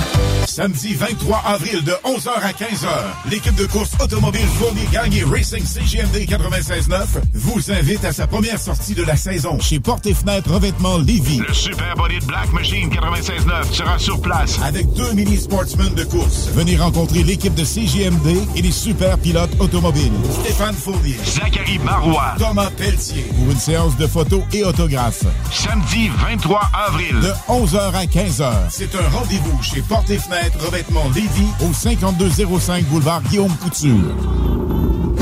Samedi 0.47 0.95
23 0.95 1.43
avril 1.47 1.85
de 1.85 1.93
11h 1.93 2.31
à 2.43 2.51
15h, 2.51 2.89
l'équipe 3.31 3.55
de 3.55 3.67
course 3.67 3.93
automobile 4.03 4.47
Fournier 4.59 4.89
Gagné 4.91 5.23
Racing 5.23 5.65
CGMD 5.65 6.27
96.9 6.27 7.05
vous 7.35 7.71
invite 7.71 8.05
à 8.05 8.13
sa 8.13 8.27
première 8.27 8.59
sortie 8.59 8.95
de 8.95 9.05
la 9.05 9.17
saison 9.17 9.61
chez 9.61 9.79
Porte 9.79 10.07
et 10.07 10.15
Fenêtres 10.15 10.53
Revêtement 10.53 10.99
Lévis. 10.99 11.43
Le 11.47 11.55
Super 11.55 11.95
Body 11.95 12.19
de 12.19 12.25
Black 12.25 12.53
Machine 12.53 12.70
96.9 12.77 13.73
sera 13.73 13.99
sur 13.99 14.21
place. 14.21 14.61
Avec 14.63 14.93
deux 14.93 15.13
mini 15.13 15.37
sportsmen 15.37 15.93
de 15.95 16.05
course. 16.05 16.49
Venez 16.55 16.77
rencontrer 16.77 17.23
l'équipe 17.23 17.55
de 17.55 17.65
CGMD 17.65 18.37
et 18.55 18.63
les 18.63 18.71
super 18.71 19.19
pilotes 19.19 19.51
automobiles. 19.59 20.13
Stéphane 20.43 20.75
Fournier. 20.75 21.17
Zachary 21.25 21.79
Marois. 21.79 22.35
Thomas 22.39 22.71
Pelletier. 22.77 23.23
Pour 23.37 23.51
une 23.51 23.59
séance 23.59 23.97
de 23.97 24.07
photos 24.07 24.43
et 24.53 24.65
autographes. 24.65 25.25
Samedi 25.51 26.09
23 26.09 26.61
avril. 26.89 27.17
De 27.21 27.33
11h 27.49 27.93
à 27.93 28.05
15h. 28.05 28.53
C'est 28.69 28.95
un 28.95 29.09
rendez-vous 29.19 29.63
chez 29.63 29.83
Porte 29.83 30.11
et 30.11 30.19
Fenêtres 30.19 30.65
Revêtement 30.65 31.05
Lévis 31.15 31.51
au 31.69 31.73
5205 31.73 32.85
boulevard 32.85 33.23
Guillaume 33.23 33.55
Couture. 33.57 34.50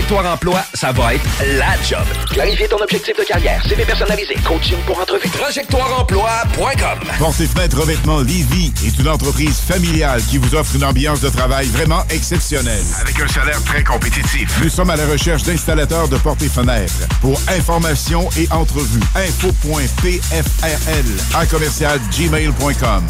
Emploi, 0.00 0.64
ça 0.72 0.90
va 0.90 1.14
être 1.14 1.24
la 1.58 1.74
job. 1.82 2.02
Clarifier 2.30 2.66
ton 2.66 2.78
objectif 2.78 3.14
de 3.14 3.24
carrière, 3.24 3.62
CV 3.68 3.84
personnalisé, 3.84 4.34
coaching 4.42 4.78
pour 4.86 4.98
entrevue. 4.98 5.28
TrajectoireEmploi.com 5.28 6.98
Porte 7.18 7.40
et 7.40 7.46
Fenêtres 7.46 7.78
Revêtement 7.78 8.20
Lévis 8.20 8.72
est 8.86 8.98
une 8.98 9.08
entreprise 9.08 9.58
familiale 9.58 10.22
qui 10.22 10.38
vous 10.38 10.54
offre 10.54 10.76
une 10.76 10.84
ambiance 10.84 11.20
de 11.20 11.28
travail 11.28 11.66
vraiment 11.66 12.04
exceptionnelle. 12.08 12.82
Avec 13.02 13.20
un 13.20 13.28
salaire 13.28 13.62
très 13.64 13.84
compétitif. 13.84 14.58
Nous 14.62 14.70
sommes 14.70 14.88
à 14.88 14.96
la 14.96 15.06
recherche 15.06 15.42
d'installateurs 15.42 16.08
de 16.08 16.16
portes 16.16 16.42
et 16.42 16.48
fenêtres. 16.48 17.06
Pour 17.20 17.38
information 17.48 18.30
et 18.38 18.50
entrevue, 18.50 19.00
info.pfrl 19.14 21.06
à 21.34 21.44
commercial 21.44 22.00
gmail.com. 22.18 23.06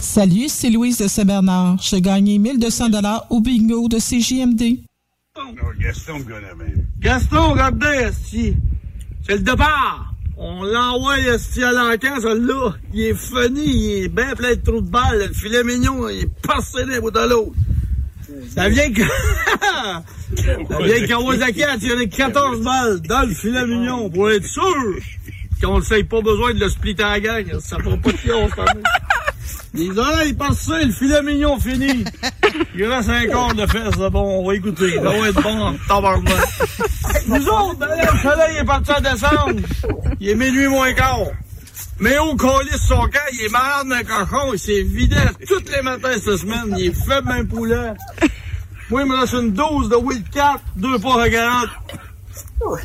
Salut, 0.00 0.48
c'est 0.48 0.70
Louise 0.70 0.98
de 0.98 1.06
Saint-Bernard. 1.06 1.76
J'ai 1.80 2.00
gagné 2.00 2.38
1200 2.38 2.88
dollars 2.88 3.26
au 3.30 3.40
bingo 3.40 3.86
de 3.86 3.98
CJMD. 3.98 4.85
Gaston 5.78 6.18
me 6.18 6.24
connaît 6.24 6.54
bien. 6.58 6.82
Gaston, 7.00 7.50
regardez, 7.52 7.86
esti. 7.86 8.56
C'est 9.26 9.34
le 9.34 9.40
départ. 9.40 10.14
On 10.36 10.62
l'envoie, 10.64 11.18
esti, 11.18 11.62
à 11.62 11.72
l'encan, 11.72 12.20
celui-là. 12.20 12.74
Il 12.92 13.00
est 13.02 13.14
funny, 13.14 13.64
il 13.64 14.04
est 14.04 14.08
bien 14.08 14.34
plein 14.34 14.54
de 14.54 14.60
trous 14.60 14.80
de 14.80 14.88
balles. 14.88 15.26
Le 15.28 15.34
filet 15.34 15.64
mignon, 15.64 16.08
il 16.08 16.24
est 16.24 16.40
passé 16.42 16.84
d'un 16.84 17.00
bout 17.00 17.16
à 17.16 17.26
l'autre. 17.26 17.52
Ça 18.54 18.68
vient 18.68 18.92
que... 18.92 19.02
Ça 20.36 20.78
vient 20.82 21.00
que 21.00 21.06
Kawasaki 21.06 21.62
a 21.62 21.78
tiré 21.78 22.08
14 22.08 22.60
balles 22.62 23.00
dans 23.02 23.22
le 23.28 23.34
filet 23.34 23.64
mignon 23.66 24.10
pour 24.10 24.30
être 24.30 24.44
sûr 24.44 24.62
qu'on 25.62 25.78
ne 25.78 25.82
sait 25.82 26.02
pas 26.02 26.20
besoin 26.20 26.52
de 26.52 26.60
le 26.60 26.68
splitter 26.68 27.04
à 27.04 27.10
la 27.10 27.20
gang. 27.20 27.60
Ça 27.60 27.78
fera 27.78 27.96
pas 27.96 28.10
de 28.10 28.16
pion. 28.16 28.48
Les 29.74 29.96
oreilles 29.96 30.32
passées, 30.34 30.84
le 30.84 30.92
filet 30.92 31.22
mignon 31.22 31.58
fini. 31.60 32.04
Il 32.74 32.84
reste 32.84 33.08
un 33.08 33.26
quart 33.26 33.54
de 33.54 33.66
fesses, 33.66 33.94
c'est 33.96 34.10
bon, 34.10 34.40
on 34.40 34.46
va 34.46 34.54
écouter. 34.54 34.94
Ça 34.96 35.00
va 35.02 35.28
être 35.28 35.42
bon 35.42 35.60
en 35.60 35.74
tabarnak. 35.88 36.46
Nous 37.26 37.48
autres, 37.48 37.78
ben 37.78 37.86
là, 37.88 38.10
le 38.12 38.18
soleil 38.18 38.56
est 38.58 38.64
parti 38.64 38.90
à 38.92 39.00
descendre. 39.00 39.60
Il 40.20 40.28
est 40.28 40.34
minuit 40.34 40.68
moins 40.68 40.92
quart. 40.92 41.18
Mais 41.98 42.18
au 42.18 42.36
colis 42.36 42.68
son 42.78 43.00
camp, 43.00 43.28
il 43.32 43.46
est 43.46 43.48
malade 43.48 43.88
d'un 43.88 44.02
cochon. 44.02 44.52
Il 44.52 44.58
s'est 44.58 44.82
vidé 44.82 45.16
tous 45.48 45.62
les 45.74 45.82
matins 45.82 46.12
cette 46.12 46.36
semaine. 46.36 46.74
Il 46.78 46.88
est 46.88 47.06
faible 47.06 47.30
un 47.30 47.44
poulet. 47.44 47.92
Moi, 48.90 49.02
il 49.02 49.08
me 49.08 49.16
reste 49.18 49.32
une 49.32 49.52
dose 49.52 49.88
de 49.88 49.96
Wildcat, 49.96 50.60
deux 50.76 50.98
porcs 50.98 51.20
à 51.20 51.30
40. 51.30 51.68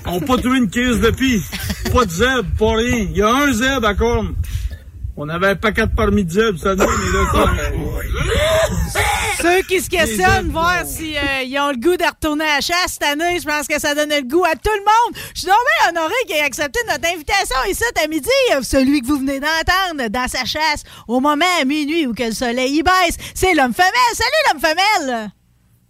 On 0.06 0.20
n'a 0.20 0.26
pas 0.26 0.38
trouvé 0.38 0.58
une 0.58 0.70
crise 0.70 1.00
de 1.02 1.12
pie. 1.12 1.44
Pas 1.94 2.06
de 2.06 2.10
zèbre, 2.12 2.50
pas 2.58 2.74
rien. 2.76 3.08
Il 3.12 3.18
y 3.18 3.22
a 3.22 3.30
un 3.30 3.52
zèbre 3.52 3.88
à 3.88 3.94
corne. 3.94 4.34
On 5.18 5.28
avait 5.30 5.50
un 5.50 5.56
paquet 5.56 5.86
de 5.86 5.92
parmi 5.96 6.24
de 6.24 6.32
zèbres 6.32 6.58
cette 6.58 6.80
année, 6.80 6.86
mais 6.88 7.18
là, 7.18 7.46
ça, 8.92 9.00
Ceux 9.42 9.62
qui 9.64 9.82
se 9.82 9.90
questionnent, 9.90 10.50
voir 10.50 10.86
si 10.86 11.18
euh, 11.18 11.44
ils 11.44 11.60
ont 11.60 11.70
le 11.70 11.78
goût 11.78 11.98
de 11.98 12.06
retourner 12.06 12.46
à 12.46 12.56
la 12.56 12.62
chasse 12.62 12.98
cette 13.00 13.04
année, 13.04 13.40
je 13.40 13.46
pense 13.46 13.68
que 13.68 13.80
ça 13.80 13.96
donnait 13.96 14.22
le 14.22 14.28
goût 14.28 14.44
à 14.46 14.56
tout 14.56 14.72
le 14.74 14.80
monde. 14.80 15.22
Je 15.34 15.40
suis 15.40 15.48
donc 15.48 15.58
bien 15.82 15.90
honoré 16.02 16.14
qu'il 16.28 16.36
ait 16.36 16.42
accepté 16.42 16.80
notre 16.88 17.08
invitation 17.08 17.58
ici 17.70 17.84
à 18.04 18.08
midi, 18.08 18.30
euh, 18.54 18.62
celui 18.62 19.02
que 19.02 19.08
vous 19.08 19.18
venez 19.18 19.40
d'entendre 19.40 20.10
dans 20.10 20.28
sa 20.28 20.46
chasse 20.46 20.84
au 21.08 21.20
moment 21.20 21.46
à 21.60 21.66
minuit 21.66 22.08
où 22.08 22.14
que 22.14 22.24
le 22.24 22.34
soleil 22.34 22.78
y 22.78 22.84
baisse. 22.84 23.18
C'est 23.34 23.54
l'homme 23.54 23.74
femelle. 23.74 23.92
Salut 24.14 24.54
l'homme 24.54 24.62
femelle! 24.62 25.32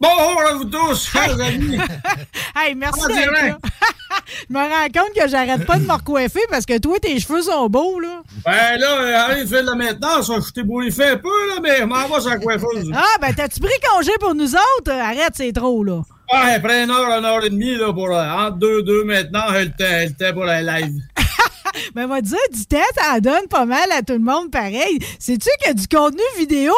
Bonjour 0.01 0.41
à 0.41 0.53
vous 0.53 0.65
tous, 0.65 1.11
chers 1.11 1.39
amis. 1.39 1.77
hey, 2.55 2.73
merci. 2.73 3.07
Là. 3.07 3.57
Je 4.49 4.53
me 4.53 4.59
rends 4.59 4.87
compte 4.91 5.13
que 5.15 5.29
j'arrête 5.29 5.63
pas 5.67 5.77
de 5.77 5.85
me 5.85 5.93
recoiffer 5.93 6.39
parce 6.49 6.65
que 6.65 6.79
toi, 6.79 6.97
tes 6.99 7.19
cheveux 7.19 7.43
sont 7.43 7.67
beaux, 7.69 7.99
là. 7.99 8.23
Ben 8.43 8.79
là, 8.79 9.01
euh, 9.01 9.15
arrête 9.15 9.43
de 9.43 9.47
faire 9.47 9.61
de 9.61 9.67
la 9.67 9.75
maintenance, 9.75 10.31
je 10.47 10.51
t'ai 10.51 10.63
bouliffé 10.63 11.03
un 11.03 11.17
peu, 11.17 11.49
là, 11.49 11.59
mais 11.61 11.77
je 11.79 11.83
m'en 11.83 12.07
vais 12.07 12.19
sur 12.19 12.31
la 12.31 12.37
coiffeuse. 12.37 12.91
Ah, 12.95 13.17
ben, 13.21 13.33
t'as-tu 13.33 13.59
pris 13.59 13.73
congé 13.93 14.11
pour 14.19 14.33
nous 14.33 14.55
autres? 14.55 14.91
Arrête, 14.91 15.33
c'est 15.35 15.53
trop, 15.53 15.83
là. 15.83 16.01
Ouais, 16.33 16.53
après 16.55 16.83
une 16.83 16.91
heure, 16.91 17.09
une 17.19 17.25
heure 17.25 17.43
et 17.43 17.49
demie, 17.49 17.75
là, 17.75 17.93
pour, 17.93 18.09
euh, 18.09 18.29
entre 18.31 18.57
deux, 18.57 18.81
deux 18.81 19.03
maintenant, 19.03 19.53
elle 19.53 19.73
était 20.09 20.33
pour 20.33 20.45
la 20.45 20.61
live. 20.61 20.93
Ben, 21.95 22.07
moi, 22.07 22.21
dire, 22.21 22.37
du 22.53 22.65
temps, 22.65 22.77
ça 22.95 23.15
en 23.15 23.19
donne 23.19 23.47
pas 23.49 23.65
mal 23.65 23.91
à 23.91 24.01
tout 24.01 24.13
le 24.13 24.19
monde 24.19 24.51
pareil. 24.51 24.99
Sais-tu 25.19 25.49
que 25.65 25.73
du 25.73 25.87
contenu 25.87 26.21
vidéo, 26.37 26.73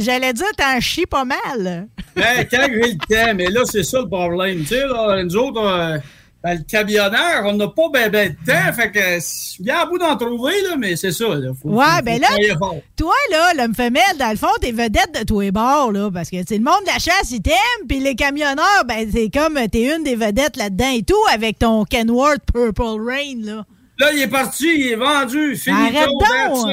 j'allais 0.00 0.32
dire, 0.32 0.46
t'en 0.56 0.80
chies 0.80 1.06
pas 1.06 1.24
mal? 1.24 1.88
Ben, 2.16 2.46
quand 2.50 2.66
j'ai 2.68 2.92
le 2.92 2.98
temps, 2.98 3.34
mais 3.34 3.46
là, 3.46 3.60
c'est 3.64 3.82
ça 3.84 4.00
le 4.00 4.08
problème. 4.08 4.60
Tu 4.60 4.66
sais, 4.68 4.86
là, 4.86 5.22
nous 5.22 5.36
autres, 5.36 5.62
euh, 5.62 5.98
ben, 6.42 6.54
le 6.58 6.64
camionneur, 6.64 7.42
on 7.44 7.52
n'a 7.54 7.68
pas 7.68 7.88
ben, 7.92 8.10
ben 8.10 8.30
de 8.30 8.50
temps, 8.52 8.72
fait 8.72 8.90
que, 8.90 9.00
c'est 9.20 9.62
bien 9.62 9.80
à 9.80 9.86
bout 9.86 9.98
d'en 9.98 10.16
trouver, 10.16 10.54
là, 10.62 10.76
mais 10.78 10.96
c'est 10.96 11.12
ça, 11.12 11.28
là. 11.28 11.50
Faut- 11.60 11.68
Ouais, 11.68 11.84
faut- 11.98 12.02
ben 12.04 12.14
faut 12.14 12.66
là, 12.72 12.80
toi, 12.96 13.14
là, 13.30 13.52
l'homme 13.58 13.74
femelle, 13.74 14.16
dans 14.18 14.30
le 14.30 14.36
fond, 14.36 14.48
t'es 14.60 14.72
vedette 14.72 15.20
de 15.20 15.24
tous 15.24 15.40
les 15.40 15.52
bords, 15.52 15.92
là, 15.92 16.10
parce 16.12 16.30
que, 16.30 16.38
c'est 16.48 16.56
le 16.58 16.64
monde 16.64 16.80
de 16.86 16.92
la 16.92 16.98
chasse, 16.98 17.30
ils 17.30 17.42
t'aiment, 17.42 17.86
puis 17.88 18.00
les 18.00 18.14
camionneurs, 18.14 18.84
ben, 18.88 19.08
c'est 19.12 19.28
comme, 19.30 19.58
t'es 19.70 19.94
une 19.94 20.02
des 20.02 20.16
vedettes 20.16 20.56
là-dedans 20.56 20.90
et 20.94 21.02
tout, 21.02 21.14
avec 21.32 21.58
ton 21.58 21.84
Kenworth 21.84 22.42
Purple 22.52 22.82
Rain, 23.06 23.34
là. 23.44 23.64
Là, 24.00 24.12
il 24.14 24.22
est 24.22 24.28
parti, 24.28 24.66
il 24.78 24.92
est 24.92 24.96
vendu, 24.96 25.56
fini. 25.56 25.76
Arrête 25.76 26.08
donc! 26.08 26.66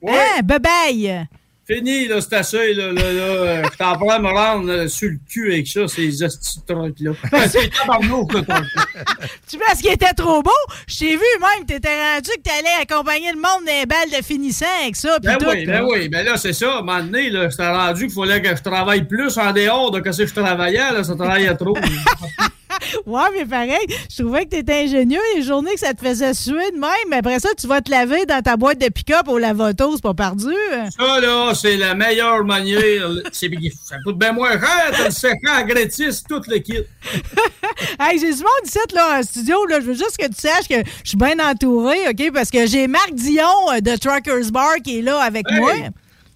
Ouais. 0.00 0.12
Hein, 0.14 0.40
bye-bye! 0.42 1.26
Fini, 1.66 2.08
là, 2.08 2.20
c'est 2.22 2.34
assez, 2.34 2.72
là, 2.72 2.90
là, 2.90 3.12
là. 3.12 3.62
Je 3.70 3.76
t'en 3.76 3.94
prends 3.96 4.10
à 4.14 4.18
me 4.18 4.28
rendre 4.28 4.70
euh, 4.70 4.88
sur 4.88 5.10
le 5.10 5.18
cul 5.30 5.52
avec 5.52 5.68
ça, 5.68 5.86
ces 5.86 6.22
hosties 6.22 6.58
de 6.66 6.74
trucs-là. 6.74 7.12
c'est 7.48 7.68
tabarnak, 7.70 8.32
là, 8.32 8.42
ton- 8.42 9.04
Tu 9.48 9.58
penses 9.58 9.80
qu'il 9.82 9.92
était 9.92 10.14
trop 10.14 10.42
beau? 10.42 10.50
Je 10.88 10.98
t'ai 10.98 11.12
vu 11.12 11.22
même, 11.38 11.66
t'étais 11.66 11.94
rendu 12.14 12.30
que 12.30 12.42
t'allais 12.42 12.82
accompagner 12.82 13.30
le 13.30 13.36
monde 13.36 13.66
des 13.66 13.84
balles 13.86 14.10
de 14.18 14.24
finissant 14.24 14.64
avec 14.82 14.96
ça. 14.96 15.18
Ben 15.20 15.36
tout, 15.36 15.46
oui, 15.50 15.66
ben 15.66 15.72
là. 15.72 15.84
oui, 15.86 16.08
ben 16.08 16.24
là, 16.24 16.38
c'est 16.38 16.54
ça. 16.54 16.76
À 16.76 16.78
un 16.78 16.82
moment 16.82 17.02
donné, 17.04 17.28
là, 17.28 17.48
j'étais 17.50 17.68
rendu 17.68 18.06
qu'il 18.06 18.14
fallait 18.14 18.40
que 18.40 18.56
je 18.56 18.62
travaille 18.62 19.04
plus 19.06 19.36
en 19.38 19.52
dehors 19.52 19.90
de 19.90 19.98
ce 20.10 20.22
que 20.22 20.26
je 20.28 20.34
travaillais, 20.34 20.92
là. 20.92 21.04
Ça 21.04 21.14
travaillait 21.14 21.54
trop. 21.54 21.76
Ouais, 23.06 23.22
mais 23.34 23.44
pareil, 23.44 23.86
je 24.10 24.22
trouvais 24.22 24.44
que 24.44 24.50
t'étais 24.50 24.84
ingénieux. 24.84 25.18
Les 25.36 25.42
journées 25.42 25.74
que 25.74 25.80
ça 25.80 25.92
te 25.94 26.04
faisait 26.06 26.34
suer 26.34 26.70
de 26.72 26.78
même, 26.78 26.90
mais 27.08 27.16
après 27.16 27.38
ça, 27.40 27.48
tu 27.58 27.66
vas 27.66 27.80
te 27.80 27.90
laver 27.90 28.26
dans 28.26 28.42
ta 28.42 28.56
boîte 28.56 28.78
de 28.80 28.88
pick-up 28.88 29.28
au 29.28 29.38
lavoto, 29.38 29.92
c'est 29.94 30.02
pas 30.02 30.14
perdu. 30.14 30.52
Ça, 30.98 31.20
là, 31.20 31.52
c'est 31.54 31.76
la 31.76 31.94
meilleure 31.94 32.44
manière. 32.44 32.80
C'est- 33.32 33.50
Ça 33.84 33.96
coûte 34.04 34.18
bien 34.18 34.32
moins 34.32 34.52
cher, 34.52 34.90
t'as 34.92 35.04
le 35.06 35.10
séchant 35.10 35.54
à 35.54 35.62
gratis, 35.62 36.22
tout 36.28 36.40
le 36.48 36.58
kit. 36.58 36.78
Hey, 37.98 38.18
j'ai 38.18 38.32
du 38.32 38.38
monde 38.40 38.64
ici, 38.66 38.78
là, 38.94 39.18
en 39.18 39.22
studio, 39.22 39.64
là. 39.66 39.80
Je 39.80 39.86
veux 39.86 39.94
juste 39.94 40.16
que 40.18 40.26
tu 40.26 40.34
saches 40.36 40.68
que 40.68 40.74
je 41.02 41.08
suis 41.08 41.16
bien 41.16 41.38
entouré, 41.38 41.96
OK? 42.08 42.30
Parce 42.32 42.50
que 42.50 42.66
j'ai 42.66 42.86
Marc 42.86 43.12
Dion 43.14 43.44
euh, 43.72 43.80
de 43.80 43.96
Truckers 43.96 44.50
Bar 44.52 44.74
qui 44.84 44.98
est 44.98 45.02
là 45.02 45.18
avec 45.20 45.50
moi. 45.50 45.72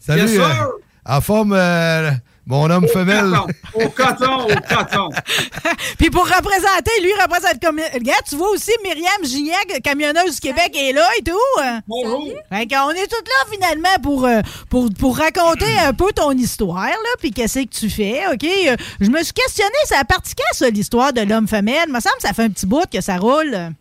Salut. 0.01 0.23
Yes, 0.23 0.31
sir. 0.33 0.43
euh, 0.43 1.13
en 1.15 1.21
forme, 1.21 1.53
euh, 1.55 2.11
mon 2.47 2.69
homme 2.71 2.87
femelle. 2.89 3.33
Au 3.75 3.89
coton, 3.89 4.45
au 4.45 4.75
coton. 4.75 5.09
Puis 5.99 6.11
pour 6.11 6.25
représenter, 6.25 6.91
lui 7.03 7.13
représente 7.21 7.61
comme. 7.63 7.81
Regarde, 7.93 8.23
tu 8.29 8.37
vois 8.37 8.51
aussi 8.51 8.71
Myriam 8.83 9.25
Gignac, 9.25 9.81
camionneuse 9.83 10.35
du 10.35 10.41
Québec, 10.41 10.77
est 10.77 10.93
là 10.93 11.09
et 11.19 11.23
tout. 11.23 11.83
Bonjour. 11.87 12.29
Fait 12.53 12.67
qu'on 12.67 12.91
est 12.91 13.07
toutes 13.07 13.29
là 13.29 13.51
finalement 13.51 13.99
pour, 14.03 14.25
euh, 14.27 14.41
pour, 14.69 14.89
pour 14.99 15.17
raconter 15.17 15.79
un 15.85 15.93
peu 15.93 16.13
ton 16.15 16.33
histoire, 16.33 16.87
là, 16.87 17.11
puis 17.19 17.31
qu'est-ce 17.31 17.61
que 17.61 17.69
tu 17.69 17.91
fais, 17.91 18.23
OK? 18.33 18.45
Euh, 18.45 18.77
Je 19.01 19.11
me 19.11 19.23
suis 19.23 19.33
questionné, 19.33 19.75
ça 19.87 19.99
a 20.01 20.05
parti 20.05 20.35
quand, 20.35 20.55
ça, 20.57 20.69
l'histoire 20.71 21.13
de 21.13 21.23
l'homme 21.23 21.49
femelle? 21.49 21.85
Il 21.89 21.93
me 21.93 22.01
semble 22.01 22.17
que 22.17 22.23
ça 22.29 22.33
fait 22.33 22.45
un 22.45 22.51
petit 22.51 22.67
bout 22.67 22.85
que 22.93 23.01
ça 23.01 23.17
roule. 23.17 23.73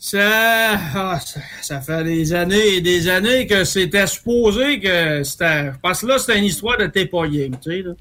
Ça, 0.00 0.78
ah, 0.94 1.18
ça, 1.18 1.40
ça 1.60 1.80
fait 1.80 2.04
des 2.04 2.32
années 2.32 2.76
et 2.76 2.80
des 2.80 3.08
années 3.08 3.48
que 3.48 3.64
c'était 3.64 4.06
supposé 4.06 4.78
que 4.78 5.24
c'était. 5.24 5.72
Parce 5.82 6.02
que 6.02 6.06
là, 6.06 6.18
c'était 6.18 6.38
une 6.38 6.44
histoire 6.44 6.78
de 6.78 6.86
t'es 6.86 7.06
pas 7.06 7.26
game, 7.26 7.56
tu 7.60 7.70
sais. 7.70 7.82
Là, 7.82 7.94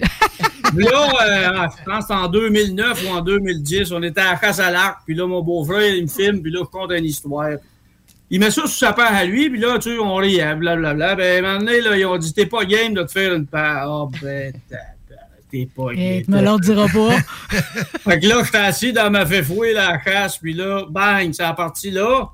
là 0.75 1.63
euh, 1.63 1.67
je 1.75 1.91
pense 1.91 2.11
en 2.11 2.27
2009 2.27 3.03
ou 3.03 3.13
en 3.15 3.21
2010, 3.21 3.91
on 3.93 4.03
était 4.03 4.21
à 4.21 4.39
la 4.39 4.65
à 4.65 4.71
l'arc, 4.71 4.99
puis 5.05 5.15
là, 5.15 5.25
mon 5.25 5.41
beau-frère, 5.41 5.95
il 5.95 6.03
me 6.03 6.07
filme, 6.07 6.43
puis 6.43 6.51
là, 6.51 6.59
je 6.61 6.69
compte 6.69 6.91
une 6.91 7.05
histoire. 7.05 7.57
Il 8.29 8.41
met 8.41 8.51
ça 8.51 8.61
sous 8.61 8.67
sa 8.67 8.93
paire 8.93 9.15
à 9.15 9.25
lui, 9.25 9.49
puis 9.49 9.59
là, 9.59 9.79
tu 9.79 9.89
sais, 9.89 9.97
on 9.97 10.15
riait, 10.15 10.53
blablabla. 10.53 11.15
Ben, 11.15 11.43
un 11.43 11.47
moment 11.47 11.65
donné, 11.65 11.81
là, 11.81 11.97
ils 11.97 12.05
ont 12.05 12.17
dit, 12.17 12.31
t'es 12.31 12.45
pas 12.45 12.63
game 12.65 12.93
de 12.93 13.01
te 13.01 13.11
faire 13.11 13.33
une 13.33 13.47
paire. 13.47 13.85
Ah, 13.87 14.05
ben, 14.21 14.53
t'es 15.51 15.67
pas 15.75 15.93
game. 15.93 15.97
Et 15.99 16.23
tu 16.23 16.31
me 16.31 16.41
l'en 16.41 16.57
diras 16.57 16.87
pas. 16.87 17.17
Fait 18.09 18.19
que 18.19 18.27
là, 18.27 18.43
j'étais 18.43 18.57
assis 18.57 18.93
dans 18.93 19.09
ma 19.11 19.25
fouille 19.25 19.73
la 19.73 20.01
chasse, 20.03 20.37
puis 20.37 20.53
là, 20.53 20.85
bang, 20.89 21.31
c'est 21.33 21.43
parti 21.55 21.91
là. 21.91 22.29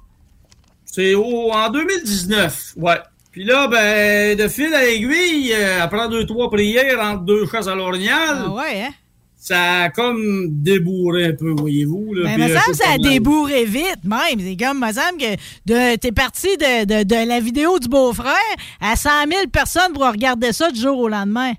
C'est 0.85 1.15
en 1.15 1.69
2019, 1.69 2.73
ouais. 2.77 2.95
Puis 3.31 3.43
là, 3.45 3.67
ben, 3.67 4.37
de 4.37 4.47
fil 4.47 4.71
à 4.75 4.85
aiguille, 4.87 5.53
euh, 5.53 5.81
après 5.81 6.07
deux, 6.07 6.25
trois 6.27 6.51
prières 6.51 6.99
entre 6.99 7.23
deux 7.23 7.47
chasses 7.47 7.67
à 7.67 7.73
l'orignal, 7.73 8.43
Ah 8.45 8.51
ouais, 8.51 8.83
hein? 8.83 8.91
ça 9.35 9.81
a 9.85 9.89
comme 9.89 10.45
débourré 10.61 11.25
un 11.25 11.33
peu, 11.33 11.49
voyez-vous. 11.57 12.13
Là, 12.13 12.25
Ben, 12.25 12.37
me 12.37 12.43
euh, 12.43 12.59
semble 12.59 12.77
que 12.77 12.83
ça 12.83 12.89
a 12.89 12.97
mal. 12.99 13.01
débourré 13.01 13.65
vite, 13.65 14.03
même. 14.03 14.39
C'est 14.39 14.55
comme, 14.55 14.79
me 14.79 14.93
semble 14.93 15.17
que 15.19 15.33
de, 15.65 15.95
t'es 15.95 16.11
parti 16.11 16.55
de, 16.57 16.85
de, 16.85 17.03
de 17.03 17.27
la 17.27 17.39
vidéo 17.39 17.79
du 17.79 17.87
beau-frère 17.87 18.35
à 18.79 18.95
100 18.95 19.09
000 19.31 19.47
personnes 19.51 19.93
pour 19.93 20.03
regarder 20.05 20.53
ça 20.53 20.69
du 20.69 20.79
jour 20.79 20.99
au 20.99 21.07
lendemain. 21.07 21.53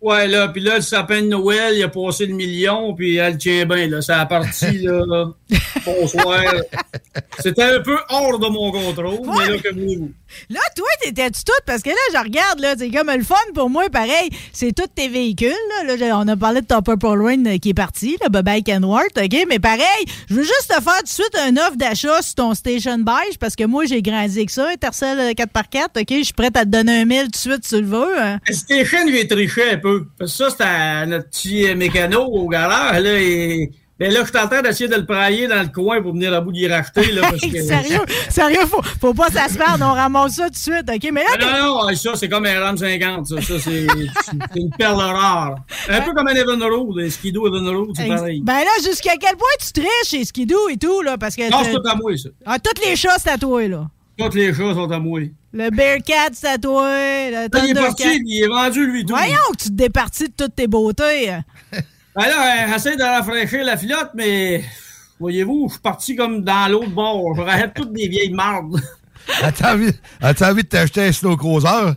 Ouais, 0.00 0.26
là, 0.26 0.48
puis 0.48 0.62
là, 0.62 0.76
le 0.76 0.82
sapin 0.82 1.20
de 1.20 1.26
Noël, 1.26 1.76
il 1.76 1.82
a 1.82 1.88
passé 1.88 2.24
le 2.24 2.34
million, 2.34 2.94
puis 2.94 3.16
elle 3.16 3.36
tient 3.36 3.66
bien, 3.66 3.86
là. 3.86 4.00
Ça 4.00 4.20
a 4.20 4.26
parti, 4.26 4.78
là. 4.82 5.26
Bonsoir. 5.84 6.42
C'était 7.38 7.64
un 7.64 7.80
peu 7.80 7.98
hors 8.08 8.38
de 8.38 8.48
mon 8.48 8.72
contrôle, 8.72 9.20
mais 9.26 9.48
là, 9.50 9.58
que 9.58 9.74
voulez-vous? 9.74 10.12
Là, 10.48 10.60
toi, 10.76 10.86
t'étais-tu 11.02 11.44
toute? 11.44 11.64
Parce 11.66 11.82
que 11.82 11.90
là, 11.90 11.96
je 12.14 12.18
regarde, 12.18 12.60
là, 12.60 12.74
c'est 12.78 12.90
comme 12.90 13.10
le 13.10 13.22
fun 13.24 13.34
pour 13.54 13.70
moi, 13.70 13.88
pareil. 13.90 14.30
C'est 14.52 14.72
tous 14.74 14.86
tes 14.94 15.08
véhicules, 15.08 15.52
là. 15.86 16.18
On 16.18 16.28
a 16.28 16.36
parlé 16.36 16.60
de 16.60 16.66
ton 16.66 16.82
Purple 16.82 17.06
Rain 17.22 17.44
euh, 17.46 17.58
qui 17.58 17.70
est 17.70 17.74
parti, 17.74 18.16
là, 18.22 18.28
Bye 18.42 18.62
Kenworth, 18.62 19.16
OK? 19.16 19.44
Mais 19.48 19.58
pareil, 19.58 20.04
je 20.28 20.34
veux 20.34 20.42
juste 20.42 20.68
te 20.68 20.82
faire 20.82 20.98
tout 20.98 21.04
de 21.04 21.08
suite 21.08 21.36
un 21.38 21.56
offre 21.56 21.76
d'achat 21.76 22.22
sur 22.22 22.34
ton 22.36 22.54
Station 22.54 22.98
Beige 22.98 23.38
parce 23.38 23.56
que 23.56 23.64
moi, 23.64 23.84
j'ai 23.86 24.02
grandi 24.02 24.38
avec 24.38 24.50
ça, 24.50 24.68
Intercell 24.68 25.18
euh, 25.20 25.30
4x4, 25.32 26.00
OK? 26.00 26.06
Je 26.10 26.22
suis 26.24 26.32
prête 26.34 26.56
à 26.56 26.64
te 26.64 26.68
donner 26.70 27.00
un 27.00 27.04
1000 27.04 27.22
tout 27.24 27.30
de 27.30 27.36
suite, 27.36 27.64
si 27.64 27.74
tu 27.76 27.80
le 27.82 27.86
veux. 27.86 28.18
hein? 28.20 28.38
Stéphane 28.50 29.08
lui 29.08 29.20
est 29.20 29.30
triché 29.30 29.70
un 29.72 29.78
peu. 29.78 30.06
Parce 30.18 30.32
que 30.36 30.44
ça, 30.44 30.50
c'était 30.50 31.06
notre 31.06 31.28
petit 31.28 31.66
euh, 31.68 31.74
mécano 31.74 32.22
au 32.24 32.48
garage. 32.48 33.02
Là. 33.02 33.10
Ben 34.00 34.10
là, 34.10 34.20
je 34.24 34.30
suis 34.30 34.38
en 34.38 34.48
train 34.48 34.62
d'essayer 34.62 34.88
de 34.88 34.96
le 34.96 35.04
prailler 35.04 35.46
dans 35.46 35.60
le 35.60 35.68
coin 35.68 36.00
pour 36.00 36.14
venir 36.14 36.32
à 36.32 36.40
bout 36.40 36.52
d'y 36.52 36.66
racheter. 36.66 37.12
Là, 37.12 37.20
parce 37.20 37.42
que... 37.42 37.62
sérieux, 37.62 38.00
sérieux, 38.30 38.66
faut, 38.66 38.80
faut 38.98 39.12
pas 39.12 39.26
que 39.26 39.34
ça 39.34 39.46
se 39.46 39.58
perde, 39.58 39.82
on 39.82 39.92
ramasse 39.92 40.36
ça 40.36 40.44
tout 40.44 40.52
de 40.52 40.56
suite, 40.56 40.88
OK? 40.88 41.10
Mais 41.12 41.22
là, 41.22 41.60
non, 41.60 41.86
non, 41.86 41.94
ça, 41.94 42.12
c'est 42.16 42.30
comme 42.30 42.46
un 42.46 42.60
RAM 42.60 42.78
50. 42.78 43.26
Ça, 43.26 43.42
ça 43.42 43.58
c'est 43.58 43.86
c'est 43.86 44.56
une 44.58 44.70
perle 44.70 45.02
rare. 45.02 45.56
Un 45.90 46.00
peu 46.00 46.14
comme 46.14 46.28
un 46.28 46.34
Evinrude, 46.34 46.98
un 46.98 47.10
Skido 47.10 47.46
Evinrude, 47.46 47.90
c'est 47.94 48.08
pareil. 48.08 48.40
Ben 48.42 48.60
là, 48.60 48.70
jusqu'à 48.82 49.18
quel 49.20 49.36
point 49.36 49.48
tu 49.60 49.70
triches 49.70 50.08
chez 50.08 50.24
Skidoo 50.24 50.70
et 50.70 50.78
tout, 50.78 51.02
là, 51.02 51.18
parce 51.18 51.36
que... 51.36 51.50
Non, 51.50 51.58
c'est 51.62 51.74
tout 51.74 51.86
à 51.86 51.94
moi, 51.94 52.16
ça. 52.16 52.30
Ah, 52.46 52.58
toutes 52.58 52.82
les 52.82 52.96
chats, 52.96 53.18
c'est 53.18 53.32
à 53.32 53.36
toi, 53.36 53.68
là. 53.68 53.86
Toutes 54.16 54.34
les 54.34 54.54
choses 54.54 54.76
sont 54.76 54.90
à 54.90 54.98
moi. 54.98 55.20
Le 55.52 55.68
Bearcat, 55.68 56.30
c'est 56.32 56.48
à 56.48 56.56
toi. 56.56 56.88
Le 56.88 57.52
Là, 57.52 57.64
il 57.64 57.70
est 57.70 57.74
parti, 57.74 58.22
il 58.24 58.44
est 58.44 58.48
vendu, 58.48 58.90
lui, 58.90 59.04
tout. 59.04 59.14
Voyons 59.14 59.36
que 59.52 59.58
tu 59.58 59.68
te 59.68 59.74
départis 59.74 60.28
de 60.28 60.34
toutes 60.34 60.54
tes 60.54 60.68
beautés. 60.68 61.36
Ben 62.14 62.26
là, 62.26 62.66
euh, 62.66 62.74
essaye 62.74 62.96
de 62.96 63.02
rafraîchir 63.02 63.64
la 63.64 63.76
filotte, 63.76 64.10
mais 64.14 64.64
voyez-vous, 65.18 65.66
je 65.68 65.72
suis 65.74 65.80
parti 65.80 66.16
comme 66.16 66.42
dans 66.42 66.70
l'autre 66.70 66.90
bord. 66.90 67.34
Je 67.36 67.42
rachète 67.42 67.74
toutes 67.74 67.92
des 67.92 68.08
vieilles 68.08 68.32
mardes. 68.32 68.80
As-tu 69.42 69.64
envie, 69.64 69.92
envie 70.22 70.62
de 70.62 70.68
t'acheter 70.68 71.02
un 71.06 71.12
Snow 71.12 71.36
Cruiser? 71.36 71.92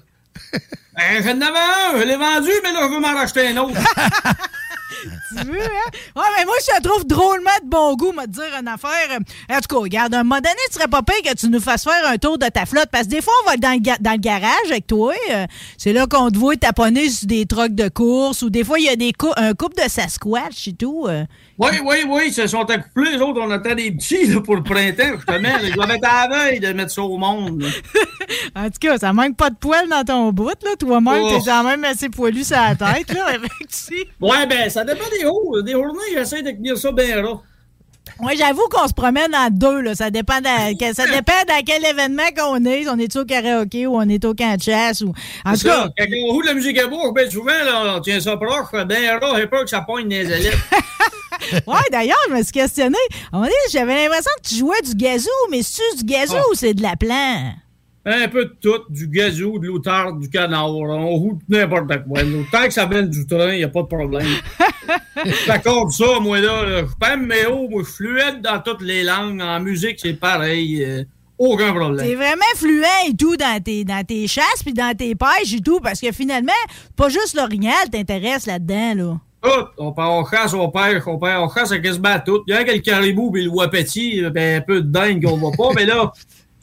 Ben, 0.95 1.23
j'en 1.23 1.41
avais 1.41 1.57
un, 1.57 1.99
je 1.99 2.03
l'ai 2.05 2.15
vendu, 2.15 2.51
mais 2.63 2.71
là, 2.71 2.81
je 2.83 2.93
veux 2.93 2.99
m'en 2.99 3.13
racheter 3.13 3.47
un 3.47 3.57
autre. 3.57 3.79
tu 5.03 5.45
veux, 5.47 5.61
hein? 5.61 5.89
Ouais, 6.15 6.23
mais 6.37 6.45
moi, 6.45 6.55
je 6.61 6.75
te 6.77 6.81
trouve 6.87 7.05
drôlement 7.05 7.49
de 7.63 7.69
bon 7.69 7.95
goût, 7.95 8.11
me 8.11 8.25
dire 8.27 8.43
une 8.59 8.67
affaire. 8.67 9.19
En 9.49 9.55
tout 9.59 9.67
cas, 9.75 9.81
regarde, 9.81 10.13
à 10.13 10.19
un 10.19 10.23
moment 10.23 10.37
donné, 10.41 10.55
tu 10.67 10.73
serais 10.73 10.87
pas 10.87 11.01
pire 11.03 11.21
que 11.31 11.35
tu 11.37 11.47
nous 11.49 11.59
fasses 11.59 11.83
faire 11.83 12.07
un 12.07 12.17
tour 12.17 12.37
de 12.37 12.47
ta 12.47 12.65
flotte. 12.65 12.89
Parce 12.91 13.05
que 13.05 13.09
des 13.11 13.21
fois, 13.21 13.33
on 13.45 13.49
va 13.49 13.57
dans 13.57 13.71
le, 13.73 13.79
dans 14.03 14.11
le 14.11 14.17
garage 14.17 14.69
avec 14.69 14.87
toi. 14.87 15.13
euh, 15.31 15.45
c'est 15.77 15.93
là 15.93 16.05
qu'on 16.07 16.29
te 16.31 16.37
voit 16.37 16.55
taponner 16.55 17.09
sur 17.09 17.27
des 17.27 17.45
trucks 17.45 17.75
de 17.75 17.89
course. 17.89 18.41
Ou 18.41 18.49
des 18.49 18.63
fois, 18.63 18.79
il 18.79 18.85
y 18.85 18.89
a 18.89 18.95
des 18.95 19.13
cou- 19.13 19.33
un 19.37 19.53
couple 19.53 19.83
de 19.83 19.89
Sasquatch 19.89 20.67
et 20.67 20.73
tout. 20.73 21.05
euh. 21.07 21.25
Oui, 21.59 21.69
oui, 21.85 21.97
oui, 22.07 22.23
ils 22.27 22.33
se 22.33 22.47
sont 22.47 22.63
accouplés, 22.63 23.11
les 23.13 23.21
autres, 23.21 23.39
on 23.41 23.51
attend 23.51 23.75
des 23.75 23.91
petits 23.91 24.25
là, 24.25 24.41
pour 24.41 24.55
le 24.55 24.63
printemps, 24.63 25.15
justement. 25.17 25.57
Ils 25.63 25.73
doivent 25.73 25.91
être 25.91 26.07
à 26.07 26.27
la 26.27 26.35
veille 26.49 26.59
de 26.59 26.73
mettre 26.73 26.91
ça 26.91 27.03
au 27.03 27.17
monde. 27.17 27.61
là. 27.61 27.67
En 28.55 28.65
tout 28.65 28.79
cas, 28.81 28.97
ça 28.97 29.13
manque 29.13 29.35
pas 29.37 29.49
de 29.49 29.55
poils 29.55 29.87
dans 29.89 30.03
ton 30.03 30.31
bout, 30.31 30.49
là. 30.63 30.71
Toi-même, 30.79 31.21
Oh. 31.23 31.29
t'es 31.29 31.45
quand 31.49 31.63
même 31.63 31.83
assez 31.85 32.09
poilu 32.09 32.43
sur 32.43 32.55
la 32.57 32.75
tête, 32.75 33.13
là. 33.13 33.25
Avec 33.27 33.51
Ouais, 34.19 34.45
ben, 34.47 34.69
ça 34.69 34.83
dépend 34.83 35.05
des 35.19 35.25
hauts. 35.25 35.61
Des 35.61 35.73
journées, 35.73 35.99
j'essaie 36.13 36.41
de 36.41 36.51
tenir 36.51 36.77
ça 36.77 36.91
bien 36.91 37.21
là. 37.21 37.33
Ouais, 38.19 38.35
j'avoue 38.37 38.67
qu'on 38.69 38.87
se 38.87 38.93
promène 38.93 39.33
en 39.35 39.49
deux, 39.49 39.81
là. 39.81 39.95
Ça 39.95 40.09
dépend 40.11 40.39
de, 40.39 40.93
ça 40.93 41.05
dépend 41.07 41.33
dans 41.47 41.61
quel 41.65 41.83
événement 41.85 42.23
qu'on 42.37 42.63
est. 42.65 42.83
Si 42.83 42.89
on 42.89 42.97
est 42.97 43.15
au 43.15 43.25
karaoké 43.25 43.87
ou 43.87 43.95
on 43.95 44.07
est 44.07 44.23
au 44.25 44.33
camp 44.33 44.55
de 44.55 44.61
chasse 44.61 45.01
ou. 45.01 45.13
En 45.45 45.51
tout 45.53 45.57
C'est 45.59 45.67
cas. 45.67 45.87
Quand 45.97 46.05
on 46.27 46.31
roule 46.33 46.43
de 46.43 46.49
la 46.49 46.53
musique 46.55 46.77
à 46.79 46.87
bouche, 46.87 47.13
ben 47.13 47.29
souvent, 47.29 47.51
là, 47.65 47.95
on 47.97 47.99
tient 48.01 48.19
ça 48.19 48.37
proche, 48.37 48.71
bien 48.87 49.01
là, 49.01 49.19
j'ai 49.37 49.47
peur 49.47 49.63
que 49.63 49.69
ça 49.69 49.81
pogne 49.81 50.07
des 50.09 50.31
ailettes. 50.31 50.53
Ouais, 51.67 51.79
d'ailleurs, 51.91 52.15
je 52.29 52.35
me 52.35 52.43
suis 52.43 52.51
questionné. 52.53 52.97
À 53.31 53.35
moment 53.35 53.45
donné, 53.45 53.55
j'avais 53.71 53.95
l'impression 53.95 54.31
que 54.41 54.47
tu 54.47 54.55
jouais 54.55 54.81
du 54.83 54.95
gazou, 54.95 55.27
mais 55.51 55.61
c'est-tu 55.61 55.97
du 55.97 56.13
gazou 56.13 56.35
Ah. 56.37 56.43
ou 56.51 56.55
c'est 56.55 56.73
de 56.73 56.81
la 56.81 56.95
plante? 56.95 57.55
Un 58.05 58.27
peu 58.27 58.45
de 58.45 58.55
tout, 58.61 58.81
du 58.89 59.07
gazou, 59.07 59.59
de 59.59 59.67
l'outarde, 59.67 60.19
du 60.19 60.29
canard, 60.29 60.69
on 60.69 61.07
roule 61.15 61.37
n'importe 61.47 61.87
quoi. 62.05 62.19
Tant 62.51 62.65
que 62.65 62.73
ça 62.73 62.85
vient 62.85 63.03
du 63.03 63.25
train, 63.25 63.53
il 63.53 63.59
n'y 63.59 63.63
a 63.63 63.69
pas 63.69 63.81
de 63.83 63.87
problème. 63.87 64.27
D'accord, 65.47 65.91
ça, 65.91 66.19
moi, 66.19 66.39
là, 66.39 66.65
là, 66.65 66.79
je 66.85 66.95
parle 66.99 67.21
mes 67.21 67.45
hauts, 67.45 67.69
moi, 67.69 67.81
je 67.83 67.87
suis 67.91 67.95
fluide 68.07 68.41
dans 68.41 68.59
toutes 68.59 68.81
les 68.81 69.03
langues. 69.03 69.41
En 69.41 69.59
musique, 69.59 69.99
c'est 70.01 70.13
pareil. 70.19 70.83
euh, 70.83 71.03
aucun 71.37 71.67
C'est 71.67 71.73
problème. 71.73 72.15
vraiment 72.15 72.53
fluent 72.55 72.83
et 73.09 73.15
tout 73.15 73.35
dans 73.37 73.61
tes, 73.61 73.83
dans 73.83 74.03
tes 74.05 74.27
chasses 74.27 74.63
puis 74.63 74.73
dans 74.73 74.95
tes 74.95 75.15
pêches 75.15 75.53
et 75.53 75.61
tout, 75.61 75.79
parce 75.79 75.99
que 75.99 76.11
finalement, 76.11 76.51
pas 76.95 77.09
juste 77.09 77.35
l'orignal 77.35 77.89
t'intéresse 77.91 78.45
là-dedans, 78.45 78.93
là. 78.95 79.19
Tout. 79.41 79.65
On, 79.77 79.91
part, 79.91 80.11
on 80.11 80.25
chasse, 80.25 80.53
on 80.53 80.69
pêche, 80.69 81.03
on 81.05 81.17
pêche, 81.17 81.35
on 81.37 81.49
chasse 81.49 81.71
quasiment 81.81 82.17
tout. 82.25 82.43
Il 82.47 82.53
y 82.53 82.57
a 82.57 82.63
que 82.63 82.71
le 82.71 82.79
caribou 82.79 83.35
et 83.35 83.43
le 83.43 83.49
wapiti, 83.49 84.21
ben, 84.31 84.57
un 84.57 84.61
peu 84.61 84.81
de 84.81 84.87
dingue 84.89 85.25
qu'on 85.25 85.37
va 85.37 85.55
pas, 85.57 85.73
mais 85.75 85.85
là, 85.85 86.13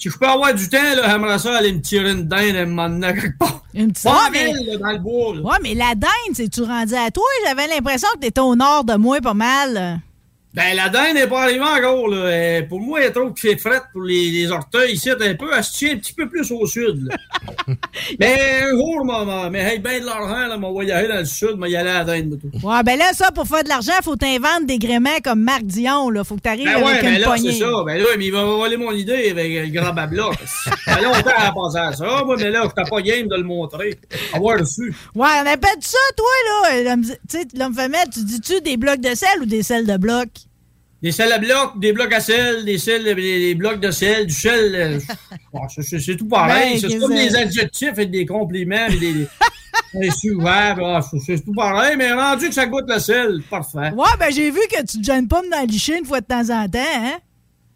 si 0.00 0.08
je 0.08 0.16
peux 0.18 0.26
avoir 0.26 0.54
du 0.54 0.68
temps, 0.68 0.78
là, 0.96 1.10
j'aimerais 1.10 1.38
ça 1.38 1.56
aller 1.56 1.72
me 1.72 1.80
tirer 1.80 2.12
une 2.12 2.26
dinde 2.26 2.56
et 2.56 2.64
me 2.64 2.72
m'emmener 2.72 3.12
quelque 3.12 3.38
part. 3.38 3.62
Une 3.74 3.92
petite 3.92 4.06
en 4.06 4.30
mais- 4.32 4.52
ville, 4.52 4.66
là, 4.66 4.76
dans 4.78 4.92
le 4.92 4.98
bois, 4.98 5.34
là. 5.34 5.40
Ouais, 5.42 5.56
mais 5.62 5.74
la 5.74 5.94
dinde, 5.94 6.34
c'est-tu 6.34 6.62
rendu 6.62 6.94
à 6.94 7.10
toi? 7.10 7.22
J'avais 7.46 7.66
l'impression 7.68 8.08
que 8.14 8.20
t'étais 8.20 8.40
au 8.40 8.56
nord 8.56 8.84
de 8.84 8.94
moi 8.94 9.20
pas 9.20 9.34
mal. 9.34 10.00
Ben, 10.52 10.74
la 10.74 10.88
dinde 10.88 11.14
n'est 11.14 11.28
pas 11.28 11.42
arrivée 11.44 11.60
encore, 11.62 12.08
là. 12.08 12.16
Euh, 12.16 12.62
Pour 12.68 12.80
moi, 12.80 13.00
elle 13.00 13.06
est 13.06 13.12
trop 13.12 13.32
fait 13.36 13.56
frette 13.56 13.84
pour 13.92 14.02
les, 14.02 14.30
les 14.30 14.50
orteils 14.50 14.94
ici, 14.94 15.08
un 15.10 15.34
peu. 15.34 15.48
Elle 15.56 15.62
se 15.62 15.78
tient 15.78 15.92
un 15.92 15.96
petit 15.98 16.12
peu 16.12 16.28
plus 16.28 16.50
au 16.50 16.66
sud, 16.66 17.06
là. 17.08 17.16
mais 18.18 18.62
un 18.64 18.70
jour, 18.70 19.04
maman, 19.04 19.48
mais 19.48 19.60
hey, 19.60 19.78
ben 19.78 20.00
de 20.00 20.06
l'argent, 20.06 20.48
là, 20.48 20.58
on 20.60 20.72
va 20.76 20.84
y 20.84 20.90
aller 20.90 21.06
dans 21.06 21.18
le 21.20 21.24
sud, 21.24 21.54
mais 21.56 21.70
y 21.70 21.76
aller 21.76 21.90
à 21.90 21.98
la 21.98 22.04
dinde, 22.04 22.38
tout. 22.40 22.66
Ouais, 22.66 22.82
ben 22.82 22.98
là, 22.98 23.12
ça, 23.12 23.30
pour 23.30 23.46
faire 23.46 23.62
de 23.62 23.68
l'argent, 23.68 23.92
faut 24.02 24.16
t'inventer 24.16 24.64
des 24.66 24.78
gréments 24.78 25.20
comme 25.22 25.40
Marc 25.40 25.62
Dion, 25.62 26.10
là. 26.10 26.24
Faut 26.24 26.34
que 26.34 26.40
t'arrives 26.40 26.64
Ben 26.64 26.82
ouais, 26.82 26.90
avec 26.92 27.02
ben 27.04 27.14
une 27.14 27.20
là, 27.20 27.26
poignée. 27.28 27.52
c'est 27.52 27.58
ça. 27.60 27.70
Ben 27.86 27.98
là, 27.98 28.06
mais 28.18 28.26
il 28.26 28.32
va 28.32 28.44
voler 28.44 28.76
mon 28.76 28.90
idée 28.92 29.30
avec 29.30 29.52
le 29.66 29.80
grand 29.80 29.92
babla. 29.92 30.30
Fait 30.84 31.00
longtemps 31.02 31.30
à 31.36 31.52
penser 31.52 31.78
à 31.78 31.92
ça. 31.92 32.22
Moi, 32.24 32.34
mais 32.38 32.50
là, 32.50 32.64
je 32.64 32.82
t'ai 32.82 32.90
pas 32.90 33.00
game 33.02 33.28
de 33.28 33.36
le 33.36 33.44
montrer. 33.44 33.98
Avoir 34.34 34.58
dessus. 34.58 34.92
Ouais, 35.14 35.28
on 35.44 35.46
appelle 35.46 35.78
ça, 35.80 35.98
toi, 36.16 36.26
là? 36.72 36.82
l'homme- 36.82 37.04
Tu 37.04 37.38
sais, 37.38 37.44
l'homme 37.56 37.74
femelle, 37.74 38.08
tu 38.12 38.24
dis-tu 38.24 38.60
des 38.62 38.76
blocs 38.76 39.00
de 39.00 39.14
sel 39.14 39.42
ou 39.42 39.46
des 39.46 39.62
sels 39.62 39.86
de 39.86 39.96
bloc? 39.96 40.26
Des 41.02 41.12
sels 41.12 41.32
à 41.32 41.38
bloc, 41.38 41.78
des 41.78 41.92
blocs 41.94 42.12
à 42.12 42.20
sel, 42.20 42.64
des 42.64 42.76
sels, 42.76 43.04
des, 43.14 43.54
blocs 43.54 43.80
de 43.80 43.90
sel, 43.90 44.26
du 44.26 44.34
sel. 44.34 44.74
euh, 44.74 44.98
c'est- 45.68 46.16
tout 46.16 46.28
pareil. 46.28 46.78
Ben, 46.80 46.90
c'est 46.90 46.98
comme 46.98 47.14
des 47.14 47.34
adjectifs 47.34 47.98
et 47.98 48.06
des 48.06 48.26
compliments 48.26 48.86
et 48.86 48.96
des. 48.98 49.26
ah, 50.44 51.00
c'est- 51.24 51.44
tout 51.44 51.54
pareil, 51.54 51.96
mais 51.96 52.12
rendu 52.12 52.48
que 52.48 52.54
ça 52.54 52.66
goûte 52.66 52.84
le 52.88 52.98
sel, 52.98 53.42
parfait. 53.48 53.92
Ouais, 53.96 54.10
ben 54.18 54.30
j'ai 54.30 54.50
vu 54.50 54.60
que 54.70 54.80
tu 54.84 54.98
te 55.00 55.04
gênes 55.04 55.26
pas 55.26 55.42
me 55.42 55.50
dans 55.50 55.66
licher 55.66 55.98
une 55.98 56.04
fois 56.04 56.20
de 56.20 56.26
temps 56.26 56.48
en 56.50 56.68
temps, 56.68 56.78
hein? 56.78 57.18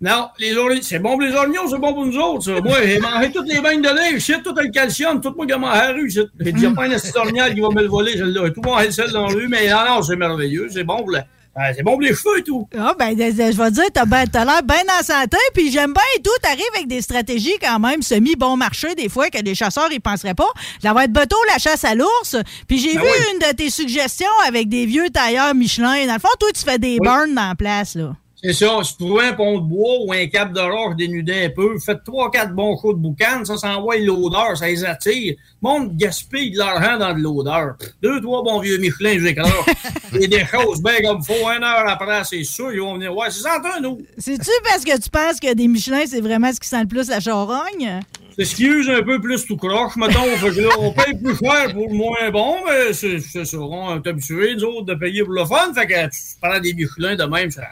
Non, 0.00 0.28
les 0.38 0.54
oignons, 0.54 0.80
c'est 0.82 0.98
bon 0.98 1.12
pour 1.12 1.22
les 1.22 1.32
oignons, 1.34 1.62
c'est 1.70 1.78
bon 1.78 1.94
pour 1.94 2.04
nous 2.04 2.16
autres, 2.18 2.44
ça. 2.44 2.60
Moi, 2.60 2.76
j'ai 2.84 2.98
mangé 2.98 3.30
toutes 3.32 3.48
les 3.48 3.60
baignes 3.60 3.80
de 3.80 3.88
lait, 3.88 4.18
j'ai 4.18 4.42
tout 4.42 4.54
le 4.54 4.68
calcium, 4.70 5.18
tout 5.20 5.32
moi 5.34 5.46
qui 5.46 5.52
a 5.52 5.56
mangé 5.56 5.78
à 5.80 5.86
la 5.86 5.92
rue, 5.94 6.10
j'ai 6.10 6.24
j'ai 6.40 6.52
déjà 6.52 6.70
pas 6.72 6.84
un 6.84 6.88
qui 7.54 7.60
va 7.60 7.68
me 7.70 7.80
le 7.80 7.88
voler, 7.88 8.12
je 8.18 8.24
l'ai. 8.24 8.52
Tout 8.52 8.60
le 8.62 8.68
monde 8.70 8.80
a 8.80 8.84
le 8.84 8.90
sel 8.90 9.10
dans 9.12 9.28
la 9.28 9.32
rue, 9.34 9.48
mais 9.48 9.70
non, 9.70 9.78
non, 9.88 10.02
c'est 10.02 10.16
merveilleux, 10.16 10.68
c'est 10.70 10.84
bon 10.84 10.98
pour 10.98 11.10
la- 11.12 11.24
ah, 11.56 11.72
c'est 11.74 11.82
bon 11.82 11.92
pour 11.92 12.00
les 12.00 12.14
cheveux 12.14 12.38
et 12.38 12.42
tout. 12.42 12.68
Ah, 12.76 12.94
ben, 12.98 13.10
je 13.16 13.22
vais 13.32 13.70
te 13.70 13.70
dire, 13.70 13.84
t'as 13.92 14.04
ben, 14.06 14.24
l'air 14.32 14.62
bien 14.62 14.82
en 14.98 15.02
santé, 15.04 15.36
puis 15.54 15.70
j'aime 15.70 15.92
bien 15.92 16.02
et 16.16 16.22
tout. 16.22 16.30
T'arrives 16.42 16.62
avec 16.74 16.88
des 16.88 17.00
stratégies 17.00 17.56
quand 17.60 17.78
même 17.78 18.02
semi-bon 18.02 18.56
marché, 18.56 18.94
des 18.94 19.08
fois, 19.08 19.30
que 19.30 19.38
les 19.38 19.54
chasseurs, 19.54 19.88
ils 19.92 20.00
penseraient 20.00 20.34
pas. 20.34 20.48
Ça 20.82 20.92
va 20.92 21.04
être 21.04 21.12
bateau, 21.12 21.36
la 21.52 21.58
chasse 21.58 21.84
à 21.84 21.94
l'ours. 21.94 22.36
Puis 22.66 22.78
j'ai 22.78 22.94
Ben 22.94 23.02
vu 23.02 23.06
oui. 23.06 23.24
une 23.34 23.38
de 23.38 23.54
tes 23.54 23.70
suggestions 23.70 24.26
avec 24.46 24.68
des 24.68 24.86
vieux 24.86 25.08
tailleurs 25.10 25.54
Michelin. 25.54 26.06
Dans 26.06 26.14
le 26.14 26.20
fond, 26.20 26.28
toi, 26.40 26.48
tu 26.54 26.62
fais 26.62 26.78
des 26.78 26.98
Oui. 27.00 27.06
burns 27.06 27.34
dans 27.34 27.48
la 27.48 27.54
place, 27.54 27.94
là. 27.94 28.14
C'est 28.46 28.52
ça, 28.52 28.78
si 28.82 28.94
vous 28.98 29.06
trouvez 29.06 29.28
un 29.28 29.32
pont 29.32 29.58
de 29.58 29.64
bois 29.64 30.02
ou 30.04 30.12
un 30.12 30.26
cap 30.26 30.52
de 30.52 30.60
roche 30.60 30.96
dénudé 30.96 31.46
un 31.46 31.48
peu, 31.48 31.78
faites 31.78 32.04
trois, 32.04 32.30
quatre 32.30 32.54
bons 32.54 32.76
coups 32.76 32.94
de 32.94 33.00
boucan, 33.00 33.42
ça, 33.42 33.56
ça 33.56 33.78
envoie 33.78 33.96
l'odeur, 33.96 34.54
ça 34.54 34.66
les 34.66 34.84
attire. 34.84 35.34
Le 35.62 35.66
monde 35.66 35.96
gaspille 35.96 36.50
de 36.50 36.58
l'argent 36.58 36.98
dans 36.98 37.14
de 37.14 37.20
l'odeur. 37.20 37.76
Deux, 38.02 38.20
trois 38.20 38.42
bons 38.42 38.60
vieux 38.60 38.76
Michelin, 38.76 39.18
j'écrase. 39.18 39.50
Et 40.20 40.28
des 40.28 40.44
choses 40.44 40.82
bien 40.82 41.00
comme 41.00 41.22
faut, 41.22 41.32
une 41.32 41.64
heure 41.64 41.88
après, 41.88 42.22
c'est 42.24 42.44
sûr, 42.44 42.70
ils 42.70 42.80
vont 42.80 42.96
venir. 42.96 43.16
Ouais, 43.16 43.30
c'est 43.30 43.40
ça, 43.40 43.58
nous. 43.80 44.02
C'est-tu 44.18 44.50
parce 44.62 44.84
que 44.84 45.00
tu 45.00 45.08
penses 45.08 45.40
que 45.40 45.54
des 45.54 45.66
Michelin, 45.66 46.04
c'est 46.06 46.20
vraiment 46.20 46.52
ce 46.52 46.60
qui 46.60 46.68
sent 46.68 46.82
le 46.82 46.86
plus 46.86 47.08
la 47.08 47.20
charogne? 47.20 48.00
C'est 48.36 48.44
ce 48.44 48.56
qui 48.56 48.66
use 48.66 48.90
un 48.90 49.02
peu 49.02 49.22
plus 49.22 49.46
tout 49.46 49.56
croche, 49.56 49.96
mettons. 49.96 50.26
Fait 50.36 50.50
que 50.50 50.60
là, 50.60 50.68
on 50.80 50.92
paye 50.92 51.14
plus 51.14 51.36
cher 51.36 51.72
pour 51.72 51.88
le 51.88 51.94
moins 51.94 52.30
bon, 52.30 52.56
mais 52.66 52.92
c'est 52.92 53.20
ça. 53.20 53.58
On 53.58 54.02
est 54.02 54.06
habitués, 54.06 54.54
nous 54.56 54.64
autres, 54.64 54.86
de 54.86 54.94
payer 54.96 55.24
pour 55.24 55.32
le 55.32 55.46
fun. 55.46 55.72
Fait 55.72 55.86
que 55.86 56.10
tu 56.10 56.18
prends 56.42 56.60
des 56.60 56.74
Michelin 56.74 57.16
de 57.16 57.24
même, 57.24 57.50
ça. 57.50 57.62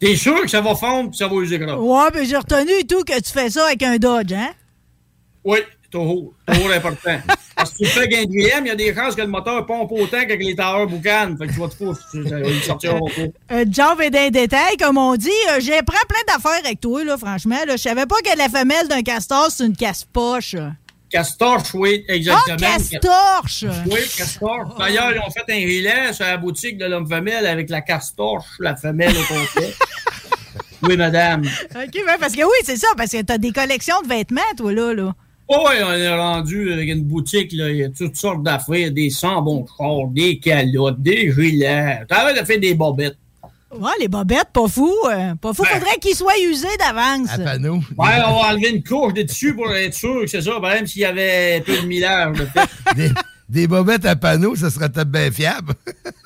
T'es 0.00 0.14
sûr 0.16 0.42
que 0.42 0.48
ça 0.48 0.60
va 0.60 0.74
fondre 0.74 1.10
puis 1.10 1.18
ça 1.18 1.26
va 1.26 1.34
user 1.36 1.58
gras? 1.58 1.76
Ouais, 1.76 2.10
ben 2.12 2.24
j'ai 2.24 2.36
retenu 2.36 2.70
et 2.80 2.84
tout 2.84 3.02
que 3.02 3.20
tu 3.20 3.32
fais 3.32 3.50
ça 3.50 3.66
avec 3.66 3.82
un 3.82 3.96
Dodge, 3.96 4.32
hein? 4.32 4.50
Oui, 5.44 5.58
toujours. 5.90 6.34
Toujours 6.46 6.72
important. 6.72 7.18
Parce 7.56 7.72
que 7.72 7.78
tu 7.78 7.86
fais 7.86 8.00
avec 8.00 8.14
un 8.14 8.24
DM, 8.24 8.64
il 8.64 8.68
y 8.68 8.70
a 8.70 8.76
des 8.76 8.94
chances 8.94 9.16
que 9.16 9.22
le 9.22 9.26
moteur 9.26 9.66
pompe 9.66 9.90
autant 9.90 10.20
qu'avec 10.20 10.44
les 10.44 10.54
tailleurs 10.54 10.86
boucanes. 10.86 11.36
Fait 11.36 11.48
que 11.48 11.52
tu 11.52 11.58
vas 11.58 11.68
te 11.68 11.74
foutre. 11.74 12.00
Ça 12.12 12.20
va 12.20 12.48
lui 12.48 12.60
sortir 12.62 12.94
au 13.02 13.06
coup. 13.06 13.32
Euh, 13.50 13.64
job 13.68 14.00
et 14.02 14.10
d'un 14.10 14.28
détail, 14.28 14.76
comme 14.76 14.98
on 14.98 15.16
dit. 15.16 15.30
Euh, 15.50 15.58
J'ai 15.58 15.82
pris 15.82 15.96
plein 16.06 16.34
d'affaires 16.34 16.60
avec 16.64 16.80
toi, 16.80 17.02
là, 17.02 17.16
franchement. 17.16 17.56
Là. 17.66 17.76
Je 17.76 17.82
savais 17.82 18.06
pas 18.06 18.16
que 18.16 18.36
la 18.36 18.48
femelle 18.48 18.86
d'un 18.88 19.02
castor, 19.02 19.48
c'est 19.50 19.64
une 19.64 19.74
casse-poche. 19.74 20.54
Castorche, 21.10 21.74
oui, 21.74 22.04
Ah, 22.08 22.12
exactement. 22.14 22.56
castorche! 22.56 23.64
Oui, 23.86 24.00
Castorche. 24.16 24.78
D'ailleurs, 24.78 25.12
ils 25.14 25.18
ont 25.20 25.30
fait 25.30 25.52
un 25.52 25.60
gilet 25.60 26.12
sur 26.12 26.26
la 26.26 26.36
boutique 26.36 26.76
de 26.76 26.84
l'homme 26.84 27.08
femelle 27.08 27.46
avec 27.46 27.70
la 27.70 27.80
Castorche, 27.80 28.46
la 28.60 28.76
femelle 28.76 29.14
au 29.16 29.22
complet. 29.22 29.74
oui, 30.82 30.96
madame. 30.96 31.42
OK, 31.42 32.02
ben, 32.06 32.16
parce 32.20 32.34
que 32.34 32.42
oui, 32.42 32.58
c'est 32.64 32.76
ça, 32.76 32.88
parce 32.96 33.10
que 33.10 33.22
t'as 33.22 33.38
des 33.38 33.52
collections 33.52 34.00
de 34.02 34.08
vêtements, 34.08 34.40
toi, 34.56 34.72
là. 34.72 34.92
là. 34.94 35.14
Oh, 35.50 35.66
oui, 35.66 35.76
on 35.82 35.92
est 35.92 36.14
rendu 36.14 36.72
avec 36.72 36.90
une 36.90 37.04
boutique, 37.04 37.52
là. 37.52 37.70
Il 37.70 37.76
y 37.78 37.84
a 37.84 37.88
toutes 37.88 38.16
sortes 38.16 38.42
d'affaires, 38.42 38.90
des 38.90 39.08
char, 39.08 39.42
des 40.10 40.38
calottes, 40.38 41.00
des 41.00 41.32
gilets. 41.32 42.00
T'arrêtes 42.06 42.38
de 42.38 42.44
faire 42.44 42.60
des 42.60 42.74
bobettes. 42.74 43.16
Ouais, 43.74 43.90
les 44.00 44.08
bobettes, 44.08 44.48
pas 44.52 44.66
fou. 44.66 44.92
euh, 45.10 45.34
pas 45.34 45.52
fou. 45.52 45.62
Faudrait 45.64 45.98
qu'ils 46.00 46.16
soient 46.16 46.38
usés 46.38 46.66
d'avance. 46.78 47.28
Ouais, 47.98 48.08
on 48.26 48.40
va 48.40 48.48
enlever 48.50 48.70
une 48.70 48.82
couche 48.82 49.12
de 49.14 49.22
dessus 49.22 49.54
pour 49.54 49.70
être 49.74 49.94
sûr 49.94 50.22
que 50.22 50.26
c'est 50.26 50.40
ça, 50.42 50.58
même 50.60 50.86
s'il 50.86 51.02
y 51.02 51.04
avait 51.04 51.56
un 51.56 51.60
peu 51.60 51.76
de 51.76 51.86
millage. 51.86 52.38
Des, 53.48 53.66
bobettes 53.66 54.04
à 54.04 54.14
panneaux, 54.14 54.54
ça 54.56 54.70
serait 54.70 54.88
peut-être 54.90 55.10
bien 55.10 55.30
fiable. 55.30 55.74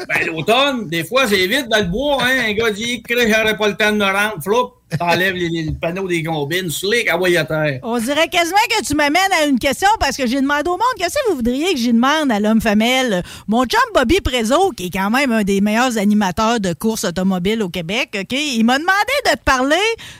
Ben, 0.08 0.26
l'automne, 0.26 0.88
des 0.88 1.04
fois, 1.04 1.28
c'est 1.28 1.46
vite 1.46 1.68
dans 1.68 1.78
le 1.78 1.84
bois, 1.84 2.18
hein. 2.24 2.46
Un 2.48 2.52
gars 2.54 2.72
dit, 2.72 3.02
que 3.04 3.14
j'aurais 3.16 3.56
pas 3.56 3.68
le 3.68 3.76
temps 3.76 3.92
de 3.92 3.98
me 3.98 4.04
rendre, 4.04 4.42
flop, 4.42 4.74
t'enlèves 4.98 5.36
les, 5.36 5.48
les 5.48 5.72
panneaux 5.72 6.08
des 6.08 6.24
combines, 6.24 6.70
slick, 6.70 7.08
à 7.08 7.14
à 7.14 7.44
terre. 7.44 7.80
On 7.84 7.98
dirait 7.98 8.28
quasiment 8.28 8.56
que 8.68 8.84
tu 8.84 8.96
m'amènes 8.96 9.32
à 9.40 9.46
une 9.46 9.60
question 9.60 9.88
parce 10.00 10.16
que 10.16 10.26
j'ai 10.26 10.40
demandé 10.40 10.68
au 10.68 10.72
monde 10.72 10.80
qu'est-ce 10.98 11.14
que 11.14 11.30
vous 11.30 11.36
voudriez 11.36 11.72
que 11.72 11.78
j'y 11.78 11.92
demande 11.92 12.32
à 12.32 12.40
l'homme 12.40 12.60
femelle? 12.60 13.22
Mon 13.46 13.64
chum 13.64 13.80
Bobby 13.94 14.20
Prézo, 14.20 14.70
qui 14.70 14.86
est 14.86 14.90
quand 14.90 15.10
même 15.10 15.30
un 15.30 15.44
des 15.44 15.60
meilleurs 15.60 15.96
animateurs 15.98 16.58
de 16.58 16.72
courses 16.72 17.04
automobiles 17.04 17.62
au 17.62 17.68
Québec, 17.68 18.10
OK, 18.20 18.32
il 18.32 18.64
m'a 18.64 18.78
demandé 18.78 19.12
de 19.26 19.30
te 19.30 19.44
parler 19.44 19.76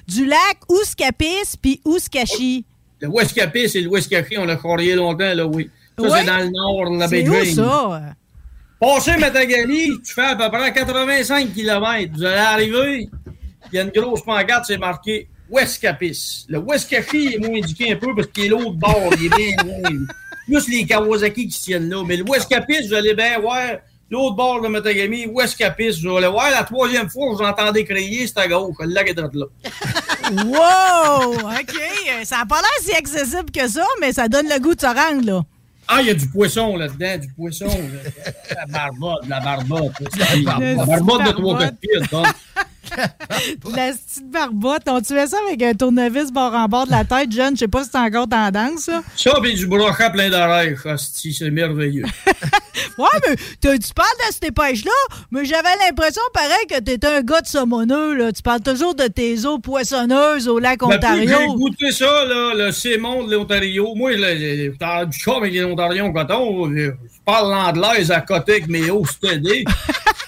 du 0.07 0.27
lac 0.27 0.59
Ouskapis 0.69 1.57
puis 1.61 1.81
Ouskachi. 1.85 2.65
Le 3.01 3.09
Westcapis 3.09 3.77
et 3.77 3.81
le 3.81 3.89
Westcapi, 3.89 4.39
on 4.39 4.45
l'a 4.45 4.55
croyé 4.55 4.95
longtemps, 4.95 5.35
là, 5.35 5.45
oui. 5.45 5.69
Ça, 6.03 6.09
Ouais. 6.13 6.21
c'est 6.21 6.27
dans 6.27 6.39
le 6.39 6.51
nord 6.51 6.91
de 6.91 6.99
la 6.99 7.09
baie 7.09 7.25
James. 7.25 7.55
ça? 7.55 8.03
Passer 8.81 9.17
Matagami, 9.17 9.91
tu 10.05 10.13
fais 10.13 10.23
à 10.23 10.37
peu 10.37 10.51
près 10.51 10.73
85 10.73 11.53
km. 11.55 12.11
Vous 12.15 12.25
allez 12.25 12.37
arriver, 12.37 13.09
il 13.73 13.77
y 13.77 13.79
a 13.79 13.83
une 13.83 13.91
grosse 13.91 14.23
pancarte, 14.25 14.65
c'est 14.67 14.77
marqué 14.79 15.29
Westcapis. 15.49 16.47
Le 16.49 16.59
Westcapi 16.59 17.35
est 17.35 17.39
moins 17.39 17.59
indiqué 17.59 17.93
un 17.93 17.97
peu 17.97 18.15
parce 18.15 18.27
qu'il 18.29 18.47
est 18.47 18.49
l'autre 18.49 18.73
bord, 18.73 19.11
il 19.21 19.27
est 19.27 19.37
bien 19.37 19.57
loin. 19.65 19.91
Plus 20.47 20.69
les 20.69 20.85
Kawasaki 20.85 21.47
qui 21.47 21.57
se 21.57 21.63
tiennent 21.65 21.89
là. 21.89 22.03
Mais 22.05 22.17
le 22.17 22.25
Westcapis, 22.25 22.89
vous 22.89 22.95
allez 22.95 23.15
bien 23.15 23.39
voir 23.39 23.61
l'autre 24.11 24.35
bord 24.35 24.61
de 24.61 24.67
Matagami, 24.69 25.27
Westcapis. 25.27 26.01
Vous 26.03 26.17
allez 26.17 26.27
voir, 26.27 26.51
la 26.51 26.65
troisième 26.65 27.09
fois 27.09 27.31
que 27.31 27.37
vous 27.37 27.45
entendez 27.49 27.85
crier, 27.85 28.27
c'est 28.27 28.39
à 28.39 28.49
gauche. 28.49 28.75
Le 28.81 28.87
lac 28.87 29.09
est 29.09 29.15
là. 29.17 29.29
Wow! 30.45 31.35
OK. 31.35 31.77
Ça 32.25 32.39
n'a 32.39 32.47
pas 32.47 32.57
l'air 32.61 32.81
si 32.81 32.93
accessible 32.95 33.51
que 33.51 33.69
ça, 33.69 33.85
mais 34.01 34.13
ça 34.13 34.29
donne 34.29 34.49
le 34.49 34.59
goût 34.61 34.75
de 34.75 34.81
se 34.81 34.87
rendre, 34.87 35.25
là. 35.27 35.43
Ah, 35.95 36.01
il 36.01 36.07
y 36.07 36.11
a 36.11 36.15
du 36.15 36.27
poisson 36.29 36.77
là-dedans, 36.77 37.19
du 37.19 37.29
poisson. 37.35 37.67
là. 37.67 38.33
La 38.57 38.67
barbotte, 38.67 39.29
la 39.29 39.41
barbotte. 39.41 39.93
La 40.17 40.87
barbotte 40.87 41.27
de 41.27 41.33
trois 41.33 41.59
quatre 41.59 41.77
pieds. 41.79 42.01
La 43.77 43.93
petite 43.93 44.31
barbotte. 44.31 44.83
On 44.89 45.01
tuait 45.01 45.27
ça 45.27 45.37
avec 45.47 45.63
un 45.63 45.75
tournevis 45.75 46.31
bord 46.33 46.55
en 46.55 46.67
bord 46.67 46.87
de 46.87 46.91
la 46.93 47.05
tête, 47.05 47.33
jeune. 47.33 47.55
Je 47.55 47.61
sais 47.61 47.69
pas 47.69 47.85
si 47.85 47.91
c'est 47.93 47.99
encore 47.99 48.29
tendance, 48.29 48.81
ça. 48.81 49.03
Ça, 49.17 49.41
pis 49.43 49.55
du 49.55 49.67
brochet 49.67 50.11
plein 50.13 50.31
d'oreilles, 50.31 50.77
c'est 50.97 51.51
merveilleux. 51.51 52.05
Ouais, 52.99 53.09
mais 53.27 53.37
t'as- 53.61 53.79
tu 53.79 53.93
parles 53.95 54.09
de 54.29 54.35
ces 54.35 54.51
pêches-là, 54.51 55.17
mais 55.31 55.45
j'avais 55.47 55.75
l'impression, 55.87 56.21
pareil, 56.35 56.67
que 56.69 56.79
t'étais 56.79 57.07
un 57.07 57.21
gars 57.23 57.41
de 57.41 57.47
saumoneux, 57.47 58.15
là. 58.15 58.33
Tu 58.33 58.43
parles 58.43 58.61
toujours 58.61 58.95
de 58.95 59.07
tes 59.07 59.47
eaux 59.47 59.59
poissonneuses 59.59 60.47
au 60.47 60.59
lac 60.59 60.81
Ben, 60.81 60.99
puis 60.99 61.27
J'ai 61.27 61.35
Ontario. 61.35 61.55
goûté 61.55 61.91
ça, 61.91 62.25
là, 62.27 62.53
le 62.55 62.71
Sémon 62.71 63.25
de 63.25 63.35
l'Ontario. 63.35 63.95
Moi, 63.95 64.13
je- 64.13 65.05
du 65.07 65.19
chum 65.19 65.35
avec 65.37 65.53
les 65.55 65.65
Ontariens 65.65 66.05
au 66.07 66.13
coton. 66.13 66.71
Je 66.75 66.91
parle 67.25 67.51
l'anglaise 67.51 68.11
à 68.11 68.21
côté 68.21 68.53
avec 68.53 68.69
mes 68.69 68.91
hauts 68.91 69.07
stédés. 69.07 69.65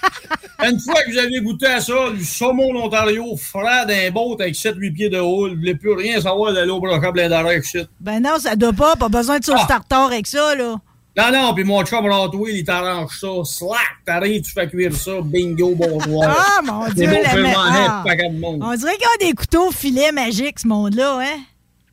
Une 0.65 0.81
fois 0.81 1.03
que 1.03 1.13
j'avais 1.13 1.41
goûté 1.41 1.67
à 1.67 1.81
ça, 1.81 2.11
du 2.15 2.25
saumon 2.25 2.73
d'Ontario, 2.73 3.37
frais 3.37 3.85
d'un 3.87 4.11
boat 4.11 4.37
avec 4.41 4.55
7-8 4.55 4.93
pieds 4.95 5.09
de 5.11 5.19
haut, 5.19 5.49
je 5.49 5.55
voulais 5.55 5.75
plus 5.75 5.93
rien 5.93 6.21
savoir 6.21 6.53
de 6.53 6.61
l'eau 6.61 6.81
brochet 6.81 7.13
plein 7.13 7.29
d'oreilles, 7.29 7.63
shit. 7.63 7.89
Ben 8.01 8.21
non, 8.21 8.39
ça 8.39 8.57
doit 8.57 8.73
pas. 8.73 8.97
Pas 8.97 9.09
besoin 9.09 9.39
de 9.39 9.45
sauce 9.45 9.61
Ah. 9.65 9.67
tartare 9.69 10.07
avec 10.07 10.27
ça, 10.27 10.55
là. 10.55 10.77
Non, 11.17 11.31
non, 11.33 11.55
puis 11.55 11.63
mon 11.63 11.85
chum 11.85 12.05
Rotwell, 12.11 12.57
il 12.57 12.65
t'arrange 12.65 13.17
ça. 13.21 13.29
Slack, 13.45 13.79
t'arrives, 14.05 14.43
tu 14.43 14.53
fais 14.53 14.69
cuire 14.69 14.93
ça. 14.95 15.13
Bingo, 15.23 15.75
bonsoir. 15.77 16.37
Ah, 16.37 16.61
mon 16.65 16.87
C'est 16.89 16.95
Dieu, 16.95 17.07
bon, 17.07 17.23
la 17.23 17.59
en 17.59 17.65
ah. 17.89 18.05
On 18.63 18.75
dirait 18.75 18.97
qu'il 18.97 19.07
y 19.23 19.27
a 19.27 19.29
des 19.29 19.33
couteaux 19.35 19.71
filets 19.71 20.11
magiques, 20.11 20.59
ce 20.59 20.67
monde-là, 20.67 21.19
hein? 21.23 21.39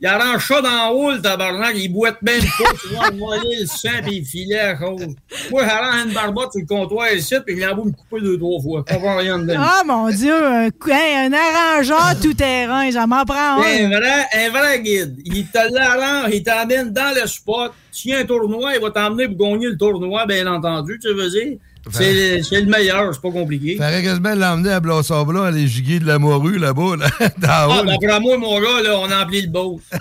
Il 0.03 0.07
arrange 0.07 0.47
ça 0.47 0.61
dans 0.61 0.69
la 0.69 0.91
houle, 0.91 1.21
tabarnak. 1.21 1.75
Il 1.75 1.93
boite 1.93 2.19
même 2.23 2.41
pas. 2.41 2.71
Tu 2.81 2.87
vois, 2.87 3.11
voler 3.11 3.59
le 3.59 3.67
sang 3.67 3.89
puis 4.01 4.15
il 4.17 4.25
filait 4.25 4.59
à 4.59 4.73
cause. 4.73 5.05
Moi, 5.51 5.63
j'arrange 5.63 6.07
une 6.07 6.13
barbotte 6.13 6.53
sur 6.53 6.61
le 6.61 6.65
comptoir 6.65 7.13
ici, 7.13 7.35
puis 7.45 7.55
je 7.55 7.63
l'envoie 7.63 7.85
me 7.85 7.91
couper 7.91 8.19
deux, 8.19 8.39
trois 8.39 8.59
fois. 8.59 8.83
Je 8.87 8.95
comprends 8.95 9.17
rien 9.17 9.37
dedans. 9.37 9.59
Ah, 9.59 9.83
mon 9.85 10.09
Dieu, 10.09 10.33
un, 10.33 11.31
arrangeur 11.31 12.19
tout-terrain, 12.19 12.91
ça 12.91 13.05
m'en 13.05 13.23
prend 13.25 13.61
Un 13.61 13.61
un. 13.61 13.89
vrai, 13.89 14.25
un 14.33 14.49
vrai 14.49 14.81
guide. 14.81 15.17
Il 15.23 15.45
te 15.45 15.71
l'arrange, 15.71 16.31
il 16.33 16.41
t'amène 16.41 16.91
dans 16.91 17.15
le 17.15 17.27
spot. 17.27 17.71
s'il 17.91 18.11
y 18.11 18.13
a 18.15 18.19
un 18.19 18.25
tournoi, 18.25 18.73
il 18.75 18.81
va 18.81 18.89
t'emmener 18.89 19.27
pour 19.27 19.51
gagner 19.51 19.67
le 19.67 19.77
tournoi, 19.77 20.25
bien 20.25 20.47
entendu, 20.47 20.97
tu 20.99 21.13
veux 21.13 21.29
dire. 21.29 21.57
C'est 21.89 22.43
c'est 22.43 22.61
le 22.61 22.69
meilleur, 22.69 23.13
c'est 23.13 23.21
pas 23.21 23.31
compliqué. 23.31 23.75
Faudrait 23.75 24.03
quasiment 24.03 24.35
l'emmener 24.35 24.71
à 24.71 24.79
Blanc-Sablon, 24.79 25.41
aller 25.43 25.67
giguer 25.67 25.99
de 25.99 26.05
la 26.05 26.19
morue 26.19 26.59
là-bas, 26.59 26.95
là, 26.97 27.07
dans 27.39 27.47
Ah, 27.49 27.83
là. 27.83 27.97
d'après 27.97 28.19
moi, 28.19 28.37
mon 28.37 28.59
gars, 28.61 28.81
là, 28.83 28.99
on 28.99 29.09
a 29.09 29.23
empli 29.23 29.41
le 29.41 29.47
beau. 29.47 29.81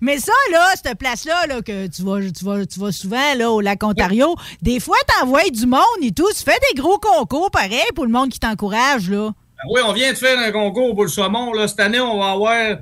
Mais 0.00 0.18
ça, 0.18 0.32
là, 0.50 0.66
cette 0.82 0.98
place-là, 0.98 1.46
là, 1.48 1.62
que 1.62 1.86
tu 1.88 2.02
vas, 2.02 2.18
tu, 2.20 2.44
vas, 2.44 2.64
tu 2.66 2.78
vas 2.80 2.92
souvent 2.92 3.34
là, 3.36 3.50
au 3.50 3.60
lac 3.60 3.82
Ontario, 3.82 4.34
des 4.60 4.80
fois, 4.80 4.96
t'envoies 5.18 5.50
du 5.50 5.66
monde 5.66 5.80
et 6.02 6.12
tout. 6.12 6.28
Tu 6.36 6.42
fais 6.42 6.58
des 6.72 6.80
gros 6.80 6.98
concours, 6.98 7.50
pareil, 7.50 7.80
pour 7.94 8.04
le 8.04 8.10
monde 8.12 8.30
qui 8.30 8.38
t'encourage, 8.38 9.10
là. 9.10 9.30
Ben 9.30 9.70
oui, 9.70 9.80
on 9.86 9.92
vient 9.92 10.12
de 10.12 10.16
faire 10.18 10.38
un 10.38 10.50
concours 10.52 10.94
pour 10.94 11.04
le 11.04 11.08
saumon. 11.10 11.52
Là. 11.52 11.68
Cette 11.68 11.80
année, 11.80 12.00
on 12.00 12.18
va 12.18 12.30
avoir 12.32 12.76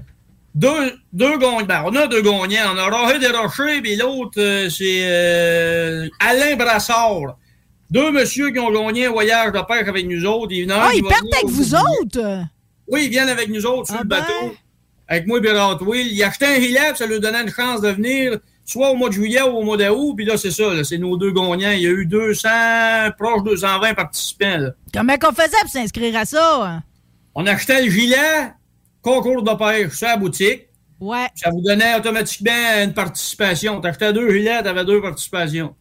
deux, 0.55 0.93
deux 1.13 1.39
gagnants. 1.39 1.65
Ben, 1.67 1.83
on 1.87 1.95
a 1.97 2.07
deux 2.07 2.23
gagnants. 2.23 2.73
On 2.75 2.79
a 2.79 2.89
Roger 2.89 3.19
Desrochers, 3.19 3.81
puis 3.83 3.97
l'autre, 3.97 4.39
euh, 4.41 4.69
c'est 4.71 5.01
euh, 5.05 6.09
Alain 6.19 6.57
Brassard. 6.57 7.37
Deux 7.91 8.11
messieurs 8.13 8.51
qui 8.51 8.59
ont 8.59 8.71
gagné 8.71 9.07
un 9.07 9.11
voyage 9.11 9.53
de 9.53 9.61
pêche 9.67 9.89
avec 9.89 10.07
nous 10.07 10.25
autres. 10.25 10.53
Il 10.53 10.65
y 10.65 10.67
en 10.67 10.77
a 10.77 10.79
un 10.79 10.89
Ah, 10.89 10.95
ils 10.95 11.03
partent 11.03 11.33
avec 11.33 11.47
vous 11.47 11.75
autres? 11.75 12.45
Oui, 12.89 13.05
ils 13.07 13.11
viennent 13.11 13.29
avec 13.29 13.49
nous 13.49 13.65
autres 13.67 13.87
sur 13.89 13.97
Ah 13.97 14.03
le 14.03 14.09
ben. 14.09 14.21
bateau. 14.21 14.55
Avec 15.09 15.27
moi 15.27 15.41
et 15.43 15.51
Hot 15.51 15.85
Wheel. 15.85 16.07
Il 16.07 16.23
achetait 16.23 16.47
un 16.47 16.61
gilet, 16.61 16.95
ça 16.95 17.07
lui 17.07 17.19
donnait 17.19 17.43
une 17.43 17.51
chance 17.53 17.81
de 17.81 17.89
venir 17.89 18.39
soit 18.65 18.91
au 18.91 18.95
mois 18.95 19.09
de 19.09 19.15
juillet 19.15 19.43
ou 19.43 19.57
au 19.57 19.63
mois 19.65 19.77
d'août. 19.77 20.15
Puis 20.17 20.25
là, 20.25 20.37
c'est 20.37 20.53
ça, 20.53 20.85
c'est 20.85 20.99
nos 20.99 21.17
deux 21.17 21.33
gagnants. 21.33 21.73
Il 21.73 21.81
y 21.81 21.87
a 21.89 21.91
eu 21.91 22.07
200, 22.07 22.49
proche 23.19 23.43
220 23.43 23.95
participants. 23.95 24.59
là. 24.59 24.71
Comment 24.95 25.17
qu'on 25.19 25.33
faisait 25.33 25.57
pour 25.63 25.71
s'inscrire 25.71 26.17
à 26.17 26.25
ça? 26.25 26.81
On 27.35 27.45
achetait 27.47 27.83
le 27.85 27.91
gilet, 27.91 28.53
concours 29.03 29.43
de 29.43 29.53
pêche 29.55 29.93
sur 29.95 30.09
la 30.09 30.17
boutique. 30.17 30.67
Ouais. 31.01 31.27
Ça 31.35 31.51
vous 31.51 31.63
donnait 31.63 31.95
automatiquement 31.97 32.53
une 32.85 32.93
participation. 32.93 33.81
T'achetais 33.81 34.13
deux 34.13 34.31
gilets, 34.31 34.63
t'avais 34.63 34.85
deux 34.85 35.01
participations. 35.01 35.75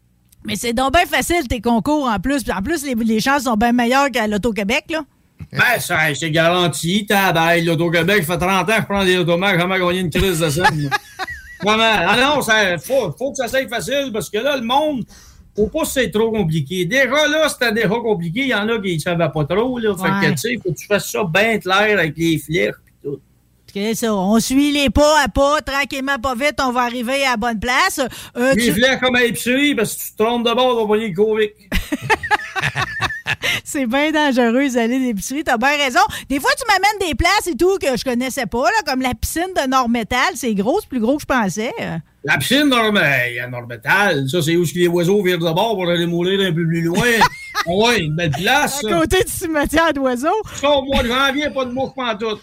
Mais 0.45 0.55
c'est 0.55 0.71
donc 0.71 0.93
bien 0.93 1.05
facile, 1.05 1.47
tes 1.49 1.59
concours, 1.59 2.05
en 2.07 2.19
plus. 2.19 2.43
Puis 2.43 2.53
en 2.53 2.61
plus, 2.61 2.85
les, 2.85 2.95
les 2.95 3.19
chances 3.19 3.43
sont 3.43 3.55
bien 3.55 3.73
meilleures 3.73 4.09
qu'à 4.11 4.25
l'Auto-Québec, 4.27 4.85
là. 4.89 5.01
Ben, 5.51 5.79
ça, 5.79 5.97
c'est 6.15 6.31
garanti. 6.31 7.05
Tabaille, 7.05 7.65
l'Auto-Québec, 7.65 8.23
ça 8.23 8.33
fait 8.33 8.45
30 8.45 8.69
ans 8.69 8.75
que 8.75 8.81
je 8.81 8.85
prends 8.85 9.03
des 9.03 9.17
automates, 9.17 9.59
jamais 9.59 9.79
gagné 9.79 9.99
une 9.99 10.09
crise 10.09 10.39
de 10.39 10.49
ça. 10.49 10.63
moi. 10.71 10.89
Vraiment. 11.61 11.83
Ah 12.07 12.15
non, 12.35 12.41
ça, 12.41 12.77
faut, 12.77 13.11
faut 13.17 13.31
que 13.31 13.37
ça 13.37 13.49
soit 13.49 13.67
facile 13.67 14.11
parce 14.13 14.29
que 14.29 14.37
là, 14.37 14.55
le 14.55 14.63
monde, 14.63 15.03
faut 15.57 15.67
pas 15.67 15.81
que 15.81 15.87
c'est 15.87 16.09
trop 16.09 16.31
compliqué. 16.31 16.85
Déjà, 16.85 17.27
là, 17.27 17.49
c'était 17.49 17.73
déjà 17.73 17.89
compliqué. 17.89 18.41
Il 18.43 18.47
y 18.49 18.53
en 18.53 18.69
a 18.69 18.79
qui 18.79 18.95
ne 18.95 18.99
savaient 18.99 19.27
pas 19.33 19.43
trop, 19.43 19.77
là. 19.77 19.93
Fait 19.97 20.03
Ouais. 20.03 20.09
que, 20.21 20.31
tu 20.31 20.37
sais, 20.37 20.59
faut 20.63 20.71
que 20.71 20.77
tu 20.77 20.87
fasses 20.87 21.09
ça 21.11 21.23
bien 21.25 21.57
clair 21.59 21.99
avec 21.99 22.17
les. 22.17 22.37
C'est 22.39 22.71
ça. 23.95 24.13
On 24.13 24.39
suit 24.39 24.71
les 24.71 24.89
pas 24.89 25.21
à 25.23 25.27
pas, 25.27 25.61
tranquillement, 25.61 26.17
pas 26.19 26.35
vite, 26.35 26.59
on 26.61 26.71
va 26.71 26.81
arriver 26.81 27.23
à 27.25 27.31
la 27.31 27.37
bonne 27.37 27.59
place. 27.59 27.99
Euh, 28.37 28.53
tu- 28.55 28.73
comme 28.99 29.15
à 29.15 29.21
l'épicerie, 29.21 29.75
parce 29.75 29.95
que 29.95 30.01
tu 30.01 30.11
te 30.15 30.23
trompes 30.23 30.45
de 30.47 30.53
bord, 30.53 30.77
on 30.77 30.81
va 30.81 30.87
pogner 30.87 31.09
le 31.09 31.15
Covid. 31.15 31.49
C'est 33.63 33.85
bien 33.85 34.11
dangereux 34.11 34.67
d'aller 34.69 34.95
à 34.95 34.99
l'épicerie, 34.99 35.43
t'as 35.43 35.57
bien 35.57 35.77
raison. 35.77 35.99
Des 36.27 36.39
fois, 36.39 36.49
tu 36.57 36.63
m'amènes 36.67 37.07
des 37.09 37.15
places 37.15 37.47
et 37.47 37.55
tout 37.55 37.77
que 37.77 37.95
je 37.97 38.03
connaissais 38.03 38.45
pas, 38.47 38.63
là, 38.63 38.81
comme 38.85 39.01
la 39.01 39.13
piscine 39.13 39.53
de 39.55 39.67
Nord-Métal. 39.69 40.33
C'est 40.35 40.53
gros, 40.55 40.79
c'est 40.81 40.89
plus 40.89 40.99
gros 40.99 41.15
que 41.17 41.21
je 41.21 41.25
pensais. 41.25 41.71
La 42.23 42.37
piscine 42.37 42.65
normale, 42.65 43.05
ça, 44.27 44.41
c'est 44.41 44.55
où 44.57 44.65
les 44.75 44.87
oiseaux 44.87 45.23
virent 45.23 45.37
de 45.37 45.43
bord 45.53 45.75
pour 45.75 45.89
aller 45.89 46.05
mourir 46.07 46.39
un 46.41 46.53
peu 46.53 46.65
plus 46.65 46.81
loin. 46.81 47.01
Ouais, 47.65 47.99
une 47.99 48.15
belle 48.15 48.31
place. 48.31 48.83
À 48.85 48.99
côté 48.99 49.21
du 49.21 49.31
cimetière 49.31 49.91
d'oiseaux. 49.93 50.29
Ça, 50.55 50.69
au 50.69 50.81
mois 50.83 51.03
de 51.03 51.09
janvier, 51.09 51.49
pas 51.49 51.65
de 51.65 51.71
mouche 51.71 51.91
pantoute. 51.93 52.39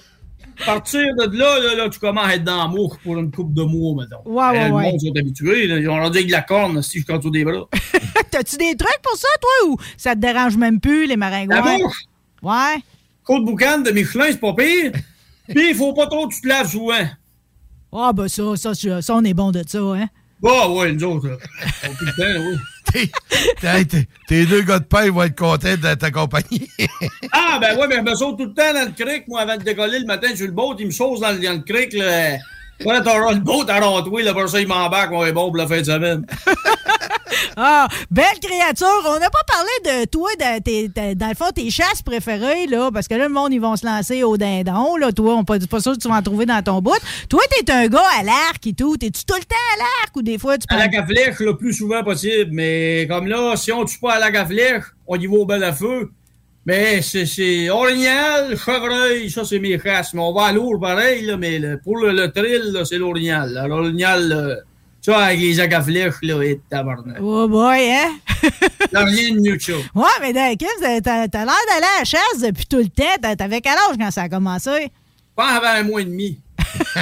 Partir 0.64 1.00
de 1.16 1.36
là, 1.36 1.58
là, 1.60 1.74
là, 1.74 1.88
tu 1.90 1.98
commences 1.98 2.26
à 2.26 2.34
être 2.34 2.44
dans 2.44 2.56
la 2.62 2.68
mouche 2.68 2.96
pour 3.04 3.16
une 3.18 3.30
coupe 3.30 3.52
de 3.52 3.62
mois, 3.62 3.94
mettons. 4.04 4.22
Ouais, 4.30 4.50
ouais, 4.50 4.62
Eh, 4.64 4.68
le 4.68 4.74
ouais. 4.74 4.82
monde 4.90 5.00
sont 5.00 5.12
habitués, 5.16 5.66
là. 5.66 5.78
Ils 5.78 5.88
ont 5.88 5.94
rendu 5.96 6.16
avec 6.18 6.26
de 6.28 6.32
la 6.32 6.42
corne, 6.42 6.82
si 6.82 7.00
je 7.00 7.06
compte 7.06 7.30
des 7.30 7.44
bras. 7.44 7.68
T'as-tu 8.30 8.56
des 8.56 8.74
trucs 8.76 9.02
pour 9.02 9.16
ça, 9.16 9.28
toi, 9.40 9.68
ou 9.70 9.76
ça 9.96 10.14
te 10.14 10.20
dérange 10.20 10.56
même 10.56 10.80
plus, 10.80 11.06
les 11.06 11.16
maringouins? 11.16 11.62
La 11.64 11.78
mouche! 11.78 12.04
Ouais. 12.42 12.82
Côte 13.24 13.44
boucane 13.44 13.82
de 13.82 13.90
Michelin, 13.90 14.26
c'est 14.28 14.40
pas 14.40 14.54
pire. 14.54 14.92
Puis, 15.48 15.70
il 15.70 15.74
faut 15.74 15.92
pas 15.92 16.06
trop 16.06 16.26
que 16.28 16.34
tu 16.34 16.40
te 16.40 16.48
laves 16.48 16.70
souvent. 16.70 17.06
Ah, 17.92 18.12
ben 18.12 18.28
ça, 18.28 18.56
ça, 18.56 18.74
ça, 18.74 19.02
ça, 19.02 19.14
on 19.14 19.24
est 19.24 19.34
bon 19.34 19.50
de 19.52 19.62
ça, 19.66 19.78
hein? 19.78 20.06
Bah, 20.42 20.68
ouais, 20.68 20.92
nous 20.92 21.04
autres. 21.04 21.38
On 21.84 21.88
tout 21.94 22.04
le 22.04 22.12
temps, 22.12 22.44
oui. 22.94 23.10
T'es- 23.60 24.06
Tes 24.28 24.46
deux 24.46 24.62
gars 24.62 24.78
de 24.78 24.84
pain 24.84 25.10
vont 25.10 25.22
être 25.24 25.36
contents 25.36 25.74
de 25.76 25.94
t'accompagner. 25.94 26.68
Ah, 27.32 27.58
ben 27.60 27.76
ouais, 27.78 27.86
mais 27.88 27.96
je 27.96 28.00
me 28.02 28.14
saute 28.14 28.38
tout 28.38 28.44
le 28.46 28.54
temps 28.54 28.72
dans 28.72 28.86
le 28.86 28.92
creek, 29.04 29.26
moi, 29.28 29.40
avant 29.42 29.56
de 29.56 29.62
décoller 29.62 29.98
le 29.98 30.06
matin 30.06 30.34
sur 30.34 30.46
le 30.46 30.52
boat. 30.52 30.76
Il 30.78 30.86
me 30.86 30.90
sauce 30.90 31.20
dans 31.20 31.32
le, 31.32 31.38
dans 31.38 31.52
le 31.52 31.60
creek, 31.60 31.92
là. 31.94 32.36
Voilà, 32.82 33.00
t'auras 33.00 33.32
le 33.32 33.40
boat 33.40 33.64
à 33.68 33.80
rentrer, 33.80 34.22
là, 34.22 34.32
pour 34.34 34.48
ça, 34.48 34.60
il 34.60 34.68
m'embarque, 34.68 35.10
on 35.12 35.24
est 35.24 35.32
bon 35.32 35.46
pour 35.48 35.56
la 35.56 35.66
fin 35.66 35.78
de 35.80 35.84
semaine. 35.84 36.26
Ah, 37.56 37.88
belle 38.10 38.24
créature. 38.42 38.86
On 39.06 39.18
n'a 39.18 39.30
pas 39.30 39.42
parlé 39.46 40.02
de 40.02 40.04
toi, 40.10 40.28
de 40.38 40.60
tes- 40.62 41.14
dans 41.14 41.28
le 41.28 41.34
fond, 41.34 41.50
tes 41.54 41.70
chasses 41.70 42.02
préférées, 42.02 42.66
là, 42.66 42.90
parce 42.92 43.08
que 43.08 43.14
là, 43.14 43.28
le 43.28 43.32
monde, 43.34 43.52
ils 43.52 43.60
vont 43.60 43.76
se 43.76 43.86
lancer 43.86 44.22
au 44.22 44.36
dindon, 44.36 44.96
là. 44.96 45.10
Toi, 45.12 45.36
on 45.36 45.44
pas, 45.44 45.58
pas 45.58 45.80
sûr 45.80 45.92
que 45.92 45.98
tu 45.98 46.08
vas 46.08 46.16
en 46.16 46.22
trouver 46.22 46.46
dans 46.46 46.62
ton 46.62 46.80
bout. 46.82 46.92
Toi, 47.28 47.40
t'es 47.50 47.70
un 47.72 47.88
gars 47.88 48.02
à 48.18 48.22
l'arc 48.22 48.66
et 48.66 48.72
tout. 48.74 48.96
T'es-tu 48.96 49.24
tout 49.24 49.34
le 49.36 49.44
temps 49.44 49.56
à 49.74 49.78
l'arc 49.78 50.16
ou 50.16 50.22
des 50.22 50.38
fois, 50.38 50.58
tu 50.58 50.66
À 50.68 50.76
la 50.78 50.88
prends- 50.88 51.00
à 51.02 51.06
flèche 51.06 51.38
le 51.40 51.56
plus 51.56 51.72
souvent 51.72 52.02
possible, 52.04 52.50
mais 52.52 53.06
comme 53.08 53.26
là, 53.26 53.54
si 53.56 53.72
on 53.72 53.84
tue 53.84 53.98
pas 53.98 54.14
à 54.14 54.30
la 54.30 54.40
à 54.40 54.44
flèche, 54.46 54.84
on 55.06 55.16
y 55.18 55.26
va 55.26 55.34
au 55.36 55.46
bel 55.46 55.64
à 55.64 55.72
feu. 55.72 56.10
Mais 56.66 57.00
c'est- 57.00 57.70
orignal, 57.70 58.56
chevreuil, 58.58 59.30
ça 59.30 59.44
c'est 59.44 59.60
mes 59.60 59.78
chasses. 59.78 60.12
Mais 60.14 60.20
on 60.20 60.32
va 60.34 60.46
à 60.46 60.52
lourd 60.52 60.80
pareil, 60.80 61.24
là, 61.24 61.36
mais 61.36 61.58
le- 61.58 61.78
pour 61.82 61.96
le, 61.98 62.10
là, 62.12 62.28
c'est 62.84 62.98
l'orignal. 62.98 63.64
L'orignal, 63.68 64.62
là, 65.06 65.14
ça 65.14 65.24
avec 65.26 65.40
les 65.40 65.60
à 65.60 65.82
flèche, 65.82 66.14
là, 66.22 66.42
et 66.42 66.60
tabarnak. 66.70 67.16
Oh 67.20 67.48
boy, 67.48 67.90
hein? 67.90 68.10
Là, 68.92 69.04
rien 69.04 69.34
de 69.34 69.40
mieux 69.40 69.56
que 69.56 69.62
ça. 69.62 69.72
Ouais, 69.94 70.04
mais 70.20 70.32
dans- 70.32 70.56
Chris, 70.56 70.68
t'as 70.80 71.00
t'as 71.00 71.44
l'air 71.44 71.54
d'aller 71.68 71.86
à 71.96 71.98
la 72.00 72.04
chasse 72.04 72.38
depuis 72.40 72.66
tout 72.66 72.76
le 72.78 72.88
temps. 72.88 73.04
T'as- 73.20 73.34
T'avais 73.34 73.60
quel 73.60 73.72
âge 73.72 73.96
quand 73.98 74.10
ça 74.10 74.22
a 74.22 74.28
commencé? 74.28 74.90
Pas 75.34 75.56
avant 75.56 75.80
un 75.80 75.82
mois 75.82 76.02
et 76.02 76.04
demi. 76.04 76.38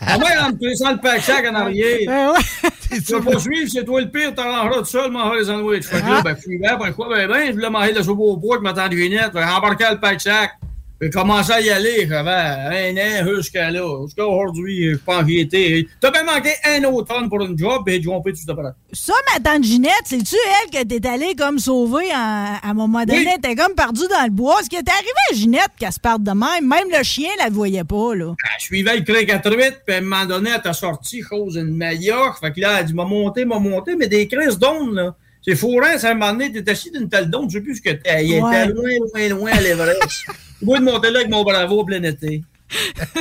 Ah 0.00 0.16
ouais, 0.16 0.38
en 0.40 0.48
me 0.50 0.92
le 0.92 1.00
pack-sac 1.00 1.44
en 1.46 1.54
arrière. 1.54 1.98
Ben 2.06 2.30
ouais. 2.32 2.70
Tu 3.04 3.12
vas 3.12 3.20
pas 3.20 3.38
suivre, 3.38 3.70
c'est 3.70 3.84
toi 3.84 4.00
le 4.00 4.10
pire, 4.10 4.34
t'arrangeras 4.34 4.78
tout 4.78 4.84
seul, 4.86 5.10
manger 5.10 5.40
les 5.40 5.44
sandwichs. 5.44 5.84
Fait 5.84 6.00
que 6.00 6.06
là, 6.06 6.22
ben, 6.22 6.34
je 6.36 6.40
suis 6.40 6.58
ben, 6.58 6.92
quoi, 6.92 7.08
ben, 7.08 7.28
ben, 7.28 7.46
je 7.48 7.52
voulais 7.52 7.68
manger 7.70 7.92
de 7.92 7.98
la 7.98 8.02
soupe 8.02 8.18
au 8.18 8.36
poids, 8.38 8.56
je 8.56 8.62
m'attendais 8.62 8.82
à 8.82 8.88
lunette, 8.88 9.30
j'ai 9.34 9.42
embarqué 9.44 9.84
le 9.90 10.00
pack-sac. 10.00 10.52
J'ai 11.00 11.10
commencé 11.10 11.52
à 11.52 11.60
y 11.60 11.70
aller, 11.70 12.08
j'avais 12.08 12.30
un 12.30 12.96
an 12.96 13.36
jusqu'à 13.36 13.70
là. 13.70 13.82
Jusqu'à 14.04 14.26
aujourd'hui, 14.26 14.90
je 14.94 14.96
pense 14.96 15.22
que 15.22 15.28
j'y 15.28 15.38
étais. 15.40 15.86
T'as 16.00 16.10
bien 16.10 16.24
manqué 16.24 16.50
un 16.64 16.82
automne 16.84 17.28
pour 17.28 17.40
une 17.42 17.56
job, 17.56 17.88
et 17.88 17.92
j'ai 17.94 18.02
trompé 18.02 18.32
tout 18.32 18.50
après. 18.50 18.70
Ça, 18.92 19.12
ma 19.32 19.38
tante 19.38 19.62
Ginette, 19.62 19.92
c'est-tu 20.06 20.34
elle 20.34 20.70
que 20.82 20.84
t'es 20.88 21.06
allée 21.08 21.36
comme 21.36 21.60
sauver 21.60 22.06
en- 22.12 22.58
à 22.60 22.60
un 22.64 22.74
moment 22.74 23.04
donné? 23.04 23.26
Oui. 23.32 23.40
T'es 23.40 23.54
comme 23.54 23.74
perdue 23.76 24.08
dans 24.10 24.24
le 24.24 24.30
bois. 24.32 24.56
Ce 24.64 24.68
qui 24.68 24.74
est 24.74 24.88
arrivé 24.88 25.12
à 25.30 25.34
Ginette 25.34 25.70
qu'elle 25.78 25.92
se 25.92 26.00
parte 26.00 26.24
de 26.24 26.32
même, 26.32 26.66
même 26.66 26.88
le 26.92 27.04
chien 27.04 27.30
la 27.38 27.48
voyait 27.48 27.84
pas, 27.84 28.16
là. 28.16 28.34
Elle 28.42 28.60
suivait 28.60 28.96
le 28.96 29.32
à 29.32 29.38
truite, 29.38 29.82
puis 29.86 29.94
à 29.94 29.98
un 29.98 30.00
moment 30.00 30.26
donné, 30.26 30.50
elle 30.52 30.62
t'a 30.62 30.72
sorti 30.72 31.22
chose 31.22 31.54
une 31.54 31.76
meilleure. 31.76 32.36
Fait 32.40 32.50
que 32.52 32.60
là, 32.60 32.78
elle 32.80 32.86
dit, 32.86 32.94
m'a 32.94 33.04
monté, 33.04 33.44
m'a 33.44 33.60
monté, 33.60 33.94
mais 33.94 34.08
des 34.08 34.26
crises 34.26 34.58
d'ondes, 34.58 34.94
là. 34.94 35.14
C'est 35.42 35.54
fourrant, 35.54 35.96
ça, 35.96 36.08
à 36.08 36.10
un 36.10 36.14
moment 36.14 36.32
donné, 36.32 36.50
t'es 36.50 36.68
assis 36.68 36.90
d'une 36.90 37.08
telle 37.08 37.30
d'onde, 37.30 37.50
je 37.50 37.58
sais 37.58 37.62
plus 37.64 37.76
ce 37.76 37.82
que 37.82 37.90
t'es. 37.90 38.24
Il 38.26 38.42
Ouais. 38.42 38.62
était 38.64 38.72
loin, 38.72 38.90
loin, 39.14 39.28
loin 39.28 39.50
à 39.52 39.60
l'Everest. 39.60 40.00
Moi, 40.62 40.78
de 40.80 40.84
là 40.84 41.18
avec 41.20 41.30
mon 41.30 41.44
bravo 41.44 41.80
au 41.80 41.84
plein 41.84 42.02
été. 42.02 42.42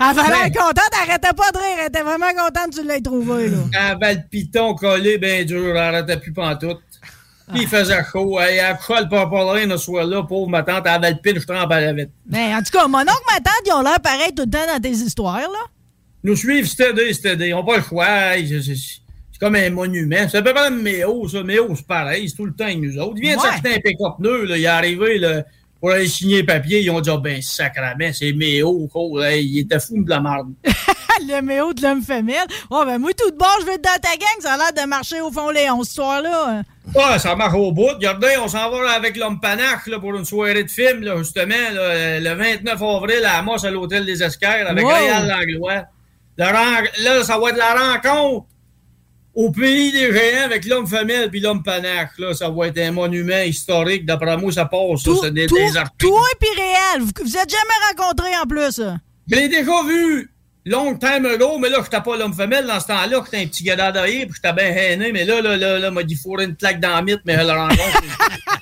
Elle 0.00 0.16
Ben. 0.16 0.52
contente, 0.52 0.90
elle 0.92 1.10
arrêtait 1.10 1.34
pas 1.36 1.50
de 1.52 1.58
rire. 1.58 1.76
Elle 1.80 1.88
était 1.88 2.02
vraiment 2.02 2.30
contente 2.30 2.70
que 2.74 2.80
tu 2.80 2.86
l'aies 2.86 3.00
trouvé, 3.00 3.48
là. 3.48 3.58
Elle 3.72 3.92
avait 4.02 4.14
le 4.14 4.20
piton 4.30 4.74
collé 4.74 5.18
bien 5.18 5.44
dur, 5.44 5.70
elle 5.70 5.76
arrêtait 5.76 6.16
plus 6.16 6.32
pantoute. 6.32 6.80
Puis 7.52 7.62
il 7.62 7.68
faisait 7.68 8.02
chaud. 8.10 8.38
Elle 8.40 8.76
couchait 8.78 9.02
le 9.02 9.08
paparin 9.08 9.68
ce 9.70 9.76
soir-là, 9.76 10.22
pauvre 10.22 10.48
ma 10.48 10.62
tante, 10.62 10.84
elle 10.86 10.92
avait 10.92 11.10
le 11.10 11.18
pile, 11.18 11.40
je 11.40 11.46
trempe 11.46 11.70
à 11.70 11.80
la 11.80 11.92
vite. 11.92 12.10
Ben, 12.24 12.56
en 12.56 12.62
tout 12.62 12.70
cas, 12.72 12.86
mon 12.86 13.00
oncle, 13.00 13.24
ma 13.28 13.40
tante, 13.40 13.62
ils 13.66 13.72
ont 13.72 13.82
l'air 13.82 14.00
pareil 14.00 14.32
tout 14.34 14.44
le 14.44 14.50
temps 14.50 14.66
dans 14.72 14.80
tes 14.80 14.90
histoires, 14.90 15.40
là. 15.40 15.66
Nous 16.22 16.36
suivre, 16.36 16.68
c'était 16.68 16.90
aidé, 16.90 17.12
c'était 17.12 17.32
aidé. 17.32 17.54
On 17.54 17.58
n'a 17.58 17.66
pas 17.66 17.76
le 17.78 17.82
choix. 17.82 18.06
C'est 18.36 19.38
comme 19.40 19.54
un 19.54 19.70
monument. 19.70 20.28
C'est 20.30 20.38
à 20.38 20.42
peu 20.42 20.52
près 20.52 20.70
le 20.70 20.76
Méo, 20.76 21.26
ça. 21.28 21.42
Méo, 21.42 21.74
c'est 21.74 21.86
pareil. 21.86 22.28
C'est 22.28 22.36
tout 22.36 22.44
le 22.46 22.52
temps 22.52 22.64
avec 22.64 22.78
nous 22.78 22.98
autres. 22.98 23.14
Il 23.16 23.22
vient 23.22 23.36
de 23.36 23.40
s'acheter 23.40 23.74
un 23.74 23.80
pick-up 23.80 24.14
pneu. 24.18 24.44
Là. 24.44 24.56
Il 24.58 24.64
est 24.64 24.66
arrivé 24.66 25.18
là, 25.18 25.42
pour 25.80 25.90
aller 25.90 26.06
signer 26.06 26.40
le 26.40 26.46
papier. 26.46 26.80
Ils 26.80 26.90
ont 26.90 27.00
dit, 27.00 27.10
ah, 27.10 27.16
ben, 27.16 27.40
sacrament, 27.40 28.12
c'est 28.12 28.32
Méo. 28.32 28.88
Hey, 29.22 29.44
il 29.46 29.58
était 29.60 29.80
fou 29.80 30.02
de 30.04 30.10
la 30.10 30.20
marde. 30.20 30.48
le 31.26 31.42
méo 31.42 31.72
de 31.72 31.82
l'homme 31.82 32.02
femelle. 32.02 32.46
Oh, 32.70 32.82
ben, 32.86 32.98
moi, 32.98 33.10
tout 33.16 33.30
de 33.30 33.36
bord, 33.36 33.56
je 33.60 33.66
vais 33.66 33.74
être 33.74 33.84
dans 33.84 34.00
ta 34.00 34.16
gang. 34.16 34.40
Ça 34.40 34.54
a 34.54 34.56
l'air 34.56 34.84
de 34.84 34.88
marcher 34.88 35.20
au 35.20 35.30
fond, 35.30 35.50
Léon, 35.50 35.82
cette 35.82 35.90
histoire-là. 35.90 36.62
Ouais, 36.94 37.18
ça 37.18 37.36
marche 37.36 37.54
au 37.54 37.72
bout. 37.72 37.88
Regardez, 37.94 38.36
on 38.42 38.48
s'en 38.48 38.70
va 38.70 38.82
là, 38.82 38.90
avec 38.92 39.16
l'homme 39.16 39.40
panache 39.40 39.86
là, 39.86 39.98
pour 39.98 40.14
une 40.14 40.24
soirée 40.24 40.64
de 40.64 40.70
film, 40.70 41.02
là, 41.02 41.16
justement, 41.18 41.54
là, 41.72 42.20
le 42.20 42.34
29 42.34 42.82
avril 42.82 43.24
à 43.24 43.38
Amos, 43.38 43.64
à 43.64 43.70
l'hôtel 43.70 44.04
des 44.04 44.22
Esquerres, 44.22 44.68
avec 44.68 44.84
Wow. 44.84 44.90
Réal 44.92 45.28
Langlois. 45.28 45.84
Le 46.36 46.44
Là, 47.04 47.24
ça 47.24 47.38
va 47.38 47.50
être 47.50 47.56
la 47.58 47.74
rencontre 47.74 48.46
au 49.34 49.50
pays 49.50 49.92
des 49.92 50.12
géants 50.12 50.44
avec 50.44 50.64
l'homme 50.66 50.86
femelle 50.86 51.30
puis 51.30 51.40
l'homme 51.40 51.62
panache. 51.62 52.10
Là, 52.18 52.34
ça 52.34 52.48
va 52.50 52.66
être 52.68 52.78
un 52.78 52.92
monument 52.92 53.40
historique. 53.42 54.04
D'après 54.06 54.36
moi, 54.36 54.50
ça 54.52 54.64
passe. 54.64 55.02
ça, 55.04 55.10
c'est 55.22 55.34
des, 55.34 55.46
Tout- 55.46 55.56
des. 55.56 55.70
Toi 55.98 56.20
et 56.32 56.36
puis 56.38 56.48
Réal, 56.60 57.00
vous, 57.00 57.10
vous 57.22 57.36
êtes 57.36 57.50
jamais 57.50 57.96
rencontrés 57.96 58.36
en 58.42 58.46
plus. 58.46 58.80
Je 59.30 59.36
l'ai 59.36 59.48
déjà 59.48 59.82
vu. 59.86 60.30
long 60.66 60.96
time 60.96 61.24
ago, 61.26 61.58
mais 61.58 61.68
là, 61.70 61.78
j'étais 61.82 62.00
pas 62.02 62.16
l'homme 62.16 62.34
femelle 62.34 62.66
dans 62.66 62.78
ce 62.80 62.86
temps-là, 62.88 63.22
j'étais 63.24 63.42
un 63.42 63.46
petit 63.46 63.62
gars 63.64 63.76
derrière, 63.92 64.26
puis 64.26 64.34
j'étais 64.36 64.52
bien 64.52 64.70
hainé, 64.70 65.10
mais 65.12 65.24
là, 65.24 65.40
là, 65.40 65.56
là, 65.56 65.78
là, 65.78 65.90
m'a 65.90 66.02
dit 66.02 66.14
fourrer 66.16 66.44
une 66.44 66.54
claque 66.56 66.80
dans 66.80 66.90
la 66.94 67.02
mythe, 67.02 67.20
mais 67.24 67.32
elle 67.34 67.46
le 67.46 67.52
rencontre. 67.52 68.02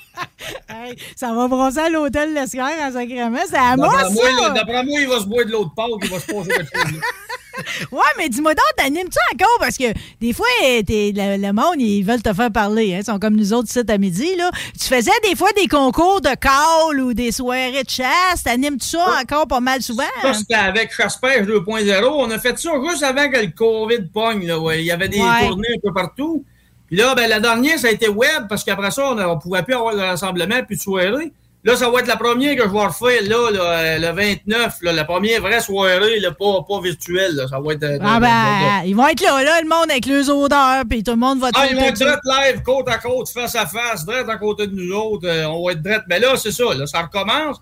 Hey, 0.69 0.95
ça 1.15 1.33
va 1.33 1.47
brosser 1.47 1.79
à 1.79 1.89
l'hôtel 1.89 2.33
Lescar 2.33 2.69
en 2.81 2.91
sacrament. 2.91 3.39
C'est 3.49 3.57
à 3.57 3.75
moi, 3.75 3.89
D'après 3.89 4.09
moi, 4.13 4.23
là, 4.31 4.47
ça! 4.47 4.49
D'après 4.51 4.83
moi, 4.83 4.99
il 5.01 5.07
va 5.07 5.19
se 5.19 5.25
boire 5.25 5.45
de 5.45 5.51
l'autre 5.51 5.73
part, 5.75 5.87
il 6.01 6.09
va 6.09 6.19
se 6.19 6.25
passer 6.25 6.47
quelque 6.49 6.77
chose. 6.77 7.01
Ouais, 7.91 8.01
mais 8.17 8.29
dis-moi 8.29 8.53
donc, 8.53 8.65
t'animes-tu 8.77 9.17
encore? 9.33 9.57
Parce 9.59 9.77
que 9.77 9.85
des 10.21 10.33
fois, 10.33 10.45
t'es- 10.85 11.11
le, 11.15 11.37
le 11.41 11.53
monde, 11.53 11.75
ils 11.79 12.03
veulent 12.03 12.21
te 12.21 12.33
faire 12.33 12.51
parler. 12.51 12.93
Hein? 12.95 12.99
Ils 13.01 13.05
sont 13.05 13.19
comme 13.19 13.35
nous 13.35 13.53
autres 13.53 13.67
ici 13.69 13.79
à 13.87 13.97
midi. 13.97 14.35
Là. 14.35 14.51
Tu 14.79 14.85
faisais 14.87 15.11
des 15.23 15.35
fois 15.35 15.49
des 15.55 15.67
concours 15.67 16.21
de 16.21 16.29
call 16.35 16.99
ou 17.01 17.13
des 17.13 17.31
soirées 17.31 17.83
de 17.83 17.89
chasse. 17.89 18.43
T'animes-tu 18.43 18.87
ça 18.87 19.05
encore 19.21 19.47
pas 19.47 19.59
mal 19.59 19.81
souvent? 19.81 20.03
Ça, 20.21 20.33
c'était 20.33 20.53
avec 20.55 20.93
Chasse-Pêche 20.93 21.45
2.0. 21.47 22.05
On 22.05 22.29
a 22.31 22.39
fait 22.39 22.57
ça 22.57 22.71
juste 22.89 23.03
avant 23.03 23.29
que 23.29 23.37
le 23.39 23.51
COVID 23.51 24.07
pogne. 24.13 24.45
Là, 24.47 24.59
ouais. 24.59 24.81
Il 24.81 24.85
y 24.85 24.91
avait 24.91 25.09
des 25.09 25.19
Ouais. 25.21 25.47
tournées 25.47 25.67
un 25.75 25.79
peu 25.81 25.93
partout. 25.93 26.43
Puis 26.87 26.97
là, 26.97 27.13
ben, 27.13 27.29
la 27.29 27.39
dernière, 27.39 27.77
ça 27.77 27.87
a 27.87 27.91
été 27.91 28.07
web, 28.09 28.47
parce 28.49 28.63
qu'après 28.63 28.89
ça, 28.89 29.11
on 29.11 29.15
ne 29.15 29.39
pouvait 29.39 29.61
plus 29.63 29.75
avoir 29.75 29.93
de 29.95 29.99
rassemblement, 30.01 30.63
plus 30.63 30.75
de 30.77 30.81
soirée. 30.81 31.31
Là, 31.65 31.75
ça 31.75 31.89
va 31.89 31.99
être 31.99 32.07
la 32.07 32.15
première 32.15 32.55
que 32.55 32.63
je 32.63 32.69
vais 32.69 32.85
refaire, 32.85 33.21
là, 33.23 33.51
là, 33.51 33.59
euh, 33.63 33.97
le 33.99 34.11
29, 34.15 34.75
là, 34.81 34.93
la 34.93 35.03
première 35.03 35.41
vraie 35.41 35.59
soirée, 35.59 36.19
là, 36.21 36.31
pas, 36.31 36.63
pas 36.65 36.79
virtuelle. 36.81 37.35
là. 37.35 37.47
Ça 37.49 37.59
va 37.59 37.73
être... 37.73 37.83
euh, 37.83 37.97
Ah 38.01 38.17
ben, 38.21 38.87
ils 38.87 38.95
vont 38.95 39.07
être 39.09 39.19
là, 39.21 39.43
là, 39.43 39.61
le 39.61 39.67
monde 39.67 39.91
avec 39.91 40.05
leurs 40.05 40.29
odeurs, 40.29 40.83
puis 40.89 41.03
tout 41.03 41.11
le 41.11 41.17
monde 41.17 41.39
va 41.39 41.49
Ah, 41.53 41.67
ils 41.69 41.75
vont 41.75 41.83
être 41.83 41.95
direct 41.95 42.21
live, 42.23 42.61
côte 42.63 42.87
à 42.87 42.97
côte, 42.97 43.27
face 43.29 43.55
à 43.55 43.65
face, 43.65 44.05
direct 44.05 44.29
à 44.29 44.37
côté 44.37 44.67
de 44.67 44.73
nous 44.73 44.93
autres. 44.95 45.27
euh, 45.27 45.47
on 45.47 45.65
va 45.65 45.73
être 45.73 45.81
direct. 45.81 46.03
Mais 46.07 46.19
là, 46.19 46.35
c'est 46.37 46.51
ça, 46.53 46.63
là, 46.73 46.85
ça 46.87 47.01
recommence. 47.01 47.57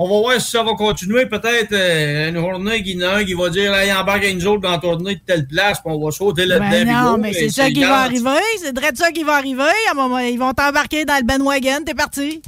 On 0.00 0.04
va 0.08 0.20
voir 0.20 0.40
si 0.40 0.52
ça 0.52 0.62
va 0.62 0.74
continuer. 0.74 1.26
Peut-être 1.26 1.72
euh, 1.72 2.28
une 2.28 2.38
journée 2.38 2.84
qu'il 2.84 3.00
y 3.00 3.04
en 3.04 3.08
a 3.08 3.12
un 3.16 3.24
qui 3.24 3.34
va 3.34 3.48
dire 3.48 3.74
Hey, 3.74 3.92
embarque 3.92 4.22
avec 4.22 4.36
nous 4.36 4.46
autres 4.46 4.60
dans 4.62 4.70
la 4.70 4.78
tournée 4.78 5.16
de 5.16 5.20
telle 5.26 5.44
place, 5.48 5.80
puis 5.84 5.92
on 5.92 5.98
va 6.04 6.12
sauter 6.12 6.46
là-dedans. 6.46 6.70
Ben 6.70 6.86
non, 6.86 7.18
mais 7.18 7.32
c'est 7.32 7.48
ça 7.48 7.68
qui 7.68 7.82
va 7.82 8.02
arriver. 8.02 8.40
C'est 8.62 8.72
direct 8.72 8.96
ça 8.96 9.10
qui 9.10 9.24
va 9.24 9.34
arriver. 9.34 9.64
À 9.88 9.90
un 9.90 9.94
moment, 9.94 10.18
ils 10.18 10.38
vont 10.38 10.52
t'embarquer 10.52 11.04
dans 11.04 11.16
le 11.16 11.24
bandwagon. 11.24 11.82
T'es 11.84 11.94
parti. 11.94 12.40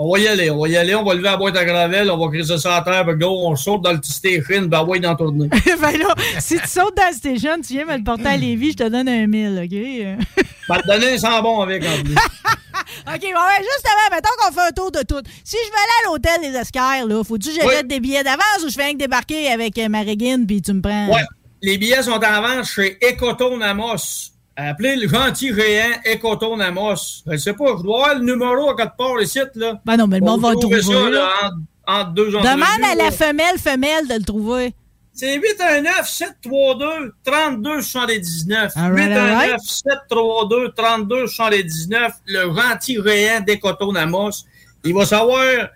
On 0.00 0.12
va 0.12 0.20
y 0.20 0.28
aller, 0.28 0.48
on 0.48 0.60
va 0.60 0.68
y 0.68 0.76
aller, 0.76 0.94
on 0.94 1.02
va 1.02 1.12
lever 1.14 1.24
la 1.24 1.36
boîte 1.36 1.56
à 1.56 1.64
gravel, 1.64 2.08
on 2.08 2.16
va 2.16 2.28
criser 2.30 2.56
ça 2.56 2.76
à 2.76 2.82
terre, 2.82 3.04
puis 3.04 3.16
go, 3.16 3.48
on 3.48 3.56
saute 3.56 3.82
dans 3.82 3.90
le 3.90 3.98
petit 3.98 4.12
station, 4.12 4.62
ben 4.66 4.84
ouais, 4.84 5.00
dans 5.00 5.10
la 5.10 5.16
tournée. 5.16 5.48
ben 5.80 5.98
là, 5.98 6.14
si 6.38 6.56
tu 6.56 6.68
sautes 6.68 6.96
dans 6.96 7.02
la 7.02 7.12
station, 7.12 7.56
tu 7.60 7.72
viens 7.74 7.84
me 7.84 7.96
le 7.96 8.04
porter 8.04 8.28
à 8.28 8.36
Lévis, 8.36 8.72
je 8.72 8.76
te 8.76 8.88
donne 8.88 9.08
un 9.08 9.26
1000, 9.26 9.60
OK? 9.64 10.44
Va 10.68 10.80
te 10.82 10.86
donner 10.86 11.14
un 11.14 11.18
sang 11.18 11.42
bon 11.42 11.60
avec 11.62 11.82
en 11.82 12.04
plus. 12.04 12.14
OK, 13.06 13.20
bon, 13.20 13.40
ouais, 13.40 13.60
justement, 13.60 14.08
mettons 14.12 14.28
qu'on 14.38 14.52
fait 14.52 14.68
un 14.68 14.72
tour 14.72 14.92
de 14.92 15.00
tout. 15.00 15.22
Si 15.42 15.56
je 15.56 15.70
vais 15.70 15.76
aller 15.76 16.06
à 16.06 16.10
l'hôtel 16.10 16.52
des 16.52 16.58
Esquires, 16.58 17.06
là, 17.06 17.24
faut-tu 17.24 17.48
que 17.48 17.54
j'achète 17.56 17.88
des 17.88 17.98
billets 17.98 18.22
d'avance 18.22 18.62
ou 18.64 18.68
je 18.68 18.74
fais 18.74 18.92
que 18.92 18.98
débarquer 18.98 19.48
avec 19.48 19.76
euh, 19.78 19.88
ma 19.88 20.04
puis 20.04 20.62
tu 20.62 20.72
me 20.74 20.80
prends? 20.80 21.08
Ouais. 21.08 21.24
Les 21.60 21.76
billets 21.76 22.04
sont 22.04 22.12
en 22.12 22.40
vente 22.40 22.66
chez 22.66 22.98
Ecotone 23.02 23.62
Amos. 23.64 24.30
Appelez 24.60 24.96
le 24.96 25.06
gentil 25.06 25.54
géant 25.54 26.00
Ecotone 26.04 26.60
Amos. 26.60 27.22
Je 27.30 27.36
sais 27.36 27.52
pas, 27.52 27.76
je 27.78 27.82
dois 27.84 28.08
avoir 28.10 28.18
le 28.18 28.24
numéro 28.24 28.70
à 28.70 28.76
quelque 28.76 28.96
part 28.96 29.22
ici, 29.22 29.38
là. 29.54 29.80
Ben 29.86 29.96
non, 29.96 30.08
mais 30.08 30.18
le 30.18 30.24
On 30.24 30.30
monde 30.30 30.40
va 30.40 30.50
le 30.50 30.56
trouver 30.56 30.82
ça, 30.82 31.08
là. 31.08 31.30
entre, 31.44 31.56
entre 31.86 32.10
deux 32.14 32.26
Demande 32.32 32.84
à 32.90 32.96
la 32.96 33.12
femelle 33.12 33.56
femelle 33.56 34.08
de 34.08 34.14
le 34.14 34.24
trouver. 34.24 34.74
C'est 35.12 35.36
819 35.36 36.08
732 36.08 37.14
32 37.24 37.82
79. 37.82 38.72
All 38.74 38.92
right, 38.92 39.12
all 39.12 39.28
819 39.28 39.50
right. 39.50 39.60
732 39.60 40.72
32 40.76 41.26
79. 41.28 42.12
Le 42.26 42.52
gentil 42.52 42.98
géant 43.06 43.40
d'Ecotone 43.40 43.96
Amos. 43.96 44.44
Il 44.84 44.92
va 44.92 45.06
savoir, 45.06 45.68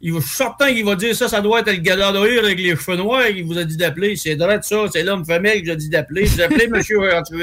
il 0.00 0.14
va, 0.14 0.20
je 0.20 0.24
suis 0.26 0.36
certain 0.36 0.72
qu'il 0.72 0.86
va 0.86 0.96
dire 0.96 1.14
ça, 1.14 1.28
ça 1.28 1.42
doit 1.42 1.60
être 1.60 1.70
le 1.70 1.76
gala 1.76 2.10
de 2.12 2.18
rire 2.18 2.42
avec 2.44 2.58
les 2.58 2.74
cheveux 2.74 2.96
noirs 2.96 3.26
qu'il 3.26 3.44
vous 3.44 3.58
a 3.58 3.64
dit 3.64 3.76
d'appeler. 3.76 4.16
C'est 4.16 4.34
vrai 4.34 4.58
de 4.58 4.64
ça, 4.64 4.86
c'est 4.90 5.02
l'homme 5.02 5.26
femelle 5.26 5.58
qui 5.60 5.66
vous 5.66 5.72
a 5.72 5.76
dit 5.76 5.90
d'appeler. 5.90 6.24
Vous 6.24 6.40
appelez 6.40 6.64
M. 6.72 6.82
Gentil. 6.82 7.34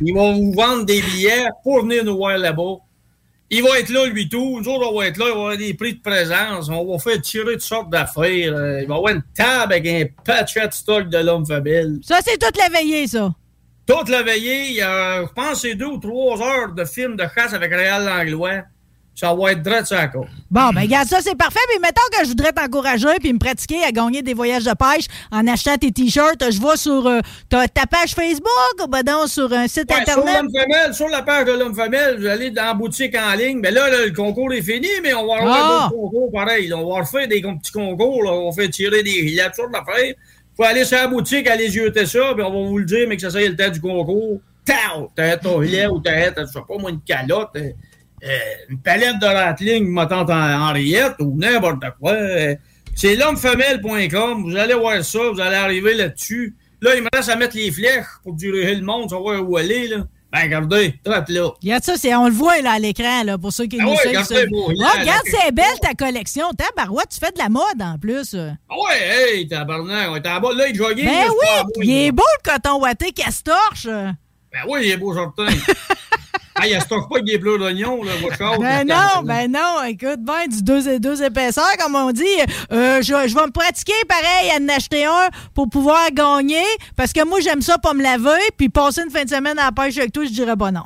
Ils 0.00 0.14
vont 0.14 0.32
vous 0.34 0.52
vendre 0.52 0.84
des 0.84 1.02
billets 1.02 1.46
pour 1.62 1.82
venir 1.82 2.04
nous 2.04 2.16
voir 2.16 2.38
là-bas. 2.38 2.76
Il 3.50 3.62
va 3.62 3.78
être 3.78 3.88
là, 3.88 4.06
lui, 4.06 4.28
tout. 4.28 4.60
Nous 4.60 4.68
autres, 4.68 4.90
on 4.92 4.98
va 4.98 5.06
être 5.06 5.16
là. 5.16 5.26
Il 5.28 5.32
va 5.32 5.38
y 5.38 5.40
avoir 5.40 5.56
des 5.56 5.74
prix 5.74 5.94
de 5.94 6.00
présence. 6.02 6.68
On 6.68 6.92
va 6.92 6.98
faire 6.98 7.20
tirer 7.22 7.52
toutes 7.52 7.62
sortes 7.62 7.90
d'affaires. 7.90 8.54
Euh, 8.54 8.80
Il 8.82 8.88
va 8.88 8.94
y 8.94 8.98
avoir 8.98 9.14
une 9.14 9.22
table 9.34 9.72
avec 9.72 9.86
un 9.86 10.04
patchet 10.22 10.68
stock 10.70 11.08
de 11.08 11.18
l'homme 11.18 11.46
femelle. 11.46 11.98
Ça, 12.02 12.18
c'est 12.22 12.36
toute 12.38 12.58
la 12.58 12.68
veillée, 12.68 13.06
ça. 13.06 13.34
Toute 13.86 14.10
la 14.10 14.22
veillée, 14.22 14.66
il 14.66 14.74
y 14.74 14.82
a, 14.82 15.22
je 15.22 15.32
pense, 15.32 15.62
c'est 15.62 15.74
deux 15.74 15.86
ou 15.86 15.98
trois 15.98 16.42
heures 16.42 16.72
de 16.74 16.84
film 16.84 17.16
de 17.16 17.24
chasse 17.34 17.54
avec 17.54 17.72
Réal 17.72 18.04
Langlois. 18.04 18.64
Ça 19.18 19.34
va 19.34 19.50
être 19.50 19.62
drôle, 19.62 19.84
ça, 19.84 20.04
encore. 20.04 20.26
Bon, 20.48 20.70
ben, 20.70 20.82
regarde, 20.82 21.08
ça, 21.08 21.18
c'est 21.20 21.34
parfait. 21.34 21.58
Mais 21.74 21.80
mettons 21.88 22.00
que 22.16 22.22
je 22.24 22.28
voudrais 22.28 22.52
t'encourager 22.52 23.18
puis 23.20 23.32
me 23.32 23.38
pratiquer 23.40 23.82
à 23.82 23.90
gagner 23.90 24.22
des 24.22 24.32
voyages 24.32 24.62
de 24.62 24.70
pêche 24.74 25.06
en 25.32 25.44
achetant 25.48 25.76
tes 25.76 25.90
t-shirts. 25.90 26.40
Je 26.52 26.60
vais 26.60 26.76
sur 26.76 27.04
euh, 27.06 27.18
ta, 27.48 27.66
ta 27.66 27.86
page 27.86 28.14
Facebook 28.14 28.84
ou 28.84 28.86
ben 28.86 29.02
non, 29.04 29.26
sur 29.26 29.52
un 29.52 29.66
site 29.66 29.90
Ouais, 29.90 30.04
sur 30.06 30.18
Internet? 30.18 30.42
l'homme 30.42 30.50
femelle, 30.52 30.94
sur 30.94 31.08
la 31.08 31.22
page 31.22 31.46
de 31.46 31.52
l'homme 31.52 31.74
femelle, 31.74 32.20
vous 32.20 32.26
allez 32.26 32.52
dans 32.52 32.64
la 32.66 32.74
boutique 32.74 33.16
en 33.16 33.34
ligne. 33.34 33.58
Mais 33.60 33.72
là, 33.72 33.90
là, 33.90 34.06
le 34.06 34.12
concours 34.12 34.52
est 34.52 34.62
fini, 34.62 34.86
mais 35.02 35.12
on 35.14 35.26
va 35.26 35.34
avoir 35.42 35.56
Ah! 35.56 35.88
d'autres 35.90 36.00
concours 36.00 36.30
pareil. 36.32 36.72
On 36.72 36.88
va 36.88 37.00
refaire 37.00 37.26
des 37.26 37.40
petits 37.42 37.72
concours. 37.72 38.22
Là. 38.22 38.30
On 38.32 38.50
va 38.50 38.62
faire 38.62 38.70
tirer 38.70 39.02
des 39.02 39.10
gilets, 39.28 39.42
sortes 39.52 39.72
d'affaires. 39.72 40.14
faut 40.56 40.62
aller 40.62 40.84
sur 40.84 40.96
la 40.96 41.08
boutique, 41.08 41.48
aller 41.48 41.68
jeter 41.70 42.06
ça, 42.06 42.34
puis 42.34 42.44
on 42.44 42.52
va 42.52 42.68
vous 42.68 42.78
le 42.78 42.84
dire, 42.84 43.06
mais 43.08 43.16
que 43.16 43.22
ça 43.22 43.30
soit 43.30 43.48
le 43.48 43.56
temps 43.56 43.68
du 43.70 43.80
concours. 43.80 44.38
T'as 45.16 45.36
ton 45.38 45.60
gilet 45.62 45.86
ou 45.88 45.98
t'as, 45.98 46.30
je 46.36 46.46
sais 46.46 46.58
pas 46.60 46.78
moi, 46.78 46.90
une 46.90 47.00
calotte, 47.00 47.50
euh, 47.56 47.70
une 48.68 48.78
palette 48.80 49.18
de 49.20 49.26
Rattling, 49.26 49.86
ma 49.88 50.06
tante 50.06 50.30
Henriette, 50.30 51.14
ou 51.20 51.34
n'importe 51.36 51.84
quoi. 52.00 52.12
Euh, 52.12 52.54
C'est 52.94 53.14
l'hommefemelle.com. 53.16 54.42
Vous 54.50 54.56
allez 54.56 54.74
voir 54.74 55.04
ça, 55.04 55.18
vous 55.32 55.40
allez 55.40 55.56
arriver 55.56 55.94
là-dessus. 55.94 56.56
Là, 56.80 56.94
il 56.96 57.02
me 57.02 57.08
reste 57.12 57.28
à 57.28 57.36
mettre 57.36 57.56
les 57.56 57.70
flèches 57.70 58.04
pour 58.22 58.34
diriger 58.34 58.74
le 58.76 58.82
monde, 58.82 59.10
savoir 59.10 59.48
où 59.48 59.56
aller, 59.56 59.88
là. 59.88 59.98
Ben, 60.30 60.42
regardez, 60.42 60.94
traite 61.02 61.30
là. 61.30 61.48
Regarde 61.62 61.82
ça, 61.84 61.96
c'est, 61.96 62.14
on 62.14 62.26
le 62.26 62.34
voit 62.34 62.60
là 62.60 62.72
à 62.72 62.78
l'écran, 62.78 63.24
là, 63.24 63.38
pour 63.38 63.50
ceux 63.50 63.64
qui 63.64 63.78
Ah 63.80 63.84
nous 63.84 63.90
ouais, 63.92 63.96
suivent. 63.96 64.08
regardez, 64.18 64.46
beau, 64.48 64.70
là, 64.72 64.86
Ah, 64.94 65.00
regarde, 65.00 65.22
c'est 65.24 65.52
belle 65.52 65.64
ta 65.80 65.94
collection. 65.94 66.50
Tabarouette, 66.52 67.08
tu 67.08 67.18
fais 67.18 67.32
de 67.32 67.38
la 67.38 67.48
mode 67.48 67.80
en 67.80 67.96
plus. 67.98 68.34
Ah 68.34 68.74
ouais, 68.76 69.36
hey, 69.38 69.48
tabarnak, 69.48 70.10
on 70.10 70.16
est 70.16 70.28
en 70.28 70.40
bas, 70.40 70.52
là, 70.54 70.68
il 70.68 70.74
joguait. 70.74 71.04
Ben 71.04 71.28
oui, 71.30 71.72
il 71.84 71.90
est 72.06 72.12
beau 72.12 72.22
le 72.44 72.50
coton 72.52 72.78
ouaté 72.80 73.12
Castorche. 73.12 73.86
Ben 73.86 74.60
oui, 74.68 74.80
il 74.84 74.90
est 74.90 74.96
beau, 74.98 75.14
certain. 75.14 75.46
ah, 76.60 76.66
il 76.66 76.80
stocke 76.80 77.08
pas 77.08 77.16
avec 77.16 77.26
des 77.26 77.38
bleus 77.38 77.58
d'oignon, 77.58 78.02
là, 78.02 78.12
votre. 78.20 78.38
Ben 78.60 78.86
non, 78.86 79.22
ben 79.24 79.50
non, 79.50 79.82
écoute, 79.86 80.20
ben 80.20 80.46
du 80.48 80.62
deux, 80.62 80.88
et 80.88 80.98
deux 80.98 81.22
épaisseurs, 81.22 81.76
comme 81.78 81.94
on 81.94 82.10
dit. 82.12 82.24
Euh, 82.72 83.00
je, 83.02 83.28
je 83.28 83.34
vais 83.34 83.46
me 83.46 83.50
pratiquer 83.50 83.92
pareil 84.08 84.50
à 84.50 84.60
en 84.60 84.68
acheter 84.68 85.04
un 85.04 85.28
pour 85.54 85.68
pouvoir 85.68 86.10
gagner, 86.12 86.64
parce 86.96 87.12
que 87.12 87.24
moi, 87.24 87.40
j'aime 87.40 87.62
ça 87.62 87.78
pas 87.78 87.94
me 87.94 88.02
laver, 88.02 88.40
puis 88.56 88.68
passer 88.68 89.02
une 89.02 89.10
fin 89.10 89.24
de 89.24 89.30
semaine 89.30 89.58
à 89.58 89.66
la 89.66 89.72
pêche 89.72 89.96
avec 89.98 90.12
toi, 90.12 90.24
je 90.24 90.30
dirais 90.30 90.56
pas 90.56 90.70
non. 90.70 90.84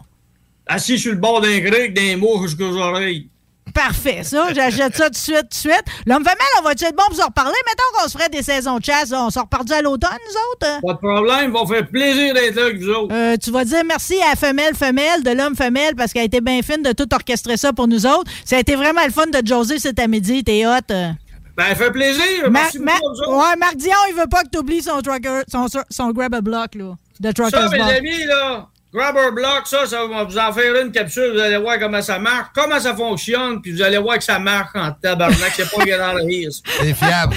Assis 0.66 0.98
sur 0.98 1.12
le 1.12 1.18
bord 1.18 1.40
d'un 1.40 1.58
grec, 1.58 1.94
d'un 1.94 2.16
mot 2.16 2.40
jusqu'aux 2.42 2.76
oreilles. 2.76 3.28
Parfait, 3.74 4.22
ça. 4.22 4.52
J'achète 4.52 4.94
ça 4.96 5.04
tout 5.06 5.10
de 5.12 5.16
suite, 5.16 5.36
tout 5.42 5.46
de 5.48 5.54
suite. 5.54 5.84
L'homme 6.06 6.22
femelle, 6.24 6.36
on 6.60 6.62
va-tu 6.62 6.84
être 6.84 6.96
bon 6.96 7.04
pour 7.06 7.16
se 7.16 7.22
reparler? 7.22 7.54
Mettons 7.66 7.82
qu'on 8.02 8.08
se 8.08 8.12
ferait 8.18 8.28
des 8.28 8.42
saisons 8.42 8.78
de 8.78 8.84
chasse. 8.84 9.12
On 9.12 9.30
s'en 9.30 9.42
repartit 9.42 9.72
à 9.72 9.80
l'automne, 9.82 10.10
nous 10.10 10.40
autres? 10.52 10.80
Pas 10.82 10.92
de 10.92 10.98
problème, 10.98 11.52
va 11.52 11.66
faire 11.66 11.88
plaisir 11.88 12.34
d'être 12.34 12.54
là 12.56 12.62
avec 12.64 12.80
vous 12.80 12.90
autres. 12.90 13.14
Euh, 13.14 13.36
tu 13.42 13.50
vas 13.50 13.64
dire 13.64 13.82
merci 13.86 14.16
à 14.30 14.36
Femelle 14.36 14.74
Femelle 14.74 15.22
de 15.22 15.30
l'homme 15.30 15.56
Femelle 15.56 15.94
parce 15.96 16.12
qu'elle 16.12 16.22
a 16.22 16.26
été 16.26 16.40
bien 16.42 16.60
fine 16.62 16.82
de 16.82 16.92
tout 16.92 17.08
orchestrer 17.14 17.56
ça 17.56 17.72
pour 17.72 17.88
nous 17.88 18.04
autres. 18.04 18.30
Ça 18.44 18.56
a 18.56 18.58
été 18.58 18.74
vraiment 18.76 19.04
le 19.06 19.12
fun 19.12 19.26
de 19.26 19.46
Joser 19.46 19.78
cet 19.78 19.98
après-midi. 19.98 20.44
T'es 20.44 20.66
hot. 20.66 20.70
euh. 20.90 21.10
Ben, 21.56 21.64
ça 21.68 21.74
fait 21.74 21.90
plaisir. 21.92 22.50
Merci 22.50 22.78
Mar- 22.78 22.98
beaucoup, 23.00 23.38
ouais, 23.38 23.56
Marc 23.56 23.76
Dion, 23.76 23.92
il 24.08 24.14
veut 24.14 24.26
pas 24.26 24.42
que 24.42 24.48
tu 24.50 24.58
oublies 24.58 24.82
son, 24.82 25.00
trucker, 25.02 25.42
son, 25.50 25.66
son 25.90 26.10
grab 26.10 26.34
a 26.34 26.40
block, 26.40 26.74
là. 26.74 26.94
De 27.20 27.28
Ça, 27.28 27.32
Trucker's 27.34 27.70
mes 27.70 27.76
Block. 27.78 27.88
amis, 27.90 28.24
là, 28.24 28.68
Grabber 28.94 29.30
Block, 29.32 29.66
ça, 29.66 29.86
ça 29.86 30.06
va 30.06 30.24
vous 30.24 30.36
en 30.38 30.52
faire 30.52 30.82
une 30.82 30.92
capsule, 30.92 31.32
vous 31.32 31.40
allez 31.40 31.56
voir 31.56 31.78
comment 31.78 32.02
ça 32.02 32.18
marche, 32.18 32.48
comment 32.54 32.78
ça 32.78 32.94
fonctionne, 32.94 33.62
puis 33.62 33.72
vous 33.72 33.80
allez 33.80 33.96
voir 33.96 34.18
que 34.18 34.24
ça 34.24 34.38
marche 34.38 34.68
en 34.74 34.92
tabarnak, 34.92 35.52
c'est 35.56 35.70
pas 35.70 35.84
grand 35.84 36.14
rire. 36.16 36.50
C'est 36.78 36.92
fiable. 36.92 37.34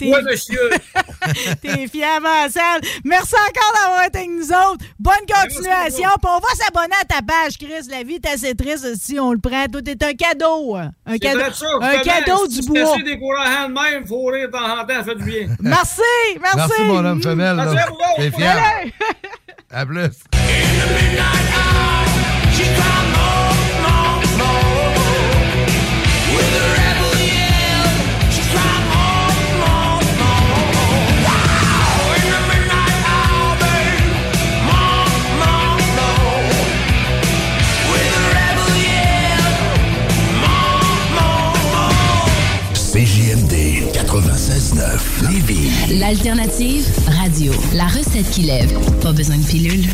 Oui, 0.00 0.12
monsieur. 0.24 0.70
T'es 1.60 1.88
fiable 1.88 2.26
en 2.46 2.48
salle. 2.48 2.80
Merci 3.04 3.34
encore 3.34 3.72
d'avoir 3.82 4.04
été 4.04 4.18
avec 4.18 4.30
nous 4.30 4.52
autres. 4.52 4.84
Bonne 4.98 5.14
continuation. 5.26 6.08
Puis 6.20 6.30
on 6.30 6.38
va 6.38 6.54
s'abonner 6.64 6.94
à 7.00 7.04
ta 7.04 7.22
page, 7.22 7.58
Chris. 7.58 7.88
La 7.90 8.02
vie 8.04 8.16
est 8.22 8.26
assez 8.26 8.54
triste 8.54 8.86
si 9.00 9.18
on 9.18 9.32
le 9.32 9.38
prend. 9.38 9.66
Tout 9.66 9.88
est 9.88 10.02
un 10.02 10.14
cadeau. 10.14 10.76
Un 10.76 10.90
C'est 11.10 11.18
cadeau, 11.18 11.40
un 11.80 11.98
cadeau 11.98 12.46
du 12.46 12.60
bois. 12.62 12.92
assez 12.92 13.02
décourageant 13.02 13.68
de 13.68 13.74
même, 13.74 14.06
faut 14.06 14.26
rire 14.26 14.46
de 14.48 14.52
temps 14.52 14.78
en 14.80 14.84
temps, 14.84 14.94
ça 14.98 15.04
fait 15.04 15.14
du 15.16 15.24
bien. 15.24 15.48
Merci, 15.60 16.00
merci. 16.40 16.56
Merci, 16.56 16.82
mon 16.84 17.04
homme 17.04 17.22
femelle. 17.22 17.56
Merci 17.56 17.78
à 17.78 17.86
vous. 17.88 17.96
C'est 18.18 18.30
fiable. 18.36 18.92
À 19.70 19.86
plus. 19.86 20.51
CJMD 42.92 43.54
96.9 43.94 45.30
Lévis. 45.30 45.98
L'alternative 45.98 46.84
radio. 47.06 47.52
La 47.74 47.86
recette 47.86 48.30
qui 48.30 48.42
lève. 48.42 48.78
Pas 49.00 49.12
besoin 49.12 49.38
de 49.38 49.44
pilule. 49.44 49.86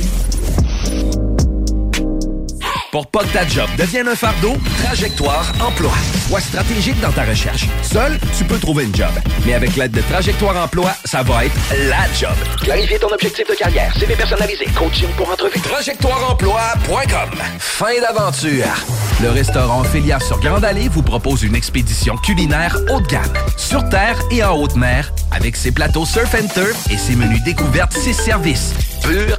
Pour 2.90 3.06
pas 3.06 3.20
que 3.20 3.34
ta 3.34 3.46
job 3.46 3.68
devienne 3.76 4.08
un 4.08 4.14
fardeau, 4.14 4.56
Trajectoire 4.82 5.52
Emploi. 5.60 5.92
Sois 6.26 6.40
stratégique 6.40 6.98
dans 7.00 7.12
ta 7.12 7.24
recherche. 7.24 7.66
Seul, 7.82 8.18
tu 8.36 8.44
peux 8.44 8.58
trouver 8.58 8.84
une 8.84 8.94
job. 8.94 9.10
Mais 9.44 9.52
avec 9.52 9.76
l'aide 9.76 9.90
de 9.92 10.00
Trajectoire 10.00 10.56
Emploi, 10.56 10.92
ça 11.04 11.22
va 11.22 11.44
être 11.44 11.54
la 11.90 12.10
job. 12.18 12.34
Clarifier 12.62 12.98
ton 12.98 13.12
objectif 13.12 13.46
de 13.46 13.54
carrière, 13.54 13.94
CV 13.98 14.14
personnalisé, 14.14 14.64
coaching 14.74 15.08
pour 15.18 15.28
entrevue. 15.30 15.60
TrajectoireEmploi.com. 15.60 17.38
Fin 17.58 18.00
d'aventure. 18.00 18.86
Le 19.20 19.30
restaurant 19.30 19.84
Félia 19.84 20.18
sur 20.20 20.40
Grande 20.40 20.64
Allée 20.64 20.88
vous 20.88 21.02
propose 21.02 21.42
une 21.42 21.56
expédition 21.56 22.16
culinaire 22.16 22.78
haut 22.90 23.00
de 23.00 23.06
gamme, 23.06 23.32
sur 23.58 23.86
terre 23.90 24.18
et 24.30 24.42
en 24.42 24.56
haute 24.56 24.76
mer, 24.76 25.12
avec 25.32 25.56
ses 25.56 25.72
plateaux 25.72 26.06
surf 26.06 26.34
and 26.34 26.48
turf 26.54 26.90
et 26.90 26.96
ses 26.96 27.16
menus 27.16 27.42
découvertes, 27.42 27.92
ses 27.92 28.14
services. 28.14 28.72
Pur 29.02 29.38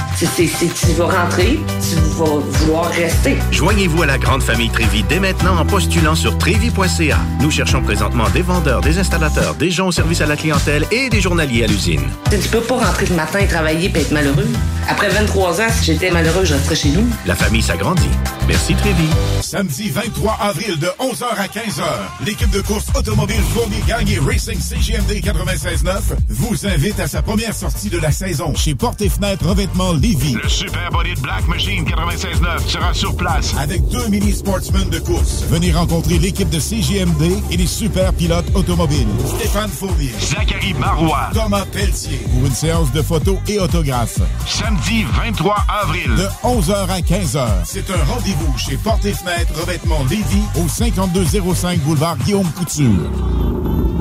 C'est- 0.25 0.45
tu 0.45 0.93
vas 0.97 1.05
rentrer, 1.05 1.59
tu 1.89 1.95
vas 2.17 2.25
vouloir 2.25 2.91
rester. 2.91 3.37
Joignez-vous 3.51 4.03
à 4.03 4.05
la 4.05 4.17
grande 4.19 4.43
famille 4.43 4.69
Trévi 4.69 5.03
dès 5.09 5.19
maintenant 5.19 5.57
en 5.57 5.65
postulant 5.65 6.13
sur 6.13 6.37
trévi.ca. 6.37 7.17
Nous 7.39 7.49
cherchons 7.49 7.81
présentement 7.81 8.29
des 8.29 8.43
vendeurs, 8.43 8.81
des 8.81 8.99
installateurs, 8.99 9.55
des 9.55 9.71
gens 9.71 9.87
au 9.87 9.91
service 9.91 10.21
à 10.21 10.27
la 10.27 10.35
clientèle 10.35 10.85
et 10.91 11.09
des 11.09 11.21
journaliers 11.21 11.63
à 11.63 11.67
l'usine. 11.67 12.01
Tu 12.29 12.37
peux 12.49 12.61
pas 12.61 12.77
rentrer 12.85 13.07
le 13.07 13.15
matin 13.15 13.39
et 13.39 13.47
travailler 13.47 13.91
et 13.93 13.99
être 13.99 14.11
malheureux. 14.11 14.47
Après 14.87 15.09
23 15.09 15.59
ans, 15.61 15.67
si 15.79 15.85
j'étais 15.85 16.11
malheureux, 16.11 16.45
je 16.45 16.53
resterais 16.53 16.75
chez 16.75 16.89
nous. 16.89 17.07
La 17.25 17.33
famille 17.35 17.61
s'agrandit. 17.63 18.09
Merci 18.47 18.75
Trévi. 18.75 19.07
Samedi 19.41 19.89
23 19.89 20.37
avril 20.41 20.77
de 20.77 20.87
11h 20.99 21.25
à 21.37 21.47
15h, 21.47 21.83
l'équipe 22.25 22.49
de 22.51 22.61
course 22.61 22.85
automobile 22.95 23.41
Fournier 23.55 23.83
Gagné 23.87 24.19
Racing 24.19 24.59
CGMD 24.59 25.21
96.9 25.21 26.01
vous 26.29 26.67
invite 26.67 26.99
à 26.99 27.07
sa 27.07 27.21
première 27.23 27.55
sortie 27.55 27.89
de 27.89 27.97
la 27.97 28.11
saison 28.11 28.53
chez 28.55 28.75
Porte 28.75 29.01
et 29.01 29.09
Fenêtre 29.09 29.45
Revêtement 29.47 29.93
Lévis. 30.11 30.35
Le 30.43 30.49
Super 30.49 30.89
Body 30.91 31.13
de 31.13 31.21
Black 31.21 31.47
Machine 31.47 31.85
96.9 31.85 32.67
sera 32.67 32.93
sur 32.93 33.15
place. 33.15 33.55
Avec 33.57 33.87
deux 33.87 34.07
mini 34.09 34.33
sportsmen 34.33 34.89
de 34.89 34.99
course. 34.99 35.43
Venez 35.49 35.71
rencontrer 35.71 36.19
l'équipe 36.19 36.49
de 36.49 36.59
CGMD 36.59 37.41
et 37.49 37.55
les 37.55 37.65
super 37.65 38.13
pilotes 38.13 38.53
automobiles. 38.53 39.07
Stéphane 39.37 39.69
Fournier. 39.69 40.11
Zachary 40.19 40.73
Marois. 40.73 41.29
Thomas 41.33 41.65
Pelletier. 41.71 42.17
Pour 42.33 42.45
une 42.45 42.53
séance 42.53 42.91
de 42.91 43.01
photos 43.01 43.37
et 43.47 43.59
autographes. 43.59 44.19
Samedi 44.47 45.05
23 45.15 45.55
avril. 45.81 46.09
De 46.17 46.27
11h 46.43 46.89
à 46.89 46.99
15h. 46.99 47.47
C'est 47.63 47.89
un 47.89 48.03
rendez-vous 48.13 48.57
chez 48.57 48.75
Porte 48.77 49.05
et 49.05 49.13
Fenêtre 49.13 49.53
Revêtement 49.61 50.03
Lévis 50.09 50.43
au 50.61 50.67
5205 50.67 51.79
boulevard 51.79 52.17
Guillaume 52.17 52.51
Couture. 52.51 53.70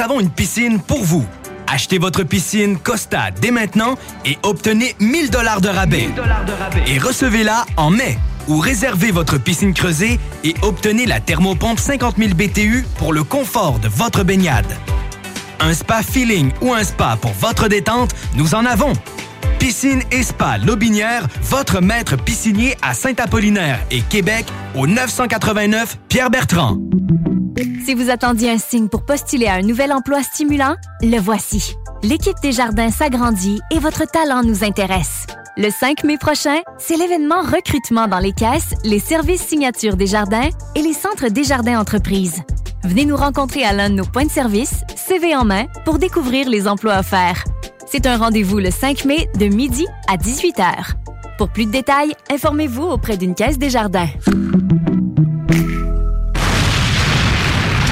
nous 0.00 0.06
avons 0.06 0.20
une 0.20 0.30
piscine 0.30 0.80
pour 0.80 1.04
vous. 1.04 1.26
Achetez 1.66 1.98
votre 1.98 2.22
piscine 2.22 2.78
Costa 2.78 3.30
dès 3.38 3.50
maintenant 3.50 3.96
et 4.24 4.38
obtenez 4.42 4.96
1000 4.98 5.30
dollars 5.30 5.60
de 5.60 5.68
rabais. 5.68 6.08
Et 6.86 6.98
recevez-la 6.98 7.66
en 7.76 7.90
mai. 7.90 8.16
Ou 8.48 8.60
réservez 8.60 9.10
votre 9.10 9.36
piscine 9.36 9.74
creusée 9.74 10.18
et 10.42 10.54
obtenez 10.62 11.04
la 11.04 11.20
thermopompe 11.20 11.78
50 11.78 12.16
000 12.16 12.30
BTU 12.32 12.86
pour 12.96 13.12
le 13.12 13.24
confort 13.24 13.78
de 13.78 13.88
votre 13.88 14.24
baignade. 14.24 14.72
Un 15.60 15.74
spa 15.74 16.02
feeling 16.02 16.50
ou 16.62 16.72
un 16.72 16.82
spa 16.82 17.18
pour 17.20 17.32
votre 17.32 17.68
détente, 17.68 18.14
nous 18.36 18.54
en 18.54 18.64
avons. 18.64 18.94
Piscine 19.58 20.02
et 20.10 20.22
Spa 20.22 20.56
Lobinière, 20.56 21.26
votre 21.42 21.82
maître 21.82 22.16
piscinier 22.16 22.74
à 22.80 22.94
Saint-Apollinaire 22.94 23.80
et 23.90 24.00
Québec 24.00 24.46
au 24.74 24.86
989 24.86 25.98
Pierre-Bertrand. 26.08 26.78
Si 27.84 27.94
vous 27.94 28.10
attendiez 28.10 28.50
un 28.50 28.58
signe 28.58 28.88
pour 28.88 29.04
postuler 29.04 29.46
à 29.46 29.54
un 29.54 29.62
nouvel 29.62 29.92
emploi 29.92 30.22
stimulant, 30.22 30.76
le 31.02 31.18
voici. 31.18 31.74
L'équipe 32.02 32.36
des 32.42 32.52
jardins 32.52 32.90
s'agrandit 32.90 33.60
et 33.70 33.78
votre 33.78 34.10
talent 34.10 34.42
nous 34.42 34.64
intéresse. 34.64 35.26
Le 35.56 35.68
5 35.70 36.04
mai 36.04 36.16
prochain, 36.16 36.58
c'est 36.78 36.96
l'événement 36.96 37.42
recrutement 37.42 38.06
dans 38.06 38.18
les 38.18 38.32
caisses, 38.32 38.74
les 38.84 38.98
services 38.98 39.42
signatures 39.42 39.96
des 39.96 40.06
jardins 40.06 40.48
et 40.74 40.80
les 40.80 40.94
centres 40.94 41.28
des 41.28 41.44
jardins 41.44 41.78
entreprises. 41.78 42.42
Venez 42.84 43.04
nous 43.04 43.16
rencontrer 43.16 43.64
à 43.64 43.72
l'un 43.74 43.90
de 43.90 43.96
nos 43.96 44.06
points 44.06 44.24
de 44.24 44.30
service, 44.30 44.76
CV 44.96 45.36
en 45.36 45.44
main, 45.44 45.66
pour 45.84 45.98
découvrir 45.98 46.48
les 46.48 46.66
emplois 46.66 47.00
offerts. 47.00 47.44
C'est 47.86 48.06
un 48.06 48.16
rendez-vous 48.16 48.58
le 48.58 48.70
5 48.70 49.04
mai 49.04 49.28
de 49.38 49.46
midi 49.46 49.86
à 50.08 50.16
18h. 50.16 50.94
Pour 51.36 51.50
plus 51.50 51.66
de 51.66 51.72
détails, 51.72 52.14
informez-vous 52.32 52.84
auprès 52.84 53.16
d'une 53.16 53.34
caisse 53.34 53.58
des 53.58 53.70
jardins. 53.70 54.08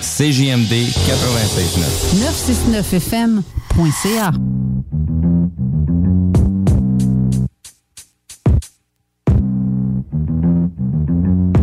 CJMD 0.00 0.72
96.9. 0.72 2.14
969fm.ca. 2.14 4.30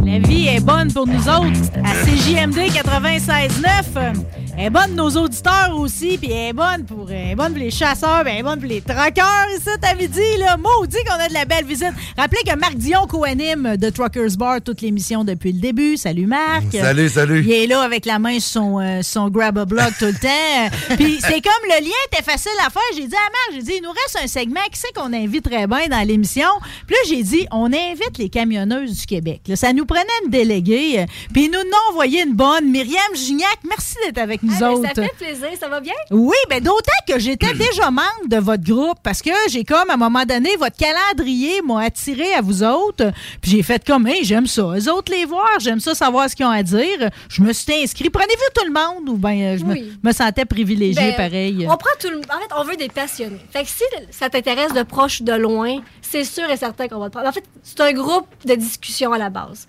La 0.05 0.19
vie 0.19 0.47
est 0.47 0.59
bonne 0.59 0.91
pour 0.91 1.07
nous 1.07 1.29
autres 1.29 1.71
à 1.83 1.93
CJMD 2.05 2.57
96.9. 2.71 4.13
Elle 4.57 4.67
est 4.67 4.69
bonne 4.69 4.95
nos 4.95 5.09
auditeurs 5.09 5.75
aussi, 5.77 6.17
puis 6.17 6.31
elle 6.31 6.49
est 6.49 6.53
bonne 6.53 6.85
pour, 6.85 7.11
elle 7.11 7.31
est 7.31 7.35
bonne 7.35 7.51
pour 7.51 7.61
les 7.61 7.71
chasseurs, 7.71 8.21
puis 8.23 8.31
elle 8.31 8.39
est 8.39 8.43
bonne 8.43 8.57
pour 8.59 8.69
les 8.69 8.79
traqueurs 8.79 9.47
ici 9.57 9.67
à 9.81 9.93
midi. 9.95 10.21
Là. 10.39 10.55
Maudit 10.55 10.97
qu'on 11.05 11.19
a 11.19 11.27
de 11.27 11.33
la 11.33 11.43
belle 11.43 11.65
visite. 11.65 11.91
Rappelez 12.17 12.39
que 12.47 12.55
Marc 12.57 12.75
Dion 12.75 13.05
co-anime 13.05 13.75
de 13.75 13.89
Truckers 13.89 14.37
Bar 14.37 14.61
toute 14.61 14.79
l'émission 14.81 15.25
depuis 15.25 15.51
le 15.51 15.59
début. 15.59 15.97
Salut 15.97 16.25
Marc. 16.25 16.63
Salut, 16.71 17.09
salut. 17.09 17.43
Il 17.45 17.51
est 17.51 17.67
là 17.67 17.81
avec 17.81 18.05
la 18.05 18.17
main 18.17 18.39
sur 18.39 18.61
son, 18.61 18.79
euh, 18.79 19.01
son 19.03 19.27
grab-a-block 19.29 19.91
tout 19.99 20.05
le 20.05 20.13
temps. 20.13 20.77
Puis 20.95 21.17
c'est 21.19 21.41
comme 21.41 21.63
le 21.69 21.83
lien 21.83 21.91
était 22.13 22.23
facile 22.23 22.51
à 22.65 22.69
faire. 22.69 22.81
J'ai 22.95 23.07
dit 23.07 23.15
à 23.15 23.17
Marc, 23.51 23.55
j'ai 23.55 23.61
dit, 23.61 23.73
il 23.79 23.83
nous 23.83 23.91
reste 23.91 24.17
un 24.23 24.27
segment. 24.27 24.61
Qui 24.71 24.79
c'est 24.79 24.93
qu'on 24.95 25.11
inviterait 25.11 25.67
bien 25.67 25.87
dans 25.89 26.07
l'émission? 26.07 26.47
Puis 26.87 26.95
là, 26.95 27.01
j'ai 27.09 27.23
dit, 27.23 27.45
on 27.51 27.65
invite 27.65 28.17
les 28.17 28.29
camionneuses 28.29 28.99
du 29.01 29.05
Québec. 29.05 29.41
Là, 29.49 29.57
ça 29.57 29.73
nous 29.73 29.85
prenait 29.85 30.05
une 30.23 30.31
déléguée. 30.31 30.99
euh, 31.01 31.05
Puis 31.33 31.45
ils 31.45 31.51
nous 31.51 31.59
ont 31.59 31.91
envoyé 31.91 32.23
une 32.23 32.35
bonne. 32.35 32.71
Myriam 32.71 33.01
Gignac, 33.15 33.57
merci 33.67 33.95
d'être 34.05 34.17
avec 34.19 34.41
nous 34.45 34.53
Ah, 34.55 34.59
ben, 34.61 34.69
autres. 34.71 34.87
ça 34.95 35.03
fait 35.03 35.15
plaisir, 35.17 35.49
ça 35.59 35.67
va 35.67 35.79
bien? 35.81 35.93
Oui, 36.11 36.35
mais 36.49 36.61
d'autant 36.61 36.79
que 37.07 37.19
j'étais 37.19 37.53
déjà 37.55 37.91
membre 37.91 38.27
de 38.27 38.37
votre 38.37 38.63
groupe 38.63 38.97
parce 39.03 39.21
que 39.21 39.31
j'ai 39.49 39.63
comme, 39.63 39.89
à 39.89 39.93
un 39.93 39.97
moment 39.97 40.23
donné, 40.25 40.55
votre 40.57 40.77
calendrier 40.77 41.61
m'a 41.61 41.81
attiré 41.81 42.33
à 42.33 42.41
vous 42.41 42.63
autres. 42.63 43.11
Puis 43.41 43.51
j'ai 43.51 43.63
fait 43.63 43.85
comme, 43.85 44.07
hey, 44.07 44.23
j'aime 44.23 44.47
ça. 44.47 44.61
Eux 44.77 44.91
autres 44.91 45.11
les 45.11 45.25
voir, 45.25 45.49
j'aime 45.59 45.79
ça 45.79 45.93
savoir 45.95 46.29
ce 46.29 46.35
qu'ils 46.35 46.45
ont 46.45 46.49
à 46.49 46.63
dire. 46.63 47.09
Je 47.29 47.41
me 47.41 47.51
suis 47.53 47.73
inscrit. 47.73 48.09
Prenez-vous 48.09 48.59
tout 48.61 48.65
le 48.65 48.73
monde 48.73 49.09
ou 49.09 49.17
bien 49.17 49.57
je 49.57 49.63
me- 49.65 49.73
Oui. 49.73 49.91
me, 50.03 50.11
sentais 50.11 50.45
privilégié 50.45 50.95
Ben, 51.11 51.15
pareil. 51.15 51.65
On 51.69 51.75
prend 51.77 51.89
tout 51.99 52.09
le... 52.09 52.17
En 52.19 52.39
fait, 52.39 52.53
on 52.57 52.63
veut 52.63 52.77
des 52.77 52.87
passionnés. 52.89 53.39
Fait 53.51 53.63
que 53.63 53.69
si 53.69 53.83
ça 54.11 54.29
t'intéresse 54.29 54.73
de 54.73 54.83
proche, 54.83 55.21
de 55.21 55.33
loin, 55.33 55.79
c'est 56.01 56.23
sûr 56.23 56.49
et 56.49 56.57
certain 56.57 56.87
qu'on 56.87 56.99
va 56.99 57.07
te 57.07 57.13
prendre. 57.13 57.27
En 57.27 57.31
fait, 57.31 57.43
c'est 57.63 57.81
un 57.81 57.91
groupe 57.93 58.27
de 58.45 58.55
discussion 58.55 59.11
à 59.13 59.17
la 59.17 59.29
base. 59.29 59.67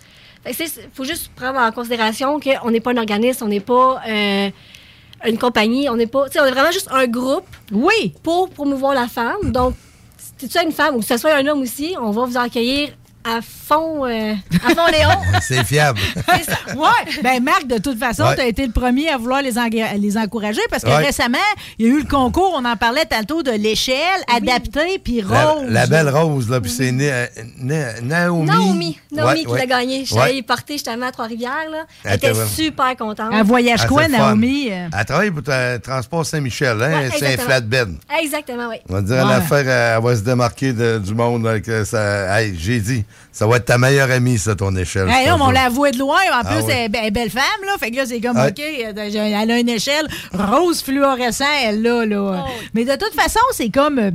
Il 0.48 0.54
faut 0.92 1.04
juste 1.04 1.30
prendre 1.34 1.58
en 1.58 1.72
considération 1.72 2.38
qu'on 2.40 2.70
n'est 2.70 2.80
pas 2.80 2.92
un 2.92 2.96
organisme, 2.98 3.44
on 3.44 3.48
n'est 3.48 3.60
pas 3.60 4.00
euh, 4.08 4.50
une 5.24 5.38
compagnie, 5.38 5.88
on 5.88 5.96
n'est 5.96 6.06
pas... 6.06 6.24
on 6.24 6.44
est 6.44 6.50
vraiment 6.50 6.70
juste 6.70 6.88
un 6.90 7.06
groupe 7.06 7.46
oui. 7.72 8.14
pour 8.22 8.48
promouvoir 8.50 8.94
la 8.94 9.08
femme. 9.08 9.50
Donc, 9.50 9.74
si 10.38 10.48
tu 10.48 10.58
es 10.58 10.64
une 10.64 10.72
femme 10.72 10.96
ou 10.96 11.00
que 11.00 11.06
ce 11.06 11.16
soit 11.16 11.34
un 11.34 11.46
homme 11.46 11.62
aussi, 11.62 11.96
on 12.00 12.10
va 12.10 12.24
vous 12.26 12.36
accueillir 12.36 12.90
à 13.26 13.40
fond, 13.42 14.04
euh, 14.06 14.34
à 14.64 14.68
fond 14.74 14.86
Léon. 14.92 15.10
C'est 15.42 15.64
fiable. 15.64 15.98
ouais, 16.76 17.20
ben 17.22 17.42
Marc, 17.42 17.66
de 17.66 17.78
toute 17.78 17.98
façon, 17.98 18.24
Ouais. 18.24 18.34
tu 18.36 18.40
as 18.42 18.46
été 18.46 18.64
le 18.66 18.72
premier 18.72 19.08
à 19.08 19.16
vouloir 19.16 19.42
les, 19.42 19.56
encourager 20.16 20.60
parce 20.70 20.82
que 20.84 20.88
Ouais. 20.88 21.04
récemment, 21.06 21.38
il 21.78 21.86
y 21.86 21.88
a 21.88 21.92
eu 21.92 21.98
le 22.00 22.08
concours, 22.08 22.52
on 22.56 22.64
en 22.64 22.76
parlait 22.76 23.04
tantôt, 23.04 23.42
de 23.42 23.50
l'échelle 23.50 23.96
adaptée 24.34 24.98
puis 25.02 25.22
rose. 25.22 25.64
la 25.68 25.86
belle 25.86 26.08
rose, 26.08 26.48
là, 26.48 26.60
puis 26.60 26.70
c'est 26.70 26.92
Na- 26.92 27.26
Na- 27.58 28.00
Naomi. 28.00 28.46
Naomi, 28.46 28.98
Naomi 29.12 29.30
Ouais, 29.32 29.40
qui 29.40 29.46
ouais. 29.48 29.58
l'a 29.60 29.66
gagné. 29.66 30.00
Je 30.00 30.06
suis 30.06 30.14
Ouais. 30.16 30.22
allée 30.30 30.42
porter 30.42 30.74
justement 30.74 31.06
à 31.06 31.12
Trois-Rivières. 31.12 31.70
là. 31.70 31.78
Elle 32.04 32.10
Elle 32.12 32.16
était 32.16 32.30
vraiment- 32.30 32.50
super 32.50 32.96
contente. 32.96 33.30
Elle 33.32 33.44
voyage 33.44 33.80
Ah, 33.82 33.86
quoi, 33.88 34.06
le 34.06 34.14
fun. 34.14 34.18
Naomi? 34.18 34.68
euh? 34.70 34.88
Elle 34.96 35.04
travaille 35.04 35.30
pour 35.30 35.42
ta- 35.42 35.78
Transport 35.78 36.24
Saint-Michel, 36.24 36.80
hein? 36.82 36.90
Ouais, 36.92 37.08
c'est 37.10 37.24
un 37.26 37.30
exactement. 37.30 37.46
flatbed. 37.46 37.94
Exactement, 38.22 38.68
oui. 38.70 38.76
On 38.88 38.94
va 38.94 39.02
dire, 39.02 39.16
Ouais. 39.16 39.24
l'affaire, 39.30 39.58
elle, 39.68 39.96
elle 39.98 40.02
va 40.02 40.16
se 40.16 40.20
démarquer 40.22 40.72
de- 40.72 40.98
du 40.98 41.14
monde. 41.14 41.46
Avec 41.46 41.68
euh, 41.68 41.84
ça. 41.84 42.40
Hey, 42.40 42.54
j'ai 42.58 42.80
dit, 42.80 43.04
ça 43.32 43.46
va 43.46 43.56
être 43.58 43.66
ta 43.66 43.76
meilleure 43.76 44.10
amie, 44.10 44.38
ça, 44.38 44.54
ton 44.54 44.74
échelle. 44.76 45.08
Hey, 45.10 45.26
je 45.26 45.30
non, 45.30 45.36
mais 45.38 45.44
on 45.44 45.50
l'a 45.50 45.64
avoué 45.64 45.90
de 45.90 45.98
loin. 45.98 46.16
En 46.32 46.40
Ah 46.42 46.44
plus, 46.44 46.62
oui. 46.64 46.72
elle 46.72 46.84
est 46.84 46.88
be- 46.88 46.96
elle 47.00 47.06
est 47.06 47.10
belle 47.10 47.30
femme, 47.30 47.42
là. 47.66 47.74
Fait 47.78 47.90
que 47.90 47.96
là, 47.96 48.06
c'est 48.06 48.20
comme, 48.20 48.36
Ouais. 48.36 48.48
OK, 48.48 48.60
euh, 48.60 48.92
elle 48.96 49.50
a 49.50 49.58
une 49.58 49.68
échelle 49.68 50.06
rose 50.32 50.82
fluorescent, 50.82 51.44
elle, 51.64 51.82
là. 51.82 52.06
là. 52.06 52.46
Mais 52.72 52.84
de 52.84 52.92
toute 52.96 53.12
façon, 53.14 53.40
c'est 53.52 53.68
comme, 53.70 53.98
euh, 53.98 54.10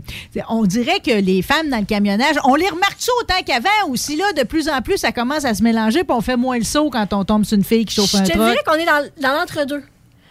on 0.49 0.63
dirait 0.65 0.99
que 0.99 1.11
les 1.11 1.41
femmes 1.43 1.69
dans 1.69 1.77
le 1.79 1.85
camionnage, 1.85 2.35
on 2.45 2.55
les 2.55 2.67
remarque-tu 2.67 3.09
autant 3.21 3.41
qu'avant 3.45 3.89
aussi, 3.91 4.15
là, 4.15 4.25
de 4.33 4.43
plus 4.43 4.67
en 4.69 4.81
plus, 4.81 4.97
ça 4.97 5.11
commence 5.11 5.45
à 5.45 5.53
se 5.53 5.61
mélanger, 5.61 6.03
puis 6.03 6.13
on 6.17 6.21
fait 6.21 6.37
moins 6.37 6.57
le 6.57 6.63
saut 6.63 6.89
quand 6.89 7.13
on 7.13 7.23
tombe 7.23 7.45
sur 7.45 7.57
une 7.57 7.63
fille 7.63 7.85
qui 7.85 7.93
chauffe 7.95 8.11
Je 8.11 8.17
un 8.17 8.23
te 8.23 8.31
truck. 8.31 8.43
dirais 8.43 8.59
qu'on 8.65 8.73
est 8.75 8.85
dans, 8.85 9.07
dans 9.21 9.35
l'entre-deux. 9.39 9.83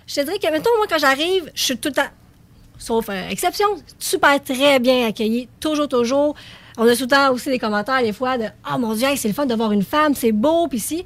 Je 0.08 0.14
te 0.16 0.20
dirais 0.22 0.38
que, 0.42 0.50
mettons, 0.50 0.70
moi, 0.78 0.86
quand 0.90 0.98
j'arrive, 0.98 1.50
je 1.54 1.62
suis 1.62 1.76
tout 1.78 1.90
le 1.90 1.94
temps, 1.94 2.10
sauf 2.78 3.06
euh, 3.08 3.28
exception, 3.30 3.68
super 4.00 4.42
très 4.42 4.80
bien 4.80 5.06
accueillie. 5.06 5.48
Toujours, 5.60 5.86
toujours. 5.86 6.34
On 6.82 6.88
a 6.88 6.96
tout 6.96 7.02
le 7.02 7.08
temps 7.08 7.30
aussi 7.32 7.50
des 7.50 7.58
commentaires, 7.58 8.00
des 8.02 8.12
fois, 8.12 8.38
de 8.38 8.46
Ah, 8.64 8.78
mon 8.78 8.94
Dieu, 8.94 9.06
c'est 9.16 9.28
le 9.28 9.34
fun 9.34 9.44
de 9.46 9.54
voir 9.54 9.70
une 9.72 9.82
femme, 9.84 10.14
c'est 10.14 10.32
beau, 10.32 10.66
puis 10.66 10.78
si. 10.80 11.04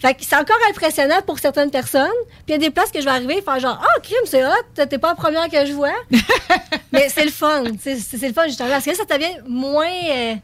Fait 0.00 0.14
que 0.14 0.20
c'est 0.22 0.36
encore 0.36 0.58
impressionnant 0.70 1.20
pour 1.26 1.38
certaines 1.38 1.70
personnes. 1.70 2.08
Puis 2.28 2.48
il 2.48 2.52
y 2.52 2.54
a 2.54 2.58
des 2.58 2.70
places 2.70 2.90
que 2.90 3.00
je 3.00 3.04
vais 3.04 3.10
arriver 3.10 3.38
et 3.38 3.42
faire 3.42 3.58
genre 3.58 3.80
Ah, 3.82 4.00
crime, 4.02 4.18
c'est 4.26 4.44
hot, 4.44 4.50
t'es 4.74 4.98
pas 4.98 5.08
la 5.08 5.14
première 5.14 5.48
que 5.48 5.64
je 5.66 5.72
vois. 5.72 5.94
Mais 6.92 7.08
c'est 7.08 7.24
le 7.24 7.30
fun. 7.30 7.64
C'est 7.80 7.96
c'est 7.98 8.28
le 8.28 8.34
fun, 8.34 8.46
justement. 8.46 8.68
Parce 8.68 8.84
que 8.84 8.90
là, 8.90 8.96
ça 8.96 9.04
devient 9.18 9.36
moins. 9.48 9.86
euh, 10.12 10.34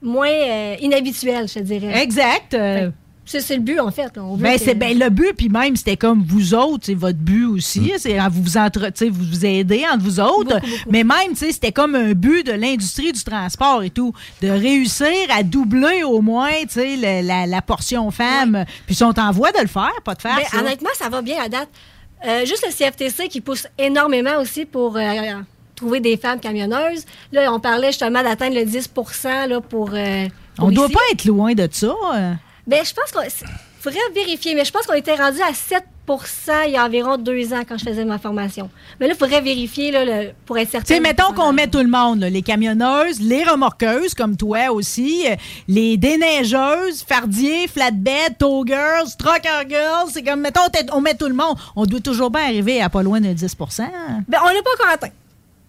moins 0.00 0.28
euh, 0.30 0.76
inhabituel, 0.80 1.48
je 1.48 1.54
te 1.54 1.58
dirais. 1.60 2.00
Exact. 2.02 2.54
euh, 2.54 2.90
C'est 3.30 3.40
c'est 3.42 3.56
le 3.56 3.62
but, 3.62 3.78
en 3.78 3.90
fait. 3.90 4.16
là. 4.16 4.22
On 4.24 4.36
veut 4.36 4.42
Ben, 4.42 4.58
que- 4.58 4.64
c'est 4.64 4.74
ben, 4.74 4.98
le 4.98 5.10
but, 5.10 5.34
puis 5.36 5.50
même, 5.50 5.76
c'était 5.76 5.98
comme 5.98 6.24
vous 6.26 6.54
autres, 6.54 6.84
c'est 6.86 6.94
votre 6.94 7.18
but 7.18 7.44
aussi. 7.44 7.80
Mm. 7.80 7.90
C'est 7.98 8.18
à 8.18 8.28
vous 8.30 8.42
vous 8.42 8.56
entre, 8.56 8.90
vous 9.10 9.24
vous 9.24 9.44
aider 9.44 9.84
entre 9.92 10.02
vous 10.02 10.18
autres. 10.18 10.58
Mais 10.90 11.04
même, 11.04 11.34
c'était 11.34 11.70
comme 11.72 11.94
un 11.94 12.12
but 12.14 12.46
de 12.46 12.52
l'industrie 12.52 13.12
du 13.12 13.22
transport 13.22 13.82
et 13.82 13.90
tout, 13.90 14.14
de 14.40 14.48
réussir 14.48 15.06
à 15.30 15.42
doubler 15.42 16.02
au 16.04 16.22
moins, 16.22 16.50
tu 16.62 16.68
sais, 16.70 16.96
le- 16.96 17.26
la, 17.26 17.46
la 17.46 17.60
portion 17.62 18.10
femme. 18.10 18.64
Puis 18.86 18.94
ils 18.94 18.96
sont 18.96 19.18
en 19.20 19.30
voie 19.30 19.52
de 19.52 19.60
le 19.60 19.66
faire, 19.68 19.92
pas 20.04 20.14
de 20.14 20.22
faire 20.22 20.36
Ben, 20.36 20.44
ça. 20.50 20.60
honnêtement, 20.60 20.90
ça 20.98 21.08
va 21.10 21.20
bien 21.20 21.36
à 21.42 21.48
date. 21.50 21.68
Euh, 22.26 22.46
juste 22.46 22.64
le 22.66 22.72
CFTC 22.72 23.28
qui 23.28 23.40
pousse 23.42 23.66
énormément 23.78 24.38
aussi 24.40 24.64
pour 24.64 24.96
euh, 24.96 25.02
trouver 25.76 26.00
des 26.00 26.16
femmes 26.16 26.40
camionneuses. 26.40 27.04
Là, 27.30 27.52
on 27.52 27.60
parlait 27.60 27.88
justement 27.88 28.22
d'atteindre 28.22 28.56
le 28.56 28.64
10 28.64 28.90
là, 29.48 29.60
pour. 29.60 29.90
euh, 29.92 30.26
pour 30.56 30.66
On 30.66 30.70
doit 30.72 30.86
ici. 30.86 30.94
pas 30.94 31.00
être 31.12 31.24
loin 31.26 31.52
de 31.52 31.68
ça. 31.70 31.94
Ben, 32.68 32.84
je 32.84 32.92
pense 32.94 33.10
qu'il 33.10 33.48
faudrait 33.80 33.98
vérifier, 34.14 34.54
mais 34.54 34.64
je 34.64 34.70
pense 34.70 34.86
qu'on 34.86 34.94
était 34.94 35.14
rendu 35.16 35.38
à 35.40 35.52
7% 35.52 35.82
il 36.66 36.72
y 36.72 36.76
a 36.76 36.84
environ 36.84 37.16
deux 37.18 37.52
ans 37.52 37.62
quand 37.68 37.76
je 37.78 37.84
faisais 37.84 38.04
ma 38.04 38.18
formation. 38.18 38.70
Mais 39.00 39.06
là, 39.08 39.14
il 39.14 39.18
faudrait 39.18 39.40
vérifier 39.42 39.90
là, 39.90 40.04
le- 40.04 40.30
pour 40.46 40.56
être 40.58 40.70
certain. 40.70 40.86
Tu 40.86 40.94
sais, 40.94 41.00
mettons 41.00 41.32
qu'on 41.34 41.52
met 41.52 41.66
tout 41.66 41.78
le 41.80 41.88
monde, 41.88 42.20
là, 42.20 42.30
les 42.30 42.40
camionneuses, 42.42 43.20
les 43.20 43.42
remorqueuses, 43.44 44.14
comme 44.14 44.36
toi 44.36 44.70
aussi, 44.70 45.26
euh, 45.26 45.34
les 45.66 45.96
déneigeuses, 45.98 47.02
fardiers, 47.06 47.68
flatbed, 47.68 48.38
tow 48.38 48.64
girls, 48.66 49.08
trucker 49.18 49.68
girls. 49.68 50.10
C'est 50.12 50.22
comme, 50.22 50.40
mettons, 50.40 50.60
on 50.92 51.00
met 51.00 51.14
tout 51.14 51.28
le 51.28 51.34
monde. 51.34 51.56
On 51.76 51.84
doit 51.86 52.00
toujours 52.00 52.30
bien 52.30 52.42
arriver 52.44 52.80
à 52.82 52.88
pas 52.88 53.02
loin 53.02 53.20
de 53.20 53.28
10% 53.32 53.82
Ben, 54.28 54.38
on 54.42 54.46
l'a 54.48 54.62
pas 54.62 54.70
encore 54.78 54.92
atteint. 54.92 55.12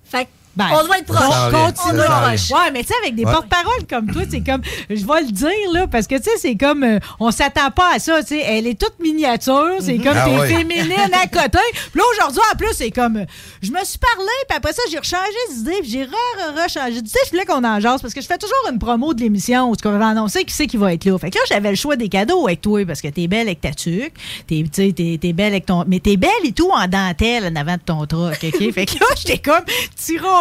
Fait 0.05 0.26
que 0.26 0.30
Ben, 0.55 0.65
on 0.73 0.84
doit 0.85 0.97
être 0.97 1.05
proche. 1.05 1.19
on 1.23 1.51
continue. 1.51 1.89
On 1.89 1.93
doit 1.93 2.05
être 2.05 2.21
proche. 2.45 2.51
Ouais, 2.51 2.71
mais 2.73 2.81
tu 2.81 2.88
sais, 2.88 2.93
avec 3.01 3.15
des 3.15 3.23
Ouais. 3.23 3.31
porte-paroles 3.31 3.85
comme 3.89 4.11
toi, 4.11 4.23
c'est 4.30 4.41
comme, 4.41 4.61
je 4.89 5.05
vais 5.05 5.21
le 5.21 5.31
dire, 5.31 5.71
là, 5.73 5.88
parce 5.88 6.07
que, 6.07 6.15
tu 6.15 6.23
sais, 6.23 6.31
c'est 6.38 6.55
comme, 6.55 6.84
euh, 6.84 6.99
on 7.19 7.31
s'attend 7.31 7.71
pas 7.71 7.93
à 7.95 7.99
ça, 7.99 8.21
tu 8.21 8.30
sais, 8.30 8.39
elle 8.39 8.67
est 8.67 8.80
toute 8.80 8.99
miniature, 8.99 9.76
c'est 9.80 9.97
comme, 9.97 10.17
Ah 10.17 10.26
t'es 10.26 10.47
féminine 10.55 11.13
à 11.13 11.27
côté. 11.31 11.59
Puis 11.73 11.99
là, 11.99 12.03
aujourd'hui, 12.13 12.41
en 12.53 12.57
plus, 12.57 12.73
c'est 12.73 12.91
comme, 12.91 13.17
euh, 13.17 13.26
je 13.61 13.71
me 13.71 13.84
suis 13.85 13.97
parlé, 13.99 14.30
puis 14.47 14.57
après 14.57 14.73
ça, 14.73 14.81
j'ai 14.91 14.97
rechangé 14.97 15.53
d'idée, 15.53 15.77
puis 15.81 15.89
j'ai 15.91 16.03
re-rechangé. 16.03 17.01
Tu 17.03 17.09
sais, 17.09 17.19
je 17.26 17.30
voulais 17.31 17.45
qu'on 17.45 17.63
en 17.63 17.80
jase, 17.80 18.01
parce 18.01 18.13
que 18.13 18.21
je 18.21 18.27
fais 18.27 18.38
toujours 18.38 18.57
une 18.71 18.80
promo 18.80 19.13
de 19.13 19.21
l'émission 19.21 19.69
où 19.71 19.76
on 19.85 19.97
va 19.97 20.07
annoncer 20.07 20.43
qui 20.43 20.53
c'est 20.53 20.67
qui 20.67 20.77
va 20.77 20.93
être 20.93 21.05
là. 21.05 21.17
Fait 21.19 21.30
que 21.30 21.35
là, 21.38 21.43
j'avais 21.47 21.69
le 21.69 21.76
choix 21.76 21.95
des 21.95 22.09
cadeaux 22.09 22.45
avec 22.47 22.61
toi, 22.61 22.85
parce 22.85 23.01
que 23.01 23.07
t'es 23.07 23.27
belle 23.27 23.47
avec 23.47 23.61
ta 23.61 23.71
tuque, 23.71 24.13
t'es, 24.47 24.63
tu 24.63 24.69
sais, 24.88 24.93
t'es, 24.93 25.17
t'es 25.21 25.31
belle 25.34 25.53
avec 25.53 25.65
ton, 25.67 25.85
mais 25.88 25.99
t'es 25.99 26.17
belle 26.17 26.30
et 26.43 26.51
tout 26.51 26.69
en 26.71 26.88
dentelle 26.88 27.45
en 27.45 27.55
avant 27.55 27.76
de 27.76 27.81
ton 27.85 28.05
truck, 28.05 28.34
OK? 28.43 28.73
fait 28.73 28.85
que 28.85 28.95
là, 28.99 29.05
j'étais 29.17 29.38
comme 29.38 29.63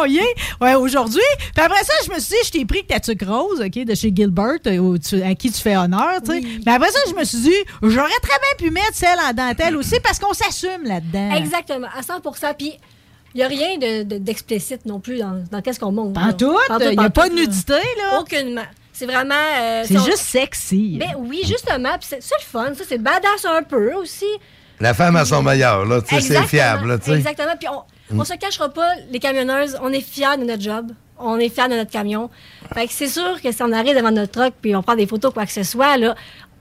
ouais, 0.06 0.74
aujourd'hui. 0.74 1.20
Puis 1.54 1.64
après 1.64 1.82
ça, 1.84 1.92
je 2.06 2.10
me 2.12 2.18
suis 2.18 2.30
dit, 2.30 2.36
je 2.46 2.50
t'ai 2.50 2.64
pris 2.64 2.82
que 2.82 2.88
ta 2.88 3.00
tuque 3.00 3.22
rose, 3.26 3.60
OK, 3.60 3.84
de 3.84 3.94
chez 3.94 4.12
Gilbert, 4.14 4.58
euh, 4.66 4.78
où 4.78 4.98
tu- 4.98 5.22
à 5.22 5.34
qui 5.34 5.50
tu 5.50 5.60
fais 5.60 5.76
honneur, 5.76 6.20
tu 6.24 6.32
sais. 6.32 6.40
Mais 6.66 6.72
après 6.72 6.90
ça, 6.90 6.98
je 7.08 7.14
me 7.14 7.24
suis 7.24 7.38
dit, 7.38 7.54
j'aurais 7.82 8.08
très 8.22 8.38
bien 8.38 8.66
pu 8.66 8.70
mettre 8.70 8.94
celle 8.94 9.18
en 9.18 9.32
dentelle 9.32 9.76
aussi, 9.76 9.98
parce 10.00 10.18
qu'on 10.18 10.32
s'assume 10.32 10.84
là-dedans. 10.84 11.32
Exactement, 11.36 11.88
à 11.96 12.02
100% 12.02 12.54
Puis, 12.56 12.72
il 13.34 13.38
n'y 13.38 13.42
a 13.44 13.48
rien 13.48 13.76
de- 13.78 14.02
de- 14.04 14.18
d'explicite 14.18 14.86
non 14.86 15.00
plus 15.00 15.18
dans, 15.18 15.44
dans 15.50 15.60
qu'est-ce 15.60 15.78
qu'on 15.80 15.92
montre. 15.92 16.14
Pas 16.14 16.28
là. 16.28 16.32
tout, 16.32 16.56
il 16.80 16.94
y 17.00 17.04
a 17.04 17.10
pas 17.10 17.28
de 17.28 17.34
nudité, 17.34 17.72
là. 17.74 18.20
Aucunement. 18.20 18.62
C'est 18.92 19.06
vraiment. 19.06 19.34
euh, 19.60 19.84
C'est 19.86 19.96
on- 19.96 20.04
juste 20.04 20.18
sexy. 20.24 20.96
Ben 20.98 21.14
oui, 21.18 21.42
justement. 21.46 21.96
Puis 22.00 22.08
c'est 22.08 22.16
le 22.16 22.44
fun. 22.44 22.72
Ça, 22.74 22.82
c'est 22.88 22.98
badass 22.98 23.44
un 23.44 23.62
peu 23.62 23.92
aussi. 23.94 24.24
La 24.80 24.92
femme 24.92 25.14
a 25.14 25.24
son 25.24 25.40
meilleur, 25.42 25.84
là. 25.84 26.00
Tu 26.02 26.16
sais, 26.16 26.20
c'est 26.20 26.42
fiable, 26.44 26.88
là, 26.88 26.98
tu 26.98 27.04
sais. 27.10 27.16
Exactement. 27.18 27.54
Puis 27.60 27.68
on, 27.68 27.82
On 28.16 28.24
se 28.24 28.34
cachera 28.34 28.68
pas, 28.68 28.94
les 29.10 29.18
camionneuses, 29.18 29.78
on 29.82 29.92
est 29.92 30.00
fiers 30.00 30.36
de 30.38 30.44
notre 30.44 30.62
job. 30.62 30.92
On 31.18 31.38
est 31.38 31.48
fiers 31.48 31.68
de 31.68 31.74
notre 31.74 31.90
camion. 31.90 32.30
Fait 32.74 32.86
que 32.86 32.92
c'est 32.92 33.08
sûr 33.08 33.42
que 33.42 33.50
si 33.50 33.62
on 33.62 33.72
arrive 33.72 33.96
devant 33.96 34.12
notre 34.12 34.32
truck 34.32 34.54
puis 34.62 34.74
on 34.76 34.82
prend 34.82 34.94
des 34.94 35.06
photos, 35.06 35.32
quoi 35.34 35.46
que 35.46 35.52
ce 35.52 35.64
soit, 35.64 35.96
là, 35.96 36.14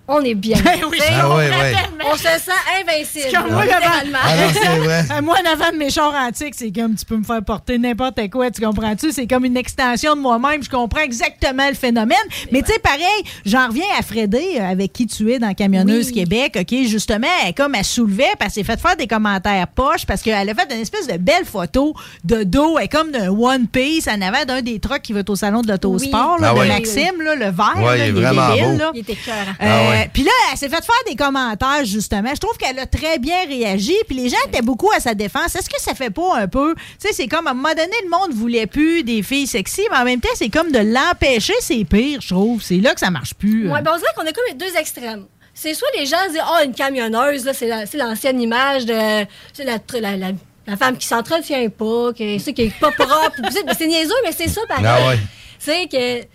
on 0.07 0.21
est 0.21 0.35
bien. 0.35 0.57
Ben 0.63 0.79
oui. 0.89 0.97
Sais, 0.99 1.07
Ah 1.11 1.29
on, 1.29 1.37
ouais, 1.37 1.49
ouais. 1.49 1.73
on 2.11 2.15
se 2.15 2.23
sent 2.23 2.51
invincible. 2.79 3.25
C'est 3.29 3.33
comme 3.33 3.51
moi, 3.51 3.63
littéralement. 3.63 4.17
Ah 4.23 4.35
non, 4.35 4.47
c'est 4.53 4.77
vrai. 4.79 5.21
Moi, 5.21 5.35
en 5.45 5.51
avant 5.51 5.71
de 5.71 5.77
mes 5.77 5.89
chars 5.89 6.13
antiques, 6.13 6.53
c'est 6.55 6.71
comme 6.71 6.95
tu 6.95 7.05
peux 7.05 7.17
me 7.17 7.23
faire 7.23 7.43
porter 7.43 7.77
n'importe 7.77 8.19
quoi, 8.29 8.49
tu 8.51 8.61
comprends-tu? 8.61 9.11
C'est 9.11 9.27
comme 9.27 9.45
une 9.45 9.57
extension 9.57 10.15
de 10.15 10.21
moi-même. 10.21 10.63
Je 10.63 10.69
comprends 10.69 11.01
exactement 11.01 11.67
le 11.67 11.73
phénomène. 11.75 12.17
Mais 12.51 12.61
tu 12.61 12.71
sais, 12.71 12.79
pareil, 12.79 13.01
j'en 13.45 13.67
reviens 13.67 13.85
à 13.99 14.01
Frédé, 14.03 14.57
euh, 14.59 14.71
avec 14.71 14.93
qui 14.93 15.07
tu 15.07 15.31
es 15.31 15.39
dans 15.39 15.53
Camionneuse 15.53 16.07
Oui. 16.07 16.13
Québec, 16.13 16.57
OK? 16.59 16.77
Justement, 16.87 17.27
elle, 17.45 17.53
comme 17.53 17.75
elle 17.75 17.83
soulevait, 17.83 18.23
parce 18.39 18.53
qu'elle 18.53 18.65
s'est 18.65 18.71
fait 18.71 18.79
faire 18.79 18.95
des 18.95 19.07
commentaires 19.07 19.67
poches, 19.67 20.05
parce 20.05 20.21
qu'elle 20.21 20.49
a 20.49 20.53
fait 20.53 20.73
une 20.73 20.81
espèce 20.81 21.07
de 21.07 21.17
belle 21.17 21.45
photo 21.45 21.93
de 22.23 22.43
dos, 22.43 22.77
elle 22.77 22.85
est 22.85 22.87
comme 22.87 23.11
d'un 23.11 23.29
One 23.29 23.67
Piece 23.67 24.07
en 24.07 24.21
avant 24.21 24.45
d'un 24.45 24.61
des 24.61 24.79
trucks 24.79 25.01
qui 25.01 25.13
va 25.13 25.19
être 25.21 25.29
au 25.29 25.35
salon 25.35 25.61
de 25.61 25.67
l'autosport, 25.69 26.35
Oui. 26.37 26.41
là, 26.43 26.53
Ah 26.55 26.63
de. 26.63 26.67
Maxime, 26.67 27.21
là, 27.21 27.35
le 27.35 27.45
vert. 27.51 27.73
Ouais, 27.77 27.97
là, 27.97 28.07
il 28.07 28.09
est 28.09 28.11
vraiment 28.11 28.49
débile, 28.49 28.71
beau. 28.71 28.77
là. 28.77 28.91
Il 28.93 28.99
était 29.01 29.15
cœur. 29.15 29.35
Ah 29.59 29.65
Euh, 29.65 29.96
ouais. 29.99 30.09
Puis 30.13 30.23
là, 30.23 30.31
elle 30.51 30.57
s'est 30.57 30.69
fait 30.69 30.83
faire 30.83 31.03
des 31.07 31.15
commentaires, 31.15 31.85
justement. 31.85 32.29
Je 32.33 32.39
trouve 32.39 32.57
qu'elle 32.57 32.77
a 32.79 32.85
très 32.85 33.19
bien 33.19 33.45
réagi. 33.47 33.95
Puis 34.07 34.15
les 34.17 34.29
gens 34.29 34.37
étaient 34.47 34.61
beaucoup 34.61 34.91
à 34.95 34.99
sa 34.99 35.13
défense. 35.13 35.55
Est-ce 35.55 35.69
que 35.69 35.79
ça 35.81 35.93
fait 35.93 36.09
pas 36.09 36.37
un 36.37 36.47
peu. 36.47 36.75
Tu 36.75 37.07
sais, 37.07 37.13
c'est 37.13 37.27
comme 37.27 37.47
à 37.47 37.51
un 37.51 37.53
moment 37.53 37.69
donné, 37.75 37.93
le 38.03 38.09
monde 38.09 38.33
voulait 38.33 38.67
plus 38.67 39.03
des 39.03 39.23
filles 39.23 39.47
sexy, 39.47 39.81
mais 39.91 39.97
en 39.97 40.03
même 40.05 40.21
temps, 40.21 40.29
c'est 40.35 40.49
comme 40.49 40.71
de 40.71 40.79
l'empêcher, 40.79 41.53
c'est 41.61 41.83
pire, 41.85 42.21
je 42.21 42.29
trouve. 42.33 42.61
C'est 42.61 42.77
là 42.77 42.93
que 42.93 42.99
ça 42.99 43.09
marche 43.11 43.33
plus. 43.33 43.69
Ouais, 43.71 43.81
ben 43.81 43.91
on 43.93 43.97
dirait 43.97 44.11
qu'on 44.15 44.23
a 44.25 44.31
comme 44.31 44.45
les 44.47 44.55
deux 44.55 44.75
extrêmes. 44.77 45.25
C'est 45.53 45.73
soit 45.73 45.87
les 45.97 46.05
gens 46.05 46.17
disent 46.29 46.41
Ah, 46.43 46.63
une 46.63 46.73
camionneuse, 46.73 47.43
là, 47.45 47.53
c'est 47.53 47.67
la- 47.67 47.85
c'est 47.85 47.97
l'ancienne 47.97 48.39
image 48.41 48.85
de 48.85 49.25
c'est 49.53 49.63
la, 49.63 49.77
la, 49.99 50.15
la, 50.17 50.27
la 50.67 50.77
femme 50.77 50.97
qui 50.97 51.07
s'entretient 51.07 51.67
pas, 51.69 52.13
qui, 52.13 52.39
c'est 52.39 52.53
qui 52.53 52.63
est 52.63 52.79
pas 52.79 52.91
propre. 52.91 53.37
C'est- 53.51 53.63
ben, 53.63 53.73
c'est 53.77 53.87
niaiseux, 53.87 54.13
mais 54.23 54.31
c'est 54.31 54.47
ça 54.49 54.61
pareil. 54.67 54.85
Ah 54.87 55.07
ouais. 55.09 55.17
C'est 55.57 55.87
que. 55.87 56.27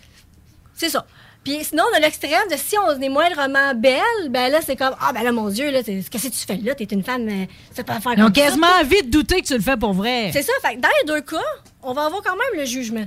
C'est 0.75 0.89
ça. 0.89 1.07
Puis 1.45 1.65
sinon, 1.65 1.83
on 1.93 1.97
a 1.97 2.01
l'extrême 2.01 2.49
de 2.51 2.57
si 2.57 2.77
on 2.79 3.01
est 3.01 3.09
moindrement 3.09 3.75
belle, 3.75 4.29
ben 4.31 4.51
là, 4.53 4.61
c'est 4.65 4.77
comme 4.77 4.95
Ah, 5.01 5.13
ben 5.13 5.23
là, 5.25 5.33
mon 5.33 5.49
Dieu, 5.49 5.71
là, 5.73 5.83
qu'est-ce 5.83 6.09
que 6.09 6.19
tu 6.33 6.47
fais 6.47 6.57
là? 6.57 6.75
T'es 6.75 6.85
une 6.85 7.03
femme, 7.03 7.29
c'est 7.73 7.85
pas 7.85 7.99
faire 8.01 8.13
Ils 8.17 8.23
ont 8.23 8.27
comme 8.27 8.35
ça. 8.37 8.43
quasiment 8.43 8.67
envie 8.81 9.03
de 9.03 9.11
douter 9.11 9.43
que 9.43 9.47
tu 9.49 9.55
le 9.55 9.61
fais 9.61 9.77
pour 9.77 9.93
vrai. 9.93 10.31
C'est 10.33 10.43
ça. 10.43 10.53
Fait 10.63 10.77
que 10.77 10.81
dans 10.81 10.89
les 11.03 11.09
deux 11.13 11.21
cas, 11.23 11.37
on 11.83 11.93
va 11.95 12.07
avoir 12.07 12.23
quand 12.23 12.37
même 12.37 12.61
le 12.61 12.65
jugement. 12.65 13.07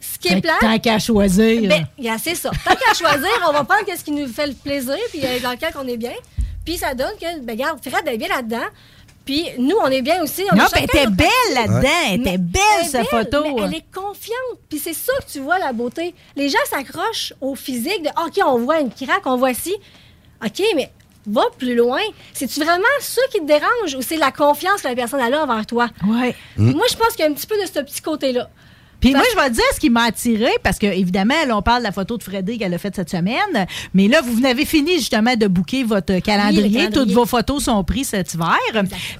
Ce 0.00 0.18
qui 0.18 0.28
est 0.28 0.40
plat. 0.40 0.58
Tant 0.60 0.78
qu'à 0.78 0.98
choisir. 0.98 1.68
Ben, 1.68 1.86
yeah, 1.98 2.18
c'est 2.18 2.34
ça. 2.34 2.50
Tant 2.64 2.74
qu'à 2.74 2.94
choisir, 2.94 3.30
on 3.48 3.52
va 3.52 3.64
prendre 3.64 3.84
ce 3.96 4.04
qui 4.04 4.10
nous 4.12 4.28
fait 4.28 4.46
le 4.46 4.52
plaisir, 4.54 4.96
puis 5.10 5.20
euh, 5.24 5.40
dans 5.40 5.50
lequel 5.52 5.72
on 5.76 5.88
est 5.88 5.96
bien. 5.96 6.12
Puis 6.64 6.76
ça 6.76 6.94
donne 6.94 7.14
que, 7.20 7.40
ben, 7.40 7.52
regarde, 7.52 7.78
Fred 7.82 8.06
est 8.06 8.16
bien 8.18 8.28
là-dedans. 8.28 8.66
Puis 9.24 9.46
nous, 9.58 9.76
on 9.82 9.86
est 9.86 10.02
bien 10.02 10.22
aussi. 10.22 10.42
On 10.52 10.56
Non, 10.56 10.64
elle 10.76 10.84
était 10.84 11.06
belle 11.06 11.28
là-dedans. 11.54 11.88
Elle 12.08 12.20
était 12.20 12.38
belle, 12.38 12.60
belle, 12.92 13.04
photo. 13.06 13.42
mais 13.42 13.62
elle 13.62 13.74
est 13.74 13.92
confiante. 13.92 14.58
Puis 14.68 14.78
c'est 14.78 14.92
ça 14.94 15.12
que 15.18 15.32
tu 15.32 15.40
vois, 15.40 15.58
la 15.58 15.72
beauté. 15.72 16.14
Les 16.36 16.48
gens 16.48 16.58
s'accrochent 16.68 17.32
au 17.40 17.54
physique 17.54 18.02
de 18.02 18.10
OK, 18.24 18.40
on 18.46 18.58
voit 18.58 18.80
une 18.80 18.90
craque, 18.90 19.26
on 19.26 19.36
voit 19.36 19.54
ci. 19.54 19.74
OK, 20.44 20.62
mais 20.76 20.90
va 21.26 21.44
plus 21.58 21.74
loin. 21.74 22.02
C'est-tu 22.34 22.60
vraiment 22.60 22.84
ça 23.00 23.22
qui 23.32 23.40
te 23.40 23.46
dérange 23.46 23.94
ou 23.96 24.02
c'est 24.02 24.16
la 24.16 24.30
confiance 24.30 24.82
que 24.82 24.88
la 24.88 24.94
personne 24.94 25.20
a 25.20 25.30
là 25.30 25.42
envers 25.44 25.64
toi? 25.64 25.88
Ouais. 26.06 26.34
Moi, 26.58 26.84
je 26.90 26.96
pense 26.96 27.08
qu'il 27.10 27.24
y 27.24 27.28
a 27.28 27.30
un 27.30 27.34
petit 27.34 27.46
peu 27.46 27.58
de 27.60 27.66
ce 27.66 27.80
petit 27.80 28.02
côté-là. 28.02 28.50
Puis 29.04 29.12
moi, 29.12 29.22
je 29.32 29.36
vais 29.38 29.48
te 29.50 29.54
dire 29.54 29.64
ce 29.74 29.80
qui 29.80 29.90
m'a 29.90 30.04
attiré, 30.04 30.50
parce 30.62 30.78
que 30.78 30.86
évidemment, 30.86 31.34
là, 31.46 31.56
on 31.56 31.62
parle 31.62 31.80
de 31.80 31.84
la 31.84 31.92
photo 31.92 32.16
de 32.16 32.22
Freddy 32.22 32.58
qu'elle 32.58 32.72
a 32.72 32.78
faite 32.78 32.96
cette 32.96 33.10
semaine, 33.10 33.66
mais 33.92 34.08
là, 34.08 34.20
vous 34.22 34.40
n'avez 34.40 34.64
fini 34.64 34.94
justement 34.94 35.36
de 35.36 35.46
booker 35.46 35.84
votre 35.84 36.18
calendrier. 36.20 36.62
calendrier. 36.70 36.90
Toutes 36.90 37.10
vos 37.10 37.26
photos 37.26 37.64
sont 37.64 37.82
prises 37.84 38.08
cet 38.08 38.34
hiver. 38.34 38.56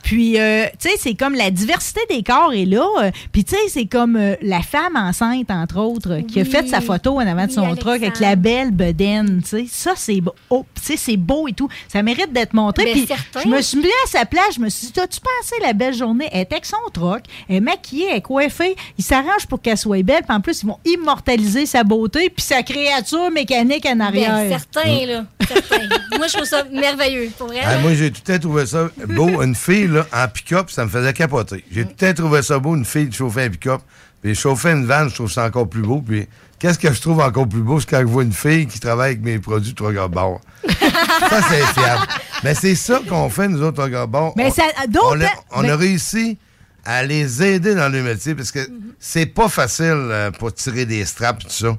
Puis, 0.03 0.39
euh, 0.39 0.67
tu 0.79 0.89
sais, 0.89 0.97
c'est 0.99 1.15
comme 1.15 1.35
la 1.35 1.51
diversité 1.51 2.01
des 2.09 2.23
corps 2.23 2.53
est 2.53 2.65
là. 2.65 2.87
Puis, 3.33 3.45
tu 3.45 3.55
sais, 3.55 3.61
c'est 3.69 3.87
comme 3.87 4.17
euh, 4.17 4.37
la 4.43 4.63
femme 4.63 4.97
enceinte, 4.97 5.51
entre 5.51 5.79
autres, 5.79 6.21
qui 6.27 6.41
a 6.41 6.45
fait 6.45 6.67
sa 6.69 6.81
photo 6.81 7.17
en 7.17 7.27
avant 7.27 7.45
de 7.47 7.49
Oui, 7.49 7.55
son 7.55 7.75
truck 7.77 7.89
avec 7.97 8.03
Alexandre. 8.05 8.31
la 8.31 8.37
belle 8.37 8.71
bedaine. 8.71 9.43
Tu 9.43 9.49
sais, 9.49 9.67
ça, 9.69 9.93
c'est 9.97 10.21
beau. 10.21 10.35
Oh, 10.51 10.65
tu 10.75 10.83
sais, 10.83 10.97
c'est 10.97 11.17
beau 11.17 11.47
et 11.49 11.53
tout. 11.53 11.69
Ça 11.89 12.03
mérite 12.03 12.33
d'être 12.33 12.55
montré. 12.55 12.85
Ben, 12.85 12.93
Puis, 12.93 13.09
je 13.45 13.49
me 13.49 13.61
suis 13.61 13.79
mis 13.79 13.87
à 14.05 14.09
sa 14.09 14.25
place. 14.25 14.55
Je 14.57 14.61
me 14.61 14.69
suis 14.69 14.89
dit, 14.89 15.01
as-tu 15.01 15.21
pensé 15.21 15.55
la 15.63 15.73
belle 15.73 15.95
journée? 15.95 16.29
Elle 16.33 16.41
est 16.41 16.53
avec 16.53 16.65
son 16.67 16.77
truck, 16.93 17.23
elle 17.49 17.57
est 17.57 17.61
maquillée, 17.61 18.07
elle 18.11 18.17
est 18.19 18.23
coiffée. 18.23 18.77
Il 18.99 19.05
s'arrange 19.05 19.47
pour 19.49 19.61
qu'elle 19.61 19.74
soit 19.77 20.03
belle. 20.03 20.23
Puis 20.27 20.37
en 20.37 20.41
plus, 20.41 20.63
ils 20.63 20.67
vont 20.67 20.79
immortaliser 20.85 21.67
sa 21.67 21.85
beauté 21.85 22.31
puis 22.31 22.43
sa 22.45 22.63
créature 22.63 23.31
mécanique 23.31 23.87
en 23.87 24.01
arrière. 24.01 24.35
Ben, 24.37 24.49
certain, 24.51 25.07
là. 25.07 25.25
Certain. 25.47 25.89
Moi, 26.19 26.27
je 26.29 26.33
trouve 26.35 26.47
ça 26.47 26.65
merveilleux. 26.73 27.31
Pour 27.37 27.49
vrai. 27.49 27.61
Ah, 27.65 27.79
moi, 27.79 27.95
j'ai 27.95 28.11
tout 28.11 28.21
temps 28.23 28.39
trouvé 28.39 28.67
ça 28.67 28.89
beau. 29.09 29.43
Une 29.43 29.55
fille 29.55 29.89
là, 29.89 30.07
en 30.13 30.29
pick-up, 30.29 30.71
ça 30.71 30.85
me 30.85 30.91
faisait 30.91 31.13
capoter. 31.13 31.65
J'ai 31.71 31.85
tout 31.85 31.95
temps 31.95 32.13
trouvé 32.15 32.43
ça 32.43 32.59
beau, 32.59 32.75
une 32.77 32.85
fille 32.85 33.09
qui 33.09 33.17
chauffait 33.17 33.45
un 33.45 33.51
pick-up. 33.51 33.81
Puis 34.23 34.35
chauffer 34.35 34.71
une 34.71 34.87
vanne, 34.87 35.11
je 35.11 35.15
trouve 35.17 35.31
ça 35.31 35.45
encore 35.45 35.69
plus 35.69 35.83
beau. 35.83 36.01
Puis 36.01 36.27
qu'est-ce 36.59 36.79
que 36.79 36.91
je 36.93 37.01
trouve 37.01 37.21
encore 37.21 37.47
plus 37.47 37.61
beau, 37.61 37.79
c'est 37.81 37.91
quand 37.91 38.01
je 38.01 38.07
vois 38.07 38.23
une 38.23 38.33
fille 38.33 38.67
qui 38.67 38.81
travaille 38.81 39.11
avec 39.13 39.21
mes 39.23 39.39
produits 39.39 39.73
de 39.73 39.77
trois 39.77 40.09
bord. 40.09 40.41
ça, 40.69 41.43
c'est 41.49 41.63
fiable. 41.79 42.07
Mais 42.43 42.55
c'est 42.55 42.75
ça 42.75 43.01
qu'on 43.07 43.29
fait, 43.29 43.49
nous 43.49 43.63
autres, 43.63 43.87
trois 43.87 44.07
bord. 44.07 44.33
Mais 44.37 44.47
on, 44.47 44.51
ça- 44.51 44.87
d'autres- 44.89 45.17
on, 45.17 45.21
a, 45.21 45.29
on 45.59 45.63
mais- 45.63 45.71
a 45.71 45.77
réussi 45.77 46.39
à 46.85 47.03
les 47.03 47.43
aider 47.43 47.75
dans 47.75 47.89
le 47.91 48.03
métier 48.03 48.35
parce 48.35 48.51
que 48.53 48.59
Mm-hmm. 48.61 48.93
c'est 48.99 49.27
pas 49.27 49.49
facile 49.49 49.87
euh, 49.93 50.31
pour 50.31 50.53
tirer 50.53 50.87
des 50.87 51.05
straps, 51.05 51.43
tout 51.45 51.51
ça. 51.51 51.77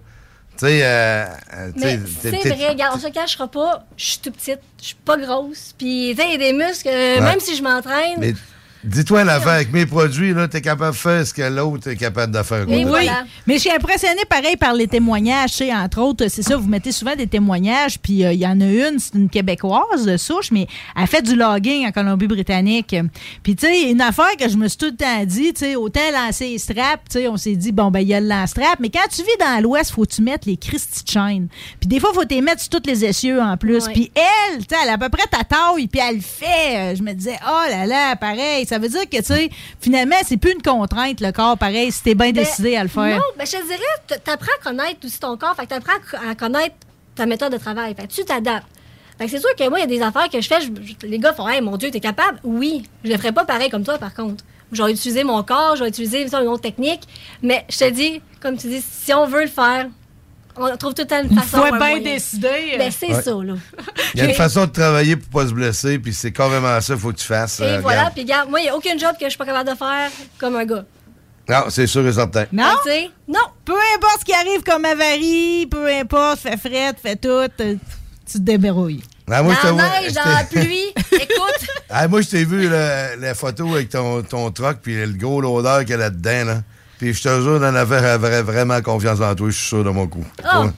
Tu 0.57 0.65
sais, 0.67 0.79
euh, 0.83 1.25
euh, 1.53 1.71
c'est 2.21 2.31
vrai, 2.31 2.69
regarde, 2.69 2.97
on 2.97 2.99
se 2.99 3.09
cachera 3.11 3.47
pas. 3.47 3.85
Je 3.97 4.05
suis 4.05 4.19
tout 4.19 4.31
petite, 4.31 4.59
je 4.79 4.85
suis 4.85 4.95
pas 4.95 5.17
grosse. 5.17 5.73
Puis, 5.77 6.13
tu 6.15 6.21
sais, 6.21 6.27
il 6.29 6.31
y 6.31 6.35
a 6.35 6.51
des 6.51 6.53
muscles, 6.53 6.87
euh, 6.87 7.15
Ouais. 7.15 7.21
même 7.21 7.39
si 7.41 7.55
je 7.57 7.61
m'entraîne. 7.63 8.35
Dis-toi 8.85 9.23
l'affaire 9.23 9.53
avec 9.53 9.73
mes 9.73 9.87
produits, 9.87 10.31
là, 10.31 10.47
t'es 10.47 10.61
capable 10.61 10.93
de 10.93 10.97
faire 10.97 11.25
ce 11.25 11.33
que 11.33 11.41
l'autre 11.41 11.89
est 11.89 11.95
capable 11.95 12.31
de 12.31 12.43
faire. 12.43 12.65
Mais 12.67 12.85
oui, 12.85 13.09
mais 13.47 13.55
je 13.55 13.61
suis 13.61 13.71
impressionnée 13.71 14.25
pareil 14.29 14.57
par 14.57 14.73
les 14.73 14.87
témoignages. 14.87 15.51
tu 15.51 15.57
sais, 15.57 15.73
Entre 15.73 15.99
autres, 15.99 16.27
c'est 16.27 16.43
ça, 16.43 16.55
vous 16.55 16.67
mettez 16.67 16.91
souvent 16.91 17.15
des 17.15 17.25
témoignages, 17.25 17.97
puis 17.97 18.23
euh, 18.23 18.33
il 18.33 18.39
y 18.39 18.45
en 18.45 18.61
a 18.61 18.65
une, 18.65 18.99
c'est 18.99 19.15
une 19.15 19.27
Québécoise 19.27 20.05
de 20.05 20.17
souche, 20.17 20.51
mais 20.51 20.67
elle 20.95 21.07
fait 21.07 21.23
du 21.23 21.35
logging 21.35 21.87
en 21.87 21.91
Colombie-Britannique. 21.91 22.95
Puis, 23.41 23.55
tu 23.55 23.65
sais, 23.65 23.89
une 23.89 24.01
affaire 24.01 24.37
que 24.39 24.47
je 24.47 24.55
me 24.55 24.67
suis 24.67 24.77
tout 24.77 24.85
le 24.85 24.95
temps 24.95 25.25
dit, 25.25 25.51
tu 25.53 25.65
sais, 25.65 25.75
autant 25.75 25.99
lancer 26.13 26.49
les 26.49 26.59
straps, 26.59 27.09
tu 27.09 27.19
sais, 27.19 27.27
on 27.27 27.37
s'est 27.37 27.55
dit, 27.55 27.71
bon, 27.71 27.89
ben, 27.89 28.01
il 28.01 28.09
y 28.09 28.13
a 28.13 28.21
le 28.21 28.27
lance-strap, 28.27 28.79
mais 28.79 28.91
quand 28.91 29.07
tu 29.09 29.23
vis 29.23 29.37
dans 29.39 29.63
l'Ouest, 29.63 29.91
faut 29.91 30.03
que 30.05 30.13
tu 30.13 30.21
mettes 30.21 30.45
les 30.45 30.57
Christy 30.57 31.03
chaînes. 31.11 31.47
Puis, 31.79 31.87
des 31.87 31.99
fois, 31.99 32.11
faut 32.13 32.25
te 32.25 32.35
mettre 32.35 32.61
sur 32.61 32.69
tous 32.69 32.83
les 32.85 33.03
essieux 33.03 33.41
en 33.41 33.57
plus. 33.57 33.87
Puis, 33.87 34.11
elle, 34.15 34.59
tu 34.59 34.65
sais, 34.69 34.81
elle 34.83 34.89
a 34.89 34.93
à 34.93 34.97
peu 34.99 35.09
près 35.09 35.25
ta 35.25 35.43
taille, 35.43 35.87
puis 35.87 36.01
elle 36.07 36.17
le 36.17 36.21
fait. 36.21 36.95
Je 36.95 37.01
me 37.01 37.13
disais, 37.13 37.39
oh 37.47 37.69
là 37.69 37.87
là, 37.87 38.15
pareil. 38.15 38.67
Ça 38.67 38.74
veut 38.79 38.89
dire 38.89 39.09
que, 39.09 39.17
tu 39.17 39.23
sais, 39.23 39.49
finalement, 39.81 40.15
c'est 40.25 40.37
plus 40.37 40.51
une 40.53 40.61
contrainte, 40.61 41.21
le 41.21 41.31
corps, 41.31 41.57
pareil, 41.57 41.91
si 41.91 42.01
t'es 42.03 42.15
bien 42.15 42.27
Ben, 42.31 42.43
décidé 42.43 42.75
à 42.75 42.83
le 42.83 42.89
faire. 42.89 43.17
Non, 43.17 43.23
ben, 43.37 43.45
je 43.45 43.51
te 43.51 43.63
dirais, 43.63 44.19
t'apprends 44.23 44.51
à 44.61 44.63
connaître 44.63 44.99
aussi 45.05 45.19
ton 45.19 45.35
corps. 45.37 45.55
Fait 45.55 45.63
que 45.63 45.69
t'apprends 45.69 45.93
à 45.93 45.99
co- 46.19 46.29
à 46.31 46.35
connaître 46.35 46.75
ta 47.15 47.25
méthode 47.25 47.51
de 47.53 47.57
travail. 47.57 47.93
Fait 47.95 48.07
que 48.07 48.13
tu 48.13 48.23
t'adaptes. 48.25 48.67
Fait 49.17 49.25
que 49.25 49.31
c'est 49.31 49.39
sûr 49.39 49.55
que 49.57 49.69
moi, 49.69 49.79
il 49.79 49.81
y 49.81 49.85
a 49.85 49.87
des 49.87 50.01
affaires 50.01 50.29
que 50.29 50.41
je 50.41 50.47
fais. 50.47 50.59
je- 50.61 50.67
je- 51.01 51.07
les 51.07 51.19
gars 51.19 51.33
font, 51.33 51.47
hey, 51.47 51.61
mon 51.61 51.77
Dieu, 51.77 51.89
t'es 51.91 51.99
capable? 52.01 52.39
Oui. 52.43 52.83
Je 53.03 53.11
le 53.11 53.17
ferai 53.17 53.31
pas 53.31 53.45
pareil 53.45 53.69
comme 53.69 53.83
toi, 53.83 53.97
par 53.97 54.13
contre. 54.13 54.43
J'aurais 54.71 54.91
utilisé 54.91 55.23
mon 55.23 55.41
corps, 55.43 55.75
j'aurais 55.77 55.89
utilisé 55.89 56.27
ça, 56.27 56.41
une 56.41 56.47
autre 56.47 56.63
technique. 56.63 57.01
Mais 57.41 57.65
je 57.69 57.77
te 57.77 57.89
dis, 57.89 58.21
comme 58.41 58.57
tu 58.57 58.67
dis, 58.67 58.81
si 58.81 59.13
on 59.13 59.25
veut 59.27 59.43
le 59.43 59.47
faire, 59.47 59.87
on 60.57 60.77
trouve 60.77 60.93
tout 60.93 61.01
le 61.03 61.07
temps 61.07 61.21
une 61.23 61.35
façon. 61.35 61.57
fois 61.57 61.73
un 61.75 61.77
bien 61.77 61.99
décidé. 61.99 62.75
Ben, 62.77 62.91
c'est 62.91 63.07
Ouais. 63.13 63.21
ça, 63.21 63.31
là. 63.31 63.53
Il 64.13 64.19
y 64.19 64.23
a 64.23 64.25
une 64.29 64.33
façon 64.35 64.65
de 64.65 64.71
travailler 64.71 65.15
pour 65.15 65.41
pas 65.41 65.47
se 65.47 65.53
blesser, 65.53 65.99
puis 65.99 66.13
c'est 66.13 66.31
carrément 66.31 66.79
ça 66.81 66.93
qu'il 66.93 67.01
faut 67.01 67.11
que 67.11 67.17
tu 67.17 67.25
fasses. 67.25 67.59
Et 67.59 67.63
euh, 67.63 67.79
voilà, 67.81 67.99
regarde. 68.01 68.13
puis 68.13 68.23
regarde, 68.23 68.49
moi, 68.49 68.59
il 68.59 68.63
n'y 68.63 68.69
a 68.69 68.75
aucun 68.75 68.97
job 68.97 69.11
que 69.19 69.25
je 69.25 69.29
suis 69.29 69.37
pas 69.37 69.45
capable 69.45 69.69
de 69.69 69.75
faire 69.75 70.09
comme 70.37 70.55
un 70.55 70.65
gars. 70.65 70.85
Non, 71.47 71.65
c'est 71.69 71.85
sûr 71.87 72.05
et 72.07 72.13
certain. 72.13 72.45
Non? 72.51 72.63
Sais, 72.83 73.09
non. 73.27 73.39
Peu 73.63 73.75
importe 73.95 74.19
ce 74.21 74.25
qui 74.25 74.33
arrive 74.33 74.63
comme 74.63 74.83
avarie, 74.85 75.67
peu 75.69 75.87
importe, 75.87 76.39
fais 76.39 76.57
fret, 76.57 76.93
fais 77.01 77.15
tout, 77.15 77.27
euh, 77.29 77.47
tu 77.59 77.77
te 78.33 78.37
débrouilles. 78.39 79.03
Ah, 79.29 79.41
moi, 79.43 79.53
je 79.55 79.61
te 79.61 79.71
Dans 79.71 79.77
la 79.77 80.01
neige, 80.01 80.13
dans 80.13 80.21
la 80.23 80.43
pluie, 80.43 80.85
écoute. 81.11 81.67
Ah, 81.89 82.07
moi, 82.07 82.21
je 82.21 82.29
t'ai 82.29 82.45
vu 82.45 82.67
la, 82.69 83.15
la 83.15 83.33
photo 83.35 83.67
avec 83.73 83.89
ton, 83.89 84.21
ton 84.23 84.49
truck, 84.51 84.77
puis 84.81 84.95
le 85.05 85.13
gros 85.13 85.41
loader 85.41 85.83
qu'il 85.83 85.91
y 85.91 85.93
a 85.93 85.97
là-dedans. 85.97 86.45
Là. 86.45 86.57
Puis 87.11 87.21
je 87.21 87.23
te 87.23 87.41
jure, 87.41 87.59
d'en 87.59 87.75
avoir 87.75 88.01
vra- 88.19 88.41
vraiment 88.41 88.81
confiance 88.81 89.19
en 89.21 89.35
toi, 89.35 89.47
je 89.49 89.55
suis 89.55 89.67
sûr 89.67 89.83
de 89.83 89.89
mon 89.89 90.07
coup. 90.07 90.23
Oh. 90.43 90.63
Ouais. 90.63 90.69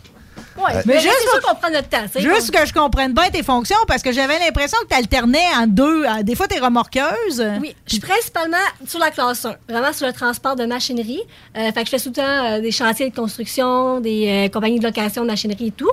Ouais, 0.57 0.73
Ouais. 0.75 0.81
mais, 0.87 0.99
juste- 0.99 1.13
qu'on 1.61 1.69
notre 1.71 1.87
temps. 1.87 1.97
Juste 2.19 2.49
que 2.51 2.65
je 2.65 2.73
comprenne 2.73 3.13
bien 3.13 3.29
tes 3.29 3.43
fonctions, 3.43 3.77
parce 3.87 4.01
que 4.01 4.11
j'avais 4.11 4.39
l'impression 4.39 4.77
que 4.83 4.87
tu 4.87 4.95
alternais 4.95 5.45
en 5.55 5.67
deux. 5.67 6.03
Des 6.23 6.33
fois, 6.35 6.47
tu 6.47 6.57
es 6.57 6.59
remorqueuse. 6.59 7.43
Oui, 7.61 7.75
je 7.85 7.91
suis 7.93 8.01
principalement 8.01 8.57
sur 8.87 8.99
la 8.99 9.11
classe 9.11 9.45
1, 9.45 9.53
vraiment 9.69 9.93
sur 9.93 10.07
le 10.07 10.13
transport 10.13 10.55
de 10.55 10.65
machinerie. 10.65 11.21
Euh, 11.55 11.71
fait 11.71 11.83
que 11.83 11.85
je 11.85 11.89
fais 11.91 11.99
tout 11.99 12.09
le 12.09 12.15
temps 12.15 12.23
euh, 12.23 12.59
des 12.59 12.71
chantiers 12.71 13.09
de 13.11 13.15
construction, 13.15 13.99
des 13.99 14.47
euh, 14.47 14.49
compagnies 14.49 14.79
de 14.79 14.85
location 14.85 15.21
de 15.21 15.27
machinerie 15.27 15.67
et 15.67 15.71
tout. 15.71 15.91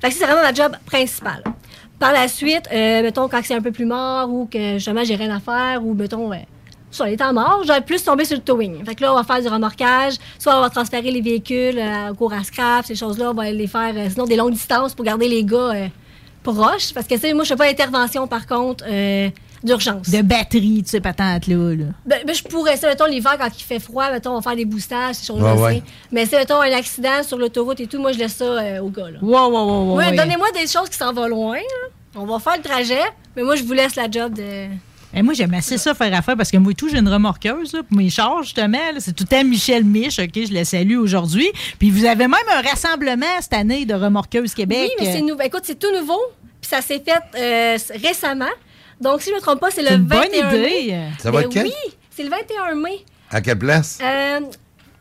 Fait 0.00 0.08
que 0.08 0.14
ça, 0.14 0.20
c'est 0.20 0.26
vraiment 0.26 0.42
ma 0.42 0.54
job 0.54 0.72
principale. 0.86 1.42
Par 1.98 2.12
la 2.12 2.28
suite, 2.28 2.68
euh, 2.72 3.02
mettons, 3.02 3.26
quand 3.28 3.40
c'est 3.42 3.54
un 3.56 3.60
peu 3.62 3.72
plus 3.72 3.86
mort 3.86 4.30
ou 4.30 4.46
que 4.46 4.74
justement 4.74 5.02
j'ai 5.02 5.16
rien 5.16 5.34
à 5.34 5.40
faire 5.40 5.84
ou 5.84 5.94
mettons, 5.94 6.32
euh, 6.32 6.36
sur 6.96 7.04
les 7.04 7.16
temps 7.16 7.32
morts, 7.32 7.62
j'aurais 7.66 7.80
plus 7.84 8.02
tombé 8.02 8.24
sur 8.24 8.36
le 8.36 8.42
towing. 8.42 8.84
Fait 8.84 8.94
que 8.94 9.02
là, 9.02 9.12
on 9.12 9.16
va 9.16 9.24
faire 9.24 9.40
du 9.40 9.48
remorquage, 9.48 10.14
soit 10.38 10.56
on 10.56 10.60
va 10.60 10.70
transférer 10.70 11.10
les 11.10 11.20
véhicules 11.20 11.78
euh, 11.78 12.10
au 12.10 12.14
cours 12.14 12.32
à 12.32 12.42
scrap, 12.42 12.84
ces 12.86 12.94
choses-là, 12.96 13.30
on 13.30 13.34
va 13.34 13.50
les 13.50 13.66
faire, 13.66 13.92
euh, 13.96 14.08
sinon 14.10 14.24
des 14.24 14.36
longues 14.36 14.52
distances 14.52 14.94
pour 14.94 15.04
garder 15.04 15.28
les 15.28 15.44
gars 15.44 15.56
euh, 15.74 15.86
proches. 16.42 16.92
Parce 16.94 17.06
que, 17.06 17.14
tu 17.14 17.20
sais, 17.20 17.32
moi, 17.34 17.44
je 17.44 17.48
fais 17.48 17.56
pas 17.56 17.66
d'intervention, 17.68 18.26
par 18.26 18.46
contre, 18.46 18.84
euh, 18.88 19.28
d'urgence. 19.62 20.10
De 20.10 20.22
batterie, 20.22 20.82
tu 20.84 20.90
sais, 20.90 21.00
patente-là. 21.00 21.74
Là. 21.74 21.84
Ben, 22.04 22.18
ben, 22.26 22.34
je 22.34 22.42
pourrais, 22.42 22.76
c'est, 22.76 22.88
mettons, 22.88 23.06
l'hiver, 23.06 23.36
quand 23.38 23.48
il 23.56 23.62
fait 23.62 23.80
froid, 23.80 24.10
mettons, 24.10 24.32
on 24.32 24.36
va 24.36 24.42
faire 24.42 24.56
des 24.56 24.64
boostages, 24.64 25.16
ces 25.16 25.26
choses-là. 25.26 25.54
Ouais, 25.54 25.60
ouais. 25.62 25.74
tu 25.74 25.86
sais. 25.86 25.92
Mais 26.12 26.26
c'est, 26.26 26.38
mettons, 26.38 26.60
un 26.60 26.72
accident 26.72 27.22
sur 27.22 27.38
l'autoroute 27.38 27.80
et 27.80 27.86
tout, 27.86 27.98
moi, 27.98 28.12
je 28.12 28.18
laisse 28.18 28.34
ça 28.36 28.44
euh, 28.44 28.80
au 28.80 28.88
gars, 28.88 29.10
là. 29.10 29.18
Wow, 29.22 29.50
wow, 29.50 29.96
Ouais, 29.96 30.06
ouais. 30.06 30.16
donnez-moi 30.16 30.48
des 30.52 30.66
choses 30.66 30.88
qui 30.88 30.96
s'en 30.96 31.12
vont 31.12 31.26
loin, 31.26 31.56
là. 31.56 31.88
On 32.18 32.24
va 32.24 32.38
faire 32.38 32.56
le 32.56 32.62
trajet, 32.62 33.02
mais 33.34 33.42
moi, 33.42 33.56
je 33.56 33.62
vous 33.64 33.74
laisse 33.74 33.94
la 33.96 34.10
job 34.10 34.32
de... 34.32 34.68
Et 35.14 35.22
moi, 35.22 35.32
j'aime 35.34 35.54
assez 35.54 35.78
ça 35.78 35.94
faire 35.94 36.12
affaire 36.14 36.36
parce 36.36 36.50
que 36.50 36.56
moi 36.58 36.72
et 36.72 36.74
tout, 36.74 36.88
j'ai 36.88 36.98
une 36.98 37.08
remorqueuse 37.08 37.72
là, 37.72 37.82
pour 37.82 37.96
mes 37.96 38.10
charges, 38.10 38.46
justement. 38.46 38.78
C'est 38.98 39.14
tout 39.14 39.24
temps 39.24 39.42
Michel 39.44 39.84
Mich, 39.84 40.18
OK, 40.18 40.32
je 40.34 40.52
le 40.52 40.64
salue 40.64 40.96
aujourd'hui. 40.98 41.48
Puis 41.78 41.90
vous 41.90 42.04
avez 42.04 42.28
même 42.28 42.34
un 42.54 42.60
rassemblement 42.60 43.26
cette 43.40 43.54
année 43.54 43.86
de 43.86 43.94
remorqueuses 43.94 44.52
Québec. 44.54 44.90
Oui, 44.98 45.04
mais 45.06 45.12
c'est 45.12 45.22
nouveau. 45.22 45.40
Écoute, 45.42 45.62
c'est 45.64 45.78
tout 45.78 45.92
nouveau, 45.98 46.20
puis 46.60 46.68
ça 46.70 46.82
s'est 46.82 47.02
fait 47.04 47.20
euh, 47.38 47.78
récemment. 48.06 48.44
Donc, 49.00 49.22
si 49.22 49.28
je 49.30 49.34
ne 49.34 49.36
me 49.36 49.42
trompe 49.42 49.60
pas, 49.60 49.70
c'est 49.70 49.82
le 49.82 49.88
C'est 49.88 49.96
21 49.96 50.02
une 50.02 50.50
bonne 50.50 50.60
mai. 50.60 50.80
idée. 50.82 51.00
Ça 51.18 51.30
va 51.30 51.40
être 51.42 51.52
quand? 51.52 51.62
Oui, 51.62 51.72
c'est 52.10 52.22
le 52.24 52.30
21 52.30 52.74
mai. 52.74 53.04
À 53.30 53.40
quelle 53.40 53.58
place? 53.58 53.98
Euh, 54.02 54.40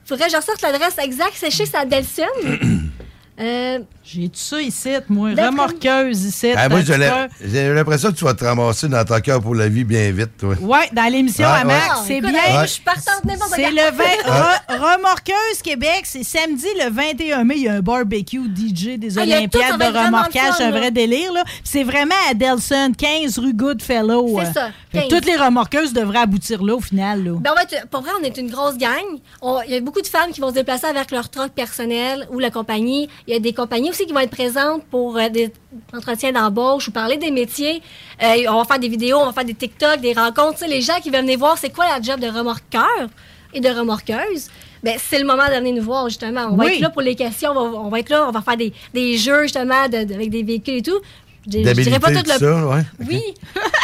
faudrait 0.06 0.26
que 0.26 0.32
je 0.32 0.38
ressorte 0.38 0.61
l'adresse 0.61 0.98
exacte. 0.98 1.34
C'est 1.36 1.52
chez 1.52 1.65
ça 1.65 1.84
Delson. 1.86 2.23
euh, 3.40 3.80
J'ai 4.07 4.30
tout 4.30 4.36
ça 4.40 4.61
ici, 4.61 4.90
moi. 5.10 5.32
Remorqueuse 5.36 6.23
ici. 6.26 6.52
Ah, 6.56 6.69
moi, 6.69 6.82
j'ai 6.82 7.73
l'impression 7.73 8.11
que 8.11 8.15
tu 8.15 8.23
vas 8.23 8.36
te 8.36 8.45
ramasser 8.45 8.88
dans 8.88 9.03
ton 9.03 9.19
cœur 9.19 9.41
pour 9.41 9.56
la 9.56 9.68
vie 9.68 9.84
bien 9.84 10.11
vite, 10.11 10.38
toi. 10.38 10.53
Ouais, 10.61 10.88
dans 10.94 11.11
l'émission 11.11 11.45
Ah, 11.48 11.61
à 11.61 11.64
Max, 11.64 11.88
ouais. 12.02 12.03
c'est 12.07 12.22
bien. 12.22 12.61
je 12.61 12.68
suis 12.68 12.84
partante 12.84 13.26
n'importe 13.26 13.53
C'est 13.56 13.72
le 13.72 13.91
20 13.95 14.03
Ah. 14.26 14.61
Re- 14.69 14.95
Remorqueuse 14.95 15.61
Québec, 15.64 16.02
c'est 16.03 16.23
samedi 16.23 16.68
le 16.84 16.91
21 16.91 17.44
mai, 17.44 17.56
il 17.57 17.64
y 17.64 17.68
a 17.68 17.73
un 17.73 17.80
barbecue 17.82 18.41
DJ 18.56 18.98
des 18.99 19.18
Ah, 19.18 19.23
Olympiades 19.23 19.80
de 19.80 19.98
remorquage, 20.06 20.53
c'est 20.57 20.64
un 20.64 20.72
vrai 20.72 20.91
délire 20.91 21.34
là. 21.34 21.44
C'est 21.64 21.84
vraiment 21.84 22.14
à 22.30 22.34
Delson, 22.36 22.91
15 22.98 23.40
rue 23.40 23.53
Goodfellow. 23.53 24.38
C'est 24.40 24.48
euh. 24.49 24.53
ça, 24.53 24.69
Fait 24.91 24.98
que 25.06 25.10
15. 25.10 25.10
toutes 25.10 25.26
les 25.26 25.36
remorqueuses 25.36 25.94
devraient 25.94 26.19
aboutir 26.19 26.64
là 26.64 26.76
au 26.76 26.80
final 26.80 27.23
là. 27.23 27.32
Ben, 27.40 27.53
va 27.56 27.64
être- 27.64 27.88
pour 27.90 28.02
vrai, 28.02 28.11
on 28.22 28.23
est 28.23 28.38
une 28.38 28.52
grosse 28.52 28.77
gang. 28.77 28.91
Il 29.68 29.73
y 29.73 29.77
a 29.77 29.82
beaucoup 29.82 30.02
de 30.02 30.07
femmes 30.07 30.32
qui 30.32 30.41
vont 30.41 30.49
se 30.49 30.53
déplacer 30.56 30.86
avec 30.86 31.10
leur 31.11 31.30
truck 31.30 31.52
personnel 31.53 32.27
ou 32.32 32.38
la 32.40 32.52
compagnie. 32.52 33.10
Il 33.27 33.34
y 33.34 33.38
a 33.38 33.40
des 33.40 33.53
compagnies 33.53 33.90
aussi 33.95 34.05
qui 34.05 34.13
vont 34.13 34.19
être 34.19 34.31
présentes 34.31 34.84
pour 34.91 35.17
euh, 35.17 35.30
des 35.30 35.51
entretiens 35.93 36.31
d'embauche 36.34 36.88
ou 36.88 36.91
parler 36.91 37.17
des 37.17 37.31
métiers. 37.31 37.81
Euh, 38.22 38.43
on 38.49 38.57
va 38.59 38.65
faire 38.65 38.80
des 38.80 38.89
vidéos, 38.89 39.17
on 39.19 39.26
va 39.26 39.31
faire 39.34 39.45
des 39.45 39.53
TikTok, 39.53 40.01
des 40.01 40.13
rencontres. 40.13 40.65
Les 40.67 40.81
gens 40.81 40.99
qui 41.01 41.09
veulent 41.09 41.22
venir 41.22 41.39
voir 41.39 41.57
c'est 41.57 41.69
quoi 41.73 41.85
la 41.88 42.01
job 42.01 42.19
de 42.19 42.27
remorqueur 42.27 43.07
et 43.53 43.61
de 43.61 43.69
remorqueuse? 43.69 44.49
Ben, 44.84 44.97
c'est 44.99 45.17
le 45.19 45.26
moment 45.26 45.47
de 45.47 45.53
venir 45.55 45.73
nous 45.76 45.81
voir, 45.84 46.09
justement. 46.09 46.47
On 46.51 46.55
va 46.57 46.65
Oui. 46.65 46.73
être 46.73 46.80
là 46.81 46.89
pour 46.89 47.01
les 47.01 47.15
questions. 47.15 47.51
On 47.51 47.72
va, 47.72 47.77
on 47.80 47.89
va 47.89 47.99
être 47.99 48.09
là, 48.09 48.26
on 48.27 48.31
va 48.31 48.41
faire 48.41 48.57
des, 48.57 48.72
des 48.93 49.17
jeux, 49.17 49.43
justement, 49.43 49.88
de- 49.88 50.03
de- 50.03 50.13
avec 50.13 50.30
des 50.30 50.43
véhicules 50.43 50.76
et 50.76 50.81
tout. 50.84 50.99
Je, 51.51 51.59
je 51.63 51.72
dirais 51.73 51.99
pas 51.99 52.09
tout 52.09 52.17
le... 52.17 52.23
tout 52.34 52.39
ça, 52.39 52.65
ouais. 52.67 52.81
Oui, 53.07 53.22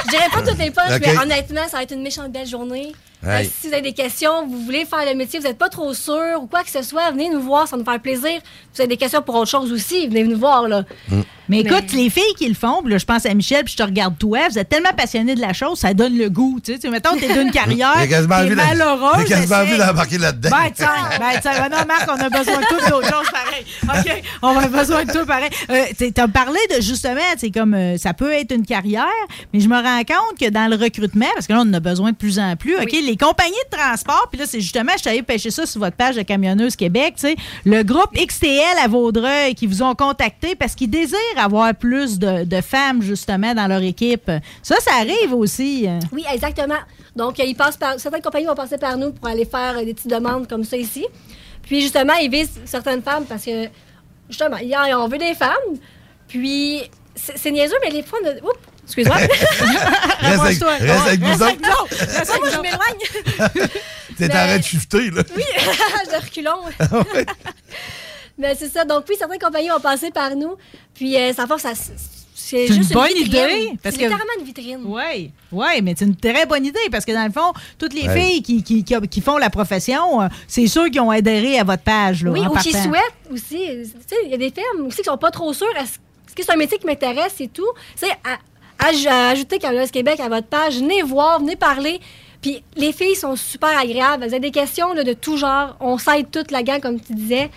je 0.05 0.09
dirais 0.09 0.29
pas 0.33 0.41
toutes 0.41 0.57
les 0.59 0.71
poches, 0.71 0.99
mais 0.99 1.17
honnêtement, 1.17 1.67
ça 1.67 1.77
va 1.77 1.83
être 1.83 1.93
une 1.93 2.01
méchante 2.03 2.31
belle 2.31 2.47
journée. 2.47 2.91
Hey. 3.23 3.45
si 3.45 3.67
vous 3.67 3.73
avez 3.73 3.83
des 3.83 3.93
questions, 3.93 4.47
vous 4.47 4.63
voulez 4.63 4.85
faire 4.85 5.05
le 5.05 5.15
métier, 5.15 5.39
vous 5.39 5.45
n'êtes 5.45 5.57
pas 5.57 5.69
trop 5.69 5.93
sûr 5.93 6.41
ou 6.41 6.47
quoi 6.47 6.63
que 6.63 6.71
ce 6.71 6.81
soit, 6.81 7.11
venez 7.11 7.29
nous 7.29 7.41
voir, 7.41 7.67
ça 7.67 7.75
va 7.75 7.79
nous 7.83 7.89
faire 7.89 8.01
plaisir. 8.01 8.41
Vous 8.73 8.81
avez 8.81 8.87
des 8.87 8.97
questions 8.97 9.21
pour 9.21 9.35
autre 9.35 9.49
chose 9.51 9.71
aussi, 9.71 10.07
venez 10.07 10.23
nous 10.23 10.39
voir. 10.39 10.67
Là. 10.67 10.83
Mais 11.51 11.59
écoute, 11.59 11.91
les 11.91 12.09
filles 12.09 12.33
qui 12.37 12.47
le 12.47 12.55
font, 12.55 12.81
puis 12.81 12.93
là, 12.93 12.97
je 12.97 13.03
pense 13.03 13.25
à 13.25 13.33
Michel, 13.33 13.65
puis 13.65 13.73
je 13.73 13.77
te 13.77 13.83
regarde 13.83 14.17
toi, 14.17 14.39
vous 14.49 14.57
êtes 14.57 14.69
tellement 14.69 14.93
passionné 14.95 15.35
de 15.35 15.41
la 15.41 15.51
chose, 15.51 15.79
ça 15.79 15.93
donne 15.93 16.17
le 16.17 16.29
goût. 16.29 16.59
Tu 16.63 16.79
sais, 16.79 16.89
mettons, 16.89 17.17
t'es 17.17 17.27
d'une 17.27 17.51
carrière, 17.51 17.97
J'ai 17.99 18.07
quasiment 18.07 18.37
t'es 18.47 18.55
malheureuse. 18.55 19.23
J'ai 19.27 19.33
quasiment 19.33 19.57
envie 19.57 19.77
d'embarquer 19.77 20.17
là-dedans. 20.17 20.49
Ben, 20.49 20.71
tiens, 20.73 20.87
ben, 21.19 21.39
tiens, 21.41 21.51
ben 21.57 21.77
non, 21.77 21.85
Marc, 21.85 22.09
on 22.09 22.21
a 22.21 22.29
besoin 22.29 22.57
de 22.57 22.65
tout 22.67 22.89
d'autres 22.89 23.09
choses 23.09 23.29
pareil. 23.31 23.65
OK, 23.83 24.23
on 24.43 24.57
a 24.57 24.67
besoin 24.67 25.03
de 25.03 25.11
tout 25.11 25.25
pareil. 25.25 25.49
Euh, 25.69 25.83
tu 25.97 26.21
as 26.21 26.27
parlé 26.29 26.59
de 26.73 26.81
justement, 26.81 27.19
c'est 27.37 27.51
comme 27.51 27.73
euh, 27.73 27.97
ça 27.97 28.13
peut 28.13 28.31
être 28.31 28.55
une 28.55 28.65
carrière, 28.65 29.05
mais 29.53 29.59
je 29.59 29.67
me 29.67 29.75
rends 29.75 30.03
compte 30.05 30.39
que 30.39 30.49
dans 30.49 30.69
le 30.69 30.77
recrutement, 30.77 31.27
parce 31.33 31.47
que 31.47 31.53
là, 31.53 31.59
on 31.59 31.69
en 31.69 31.73
a 31.73 31.81
besoin 31.81 32.11
de 32.11 32.17
plus 32.17 32.39
en 32.39 32.55
plus, 32.55 32.77
OK, 32.77 32.93
les 32.93 33.10
compagnies 33.17 33.51
de 33.71 33.77
transport, 33.77 34.27
puis 34.31 34.39
là, 34.39 34.45
c'est 34.45 34.61
justement, 34.61 34.91
je 34.97 35.03
t'avais 35.03 35.21
pêché 35.21 35.51
ça 35.51 35.65
sur 35.65 35.79
votre 35.79 35.95
page 35.95 36.15
de 36.15 36.21
Camionneuse 36.21 36.75
Québec, 36.75 37.15
tu 37.17 37.27
sais, 37.27 37.35
le 37.65 37.83
groupe 37.83 38.13
XTL 38.15 38.77
à 38.83 38.87
Vaudreuil 38.87 39.55
qui 39.55 39.67
vous 39.67 39.83
ont 39.83 39.95
contacté 39.95 40.55
parce 40.55 40.75
qu'ils 40.75 40.89
désirent 40.89 41.17
avoir 41.37 41.73
plus 41.75 42.19
de, 42.19 42.61
femmes, 42.61 43.01
justement, 43.01 43.53
dans 43.53 43.67
leur 43.67 43.81
équipe. 43.81 44.31
Ça, 44.61 44.75
ça 44.79 44.91
arrive 44.99 45.33
aussi. 45.33 45.87
Oui, 46.11 46.23
exactement. 46.31 46.79
Donc, 47.15 47.39
ils 47.39 47.55
passent 47.55 47.77
par, 47.77 47.99
certaines 47.99 48.21
compagnies 48.21 48.45
vont 48.45 48.55
passer 48.55 48.77
par 48.77 48.97
nous 48.97 49.11
pour 49.11 49.27
aller 49.27 49.45
faire 49.45 49.77
euh, 49.77 49.83
des 49.83 49.93
petites 49.93 50.09
demandes 50.09 50.47
comme 50.47 50.63
ça 50.63 50.77
ici. 50.77 51.05
Puis, 51.63 51.81
justement, 51.81 52.13
ils 52.21 52.29
visent 52.29 52.59
certaines 52.65 53.01
femmes 53.01 53.25
parce 53.25 53.43
que, 53.43 53.67
justement, 54.29 54.57
on 54.97 55.07
veut 55.07 55.17
des 55.17 55.33
femmes. 55.33 55.77
Puis, 56.27 56.81
c'est 57.15 57.37
c'est 57.37 57.51
niaiseux, 57.51 57.75
mais 57.83 57.91
les 57.91 58.03
fois, 58.03 58.19
on 58.23 58.27
a- 58.27 58.35
Oups, 58.35 58.59
excuse-moi. 58.91 59.17
Reste 60.21 60.41
avec- 60.41 60.59
Rapproche-toi. 60.61 60.73
reste 60.79 61.07
avec 61.07 61.21
nous 61.21 61.33
autres. 61.33 61.43
avec 61.43 61.61
Moi, 62.41 62.49
je 62.51 62.59
m'éloigne. 62.61 63.69
T'es 64.17 64.27
Mais- 64.27 64.33
en 64.33 64.37
train 64.37 64.57
de 64.57 64.63
shifter, 64.63 65.09
là. 65.11 65.23
Oui, 65.35 65.43
de 66.11 66.23
reculons. 66.23 66.61
Mais 68.37 68.55
c'est 68.55 68.69
ça. 68.69 68.85
Donc, 68.85 69.05
oui, 69.09 69.15
certaines 69.17 69.39
compagnies 69.39 69.69
vont 69.69 69.79
passer 69.79 70.09
par 70.11 70.35
nous. 70.35 70.55
Puis, 70.93 71.15
euh, 71.17 71.33
ça 71.33 71.45
force 71.47 71.65
à. 71.65 71.73
C'est 71.75 72.67
C'est 72.67 72.67
une 72.67 72.73
juste 72.81 72.93
bonne 72.93 73.07
vitrine. 73.07 73.27
idée, 73.27 73.71
parce 73.81 73.95
C'est 73.95 74.01
que- 74.01 74.07
littéralement 74.07 74.33
une 74.39 74.45
vitrine. 74.45 74.79
Oui, 74.83 75.31
oui, 75.51 75.81
mais 75.83 75.93
c'est 75.97 76.05
une 76.05 76.15
très 76.17 76.45
bonne 76.45 76.65
idée 76.65 76.79
parce 76.91 77.05
que 77.05 77.11
dans 77.13 77.23
le 77.25 77.31
fond, 77.31 77.53
toutes 77.77 77.93
les 77.93 78.07
Ouais. 78.07 78.19
filles 78.19 78.41
qui, 78.41 78.63
qui, 78.63 78.83
qui- 78.83 79.07
qui 79.07 79.21
font 79.21 79.37
la 79.37 79.49
profession, 79.49 80.21
euh, 80.21 80.27
c'est 80.47 80.67
ceux 80.67 80.89
qui 80.89 80.99
ont 80.99 81.11
adhéré 81.11 81.59
à 81.59 81.63
votre 81.63 81.83
page. 81.83 82.23
Là, 82.23 82.31
Oui, 82.31 82.41
ou 82.41 82.57
qui 82.57 82.71
souhaitent 82.71 83.13
aussi. 83.31 83.59
Tu 83.67 83.85
sais, 84.07 84.15
il 84.25 84.31
y 84.31 84.33
a 84.33 84.37
des 84.37 84.49
femmes 84.51 84.85
aussi 84.87 84.97
qui 84.97 85.03
sont 85.05 85.17
pas 85.17 85.31
trop 85.31 85.53
sûres. 85.53 85.67
Est-ce 85.77 85.99
est-ce 86.27 86.35
que 86.35 86.43
c'est 86.45 86.51
un 86.53 86.57
métier 86.57 86.77
qui 86.77 86.85
m'intéresse 86.85 87.35
et 87.41 87.47
tout? 87.49 87.67
Tu 87.99 88.05
sais, 88.07 88.11
à- 88.23 88.39
aj- 88.81 89.07
à 89.07 89.29
ajouter 89.29 89.59
Camilleuse 89.59 89.91
Québec 89.91 90.19
à 90.19 90.29
votre 90.29 90.47
page, 90.47 90.75
venez 90.77 91.01
voir, 91.03 91.39
venez 91.39 91.55
parler. 91.55 91.99
Puis 92.41 92.63
les 92.75 92.91
filles 92.91 93.15
sont 93.15 93.35
super 93.35 93.77
agréables. 93.77 94.23
Vous 94.25 94.33
avez 94.33 94.39
des 94.39 94.51
questions 94.51 94.93
de 94.95 95.13
tout 95.13 95.37
genre. 95.37 95.75
On 95.79 95.97
s'aide 95.97 96.31
toute 96.31 96.49
la 96.51 96.63
gang, 96.63 96.79
comme 96.81 96.99
tu 96.99 97.13
disais. 97.13 97.49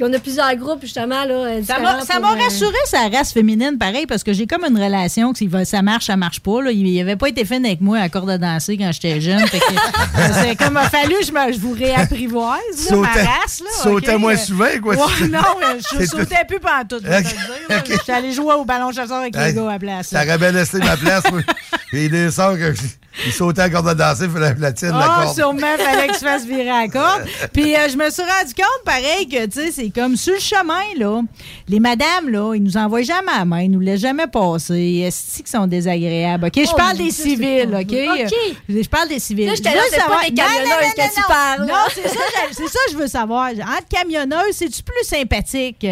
Puis 0.00 0.08
on 0.10 0.14
a 0.14 0.18
plusieurs 0.18 0.56
groupes, 0.56 0.80
justement. 0.80 1.26
Là, 1.26 1.34
euh, 1.34 1.62
Ça 1.62 1.78
m'a 1.78 2.00
ça 2.00 2.14
pour, 2.14 2.22
m'a 2.22 2.32
euh, 2.32 2.44
rassuré 2.44 2.72
sa 2.86 3.08
race 3.10 3.34
féminine, 3.34 3.76
pareil, 3.78 4.06
parce 4.06 4.24
que 4.24 4.32
j'ai 4.32 4.46
comme 4.46 4.64
une 4.64 4.82
relation 4.82 5.30
que 5.30 5.38
si 5.38 5.50
ça 5.64 5.82
marche, 5.82 6.06
ça 6.06 6.16
marche 6.16 6.40
pas. 6.40 6.62
Là. 6.62 6.70
Il 6.70 6.96
n'avait 6.96 7.16
pas 7.16 7.28
été 7.28 7.44
fait 7.44 7.56
avec 7.56 7.82
moi 7.82 7.98
à 7.98 8.08
corde 8.08 8.30
à 8.30 8.38
danser 8.38 8.78
quand 8.78 8.90
j'étais 8.92 9.20
jeune. 9.20 9.46
Fait 9.46 9.58
que, 9.58 9.64
c'est 10.42 10.56
comme 10.56 10.72
il 10.72 10.86
a 10.86 10.88
fallu 10.88 11.16
que 11.20 11.26
je, 11.26 11.32
me- 11.32 11.52
je 11.52 11.58
vous 11.60 11.72
réapprivoise, 11.72 12.90
là, 12.90 12.96
ma 12.96 13.08
race. 13.08 13.60
Là, 13.60 13.82
sautais 13.82 14.16
moins 14.16 14.38
souvent, 14.38 14.64
quoi. 14.82 14.94
Ouais, 14.94 15.28
non, 15.28 15.38
mais 15.60 15.80
je 16.00 16.06
sautais 16.06 16.46
plus 16.48 16.60
pendant 16.60 16.84
tout. 16.88 17.00
je 17.04 17.06
vais 17.06 17.22
te 17.22 17.28
le 17.28 17.34
dire, 17.34 17.68
là. 17.68 17.82
Je 17.86 18.02
suis 18.02 18.12
allée 18.12 18.32
jouer 18.32 18.54
au 18.54 18.64
ballon 18.64 18.92
chasseur 18.92 19.18
avec 19.18 19.36
les 19.36 19.52
gars 19.52 19.68
à 19.68 19.72
la 19.72 19.78
place. 19.78 20.08
T'aurais 20.08 20.38
bien 20.38 20.52
laissé 20.52 20.78
ma 20.78 20.96
place, 20.96 21.24
moi. 21.30 21.42
Et 21.92 22.08
les 22.08 22.30
sons, 22.30 22.56
que 22.56 22.72
ils 23.26 23.32
sautaient 23.32 23.62
à 23.62 23.64
la 23.68 23.70
corde 23.70 23.88
à 23.88 23.94
danser, 23.94 24.24
il 24.24 24.30
fallait 24.30 24.54
la 24.58 24.72
tienne, 24.72 24.92
la 24.92 24.98
Ah, 25.02 25.22
corde. 25.24 25.34
sûrement, 25.36 25.76
fallait 25.78 26.08
que 26.08 26.14
je 26.14 26.18
fasse 26.18 26.44
virer 26.46 26.70
à 26.70 26.82
la 26.82 26.88
corde. 26.88 27.24
Puis 27.52 27.74
euh, 27.74 27.88
je 27.90 27.96
me 27.96 28.08
suis 28.10 28.22
rendu 28.22 28.54
compte, 28.54 28.84
pareil, 28.84 29.28
que, 29.28 29.46
tu 29.46 29.52
sais, 29.60 29.72
c'est 29.72 29.90
comme 29.90 30.16
sur 30.16 30.34
le 30.34 30.40
chemin, 30.40 30.82
là. 30.98 31.20
Les 31.68 31.80
madames, 31.80 32.28
là, 32.28 32.54
ils 32.54 32.62
nous 32.62 32.76
envoient 32.76 33.02
jamais 33.02 33.32
à 33.32 33.38
la 33.40 33.44
main, 33.44 33.60
ils 33.62 33.70
nous 33.70 33.80
laissent 33.80 34.00
jamais 34.00 34.26
passer. 34.26 35.04
Est-ce 35.06 35.38
qu'ils 35.38 35.46
sont 35.46 35.66
désagréables? 35.66 36.46
OK, 36.46 36.52
je 36.56 36.70
Oh, 36.72 36.76
parle 36.76 36.96
des 36.98 37.10
civils, 37.10 37.68
OK? 37.72 37.92
OK. 37.92 38.34
Je 38.68 38.88
parle 38.88 39.08
des 39.08 39.18
civils. 39.18 39.46
Là, 39.46 39.54
Je 39.56 39.62
pas 39.62 39.70
savoir- 39.98 40.20
des 40.24 40.32
camionneuses 40.34 40.94
que 40.96 41.00
non, 41.02 41.08
tu 41.14 41.22
parles, 41.28 41.66
là. 41.66 41.72
Non, 41.74 41.90
c'est 41.94 42.08
ça, 42.08 42.20
c'est 42.52 42.68
ça 42.68 42.78
que 42.86 42.92
je 42.92 42.96
veux 42.96 43.06
savoir. 43.08 43.50
Entre 43.50 43.88
camionneuses, 43.88 44.52
c'est-tu 44.54 44.82
plus 44.82 45.04
sympathique? 45.04 45.78
Tu 45.80 45.88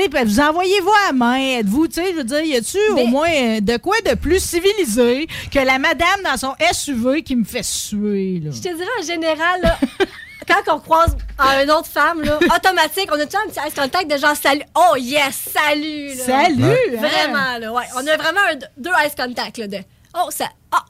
sais, 0.00 0.08
puis 0.08 0.24
vous 0.24 0.40
envoyez-vous 0.40 0.90
à 1.04 1.06
la 1.08 1.12
main? 1.12 1.58
Êtes-vous, 1.58 1.88
tu 1.88 1.94
sais, 1.94 2.06
je 2.12 2.16
veux 2.16 2.24
dire, 2.24 2.40
y 2.42 2.56
a-tu 2.56 2.78
au 2.96 3.06
moins 3.06 3.28
euh, 3.30 3.60
de 3.60 3.76
quoi 3.76 3.96
de 4.06 4.14
plus 4.14 4.42
civilisé 4.42 5.26
que 5.52 5.58
la 5.58 5.78
madame 5.78 6.20
dans 6.24 6.36
son 6.36 6.54
SUV 6.72 7.22
qui 7.22 7.36
me 7.36 7.44
fait 7.44 7.62
suer, 7.62 8.40
là? 8.42 8.50
Je 8.52 8.60
te 8.60 8.74
dirais 8.74 8.90
en 9.00 9.04
général, 9.04 9.60
là, 9.62 9.78
quand 10.48 10.74
on 10.74 10.80
croise 10.80 11.16
une 11.62 11.70
autre 11.70 11.88
femme, 11.88 12.22
là, 12.22 12.38
automatique, 12.38 13.08
on 13.10 13.18
a 13.20 13.26
toujours 13.26 13.42
un 13.46 13.50
petit 13.50 13.60
eye 13.60 13.72
contact 13.72 14.10
de 14.10 14.16
genre 14.16 14.36
salut. 14.36 14.64
Oh 14.74 14.96
yes, 14.96 15.50
salut! 15.52 16.08
là. 16.14 16.24
Salut, 16.24 16.64
hein? 16.64 16.98
Vraiment, 16.98 17.58
là, 17.58 17.72
ouais. 17.72 17.84
On 17.96 18.06
a 18.06 18.16
vraiment 18.16 18.40
un- 18.50 18.66
deux 18.76 18.90
eye 18.90 19.10
contact, 19.16 19.58
là, 19.58 19.66
de 19.68 19.78
oh, 20.14 20.30
ça. 20.30 20.48
Ah! 20.70 20.84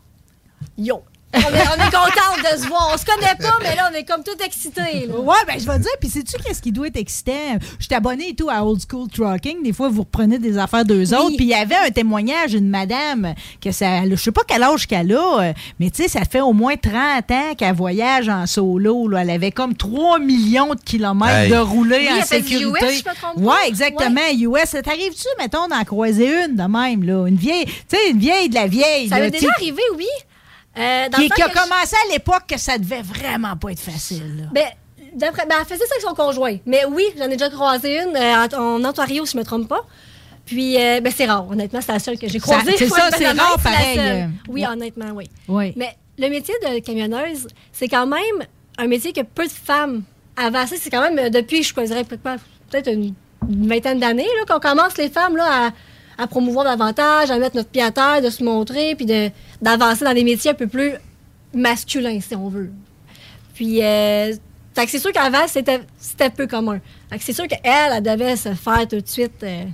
Yo! 0.76 1.02
On 1.34 1.38
est, 1.38 1.42
on 1.42 1.74
est 1.86 1.90
contente 1.90 2.52
de 2.52 2.62
se 2.62 2.66
voir. 2.68 2.90
On 2.94 2.98
se 2.98 3.04
connaît 3.06 3.34
pas, 3.38 3.56
mais 3.62 3.74
là, 3.74 3.90
on 3.90 3.96
est 3.96 4.04
comme 4.04 4.22
tout 4.22 4.36
excités. 4.44 5.06
là. 5.06 5.18
Ouais, 5.18 5.36
ben 5.46 5.54
je 5.58 5.66
vais 5.66 5.76
te 5.78 5.82
dire, 5.82 5.90
puis 6.00 6.10
sais-tu 6.10 6.36
qu'est-ce 6.42 6.60
qui 6.60 6.72
doit 6.72 6.88
être 6.88 6.96
excitant? 6.98 7.32
Je 7.78 7.84
suis 7.86 7.94
abonné 7.94 8.28
et 8.30 8.34
tout 8.34 8.50
à 8.50 8.64
Old 8.64 8.80
School 8.90 9.08
Trucking. 9.08 9.62
Des 9.62 9.72
fois, 9.72 9.88
vous 9.88 10.02
reprenez 10.02 10.38
des 10.38 10.58
affaires 10.58 10.84
d'eux 10.84 11.14
autres. 11.14 11.36
Puis 11.36 11.46
il 11.46 11.48
y 11.48 11.54
avait 11.54 11.74
un 11.76 11.90
témoignage 11.90 12.50
d'une 12.52 12.68
madame 12.68 13.34
que 13.62 13.72
ça. 13.72 14.06
Je 14.08 14.14
sais 14.16 14.32
pas 14.32 14.42
quel 14.46 14.62
âge 14.62 14.86
qu'elle 14.86 15.12
a, 15.14 15.40
euh, 15.40 15.52
mais 15.80 15.90
tu 15.90 16.02
sais, 16.02 16.08
ça 16.08 16.20
fait 16.30 16.40
au 16.40 16.52
moins 16.52 16.76
30 16.76 17.30
ans 17.30 17.54
qu'elle 17.56 17.74
voyage 17.74 18.28
en 18.28 18.46
solo. 18.46 19.08
là. 19.08 19.22
Elle 19.22 19.30
avait 19.30 19.52
comme 19.52 19.74
3 19.74 20.18
millions 20.18 20.74
de 20.74 20.80
kilomètres 20.80 21.32
Hey. 21.32 21.50
de 21.50 21.56
rouler 21.56 22.08
Oui, 22.12 22.20
en 22.20 22.24
sécurité. 22.24 22.86
US, 22.96 23.04
je 23.36 23.40
me 23.40 23.46
ouais, 23.46 23.54
exactement. 23.68 24.20
US. 24.38 24.68
Ça 24.68 24.82
t'arrive-tu, 24.82 25.26
mettons, 25.38 25.66
d'en 25.68 25.82
croiser 25.84 26.26
une 26.44 26.56
de 26.56 26.62
même, 26.62 27.02
là? 27.04 27.26
Une 27.26 27.36
vieille, 27.36 27.64
tu 27.64 27.72
sais, 27.88 28.10
une 28.10 28.18
vieille 28.18 28.48
de 28.48 28.54
la 28.54 28.66
vieille. 28.66 29.08
Ça 29.08 29.18
là, 29.18 29.24
m'est 29.26 29.30
déjà 29.30 29.48
arrivé, 29.56 29.82
oui. 29.96 30.06
Euh, 30.78 31.08
dans 31.08 31.18
Qui, 31.18 31.24
le 31.24 31.28
temps 31.28 31.34
qui 31.34 31.42
a 31.42 31.48
je- 31.48 31.52
commencé 31.52 31.96
à 31.96 32.12
l'époque 32.12 32.44
que 32.48 32.58
ça 32.58 32.78
devait 32.78 33.02
vraiment 33.02 33.56
pas 33.56 33.70
être 33.72 33.80
facile, 33.80 34.38
là. 34.38 34.44
Ben, 34.52 34.64
d'après, 35.14 35.44
ben, 35.46 35.56
elle 35.60 35.66
faisait 35.66 35.86
ça 35.86 35.94
avec 35.94 36.06
son 36.08 36.14
conjoint. 36.14 36.56
Mais 36.66 36.84
oui, 36.86 37.04
j'en 37.18 37.26
ai 37.26 37.36
déjà 37.36 37.50
croisé 37.50 38.00
une 38.02 38.16
euh, 38.16 38.46
en, 38.56 38.84
Ontario, 38.84 39.26
si 39.26 39.32
je 39.32 39.38
me 39.38 39.44
trompe 39.44 39.68
pas. 39.68 39.84
Puis, 40.46 40.76
euh, 40.80 41.00
ben, 41.00 41.12
c'est 41.14 41.26
rare, 41.26 41.48
honnêtement, 41.48 41.80
c'est 41.80 41.92
la 41.92 41.98
seule 41.98 42.18
que 42.18 42.26
j'ai 42.28 42.40
croisée. 42.40 42.74
c'est 42.76 42.88
ça, 42.88 43.10
c'est 43.16 43.28
rare, 43.28 43.58
pareil, 43.62 43.98
euh, 43.98 44.26
Oui, 44.48 44.64
honnêtement, 44.66 45.10
oui. 45.14 45.28
Oui. 45.46 45.72
Mais 45.76 45.94
le 46.18 46.28
métier 46.28 46.54
de 46.62 46.78
camionneuse, 46.80 47.48
c'est 47.72 47.88
quand 47.88 48.06
même 48.06 48.46
un 48.78 48.86
métier 48.86 49.12
que 49.12 49.20
peu 49.22 49.46
de 49.46 49.52
femmes 49.52 50.02
avancent. 50.36 50.74
C'est 50.80 50.90
quand 50.90 51.02
même, 51.02 51.30
depuis, 51.30 51.62
je 51.62 51.72
choisirais 51.74 52.04
peut-être 52.04 52.90
une, 52.90 53.14
vingtaine 53.48 53.98
d'années, 53.98 54.26
qu'on 54.48 54.60
commence, 54.60 54.96
les 54.96 55.10
femmes, 55.10 55.36
là, 55.36 55.66
à, 55.66 55.70
à 56.18 56.26
promouvoir 56.26 56.64
davantage, 56.64 57.30
à 57.30 57.38
mettre 57.38 57.56
notre 57.56 57.68
pied 57.70 57.82
à 57.82 57.90
terre, 57.90 58.20
de 58.22 58.30
se 58.30 58.42
montrer, 58.44 58.94
puis 58.94 59.06
de- 59.06 59.30
d'avancer 59.60 60.04
dans 60.04 60.14
des 60.14 60.24
métiers 60.24 60.50
un 60.52 60.54
peu 60.54 60.66
plus 60.66 60.92
masculins, 61.54 62.18
si 62.20 62.34
on 62.34 62.48
veut. 62.48 62.70
Puis, 63.54 63.82
euh, 63.82 64.32
fait 64.74 64.84
que 64.86 64.90
c'est 64.90 64.98
sûr 64.98 65.12
qu'avant, 65.12 65.46
c'était 65.46 65.80
c'était 65.98 66.30
peu 66.30 66.46
commun. 66.46 66.80
Fait 67.10 67.18
que 67.18 67.24
c'est 67.24 67.32
sûr 67.32 67.46
qu'elle, 67.46 67.60
elle 67.92 68.02
devait 68.02 68.36
se 68.36 68.54
faire 68.54 68.88
tout 68.88 69.00
de 69.00 69.06
suite 69.08 69.42
euh, 69.42 69.64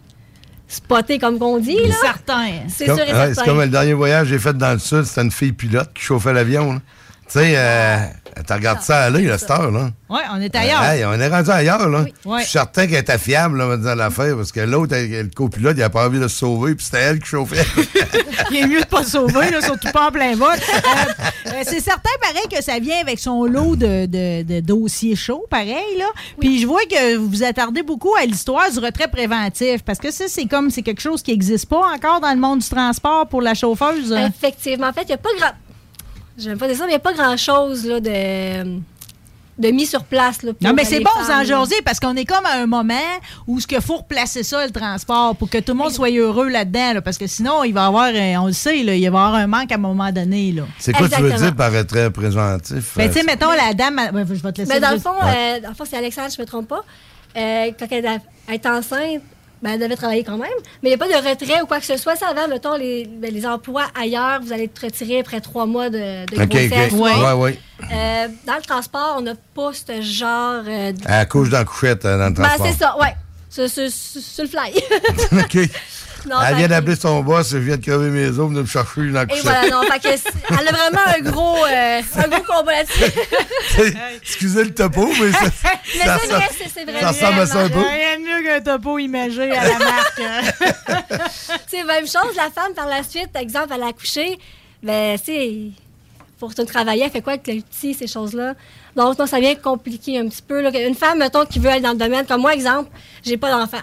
spotter, 0.66 1.18
comme 1.18 1.38
qu'on 1.38 1.58
dit. 1.58 1.76
Là. 1.86 1.94
Certain. 2.00 2.46
C'est 2.68 2.86
Comme- 2.86 2.96
sûr 2.96 3.04
et 3.04 3.10
certain. 3.10 3.34
C'est 3.34 3.44
comme 3.44 3.60
le 3.60 3.68
dernier 3.68 3.94
voyage 3.94 4.24
que 4.26 4.30
j'ai 4.34 4.38
fait 4.38 4.56
dans 4.56 4.72
le 4.72 4.78
sud, 4.78 5.04
c'était 5.04 5.22
une 5.22 5.30
fille 5.30 5.52
pilote 5.52 5.90
qui 5.94 6.02
chauffait 6.02 6.32
l'avion. 6.32 6.80
Tu 7.30 7.38
sais, 7.40 7.52
euh, 7.56 7.98
tu 8.46 8.52
regardes 8.54 8.80
ça 8.80 9.02
aller, 9.04 9.24
la 9.26 9.36
star, 9.36 9.70
là. 9.70 9.90
Oui, 10.08 10.20
on 10.32 10.40
est 10.40 10.54
ailleurs. 10.56 10.82
Hey, 10.82 11.04
on 11.04 11.12
est 11.12 11.28
rendu 11.28 11.50
ailleurs, 11.50 11.86
là. 11.88 12.04
Oui. 12.24 12.38
Je 12.38 12.42
suis 12.44 12.52
certain 12.52 12.86
qu'elle 12.86 13.00
était 13.00 13.18
fiable, 13.18 13.58
là, 13.58 13.76
dire 13.76 13.96
l'affaire, 13.96 14.34
parce 14.36 14.50
que 14.50 14.60
l'autre, 14.60 14.94
elle- 14.94 15.10
le 15.24 15.30
copilote, 15.34 15.74
il 15.76 15.82
a 15.82 15.90
pas 15.90 16.06
envie 16.06 16.18
de 16.20 16.26
se 16.28 16.38
sauver, 16.38 16.74
puis 16.74 16.84
c'était 16.86 17.02
elle 17.02 17.18
qui 17.18 17.26
chauffait. 17.28 17.64
Il 18.50 18.56
est 18.56 18.66
mieux 18.66 18.80
de 18.80 18.86
pas 18.86 19.04
sauver, 19.04 19.50
là, 19.50 19.60
surtout 19.60 19.90
pas 19.92 20.08
en 20.08 20.10
plein 20.10 20.34
vol. 20.34 20.48
Euh, 20.54 21.48
euh, 21.48 21.52
c'est 21.64 21.80
certain, 21.80 22.08
pareil, 22.22 22.46
que 22.50 22.62
ça 22.64 22.78
vient 22.78 22.98
avec 22.98 23.18
son 23.18 23.44
lot 23.44 23.76
de, 23.76 24.06
de- 24.06 24.42
de 24.42 24.60
dossiers 24.60 25.16
chauds, 25.16 25.44
pareil. 25.50 25.98
Là. 25.98 26.06
Puis 26.40 26.62
je 26.62 26.66
vois 26.66 26.80
que 26.90 27.16
vous 27.16 27.28
vous 27.28 27.42
attardez 27.44 27.82
beaucoup 27.82 28.14
à 28.18 28.24
l'histoire 28.24 28.70
du 28.70 28.78
retrait 28.78 29.08
préventif, 29.08 29.82
parce 29.84 29.98
que 29.98 30.10
ça, 30.10 30.24
c'est 30.28 30.46
comme 30.46 30.70
c'est 30.70 30.80
quelque 30.82 31.02
chose 31.02 31.22
qui 31.22 31.32
n'existe 31.32 31.66
pas 31.68 31.82
encore 31.94 32.20
dans 32.20 32.32
le 32.32 32.40
monde 32.40 32.60
du 32.60 32.68
transport 32.70 33.26
pour 33.26 33.42
la 33.42 33.52
chauffeuse. 33.52 34.12
Effectivement. 34.12 34.86
En 34.88 34.92
fait, 34.94 35.02
il 35.02 35.08
n'y 35.08 35.12
a 35.14 35.18
pas 35.18 35.28
grand. 35.38 35.50
Je 36.38 36.50
pas 36.54 36.68
dire 36.68 36.76
ça, 36.76 36.84
mais 36.84 36.90
il 36.92 36.94
n'y 36.94 36.96
a 36.96 36.98
pas 37.00 37.12
grand-chose 37.12 37.84
là, 37.84 37.98
de, 38.00 38.78
de 39.58 39.68
mis 39.72 39.86
sur 39.86 40.04
place. 40.04 40.42
Là, 40.42 40.52
Non, 40.60 40.72
mais 40.72 40.84
c'est 40.84 41.00
bon, 41.00 41.10
en 41.18 41.44
jaser, 41.44 41.74
parce 41.84 41.98
qu'on 41.98 42.14
est 42.14 42.24
comme 42.24 42.46
à 42.46 42.58
un 42.58 42.66
moment 42.66 42.94
où 43.48 43.58
il 43.58 43.80
faut 43.80 43.96
replacer 43.96 44.44
ça, 44.44 44.64
le 44.64 44.70
transport, 44.70 45.34
pour 45.34 45.50
que 45.50 45.58
tout 45.58 45.72
le 45.72 45.78
monde 45.78 45.90
soit 45.90 46.10
heureux 46.10 46.48
là-dedans, 46.48 46.94
là, 46.94 47.02
parce 47.02 47.18
que 47.18 47.26
sinon, 47.26 47.64
il 47.64 47.72
va 47.74 47.82
y 47.82 47.86
avoir, 47.86 48.10
euh, 48.14 48.36
on 48.42 48.46
le 48.46 48.52
sait, 48.52 48.84
là, 48.84 48.94
il 48.94 49.00
va 49.00 49.04
y 49.04 49.06
avoir 49.08 49.34
un 49.34 49.46
manque 49.48 49.72
à 49.72 49.74
un 49.74 49.78
moment 49.78 50.12
donné. 50.12 50.52
Là. 50.52 50.62
C'est 50.78 50.92
quoi 50.92 51.08
tu 51.08 51.20
veux 51.20 51.26
Exactement. 51.32 51.48
dire 51.48 51.56
par 51.56 51.72
retrait 51.72 52.10
préventif? 52.10 52.94
Ben, 52.96 53.08
Euh, 53.08 53.12
tu 53.12 53.18
sais, 53.18 53.24
mettons, 53.26 53.50
la 53.50 53.74
dame, 53.74 53.98
elle- 53.98 54.26
je 54.28 54.42
vais 54.42 54.52
te 54.52 54.60
laisser 54.60 54.72
Mais 54.74 54.80
dans 54.80 54.92
le 54.92 54.98
fond, 55.00 55.14
euh, 55.20 55.60
dans 55.60 55.70
le 55.70 55.74
fond, 55.74 55.84
c'est 55.90 55.96
Alexandre, 55.96 56.28
je 56.30 56.40
ne 56.40 56.42
me 56.44 56.46
trompe 56.46 56.68
pas. 56.68 56.84
Euh, 57.36 57.70
quand 57.78 57.86
elle 57.90 58.20
est 58.54 58.66
enceinte, 58.66 59.22
ben, 59.62 59.72
elle 59.72 59.80
devait 59.80 59.96
travailler 59.96 60.24
quand 60.24 60.36
même. 60.36 60.50
Mais 60.82 60.90
il 60.90 60.94
n'y 60.94 60.94
a 60.94 60.98
pas 60.98 61.08
de 61.08 61.14
retrait 61.28 61.60
ou 61.62 61.66
quoi 61.66 61.80
que 61.80 61.86
ce 61.86 61.96
soit. 61.96 62.16
Ça, 62.16 62.28
avant, 62.28 62.46
mettons, 62.48 62.76
les, 62.76 63.06
ben, 63.06 63.32
les 63.32 63.44
emplois 63.46 63.86
ailleurs, 64.00 64.40
vous 64.42 64.52
allez 64.52 64.64
être 64.64 64.78
retiré 64.84 65.20
après 65.20 65.40
trois 65.40 65.66
mois 65.66 65.90
de, 65.90 66.26
de 66.26 66.42
OK, 66.42 66.48
grossesse. 66.48 66.92
OK. 66.92 67.00
Ouais, 67.00 67.32
ouais. 67.32 67.58
Euh, 67.92 68.28
dans 68.46 68.56
le 68.56 68.62
transport, 68.62 69.16
on 69.18 69.22
n'a 69.22 69.34
pas 69.54 69.70
ce 69.72 70.00
genre 70.02 70.62
euh, 70.66 70.92
de... 70.92 70.98
Elle 71.06 71.28
couche 71.28 71.48
dans 71.50 71.58
la 71.58 71.64
couchette 71.64 72.04
euh, 72.04 72.18
dans 72.18 72.26
le 72.28 72.30
Ben, 72.34 72.44
transport. 72.44 72.66
c'est 72.66 72.78
ça, 72.78 72.96
ouais. 72.98 73.14
Sur, 73.50 73.68
sur- 73.68 73.90
sur- 73.90 74.20
sur 74.20 74.44
le 74.44 74.48
fly. 74.48 74.74
OK. 75.44 75.70
Non, 76.26 76.36
elle 76.46 76.56
vient 76.56 76.68
d'appeler 76.68 76.96
son 76.96 77.20
boss, 77.22 77.52
elle 77.52 77.60
vient 77.60 77.76
de 77.76 77.82
crever 77.82 78.10
mes 78.10 78.28
os, 78.28 78.48
venir 78.48 78.62
me 78.62 78.66
chercher 78.66 79.10
dans 79.10 79.22
Et 79.22 79.26
couchette. 79.26 79.44
voilà, 79.44 79.68
non, 79.70 79.82
fait 79.82 80.00
que 80.00 80.08
elle 80.60 80.68
a 80.68 80.72
vraiment 80.72 81.00
un 81.16 81.30
gros, 81.30 81.56
euh, 81.64 82.00
un 82.16 82.28
gros 82.28 82.42
combat 82.42 82.72
là-dessus. 82.72 83.96
Excusez 84.22 84.64
le 84.64 84.74
topo, 84.74 85.06
mais 85.20 85.32
ça, 85.32 85.40
Mais 85.98 86.04
ça, 86.04 86.18
c'est 86.20 86.68
ça- 86.68 86.84
vrai, 86.84 87.00
ça 87.00 87.08
ressemble 87.08 87.40
à 87.40 87.46
ça 87.46 87.60
un 87.60 87.68
peu. 87.68 87.78
Rien 87.80 88.18
de 88.18 88.24
mieux 88.24 88.42
qu'un 88.48 88.60
topo 88.60 88.98
imagé 88.98 89.50
à 89.52 89.64
la 89.68 89.78
marque. 89.78 90.22
c'est 91.66 91.84
même 91.84 92.06
chose, 92.06 92.34
la 92.36 92.50
femme, 92.50 92.74
par 92.74 92.86
la 92.86 93.02
suite, 93.02 93.30
exemple, 93.34 93.72
elle 93.74 93.82
a 93.82 93.88
accouché, 93.88 94.38
ben, 94.82 95.18
tu 95.18 95.72
faut 96.38 96.46
retourner 96.46 96.70
travailler, 96.70 97.02
elle 97.04 97.10
fait 97.10 97.20
quoi 97.20 97.32
avec 97.32 97.46
le 97.48 97.60
petit, 97.62 97.94
ces 97.94 98.06
choses-là? 98.06 98.54
Donc, 98.94 99.18
non, 99.18 99.26
ça 99.26 99.40
vient 99.40 99.54
compliquer 99.56 100.18
un 100.18 100.28
petit 100.28 100.42
peu. 100.42 100.60
Là. 100.60 100.70
Une 100.86 100.94
femme, 100.94 101.18
mettons, 101.18 101.44
qui 101.44 101.58
veut 101.58 101.68
aller 101.68 101.80
dans 101.80 101.92
le 101.92 101.96
domaine, 101.98 102.26
comme 102.26 102.40
moi, 102.40 102.54
exemple, 102.54 102.90
j'ai 103.24 103.36
pas 103.36 103.50
d'enfant. 103.50 103.80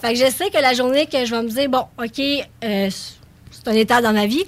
Fait 0.00 0.14
que 0.14 0.18
je 0.18 0.30
sais 0.30 0.50
que 0.50 0.58
la 0.58 0.74
journée 0.74 1.06
que 1.06 1.24
je 1.24 1.34
vais 1.34 1.42
me 1.42 1.48
dire, 1.48 1.68
bon, 1.68 1.84
OK, 1.98 2.20
euh, 2.20 2.90
c'est 3.50 3.68
un 3.68 3.72
état 3.72 4.00
dans 4.00 4.12
ma 4.12 4.26
vie, 4.26 4.44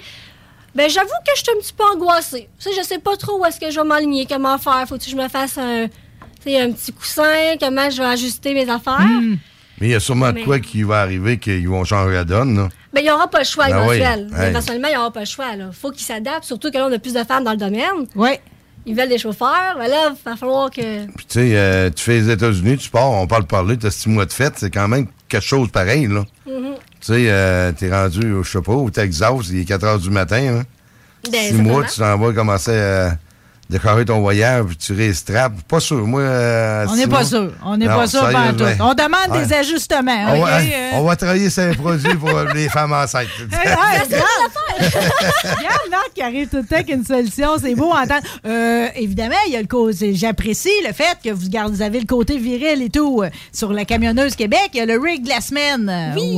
ben, 0.75 0.89
j'avoue 0.89 1.09
que 1.09 1.33
je 1.35 1.43
suis 1.43 1.51
un 1.57 1.61
petit 1.61 1.73
peu 1.73 1.85
angoissée. 1.85 2.49
Tu 2.59 2.71
sais, 2.71 2.77
je 2.81 2.87
sais 2.87 2.99
pas 2.99 3.17
trop 3.17 3.41
où 3.41 3.45
est-ce 3.45 3.59
que 3.59 3.71
je 3.71 3.81
vais 3.81 3.87
m'aligner, 3.87 4.27
comment 4.27 4.57
faire. 4.59 4.85
Faut 4.89 4.99
que 4.99 5.05
je 5.05 5.17
me 5.17 5.29
fasse 5.29 5.59
un, 5.59 5.85
un 5.85 6.73
petit 6.73 6.93
coussin, 6.93 7.57
comment 7.59 7.91
je 7.91 7.99
vais 7.99 8.09
ajuster 8.09 8.55
mes 8.55 8.69
affaires? 8.69 9.01
Mais 9.81 9.89
il 9.89 9.91
y 9.91 9.95
a 9.95 10.01
sûrement 10.01 10.31
de 10.33 10.45
quoi 10.45 10.61
qui 10.61 10.83
va 10.83 11.01
arriver 11.01 11.39
qu'ils 11.39 11.69
vont 11.69 11.85
changer 11.85 12.15
la 12.15 12.25
donne. 12.25 12.57
Là. 12.57 12.69
Ben, 12.93 13.01
il 13.01 13.05
n'y 13.05 13.11
aura 13.11 13.29
pas 13.29 13.39
le 13.41 13.45
choix 13.45 13.69
Ben 13.69 13.83
éventuel. 13.83 14.31
Éventuellement, 14.49 14.89
il 14.89 14.93
n'y 14.93 14.97
aura 14.97 15.11
pas 15.11 15.21
le 15.21 15.27
choix. 15.27 15.47
Il 15.57 15.71
faut 15.73 15.91
qu'ils 15.91 16.05
s'adaptent, 16.05 16.45
surtout 16.45 16.71
que 16.71 16.77
là, 16.77 16.87
on 16.87 16.93
a 16.93 16.99
plus 16.99 17.15
de 17.15 17.25
femmes 17.25 17.45
dans 17.45 17.53
le 17.53 17.57
domaine. 17.57 18.07
Oui. 18.15 18.31
Ils 18.87 18.95
veulent 18.95 19.09
des 19.09 19.19
chauffeurs. 19.19 19.77
Ben 19.77 19.89
là, 19.89 20.11
il 20.11 20.25
va 20.25 20.37
falloir 20.37 20.71
que. 20.71 21.07
Puis 21.07 21.27
tu 21.27 21.35
sais, 21.35 21.57
euh, 21.57 21.91
tu 21.91 22.03
fais 22.03 22.21
les 22.21 22.31
États-Unis, 22.31 22.79
tu 22.79 22.91
pars, 22.91 23.11
on 23.11 23.27
parle 23.27 23.47
parler, 23.47 23.77
tu 23.77 23.87
as 23.87 23.91
six 23.91 24.09
mois 24.09 24.25
de 24.25 24.33
fête, 24.33 24.55
c'est 24.57 24.71
quand 24.71 24.89
même 24.89 25.07
quelque 25.31 25.47
chose 25.47 25.69
pareil. 25.71 26.07
là. 26.07 26.25
Mhm. 26.47 26.75
Tu 27.01 27.07
sais, 27.15 27.25
euh, 27.31 27.73
t'es 27.73 27.91
rendu, 27.91 28.33
au- 28.35 28.43
je 28.43 28.51
sais 28.51 28.61
pas, 28.61 28.73
au 28.73 28.91
Texas, 28.91 29.31
il 29.51 29.61
est 29.61 29.65
4 29.65 29.85
heures 29.85 29.99
du 29.99 30.11
matin. 30.11 30.59
Hein. 30.61 30.63
Ben, 31.33 31.49
six 31.49 31.55
mois, 31.55 31.85
tu 31.85 31.99
t'en 31.99 32.19
vas 32.19 32.33
commencer 32.33 32.77
à 32.79 33.17
décorer 33.71 34.05
ton 34.05 34.21
voyage, 34.21 34.65
puis 34.67 34.77
tu 34.77 34.93
réstrapes. 34.93 35.53
Pas 35.69 35.81
sûr, 35.81 36.07
moi. 36.07 36.21
euh, 36.23 36.87
On 36.89 36.97
n'est 36.97 37.07
pas 37.07 37.25
sûr. 37.25 37.53
On 37.65 37.77
n'est 37.77 37.87
pas 37.87 38.07
sûr 38.07 38.21
sérieusement. 38.29 38.53
tout. 38.59 38.83
On 38.83 38.95
demande 38.95 39.31
Ouais. 39.31 39.47
des 39.47 39.53
ajustements. 39.55 40.27
On, 40.29 40.41
OK? 40.41 40.47
va, 40.49 40.59
Euh, 40.61 40.91
on 40.95 41.03
va 41.05 41.17
travailler 41.17 41.51
sur 41.51 41.63
un 41.63 41.75
produit 41.75 42.15
pour 42.17 42.31
les 42.55 42.69
femmes 42.69 42.93
enceintes. 42.93 43.29
Regarde, 44.81 45.91
Marc 45.91 46.11
qui 46.15 46.23
arrive 46.23 46.49
tout 46.49 46.57
le 46.59 46.65
temps 46.65 46.77
avec 46.77 46.91
une 46.91 47.05
solution, 47.05 47.51
c'est 47.61 47.75
beau 47.75 47.91
entendre. 47.91 48.23
Euh, 48.47 48.87
évidemment, 48.97 49.35
il 49.47 49.53
y 49.53 49.57
a 49.57 49.61
le 49.61 49.67
côté. 49.67 50.15
J'apprécie 50.15 50.69
le 50.87 50.93
fait 50.93 51.17
que 51.23 51.31
vous, 51.31 51.49
gardez, 51.49 51.75
vous 51.77 51.83
avez 51.83 52.01
le 52.01 52.07
côté 52.07 52.39
viril 52.39 52.83
et 52.83 52.91
tout. 52.91 53.23
euh, 53.23 53.31
Sur 53.53 53.73
la 53.73 53.85
camionneuse 53.85 54.35
Québec, 54.37 54.71
il 54.75 54.79
y 54.79 54.81
a 54.81 54.87
le 54.87 54.99
rig 54.99 55.23
de 55.23 55.29
la 55.29 55.41
semaine. 55.41 56.13
Oui. 56.17 56.37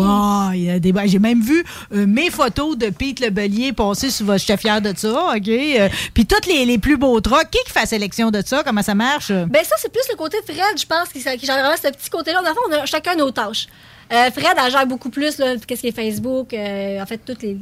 il 0.54 0.64
y 0.64 0.70
a 0.70 0.78
des- 0.78 0.92
J'ai 1.06 1.18
même 1.18 1.42
vu 1.42 1.64
euh, 1.94 2.06
mes 2.06 2.30
photos 2.30 2.76
de 2.76 2.90
Pete 2.90 3.20
Lebelier 3.20 3.72
passer 3.72 4.10
sur 4.10 4.26
votre. 4.26 4.40
J'étais 4.40 4.56
fière 4.56 4.80
de 4.80 4.92
ça, 4.96 5.08
OK? 5.36 5.48
Euh, 5.48 5.88
Puis 6.14 6.26
toutes 6.26 6.46
les, 6.46 6.64
les 6.64 6.78
plus 6.78 6.96
beaux 6.96 7.20
Qui 7.50 7.58
qui 7.64 7.70
fait 7.72 7.80
la 7.80 7.86
sélection 7.86 8.30
de 8.30 8.42
ça? 8.44 8.62
Comment 8.64 8.82
ça 8.82 8.94
marche? 8.94 9.30
Ben, 9.30 9.62
ça, 9.64 9.76
c'est 9.78 9.92
plus 9.92 10.02
le 10.10 10.16
côté 10.16 10.38
Fred, 10.44 10.78
je 10.78 10.86
pense, 10.86 11.08
qui, 11.12 11.22
qui 11.22 11.46
vraiment 11.46 11.74
ce 11.76 11.88
petit 11.88 12.10
côté-là. 12.10 12.40
Le 12.42 12.48
fond, 12.48 12.60
on 12.68 12.72
a 12.72 12.86
chacun 12.86 13.14
nos 13.16 13.30
tâches. 13.30 13.66
Euh, 14.12 14.30
Fred, 14.30 14.56
elle 14.62 14.70
gère 14.70 14.86
beaucoup 14.86 15.10
plus, 15.10 15.36
qu'est-ce 15.66 15.80
qui 15.80 15.88
est 15.88 15.92
Facebook, 15.96 16.52
euh, 16.52 17.00
en 17.00 17.06
fait, 17.06 17.18
toutes 17.18 17.42
les. 17.42 17.56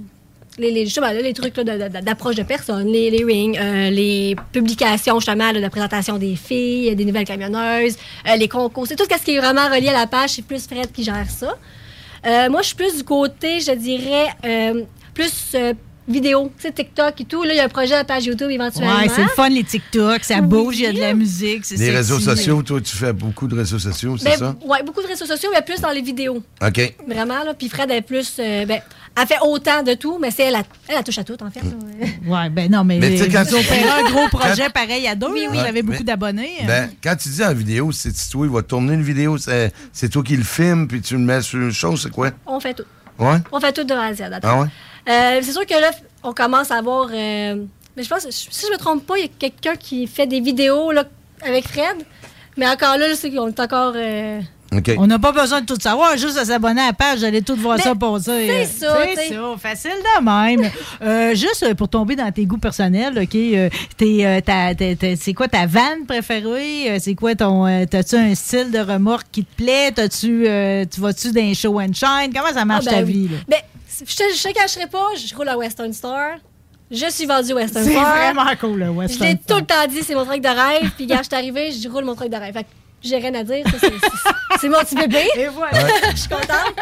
Les, 0.58 0.72
les, 0.72 0.84
là, 0.84 1.12
les 1.14 1.32
trucs 1.32 1.56
là, 1.56 1.62
de- 1.64 1.88
de- 1.88 2.00
d'approche 2.04 2.34
de 2.34 2.42
personnes, 2.42 2.88
les, 2.88 3.08
les 3.08 3.24
rings, 3.24 3.56
euh, 3.56 3.88
les 3.88 4.34
publications 4.52 5.18
justement 5.20 5.52
là, 5.52 5.60
de 5.60 5.68
présentation 5.68 6.18
des 6.18 6.34
filles, 6.34 6.94
des 6.96 7.04
nouvelles 7.04 7.24
camionneuses, 7.24 7.96
euh, 8.28 8.34
les 8.36 8.48
concours. 8.48 8.84
C'est 8.86 8.96
tout 8.96 9.06
ce 9.08 9.24
qui 9.24 9.36
est 9.36 9.38
vraiment 9.38 9.68
relié 9.68 9.88
à 9.88 9.92
la 9.92 10.06
page, 10.08 10.30
c'est 10.30 10.42
plus 10.44 10.66
Fred 10.66 10.90
qui 10.92 11.04
gère 11.04 11.30
ça. 11.30 11.56
Moi, 12.50 12.60
je 12.62 12.66
suis 12.66 12.76
plus 12.76 12.96
du 12.96 13.04
côté, 13.04 13.60
je 13.60 13.70
dirais, 13.72 14.26
plus 15.14 15.54
vidéo, 16.10 16.50
tu 16.56 16.62
sais, 16.62 16.72
TikTok 16.72 17.20
et 17.20 17.24
tout. 17.24 17.42
Là, 17.42 17.52
il 17.54 17.56
y 17.56 17.60
a 17.60 17.64
un 17.64 17.68
projet 17.68 17.94
à 17.94 17.98
la 17.98 18.04
page 18.04 18.24
YouTube 18.26 18.50
éventuellement. 18.50 18.96
Ouais, 18.98 19.08
c'est 19.08 19.22
le 19.22 19.28
fun, 19.28 19.48
les 19.48 19.64
TikTok. 19.64 20.24
Ça 20.24 20.40
bouge, 20.40 20.78
il 20.78 20.82
y 20.82 20.86
a 20.86 20.92
de 20.92 21.00
la 21.00 21.14
musique. 21.14 21.64
c'est 21.64 21.76
Les 21.76 21.86
sexy. 21.86 21.96
réseaux 21.96 22.18
sociaux, 22.20 22.62
toi, 22.62 22.80
tu 22.80 22.96
fais 22.96 23.12
beaucoup 23.12 23.46
de 23.48 23.54
réseaux 23.56 23.78
sociaux, 23.78 24.16
c'est 24.18 24.24
Ben, 24.30 24.38
ça? 24.38 24.56
Ouais, 24.64 24.82
beaucoup 24.84 25.02
de 25.02 25.06
réseaux 25.06 25.26
sociaux, 25.26 25.50
mais 25.54 25.62
plus 25.62 25.80
dans 25.80 25.90
les 25.90 26.02
vidéos. 26.02 26.42
OK. 26.66 26.94
Vraiment, 27.08 27.42
là. 27.44 27.54
Puis 27.54 27.68
Fred, 27.68 27.90
est 27.90 28.02
plus. 28.02 28.36
euh, 28.38 28.66
ben, 28.66 28.80
elle 29.20 29.26
fait 29.26 29.38
autant 29.42 29.82
de 29.82 29.94
tout, 29.94 30.18
mais 30.20 30.30
c'est 30.30 30.44
elle, 30.44 30.54
a- 30.54 30.62
elle, 30.88 30.96
a 30.96 31.02
touche 31.02 31.18
à 31.18 31.24
tout, 31.24 31.36
en 31.42 31.50
fait. 31.50 31.60
Ouais, 32.26 32.48
ben 32.48 32.70
non, 32.70 32.84
mais, 32.84 32.98
Mais 32.98 33.16
tu 33.16 33.28
quand 33.28 33.40
un 33.42 34.10
gros 34.10 34.28
projet 34.28 34.64
Quand- 34.66 34.70
pareil 34.72 35.06
à 35.08 35.14
deux. 35.14 35.26
Oui, 35.30 35.46
oui. 35.50 35.58
avez 35.58 35.82
beaucoup 35.82 36.04
d'abonnés. 36.04 36.52
hein. 36.62 36.64
Ben, 36.66 36.90
quand 37.02 37.16
tu 37.16 37.28
dis 37.28 37.44
en 37.44 37.52
vidéo, 37.52 37.90
c'est 37.92 38.12
toi, 38.30 38.46
il 38.46 38.52
va 38.52 38.62
tourner 38.62 38.94
une 38.94 39.02
vidéo, 39.02 39.36
c'est 39.38 40.08
toi 40.08 40.22
qui 40.22 40.36
le 40.36 40.44
filmes, 40.44 40.86
puis 40.86 41.00
tu 41.00 41.14
le 41.14 41.20
mets 41.20 41.42
sur 41.42 41.58
une 41.58 41.72
chose, 41.72 42.02
c'est 42.02 42.10
quoi? 42.10 42.30
On 42.46 42.60
fait 42.60 42.74
tout. 42.74 42.84
Ouais? 43.18 43.36
On 43.52 43.60
fait 43.60 43.72
tout 43.72 43.84
de 43.84 43.92
A 43.92 44.04
à 44.04 44.14
Z. 44.14 44.22
Ah 44.42 44.60
ouais? 44.60 44.68
Euh, 45.10 45.40
c'est 45.42 45.52
sûr 45.52 45.66
que 45.66 45.74
là, 45.74 45.90
on 46.22 46.32
commence 46.32 46.70
à 46.70 46.76
avoir. 46.76 47.08
euh, 47.12 47.56
mais 47.96 48.02
je 48.04 48.08
pense, 48.08 48.26
si 48.30 48.66
je 48.66 48.72
me 48.72 48.78
trompe 48.78 49.04
pas, 49.06 49.18
il 49.18 49.22
y 49.22 49.24
a 49.24 49.30
quelqu'un 49.38 49.74
qui 49.76 50.06
fait 50.06 50.26
des 50.26 50.40
vidéos 50.40 50.92
là, 50.92 51.04
avec 51.42 51.66
Fred. 51.66 51.96
Mais 52.56 52.68
encore 52.68 52.96
là, 52.96 53.06
c'est 53.14 53.30
qu'on 53.30 53.48
est 53.48 53.60
encore. 53.60 53.92
euh, 53.96 54.40
OK. 54.72 54.92
On 54.98 55.06
n'a 55.08 55.18
pas 55.18 55.32
besoin 55.32 55.62
de 55.62 55.66
tout 55.66 55.80
savoir, 55.80 56.16
juste 56.16 56.38
de 56.38 56.44
s'abonner 56.44 56.80
à 56.82 56.86
la 56.88 56.92
page, 56.92 57.18
j'allais 57.20 57.40
tout 57.42 57.56
voir 57.56 57.76
Mais 57.76 57.82
ça 57.82 57.94
passer. 57.96 58.46
c'est 58.46 58.84
ça, 58.86 58.98
C'est 59.16 59.34
ça, 59.34 59.54
facile 59.58 59.90
de 59.90 60.22
même. 60.24 60.70
Euh, 61.02 61.34
juste 61.34 61.74
pour 61.76 61.88
tomber 61.88 62.14
dans 62.14 62.30
tes 62.30 62.44
goûts 62.44 62.58
personnels, 62.58 63.18
OK, 63.18 63.34
euh, 63.34 63.68
euh, 64.02 65.14
c'est 65.18 65.32
quoi 65.34 65.48
ta 65.48 65.66
vanne 65.66 66.04
préférée? 66.06 66.98
C'est 67.00 67.14
quoi 67.14 67.34
ton... 67.34 67.66
euh, 67.66 67.84
T'as-tu 67.90 68.16
un 68.16 68.34
style 68.34 68.70
de 68.70 68.78
remorque 68.78 69.26
qui 69.32 69.44
te 69.44 69.56
plaît? 69.56 69.90
T'as-tu, 69.92 70.46
euh, 70.46 70.84
tu 70.92 71.00
vas-tu 71.00 71.32
dans 71.32 71.54
show 71.54 71.80
and 71.80 71.94
shine? 71.94 72.30
Comment 72.34 72.52
ça 72.52 72.64
marche 72.64 72.84
ah, 72.88 72.92
ben 72.92 73.00
ta 73.00 73.04
oui. 73.06 73.12
vie? 73.12 73.28
là? 73.28 73.36
Ben, 73.48 73.58
je 74.06 74.16
te, 74.16 74.22
je 74.36 74.42
te 74.42 74.52
cacherai 74.52 74.86
pas, 74.86 75.06
je 75.16 75.34
roule 75.34 75.48
à 75.48 75.56
Western 75.56 75.92
Star. 75.92 76.36
Je 76.90 77.08
suis 77.10 77.26
vendu 77.26 77.52
Western 77.52 77.84
C'est 77.84 77.92
Star. 77.92 78.16
vraiment 78.16 78.50
cool, 78.60 78.78
le 78.80 78.86
Je 78.86 78.90
Western 78.90 79.28
l'ai 79.30 79.36
Star. 79.42 79.46
tout 79.56 79.60
le 79.62 79.66
temps 79.66 79.86
dit, 79.88 80.02
c'est 80.02 80.14
mon 80.14 80.24
truc 80.24 80.40
de 80.42 80.48
rêve. 80.48 80.90
Puis 80.96 81.06
quand 81.06 81.18
je 81.18 81.22
suis 81.24 81.34
arrivée, 81.34 81.70
je 81.70 81.88
roule 81.88 82.04
mon 82.04 82.14
truc 82.16 82.30
de 82.30 82.36
rêve. 82.36 82.52
Fait 82.52 82.64
que 82.64 82.68
j'ai 83.02 83.16
rien 83.18 83.34
à 83.34 83.44
dire. 83.44 83.64
c'est- 83.78 83.78
c'est- 83.88 84.58
C'est 84.60 84.68
mon 84.68 84.80
petit 84.80 84.96
bébé. 84.96 85.24
Et 85.36 85.46
voilà. 85.46 85.78
je 86.10 86.16
suis 86.16 86.28
contente. 86.28 86.74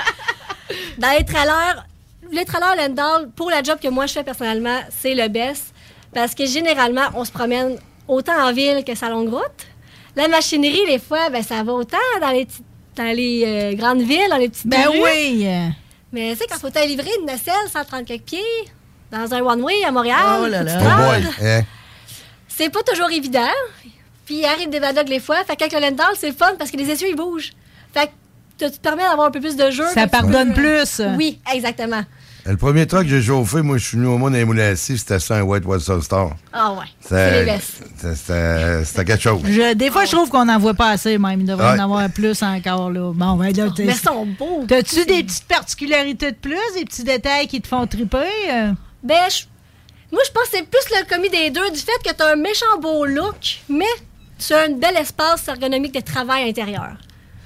Dans 0.99 1.11
les 1.17 1.25
trailers, 1.25 1.87
les 2.33 2.45
trailers 2.45 2.75
Lendal, 2.77 3.31
pour 3.37 3.51
la 3.51 3.63
job 3.63 3.79
que 3.83 3.89
moi 3.89 4.07
je 4.07 4.15
fais 4.15 4.25
personnellement, 4.25 4.81
c'est 4.91 5.15
le 5.15 5.29
best. 5.29 5.73
Parce 6.15 6.35
que 6.35 6.47
généralement, 6.47 7.09
on 7.15 7.25
se 7.25 7.31
promène 7.31 7.77
autant 8.09 8.33
en 8.43 8.53
ville 8.53 8.83
que 8.87 8.95
sa 8.95 9.11
longue 9.11 9.29
route. 9.33 9.67
La 10.17 10.27
machinerie, 10.27 10.87
des 10.87 10.99
fois, 10.99 11.29
ben, 11.31 11.43
ça 11.43 11.63
va 11.63 11.73
autant 11.75 11.97
dans 12.21 12.31
les, 12.31 12.49
dans 12.97 13.15
les 13.15 13.45
euh, 13.47 13.75
grandes 13.75 14.01
villes, 14.01 14.27
dans 14.31 14.39
les 14.39 14.49
petites 14.49 14.67
Ben 14.67 14.89
rues. 14.89 15.01
oui. 15.03 15.47
Mais 16.13 16.33
tu 16.33 16.39
sais, 16.39 16.47
quand 16.49 16.57
il 16.57 16.61
faut 16.61 16.71
te 16.71 16.87
livrer 16.87 17.11
une 17.21 17.27
nacelle 17.27 17.55
130 17.73 18.07
quelques 18.07 18.23
pieds 18.23 18.41
dans 19.11 19.33
un 19.35 19.41
one-way 19.41 19.85
à 19.85 19.91
Montréal, 19.91 20.41
Oh 20.43 20.47
là 20.47 20.63
là. 20.63 20.79
Oh. 20.81 21.43
Hein? 21.43 21.63
c'est 22.49 22.71
pas 22.71 22.83
toujours 22.83 23.11
évident. 23.11 23.49
Puis 24.27 24.41
il 24.41 24.45
arrive 24.45 24.69
des 24.69 24.81
badogs 24.81 25.09
les 25.09 25.21
fois. 25.21 25.45
Fait 25.45 25.57
qu'avec 25.57 25.73
le 25.73 25.81
Lendal, 25.81 26.15
c'est 26.17 26.29
le 26.29 26.35
fun 26.35 26.53
parce 26.59 26.71
que 26.71 26.77
les 26.77 26.91
essieux, 26.91 27.09
ils 27.09 27.17
bougent. 27.17 27.53
Fait 27.95 28.07
que 28.07 28.67
tu 28.67 28.71
te 28.71 28.79
permets 28.79 29.05
d'avoir 29.05 29.29
un 29.29 29.31
peu 29.31 29.41
plus 29.41 29.57
de 29.57 29.71
jeu. 29.71 29.87
Ça 29.95 30.07
pardonne 30.07 30.53
plus. 30.53 31.01
Oui, 31.17 31.41
exactement. 31.55 32.03
Le 32.51 32.57
premier 32.57 32.87
truck 32.87 33.03
que 33.03 33.09
j'ai 33.09 33.21
chauffé, 33.23 33.61
moi, 33.61 33.77
je 33.77 33.85
suis 33.87 33.97
venu 33.99 34.09
au 34.09 34.17
monde 34.17 34.33
dans 34.33 34.39
les 34.39 34.45
moulins 34.47 34.73
à 34.73 34.77
c'était 34.77 35.19
ça, 35.19 35.37
un 35.37 35.43
White 35.43 35.67
Western 35.67 36.01
Star. 36.01 36.31
Ah 36.53 36.73
ouais. 36.73 36.87
C'est 37.01 37.45
les 37.45 37.59
C'était 38.85 39.05
quelque 39.05 39.21
chose. 39.23 39.43
Je- 39.45 39.75
des 39.75 39.91
fois, 39.91 40.07
je 40.07 40.13
trouve 40.13 40.31
qu'on 40.31 40.47
n'en 40.47 40.59
voit 40.59 40.73
pas 40.73 40.91
assez, 40.93 41.19
même. 41.19 41.41
Il 41.41 41.47
devrait 41.47 41.73
Ouais. 41.75 41.81
en 41.81 41.85
avoir 41.85 42.09
plus 42.09 42.43
encore, 42.43 42.91
là. 42.91 43.13
Bon, 43.15 43.35
ben 43.37 43.55
là, 43.55 43.69
t'es- 43.77 43.85
Mais 43.85 43.93
ils 43.93 43.99
sont 43.99 44.25
beaux. 44.27 44.65
T'as-tu 44.67 45.05
des 45.05 45.23
petites 45.25 45.45
particularités 45.47 46.33
de 46.33 46.37
plus, 46.37 46.57
des 46.75 46.87
petits 46.87 47.05
détails 47.05 47.49
qui 47.49 47.61
te 47.61 47.69
font 47.69 47.87
triper? 47.87 48.17
euh? 48.51 48.73
Ben, 49.03 49.17
je- 49.31 49.45
moi, 50.11 50.23
je 50.27 50.33
pense 50.33 50.45
que 50.45 50.57
c'est 50.57 50.63
plus 50.67 50.89
le 50.99 51.07
commis 51.07 51.29
des 51.29 51.51
deux 51.51 51.71
du 51.71 51.79
fait 51.81 51.93
que 52.03 52.15
tu 52.17 52.23
as 52.23 52.29
un 52.33 52.37
méchant 52.37 52.79
beau 52.81 53.05
look, 53.05 53.59
mais 53.69 53.85
tu 54.39 54.55
as 54.55 54.61
un 54.63 54.71
bel 54.71 54.97
espace 54.97 55.47
ergonomique 55.49 55.93
de 55.95 56.01
travail 56.01 56.49
intérieur. 56.49 56.97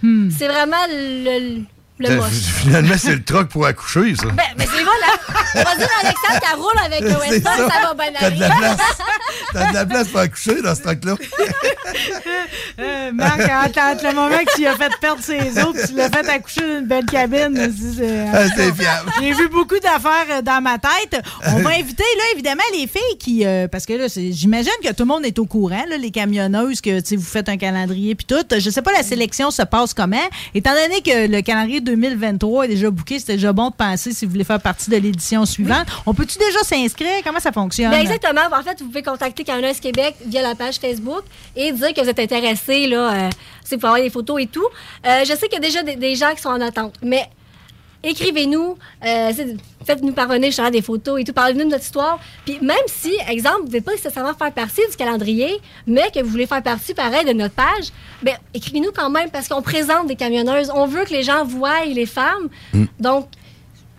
Hmm. 0.01 0.31
C'est 0.31 0.49
vraiment 0.49 0.77
le, 0.91 1.63
le 2.03 2.09
C'est- 2.09 2.17
moche. 2.17 2.33
Finalement, 2.63 2.95
c'est 2.99 3.15
le 3.15 3.23
truck 3.25 3.49
pour 3.49 3.67
accoucher, 3.67 4.15
ça. 4.17 4.27
Ben, 4.27 4.43
mais 4.59 4.67
c'est 4.67 4.83
voilà. 4.83 5.13
On 5.55 5.59
va 5.59 5.77
dire 5.77 5.89
à 5.97 6.07
Alexandre 6.07 6.41
qu'elle 6.41 6.59
roule 6.59 6.79
avec 6.85 7.01
le 7.01 7.09
C'est 7.23 7.31
Western, 7.31 7.57
ça. 7.59 7.69
ça. 7.69 7.87
va 7.89 7.95
bien 7.95 8.13
T'as 8.21 8.31
de 8.31 8.41
la 8.41 8.47
aller. 8.47 8.57
place. 8.59 8.77
T'as 9.53 9.69
de 9.71 9.75
la 9.75 9.87
place 9.87 10.09
pour 10.09 10.21
accoucher 10.21 10.63
dans 10.63 10.75
ce 10.75 10.83
truck-là. 10.83 11.15
Euh, 12.81 13.13
Marc, 13.13 13.41
entre, 13.41 13.79
entre 13.81 14.07
le 14.09 14.15
moment 14.15 14.39
que 14.39 14.55
tu 14.57 14.67
as 14.67 14.75
fait 14.77 14.91
perdre 15.01 15.23
ses 15.23 15.59
os 15.63 15.77
tu 15.87 15.95
l'as 15.95 16.09
fait 16.11 16.29
accoucher 16.29 16.61
d'une 16.61 16.87
belle 16.87 17.05
cabine, 17.07 17.73
c'est- 17.97 18.27
Ah, 18.33 18.45
c'est 18.57 18.73
fiable. 18.75 19.11
J'ai 19.21 19.33
vu 19.35 19.49
beaucoup 19.49 19.79
d'affaires 19.79 20.27
euh, 20.31 20.43
dans 20.43 20.61
ma 20.63 20.79
tête. 20.79 21.21
On 21.47 21.59
va 21.61 21.71
inviter, 21.71 22.03
là, 22.17 22.23
évidemment, 22.35 22.63
les 22.73 22.87
filles 22.87 23.19
qui. 23.19 23.45
euh, 23.47 23.69
parce 23.69 23.85
que 23.87 23.93
là, 23.95 24.07
j'imagine 24.09 24.71
que 24.83 24.89
tout 24.89 25.01
le 25.03 25.07
monde 25.07 25.25
est 25.27 25.39
au 25.39 25.47
courant, 25.47 25.85
là, 25.89 25.97
les 25.99 26.11
camionneuses, 26.11 26.81
que 26.81 27.01
tu 27.01 27.07
sais, 27.11 27.17
vous 27.17 27.25
faites 27.25 27.49
un 27.49 27.57
calendrier 27.57 28.15
puis 28.15 28.27
tout. 28.27 28.45
Je 28.57 28.71
sais 28.71 28.83
pas, 28.83 28.93
la 28.93 29.03
sélection 29.03 29.51
se 29.51 29.63
passe 29.63 29.93
comment. 29.95 30.17
Étant 30.55 30.73
donné 30.73 31.03
que 31.03 31.27
le 31.31 31.41
calendrier 31.43 31.81
2023 31.97 32.65
est 32.65 32.69
déjà 32.69 32.91
booké, 32.91 33.19
c'était 33.19 33.35
déjà 33.35 33.53
bon 33.53 33.71
de 33.71 33.75
penser 33.75 34.13
si 34.13 34.25
vous 34.25 34.33
voulez 34.33 34.45
faire 34.45 34.61
partie 34.61 34.91
de 34.91 34.97
l'édition 34.97 35.45
suivante. 35.45 35.87
On 36.07 36.15
peut-tu 36.15 36.39
déjà 36.39 36.61
s'inscrire? 36.63 37.23
Comment 37.25 37.41
ça 37.41 37.53
fonctionne? 37.53 37.91
Ben 37.91 38.01
exactement. 38.01 38.41
En 38.53 38.63
fait, 38.63 38.81
vous 38.81 38.89
pouvez 38.89 39.03
contacter 39.03 39.45
Camionneuse 39.45 39.81
Québec 39.81 40.17
via 40.27 40.43
la 40.43 40.55
page 40.55 40.77
Facebook 40.77 41.23
et 41.57 41.73
dire 41.73 41.93
que 41.95 42.01
vous 42.01 42.09
êtes 42.09 42.19
intéressé, 42.19 42.87
là, 42.87 43.13
euh, 43.13 43.31
c'est 43.65 43.79
pour 43.79 43.89
avoir 43.89 44.03
des 44.03 44.11
photos 44.11 44.43
et 44.43 44.47
tout. 44.47 44.67
Euh, 45.07 45.21
je 45.21 45.35
sais 45.35 45.49
qu'il 45.49 45.55
y 45.55 45.57
a 45.57 45.61
déjà 45.61 45.83
des, 45.83 45.97
des 45.97 46.15
gens 46.17 46.35
qui 46.35 46.43
sont 46.43 46.49
en 46.51 46.61
attente, 46.61 46.95
mais 47.03 47.29
écrivez-nous, 48.03 48.77
euh, 49.07 49.33
faites-nous 49.87 50.13
parvenir 50.13 50.47
justement 50.47 50.71
des 50.71 50.83
photos 50.83 51.21
et 51.21 51.25
tout, 51.25 51.33
parlez-nous 51.33 51.65
de 51.65 51.71
notre 51.71 51.85
histoire. 51.85 52.19
Puis 52.45 52.59
même 52.61 52.77
si, 52.87 53.13
exemple, 53.29 53.59
vous 53.59 53.65
ne 53.65 53.69
voulez 53.69 53.81
pas 53.81 53.93
nécessairement 53.93 54.35
faire 54.35 54.53
partie 54.53 54.81
du 54.91 54.97
calendrier, 54.97 55.61
mais 55.87 56.11
que 56.15 56.21
vous 56.21 56.31
voulez 56.31 56.47
faire 56.47 56.63
partie, 56.63 56.95
pareil, 56.95 57.25
de 57.25 57.33
notre 57.33 57.55
page, 57.55 57.91
ben 58.23 58.35
écrivez-nous 58.55 58.93
quand 58.93 59.11
même 59.11 59.31
parce 59.31 59.49
qu'on 59.49 59.63
présente 59.63 60.07
des 60.07 60.17
camionneuses. 60.17 60.71
On 60.75 60.87
veut 60.87 61.05
que 61.05 61.13
les 61.13 61.23
gens 61.23 61.45
voient 61.45 61.85
les 61.85 62.07
femmes. 62.07 62.49
Donc, 62.99 63.29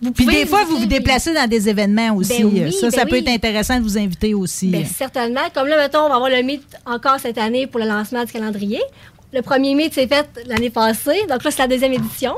vous 0.02 0.12
Puis 0.12 0.26
pouvez 0.26 0.44
des 0.44 0.46
fois, 0.46 0.66
vous 0.66 0.80
vous 0.80 0.86
déplacez 0.86 1.34
dans 1.34 1.48
des 1.48 1.70
événements 1.70 2.14
aussi. 2.16 2.44
Ben 2.44 2.66
oui, 2.66 2.74
ça, 2.74 2.92
ça 2.92 3.06
ben 3.06 3.10
peut 3.10 3.18
être 3.18 3.30
intéressant 3.30 3.78
de 3.78 3.84
vous 3.84 3.98
inviter 3.98 4.34
aussi. 4.34 4.68
Bien, 4.68 4.84
certainement. 4.84 5.40
Comme 5.54 5.68
là, 5.68 5.78
mettons, 5.78 6.00
on 6.00 6.10
va 6.10 6.16
avoir 6.16 6.30
le 6.30 6.44
meet 6.44 6.62
encore 6.86 7.20
cette 7.22 7.38
année 7.38 7.68
pour 7.68 7.80
le 7.80 7.88
lancement 7.88 8.26
du 8.26 8.32
calendrier. 8.34 8.82
Le 9.32 9.42
premier 9.42 9.74
meet 9.76 9.94
s'est 9.94 10.08
fait 10.08 10.28
l'année 10.46 10.70
passée. 10.70 11.22
Donc 11.30 11.44
là, 11.44 11.52
c'est 11.52 11.60
la 11.60 11.68
deuxième 11.68 11.94
édition. 11.94 12.36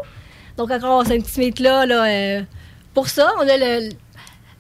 Donc 0.58 0.72
encore, 0.72 1.04
c'est 1.06 1.16
un 1.18 1.22
petit 1.22 1.40
meet-là 1.40 1.86
là, 1.86 2.06
euh, 2.06 2.42
pour 2.94 3.10
ça. 3.10 3.30
On 3.38 3.48
a 3.48 3.58
le, 3.58 3.90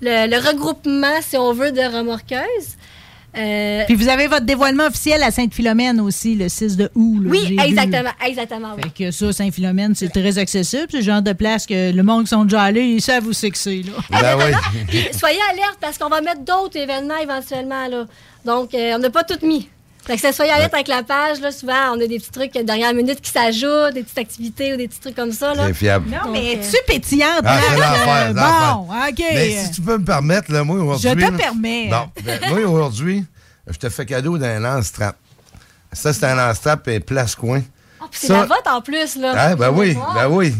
le- 0.01 0.27
le 0.29 0.47
regroupement, 0.47 1.21
si 1.21 1.37
on 1.37 1.53
veut, 1.53 1.71
de 1.71 1.81
remorqueuses. 1.81 2.75
Euh, 3.37 3.83
Puis 3.85 3.95
vous 3.95 4.07
avez 4.07 4.27
votre 4.27 4.45
dévoilement 4.45 4.85
officiel 4.87 5.21
à 5.21 5.29
Sainte-Philomène 5.29 5.99
aussi, 5.99 6.35
le 6.35 6.47
6 6.47 6.77
de 6.77 6.89
août. 6.95 7.19
là, 7.21 7.29
oui, 7.29 7.57
exactement. 7.61 8.09
Exactement, 8.25 8.69
oui. 8.77 8.83
Fait 8.83 9.05
que 9.05 9.11
ça, 9.11 9.33
Saint-Philomène, 9.33 9.93
c'est 9.93 10.07
très 10.07 10.37
accessible. 10.37 10.85
C'est 10.89 10.97
le 10.99 11.03
genre 11.03 11.21
de 11.21 11.33
place 11.33 11.65
que 11.65 11.91
le 11.91 12.01
monde 12.03 12.23
qui 12.23 12.29
sont 12.29 12.43
déjà 12.45 12.61
allés, 12.61 12.85
ils 12.85 13.01
savent 13.01 13.27
où 13.27 13.33
c'est 13.33 13.51
que 13.51 13.57
c'est. 13.57 13.81
là. 13.83 13.91
Ben 14.09 14.37
oui. 14.37 14.53
Puis 14.87 15.07
soyez 15.19 15.39
alerte 15.51 15.77
parce 15.81 15.97
qu'on 15.97 16.07
va 16.07 16.21
mettre 16.21 16.45
d'autres 16.45 16.77
événements 16.77 17.17
éventuellement. 17.17 17.87
Là. 17.87 18.05
Donc, 18.45 18.73
euh, 18.73 18.93
on 18.95 18.99
n'a 18.99 19.09
pas 19.09 19.25
tout 19.25 19.45
mis. 19.45 19.67
Fait 20.05 20.15
que 20.15 20.21
ça, 20.21 20.31
soyez 20.31 20.51
alerte 20.51 20.73
avec 20.73 20.87
la 20.87 21.01
page. 21.01 21.39
Là, 21.41 21.51
souvent, 21.51 21.91
on 21.93 21.99
a 21.99 22.05
des 22.05 22.19
petits 22.19 22.29
trucs 22.31 22.53
de 22.53 22.61
dernière 22.61 22.93
minute 22.93 23.19
qui 23.21 23.31
s'ajoutent, 23.31 23.93
des 23.95 24.03
petites 24.03 24.17
activités 24.19 24.73
ou 24.73 24.77
des 24.77 24.87
petits 24.87 24.99
trucs 24.99 25.15
comme 25.15 25.31
ça. 25.31 25.53
Là. 25.55 25.67
C'est 25.67 25.73
fiable. 25.73 26.09
Non, 26.11 26.31
mais 26.31 26.55
euh, 26.57 26.61
es-tu 26.61 26.77
pétillante? 26.85 27.41
Ah, 27.43 27.59
c'est 27.67 27.75
l'enfer, 27.75 28.27
Euh. 28.29 28.33
Bon, 28.75 28.87
OK. 28.93 29.23
Mais 29.33 29.49
si 29.63 29.71
tu 29.71 29.81
peux 29.81 29.97
me 29.97 30.05
permettre, 30.05 30.51
là, 30.51 30.63
moi, 30.63 30.77
aujourd'hui. 30.77 31.09
Je 31.09 31.15
te 31.15 31.19
là- 31.31 31.31
permets. 31.37 31.87
Non, 31.89 32.09
ben, 32.23 32.39
moi, 32.49 32.59
aujourd'hui, 32.69 33.25
je 33.67 33.77
te 33.77 33.89
fais 33.89 34.05
cadeau 34.05 34.37
d'un 34.37 34.59
lance-trap. 34.59 35.15
Ça, 35.91 36.13
c'est 36.13 36.25
un 36.25 36.35
lance-trap 36.35 36.87
et 36.89 36.99
place 36.99 37.33
coin. 37.35 37.61
Ah, 37.99 38.05
puis 38.11 38.19
c'est 38.21 38.27
Ça- 38.27 38.41
la 38.41 38.45
vote 38.45 38.67
en 38.67 38.81
plus. 38.81 39.15
Là. 39.15 39.33
Ah, 39.35 39.55
ben 39.55 39.71
oui, 39.71 39.93
Wow. 39.95 40.13
ben 40.13 40.27
oui. 40.27 40.53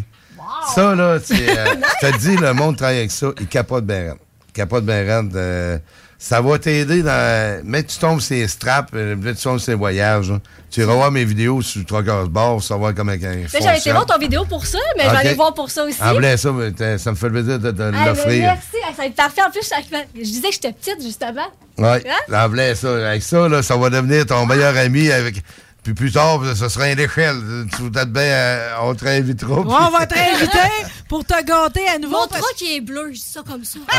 Ça, 0.74 0.96
là, 0.96 1.20
tu 1.20 1.36
sais, 1.36 1.60
euh, 1.60 1.66
je 2.02 2.08
te 2.08 2.18
dis, 2.18 2.36
le 2.38 2.54
monde 2.54 2.78
travaille 2.78 2.98
avec 2.98 3.12
ça, 3.12 3.28
il 3.40 3.46
capote 3.48 3.86
bien 3.86 3.98
raide. 4.12 4.16
Il 4.50 4.54
capote 4.54 4.86
bien 4.86 5.04
raide. 5.06 5.36
euh, 5.36 5.78
ça 6.28 6.42
va 6.42 6.58
t'aider 6.58 7.04
dans... 7.04 7.62
Mais 7.66 7.84
tu 7.84 8.00
tombes 8.00 8.20
ces 8.20 8.48
straps, 8.48 8.90
euh, 8.96 9.16
là, 9.22 9.34
tu 9.36 9.44
tombes 9.44 9.60
ces 9.60 9.76
voyages. 9.76 10.32
là. 10.32 10.40
Tu 10.72 10.82
iras 10.82 10.96
voir 10.96 11.12
mes 11.12 11.24
vidéos 11.24 11.62
sur 11.62 11.86
Truckers 11.86 12.30
Bar, 12.30 12.64
savoir 12.64 12.96
comment 12.96 13.12
Là, 13.12 13.18
j'avais 13.62 13.78
été 13.78 13.92
voir 13.92 14.08
ton 14.08 14.18
vidéo 14.18 14.44
pour 14.46 14.66
ça, 14.66 14.80
mais 14.98 15.04
je 15.04 15.10
vais 15.10 15.16
Ok. 15.16 15.20
aller 15.26 15.34
voir 15.36 15.54
pour 15.54 15.70
ça 15.70 15.84
aussi. 15.84 16.02
En 16.02 16.14
vrai, 16.16 16.36
ça, 16.38 16.52
mais 16.52 16.72
t'as- 16.72 16.98
ça 16.98 17.12
me 17.12 17.16
fait 17.16 17.28
le 17.28 17.32
plaisir 17.34 17.60
de, 17.60 17.70
de 17.70 17.84
Ah, 17.84 17.92
mais 17.92 18.06
l'offrir. 18.08 18.42
merci, 18.42 18.78
Ah, 18.84 18.88
ça 18.96 19.02
va 19.04 19.06
être 19.06 19.16
parfait. 19.16 19.42
En 19.48 19.52
plus, 19.52 19.62
je, 19.70 19.98
je 20.20 20.24
disais 20.24 20.48
que 20.48 20.54
j'étais 20.54 20.74
petite, 20.74 21.02
justement. 21.04 21.46
Oui, 21.78 21.88
Hein? 21.88 22.34
en 22.46 22.50
vrai, 22.50 22.74
ça. 22.74 23.08
Avec 23.10 23.22
ça, 23.22 23.48
là, 23.48 23.62
ça 23.62 23.78
va 23.78 23.90
devenir 23.92 24.26
ton 24.26 24.46
meilleur 24.48 24.76
ami 24.76 25.12
avec... 25.12 25.36
Puis 25.86 25.94
plus 25.94 26.12
tard, 26.12 26.42
ce 26.56 26.68
sera 26.68 26.90
une 26.92 27.00
échelle. 27.00 27.36
Tu 27.78 27.84
bien... 27.92 28.08
euh, 28.24 28.70
on 28.82 28.96
te 28.96 29.06
réinvitera. 29.06 29.60
Ouais, 29.60 29.68
on 29.88 29.90
va 29.92 30.08
te 30.08 30.16
réinviter 30.16 30.58
pour 31.08 31.24
te 31.24 31.36
gâter 31.46 31.88
à 31.88 32.00
nouveau. 32.00 32.22
Mon 32.22 32.28
parce- 32.28 32.42
truc 32.42 32.68
est 32.68 32.82
bleu, 32.82 33.10
je 33.10 33.20
dis 33.20 33.30
ça 33.32 33.42
comme 33.48 33.64
ça. 33.64 33.78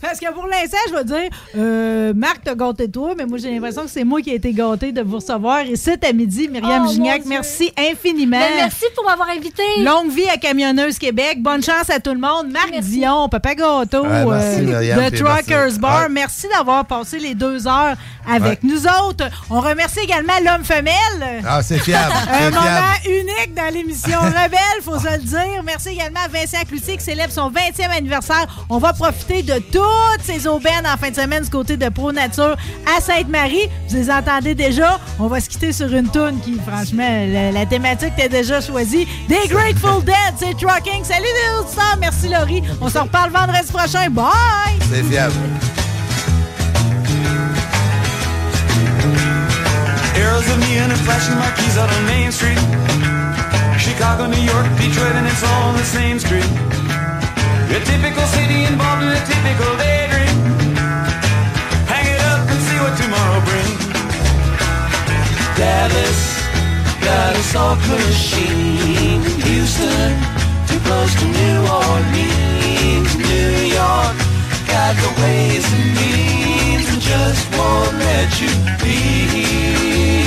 Parce 0.00 0.18
que 0.18 0.32
pour 0.32 0.46
l'instant, 0.46 0.76
je 0.90 0.94
vais 0.94 1.04
dire, 1.04 1.30
euh, 1.56 2.12
Marc 2.14 2.42
t'a 2.44 2.54
gâté 2.54 2.90
toi, 2.90 3.14
mais 3.16 3.24
moi, 3.24 3.38
j'ai 3.38 3.50
l'impression 3.50 3.82
que 3.84 3.90
c'est 3.90 4.04
moi 4.04 4.20
qui 4.20 4.30
ai 4.30 4.34
été 4.34 4.52
gâté 4.52 4.92
de 4.92 5.00
vous 5.00 5.16
recevoir. 5.16 5.60
Et 5.60 5.76
c'est 5.76 6.04
à 6.04 6.12
midi, 6.12 6.48
Myriam 6.48 6.84
Oh, 6.86 6.92
Gignac, 6.92 7.22
merci 7.24 7.72
infiniment. 7.78 8.38
Ben, 8.38 8.50
merci 8.56 8.84
pour 8.94 9.04
m'avoir 9.04 9.28
invité. 9.30 9.62
Longue 9.78 10.10
vie 10.10 10.28
à 10.28 10.36
Camionneuse 10.36 10.98
Québec. 10.98 11.38
Bonne 11.40 11.62
chance 11.62 11.88
à 11.88 11.98
tout 12.00 12.12
le 12.12 12.20
monde. 12.20 12.50
Marc 12.50 12.72
Dion, 12.80 13.28
Papa 13.28 13.54
Gâteau, 13.54 14.02
Ouais, 14.02 14.24
merci, 14.26 14.58
euh, 14.60 14.62
Myriam, 14.62 15.00
puis 15.10 15.20
Truckers 15.20 15.64
merci. 15.64 15.78
Bar. 15.78 16.02
Ouais. 16.02 16.08
Merci 16.10 16.46
d'avoir 16.54 16.84
passé 16.84 17.18
les 17.18 17.34
deux 17.34 17.66
heures 17.66 17.96
avec 18.28 18.62
Ouais. 18.62 18.68
nous 18.70 18.86
autres. 18.86 19.24
On 19.50 19.60
remercie 19.60 20.01
également 20.02 20.32
l'homme-femelle. 20.44 21.42
Ah, 21.46 21.62
c'est 21.62 21.78
fiable. 21.78 22.12
Un 22.32 22.50
moment 22.50 22.62
fiable. 22.62 23.06
unique 23.06 23.54
dans 23.54 23.72
l'émission 23.72 24.18
Rebelle, 24.20 24.82
faut 24.82 24.98
se 24.98 25.10
le 25.12 25.18
dire. 25.22 25.62
Merci 25.64 25.90
également 25.90 26.20
à 26.24 26.28
Vincent 26.28 26.62
Cloutier 26.68 26.96
qui 26.96 27.04
célèbre 27.04 27.32
son 27.32 27.50
20e 27.50 27.90
anniversaire. 27.96 28.46
On 28.68 28.78
va 28.78 28.92
profiter 28.92 29.42
de 29.42 29.58
toutes 29.58 30.22
ces 30.24 30.46
aubaines 30.46 30.86
en 30.86 30.96
fin 30.96 31.10
de 31.10 31.16
semaine 31.16 31.44
du 31.44 31.50
côté 31.50 31.76
de 31.76 31.88
Pro 31.88 32.12
Nature 32.12 32.56
à 32.96 33.00
Sainte-Marie. 33.00 33.68
Vous 33.88 33.96
les 33.96 34.10
entendez 34.10 34.54
déjà? 34.54 34.98
On 35.18 35.26
va 35.26 35.40
se 35.40 35.48
quitter 35.48 35.72
sur 35.72 35.92
une 35.92 36.08
toune 36.08 36.40
qui, 36.40 36.58
franchement, 36.66 37.08
la, 37.26 37.52
la 37.52 37.66
thématique 37.66 38.12
était 38.18 38.28
déjà 38.28 38.60
choisie. 38.60 39.06
Des 39.28 39.48
Grateful 39.48 40.04
Dead, 40.04 40.34
c'est 40.38 40.56
Trucking. 40.56 41.04
Salut 41.04 41.24
les 41.24 41.58
auditeurs. 41.60 41.96
Merci 42.00 42.28
Laurie. 42.28 42.62
On 42.80 42.88
se 42.88 42.98
reparle 42.98 43.30
vendredi 43.30 43.70
prochain. 43.72 44.08
Bye! 44.10 44.32
C'est 44.90 45.02
fiable. 45.04 45.34
Arrows 50.42 50.54
of 50.54 50.68
neon 50.68 50.90
and 50.90 51.00
flashing 51.00 51.36
marquees 51.36 51.76
out 51.78 51.90
on 51.90 52.06
Main 52.06 52.32
Street. 52.32 52.58
Chicago, 53.78 54.26
New 54.26 54.42
York, 54.42 54.66
Detroit, 54.78 55.14
and 55.14 55.26
it's 55.26 55.42
all 55.44 55.70
on 55.70 55.76
the 55.76 55.84
same 55.84 56.18
street. 56.18 56.46
A 57.70 57.80
typical 57.84 58.26
city 58.26 58.64
involved 58.64 59.02
in 59.02 59.10
a 59.10 59.22
typical 59.22 59.70
daydream. 59.78 60.36
Hang 61.86 62.06
it 62.06 62.20
up 62.32 62.42
and 62.48 62.60
see 62.66 62.78
what 62.82 62.94
tomorrow 62.98 63.40
brings. 63.46 63.82
Dallas, 65.58 66.20
got 67.06 67.36
a 67.36 67.42
software 67.54 67.98
machine. 67.98 69.22
Houston, 69.46 70.10
too 70.66 70.80
close 70.86 71.12
to 71.20 71.26
New 71.38 71.58
Orleans. 71.70 73.10
New 73.14 73.52
York, 73.78 74.16
got 74.66 74.94
the 75.02 75.10
ways 75.22 75.64
and 75.70 75.86
means 75.98 76.86
and 76.90 77.00
just 77.00 77.42
won't 77.54 77.94
let 77.94 78.30
you 78.40 78.50
be. 78.82 80.21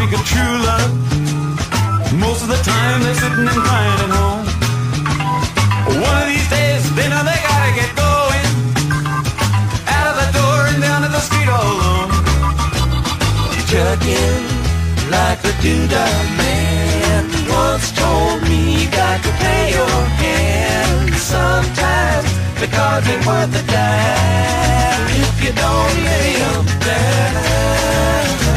Think 0.00 0.12
of 0.12 0.24
true 0.26 0.56
love. 0.64 0.90
Most 2.18 2.42
of 2.42 2.48
the 2.48 2.60
time 2.64 3.02
they're 3.02 3.14
sitting 3.14 3.46
and 3.52 3.60
crying 3.66 4.00
at 4.06 4.10
home. 4.16 4.44
One 6.00 6.16
of 6.22 6.26
these 6.32 6.48
days, 6.48 6.82
they 6.96 7.06
know 7.12 7.22
they 7.30 7.38
gotta 7.50 7.72
get 7.78 7.90
going. 7.94 8.46
Out 9.96 10.06
of 10.10 10.16
the 10.22 10.28
door 10.38 10.58
and 10.70 10.80
down 10.80 11.02
to 11.02 11.08
the 11.08 11.22
street 11.28 11.48
all 11.48 11.66
alone. 11.74 12.10
Trucking 13.70 14.42
like 15.14 15.38
the 15.46 15.52
doodah 15.62 16.14
man 16.40 17.22
once 17.48 17.92
told 17.92 18.42
me 18.48 18.82
you 18.82 18.90
got 18.90 19.18
to 19.26 19.30
pay 19.44 19.62
your 19.78 19.98
hand 20.22 21.14
sometimes 21.14 22.28
because 22.62 23.02
ain't 23.12 23.26
worth 23.26 23.60
a 23.60 23.64
dime 23.74 25.06
if 25.26 25.34
you 25.44 25.52
don't 25.64 25.96
lay 26.08 26.30
'em 26.50 26.66
down. 26.86 28.49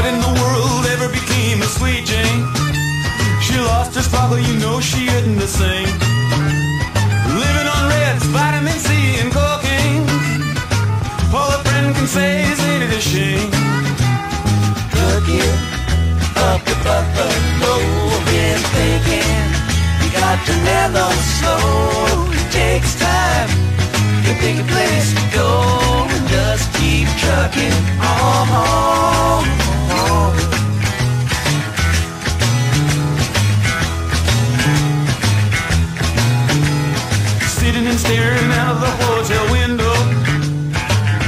What 0.00 0.14
in 0.14 0.20
the 0.22 0.32
world 0.40 0.86
ever 0.96 1.12
became 1.12 1.60
of 1.60 1.68
Sweet 1.68 2.06
Jane? 2.08 2.48
She 3.44 3.52
lost 3.60 3.94
her 3.96 4.00
sparkle, 4.00 4.40
you 4.40 4.56
know 4.56 4.80
she 4.80 5.04
isn't 5.04 5.36
the 5.36 5.46
same. 5.46 5.92
Living 7.36 7.68
on 7.68 7.82
reds, 7.92 8.24
vitamin 8.32 8.80
C, 8.80 9.20
and 9.20 9.30
cocaine. 9.30 10.08
All 11.36 11.52
a 11.52 11.60
friend 11.68 11.94
can 11.94 12.06
say 12.06 12.48
is 12.48 12.58
ain't 12.64 12.84
it 12.88 12.96
a 12.96 13.02
shame? 13.12 13.52
Cooking 14.96 15.52
up 16.48 16.64
the 16.64 16.76
buffalo, 16.80 17.76
been 18.24 18.56
thinking 18.72 19.36
you 20.00 20.08
got 20.16 20.40
to 20.48 20.54
mellow 20.64 21.12
slow. 21.36 22.24
It 22.40 22.48
takes 22.48 22.96
time 22.96 23.52
to 24.24 24.32
pick 24.40 24.64
a 24.64 24.64
place 24.64 25.12
to 25.12 25.24
go 25.36 26.08
and 26.08 26.24
just 26.32 26.72
keep 26.80 27.04
trucking 27.20 27.76
on. 28.00 29.69
Sitting 37.58 37.86
and 37.86 37.98
staring 37.98 38.50
out 38.60 38.74
of 38.74 38.80
the 38.80 38.92
hotel 39.04 39.44
window. 39.52 39.94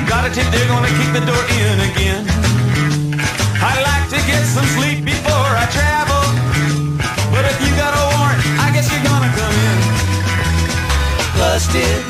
Got 0.08 0.26
a 0.26 0.30
tip 0.34 0.46
they're 0.50 0.68
gonna 0.68 0.88
kick 0.88 1.10
the 1.12 1.24
door 1.24 1.44
in 1.60 1.76
again. 1.90 2.24
I'd 3.62 3.82
like 3.84 4.08
to 4.10 4.20
get 4.26 4.42
some 4.44 4.66
sleep 4.76 5.04
before 5.04 5.52
I 5.62 5.66
travel. 5.70 6.24
But 7.30 7.44
if 7.46 7.56
you 7.62 7.70
got 7.76 7.92
a 7.94 8.02
warrant, 8.16 8.42
I 8.58 8.70
guess 8.74 8.90
you're 8.90 9.06
gonna 9.06 9.32
come 9.38 9.56
in. 9.68 9.78
Busted 11.38 12.02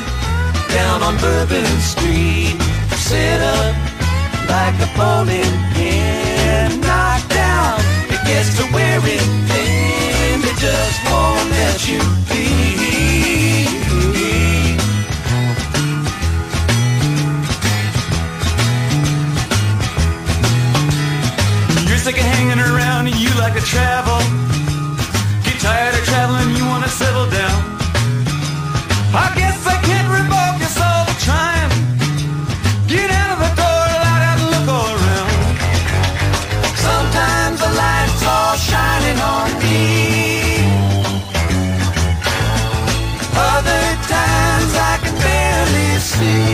down 0.73 1.03
on 1.03 1.17
Bourbon 1.17 1.69
Street. 1.79 2.57
Set 2.97 3.41
up 3.41 3.75
like 4.49 4.75
a 4.81 4.89
bowling 4.97 5.72
gets 8.33 8.57
to 8.57 8.63
wearing 8.73 9.27
thin. 9.49 10.39
It 10.41 10.57
just 10.57 10.99
won't 11.05 11.49
let 11.51 11.87
you 11.87 11.99
be. 12.29 12.47
You're 21.87 21.97
sick 21.97 22.17
of 22.17 22.23
hanging 22.23 22.59
around 22.59 23.07
and 23.07 23.15
you 23.15 23.29
like 23.39 23.53
to 23.53 23.61
travel. 23.61 24.42
See. 46.15 46.52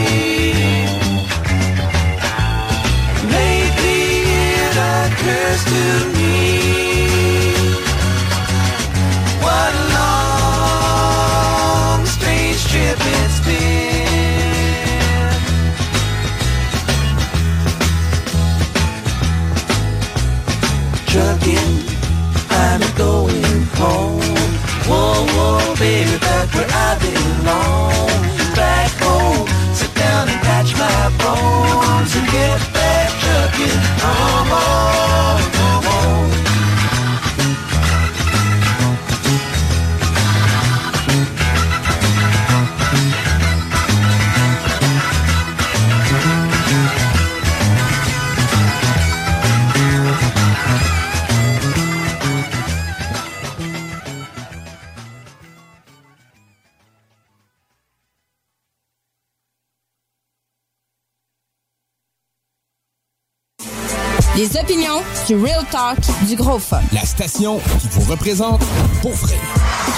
Du 65.30 65.36
Real 65.36 65.64
Talk 65.70 66.00
du 66.28 66.36
Gros 66.36 66.58
Fun. 66.58 66.82
La 66.92 67.02
station 67.06 67.60
qui 67.80 67.88
vous 67.92 68.10
représente 68.10 68.62
pour 69.04 69.12
vrai. 69.12 69.38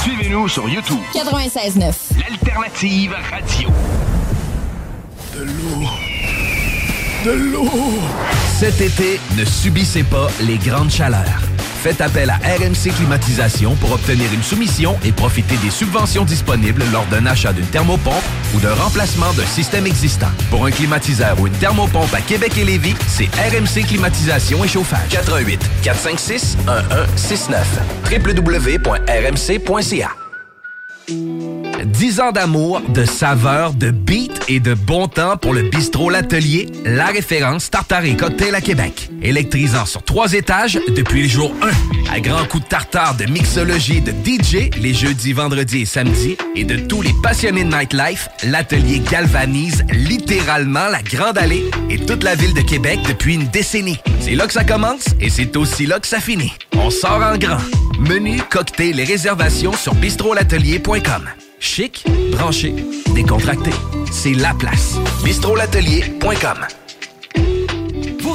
Suivez-nous 0.04 0.50
sur 0.50 0.68
YouTube. 0.68 1.00
96.9. 1.14 1.94
L'alternative 2.20 3.16
radio. 3.30 3.70
De 5.34 5.44
l'eau. 5.44 5.88
De 7.24 7.32
l'eau. 7.32 7.70
Cet 8.60 8.82
été, 8.82 9.22
ne 9.38 9.46
subissez 9.46 10.04
pas 10.04 10.28
les 10.42 10.58
grandes 10.58 10.92
chaleurs. 10.92 11.51
Faites 11.82 12.00
appel 12.00 12.30
à 12.30 12.36
RMC 12.36 12.94
Climatisation 12.96 13.74
pour 13.74 13.94
obtenir 13.94 14.32
une 14.32 14.44
soumission 14.44 15.00
et 15.04 15.12
profiter 15.12 15.58
des 15.58 15.72
subventions 15.72 16.26
disponibles 16.26 16.84
lors 16.94 17.08
d'un 17.08 17.26
achat 17.26 17.54
d'une 17.54 17.66
thermopompe 17.66 18.24
ou 18.56 18.60
d'un 18.60 18.76
remplacement 18.76 19.34
d'un 19.34 19.48
système 19.48 19.88
existant. 19.88 20.30
Pour 20.52 20.68
un 20.68 20.70
climatiseur 20.70 21.40
ou 21.40 21.48
une 21.48 21.54
thermopompe 21.54 22.14
à 22.14 22.22
Québec 22.22 22.56
et 22.60 22.66
Lévis, 22.66 22.94
c'est 23.08 23.26
RMC 23.34 23.88
Climatisation 23.88 24.64
et 24.64 24.68
Chauffage. 24.68 25.10
88 25.10 25.60
456 25.82 26.58
1169 26.68 27.80
www.rmc.ca 28.12 30.10
10 31.84 32.20
ans 32.20 32.32
d'amour, 32.32 32.82
de 32.90 33.06
saveur, 33.06 33.74
de 33.74 33.90
beat 33.90 34.40
et 34.48 34.60
de 34.60 34.76
bon 34.76 35.08
temps 35.08 35.36
pour 35.36 35.54
le 35.54 35.64
bistrot 35.64 36.12
L'Atelier, 36.12 36.72
la 36.86 37.08
référence 37.08 37.72
tartare 37.72 38.06
et 38.06 38.16
cocktail 38.16 38.54
à 38.54 38.62
Québec. 38.62 39.11
Électrisant 39.22 39.86
sur 39.86 40.04
trois 40.04 40.34
étages 40.34 40.80
depuis 40.96 41.24
le 41.24 41.28
jour 41.28 41.54
1. 42.10 42.14
À 42.14 42.20
grands 42.20 42.46
coups 42.46 42.64
de 42.64 42.70
tartare, 42.70 43.16
de 43.16 43.26
mixologie 43.26 44.02
de 44.02 44.12
DJ, 44.12 44.70
les 44.78 44.94
jeudis, 44.94 45.34
vendredis 45.34 45.82
et 45.82 45.86
samedis. 45.86 46.38
Et 46.56 46.64
de 46.64 46.78
tous 46.78 47.02
les 47.02 47.14
passionnés 47.22 47.64
de 47.64 47.70
nightlife, 47.70 48.30
L'Atelier 48.44 49.00
galvanise 49.00 49.84
littéralement 49.92 50.88
la 50.88 51.02
Grande 51.02 51.38
Allée 51.38 51.70
et 51.90 52.00
toute 52.00 52.24
la 52.24 52.36
ville 52.36 52.54
de 52.54 52.62
Québec 52.62 53.00
depuis 53.08 53.36
une 53.36 53.48
décennie. 53.48 54.00
C'est 54.20 54.36
là 54.36 54.48
que 54.48 54.54
ça 54.54 54.64
commence 54.64 55.06
et 55.20 55.30
c'est 55.30 55.56
aussi 55.56 55.86
là 55.86 56.00
que 56.00 56.08
ça 56.08 56.20
finit. 56.20 56.54
On 56.74 56.90
sort 56.90 57.22
en 57.22 57.38
grand. 57.38 57.62
Menu, 58.00 58.42
cocktail 58.50 59.00
et 59.00 59.04
réservations 59.04 59.74
sur 59.74 59.94
bistrolatelier.com. 59.96 61.30
Chic, 61.60 62.04
branché, 62.32 62.74
décontracté. 63.14 63.70
C'est 64.12 64.34
la 64.34 64.54
place. 64.56 64.96
Bistrolatelier.com 65.24 66.66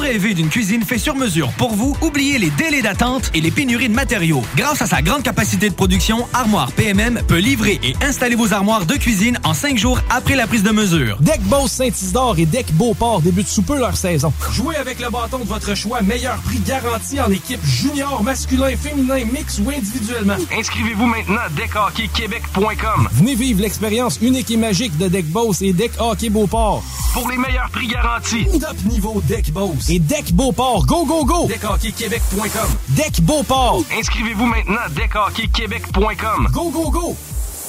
rêvez 0.07 0.33
d'une 0.33 0.47
cuisine 0.47 0.83
faite 0.83 1.01
sur 1.01 1.15
mesure 1.15 1.51
pour 1.57 1.73
vous? 1.73 1.93
Oubliez 2.01 2.39
les 2.39 2.49
délais 2.51 2.81
d'attente 2.81 3.29
et 3.33 3.41
les 3.41 3.51
pénuries 3.51 3.89
de 3.89 3.93
matériaux. 3.93 4.41
Grâce 4.55 4.81
à 4.81 4.85
sa 4.85 5.01
grande 5.01 5.21
capacité 5.21 5.69
de 5.69 5.75
production, 5.75 6.25
Armoire 6.33 6.71
PMM 6.71 7.21
peut 7.27 7.39
livrer 7.39 7.77
et 7.83 7.93
installer 8.01 8.35
vos 8.35 8.53
armoires 8.53 8.85
de 8.85 8.93
cuisine 8.95 9.37
en 9.43 9.53
cinq 9.53 9.77
jours 9.77 9.99
après 10.09 10.35
la 10.35 10.47
prise 10.47 10.63
de 10.63 10.71
mesure. 10.71 11.17
Deck 11.19 11.41
Boss 11.41 11.73
Saint-Isidore 11.73 12.39
et 12.39 12.45
Deck 12.45 12.71
Beauport 12.73 13.21
débutent 13.21 13.49
sous 13.49 13.63
peu 13.63 13.77
leur 13.77 13.97
saison. 13.97 14.31
Jouez 14.53 14.77
avec 14.77 15.01
le 15.01 15.09
bâton 15.09 15.39
de 15.39 15.43
votre 15.43 15.75
choix, 15.75 16.01
meilleur 16.01 16.37
prix 16.37 16.59
garanti 16.59 17.19
en 17.19 17.29
équipe 17.29 17.63
junior, 17.65 18.23
masculin, 18.23 18.77
féminin, 18.77 19.25
mix 19.25 19.59
ou 19.59 19.69
individuellement. 19.69 20.37
Inscrivez-vous 20.57 21.05
maintenant 21.05 21.41
à 21.45 21.49
deckhockeyquebec.com. 21.49 23.09
Venez 23.11 23.35
vivre 23.35 23.61
l'expérience 23.61 24.19
unique 24.21 24.51
et 24.51 24.57
magique 24.57 24.97
de 24.97 25.09
Deck 25.09 25.25
Boss 25.25 25.61
et 25.61 25.73
Deck 25.73 25.91
Hockey 25.99 26.29
Beauport. 26.29 26.81
Pour 27.13 27.29
les 27.29 27.37
meilleurs 27.37 27.69
prix 27.71 27.87
garantis. 27.87 28.45
Top 28.59 28.77
niveau 28.85 29.21
Deck 29.27 29.51
Boss 29.51 29.89
et 29.89 29.96
Deck 29.99 30.31
Beauport. 30.33 30.85
Go, 30.87 31.05
go, 31.05 31.23
go! 31.25 31.47
Deckhockeyquebec.com. 31.47 32.69
Deck 32.95 33.21
Beauport. 33.21 33.83
Inscrivez-vous 33.97 34.45
maintenant 34.45 34.77
à 34.85 34.89
deckhockeyquebec.com. 34.89 36.47
Go, 36.53 36.69
go, 36.69 36.89
go! 36.91 37.15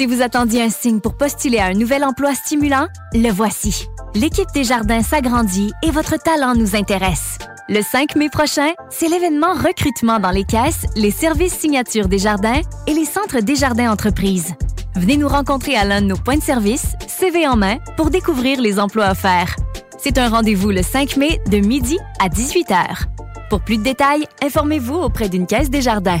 Si 0.00 0.06
vous 0.06 0.22
attendiez 0.22 0.62
un 0.62 0.70
signe 0.70 1.00
pour 1.00 1.14
postuler 1.14 1.58
à 1.58 1.66
un 1.66 1.74
nouvel 1.74 2.04
emploi 2.04 2.34
stimulant, 2.34 2.86
le 3.12 3.30
voici. 3.30 3.86
L'équipe 4.14 4.48
des 4.54 4.64
jardins 4.64 5.02
s'agrandit 5.02 5.74
et 5.82 5.90
votre 5.90 6.16
talent 6.16 6.54
nous 6.54 6.74
intéresse. 6.74 7.36
Le 7.68 7.82
5 7.82 8.16
mai 8.16 8.30
prochain, 8.30 8.70
c'est 8.88 9.08
l'événement 9.08 9.52
recrutement 9.52 10.18
dans 10.18 10.30
les 10.30 10.44
caisses, 10.44 10.86
les 10.96 11.10
services 11.10 11.52
signature 11.52 12.08
des 12.08 12.16
jardins 12.16 12.62
et 12.86 12.94
les 12.94 13.04
centres 13.04 13.42
des 13.42 13.56
jardins 13.56 13.92
entreprises. 13.92 14.54
Venez 14.96 15.18
nous 15.18 15.28
rencontrer 15.28 15.76
à 15.76 15.84
l'un 15.84 16.00
de 16.00 16.06
nos 16.06 16.16
points 16.16 16.38
de 16.38 16.42
service, 16.42 16.94
CV 17.06 17.46
en 17.46 17.58
main, 17.58 17.76
pour 17.98 18.08
découvrir 18.08 18.58
les 18.58 18.80
emplois 18.80 19.10
offerts. 19.10 19.54
C'est 19.98 20.16
un 20.16 20.30
rendez-vous 20.30 20.70
le 20.70 20.82
5 20.82 21.18
mai 21.18 21.42
de 21.50 21.58
midi 21.58 21.98
à 22.20 22.30
18h. 22.30 23.04
Pour 23.50 23.60
plus 23.60 23.76
de 23.76 23.82
détails, 23.82 24.24
informez-vous 24.42 24.94
auprès 24.94 25.28
d'une 25.28 25.46
caisse 25.46 25.68
des 25.68 25.82
jardins. 25.82 26.20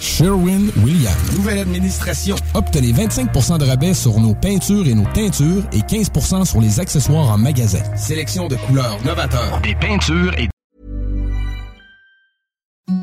Sherwin-Williams. 0.00 1.36
Nouvelle 1.36 1.58
administration. 1.58 2.36
Obtenez 2.54 2.92
25% 2.92 3.58
de 3.58 3.64
rabais 3.64 3.94
sur 3.94 4.18
nos 4.18 4.34
peintures 4.34 4.86
et 4.86 4.94
nos 4.94 5.06
teintures 5.12 5.62
et 5.72 5.80
15% 5.80 6.44
sur 6.44 6.60
les 6.60 6.80
accessoires 6.80 7.30
en 7.30 7.38
magasin. 7.38 7.82
Sélection 7.96 8.48
de 8.48 8.56
couleurs 8.56 8.98
novateurs. 9.04 9.60
Des 9.62 9.74
peintures 9.74 10.32
et 10.38 10.48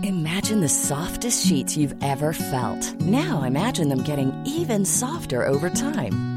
Imagine 0.04 0.62
the 0.62 0.70
softest 0.70 1.46
sheets 1.46 1.78
you've 1.78 1.96
ever 2.02 2.34
felt. 2.34 2.94
Now 3.02 3.44
imagine 3.44 3.90
them 3.90 4.04
getting 4.04 4.32
even 4.46 4.86
softer 4.86 5.46
over 5.46 5.70
time. 5.70 6.37